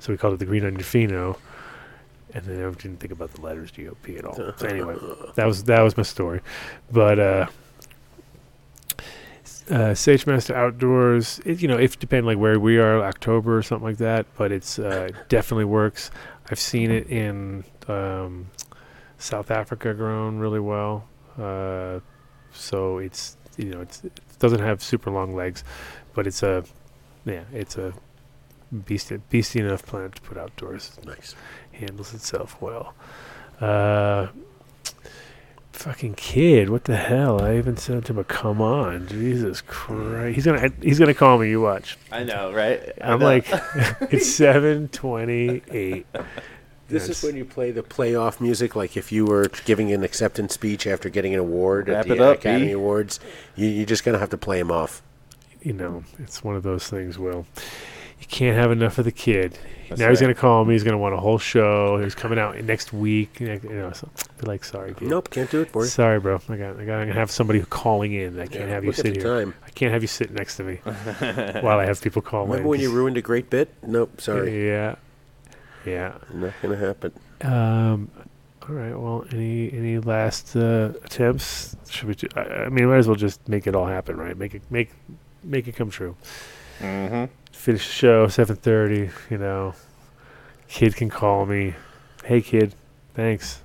[0.00, 1.38] so we called it the green onion pheno.
[2.34, 4.34] And then I didn't think about the letters GOP at all.
[4.34, 4.96] So anyway,
[5.36, 6.40] that was that was my story.
[6.90, 7.46] But uh,
[9.70, 13.62] uh, Sage Master Outdoors, it, you know, if depending like where we are, October or
[13.62, 16.10] something like that, but it's uh, definitely works.
[16.50, 18.50] I've seen it in um,
[19.18, 22.00] South Africa grown really well, uh,
[22.52, 25.64] so it's you know it's, it doesn't have super long legs,
[26.14, 26.64] but it's a
[27.24, 27.92] yeah it's a
[28.84, 30.96] beastie beastie enough plant to put outdoors.
[31.04, 31.34] Nice.
[31.76, 32.94] Handles itself well.
[33.60, 34.28] Uh,
[35.72, 37.42] Fucking kid, what the hell?
[37.42, 41.50] I even said to him, "Come on, Jesus Christ!" He's gonna he's gonna call me.
[41.50, 41.98] You watch.
[42.10, 42.80] I know, right?
[42.98, 43.26] I I'm know.
[43.26, 43.44] like,
[44.10, 46.06] it's seven twenty-eight.
[46.88, 50.54] This is when you play the playoff music, like if you were giving an acceptance
[50.54, 52.72] speech after getting an award Wrap at the it up, Academy B.
[52.72, 53.20] Awards.
[53.54, 55.02] You, you're just gonna have to play him off.
[55.60, 57.18] you know, it's one of those things.
[57.18, 57.44] Will
[58.20, 59.58] you can't have enough of the kid.
[59.88, 60.74] That's now he's gonna call me.
[60.74, 61.98] He's gonna want a whole show.
[62.02, 63.38] He's coming out next week.
[63.38, 65.08] You know, so be like, sorry, kid.
[65.08, 65.88] Nope, can't do it for you.
[65.88, 66.40] Sorry, bro.
[66.48, 66.76] I got.
[66.80, 68.40] I got I'm gonna have somebody calling in.
[68.40, 69.22] I can't Yeah, have you sit here.
[69.22, 69.54] time.
[69.64, 70.76] I can't have you sit next to me
[71.62, 72.50] while I have people call in.
[72.50, 73.72] Remember when you ruined a great bit?
[73.86, 74.96] Nope, sorry, Yeah.
[75.84, 76.14] Yeah.
[76.34, 77.12] not gonna happen.
[77.42, 78.10] Um.
[78.68, 78.98] All right.
[78.98, 81.76] Well, any any last uh, attempts?
[81.88, 82.14] Should we?
[82.16, 84.36] Ju- I, I mean, might as well just make it all happen, right?
[84.36, 84.90] Make it make
[85.44, 86.16] make it come true.
[86.80, 87.26] Mm-hmm.
[87.66, 89.10] Finish the show seven thirty.
[89.28, 89.74] You know,
[90.68, 91.74] kid can call me.
[92.24, 92.76] Hey, kid.
[93.14, 93.60] Thanks.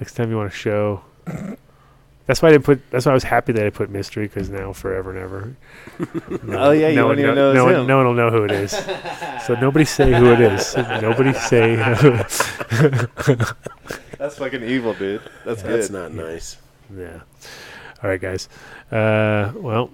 [0.00, 1.02] Next time you want a show.
[2.24, 2.90] That's why I didn't put.
[2.90, 5.54] That's why I was happy that I put mystery because now forever and ever.
[6.56, 8.30] Oh, yeah, you no won't one even know it's no one, no one will know
[8.30, 8.70] who it is.
[9.46, 10.74] so nobody say who it is.
[10.74, 11.76] Nobody say.
[14.16, 15.20] That's fucking evil, dude.
[15.44, 15.80] That's good.
[15.80, 16.56] That's not nice.
[16.96, 17.20] Yeah.
[18.02, 18.48] All right, guys.
[18.90, 19.90] Uh, well,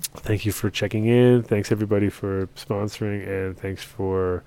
[0.00, 1.42] thank you for checking in.
[1.42, 4.42] Thanks everybody for sponsoring, and thanks for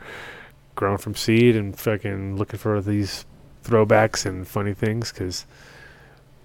[0.75, 3.25] growing from seed and fucking looking for these
[3.63, 5.45] throwbacks and funny things because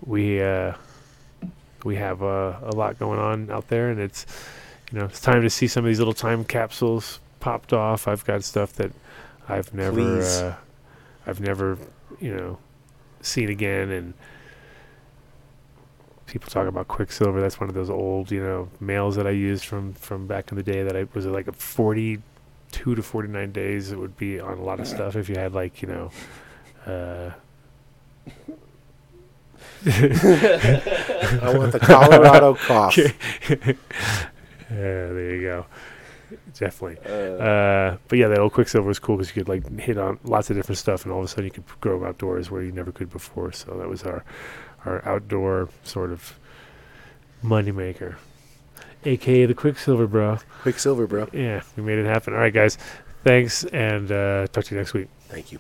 [0.05, 0.75] we uh,
[1.85, 4.27] we have uh, a lot going on out there, and it's
[4.93, 8.09] you know it's time to see some of these little time capsules popped off.
[8.09, 8.93] I've got stuff that
[9.49, 10.55] I've never uh,
[11.27, 11.79] I've never
[12.21, 12.59] you know
[13.21, 14.15] seen again, and
[16.29, 17.41] people talk about Quicksilver.
[17.41, 20.57] That's one of those old, you know, males that I used from from back in
[20.57, 20.85] the day.
[20.85, 23.91] That I was like a forty-two to forty-nine days.
[23.91, 26.11] It would be on a lot of stuff if you had like you know.
[26.87, 27.31] Uh,
[29.87, 32.97] I want the Colorado cough.
[32.99, 33.75] yeah,
[34.71, 35.67] there you go.
[36.55, 36.99] Definitely.
[37.11, 40.19] Uh, Uh, but yeah, that old Quicksilver was cool because you could like hit on
[40.25, 42.73] lots of different stuff, and all of a sudden you could grow outdoors where you
[42.73, 43.53] never could before.
[43.53, 44.25] So that was our
[44.85, 46.39] our outdoor sort of
[47.43, 48.17] moneymaker,
[49.05, 50.39] aka the Quicksilver, bro.
[50.63, 51.29] Quicksilver, bro.
[51.33, 52.35] Yeah, we made it happen.
[52.35, 52.79] All right, guys.
[53.25, 55.09] Thanks, and uh, talk to you next week.
[55.29, 55.59] Thank you.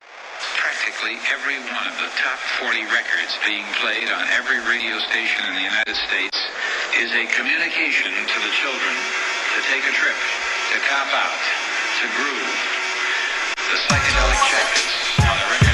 [0.00, 5.54] Practically every one of the top 40 records being played on every radio station in
[5.54, 6.38] the United States
[6.98, 8.94] is a communication to the children
[9.54, 10.18] to take a trip,
[10.72, 11.40] to cop out,
[12.00, 12.54] to groove.
[13.54, 15.73] The psychedelic jackets on the record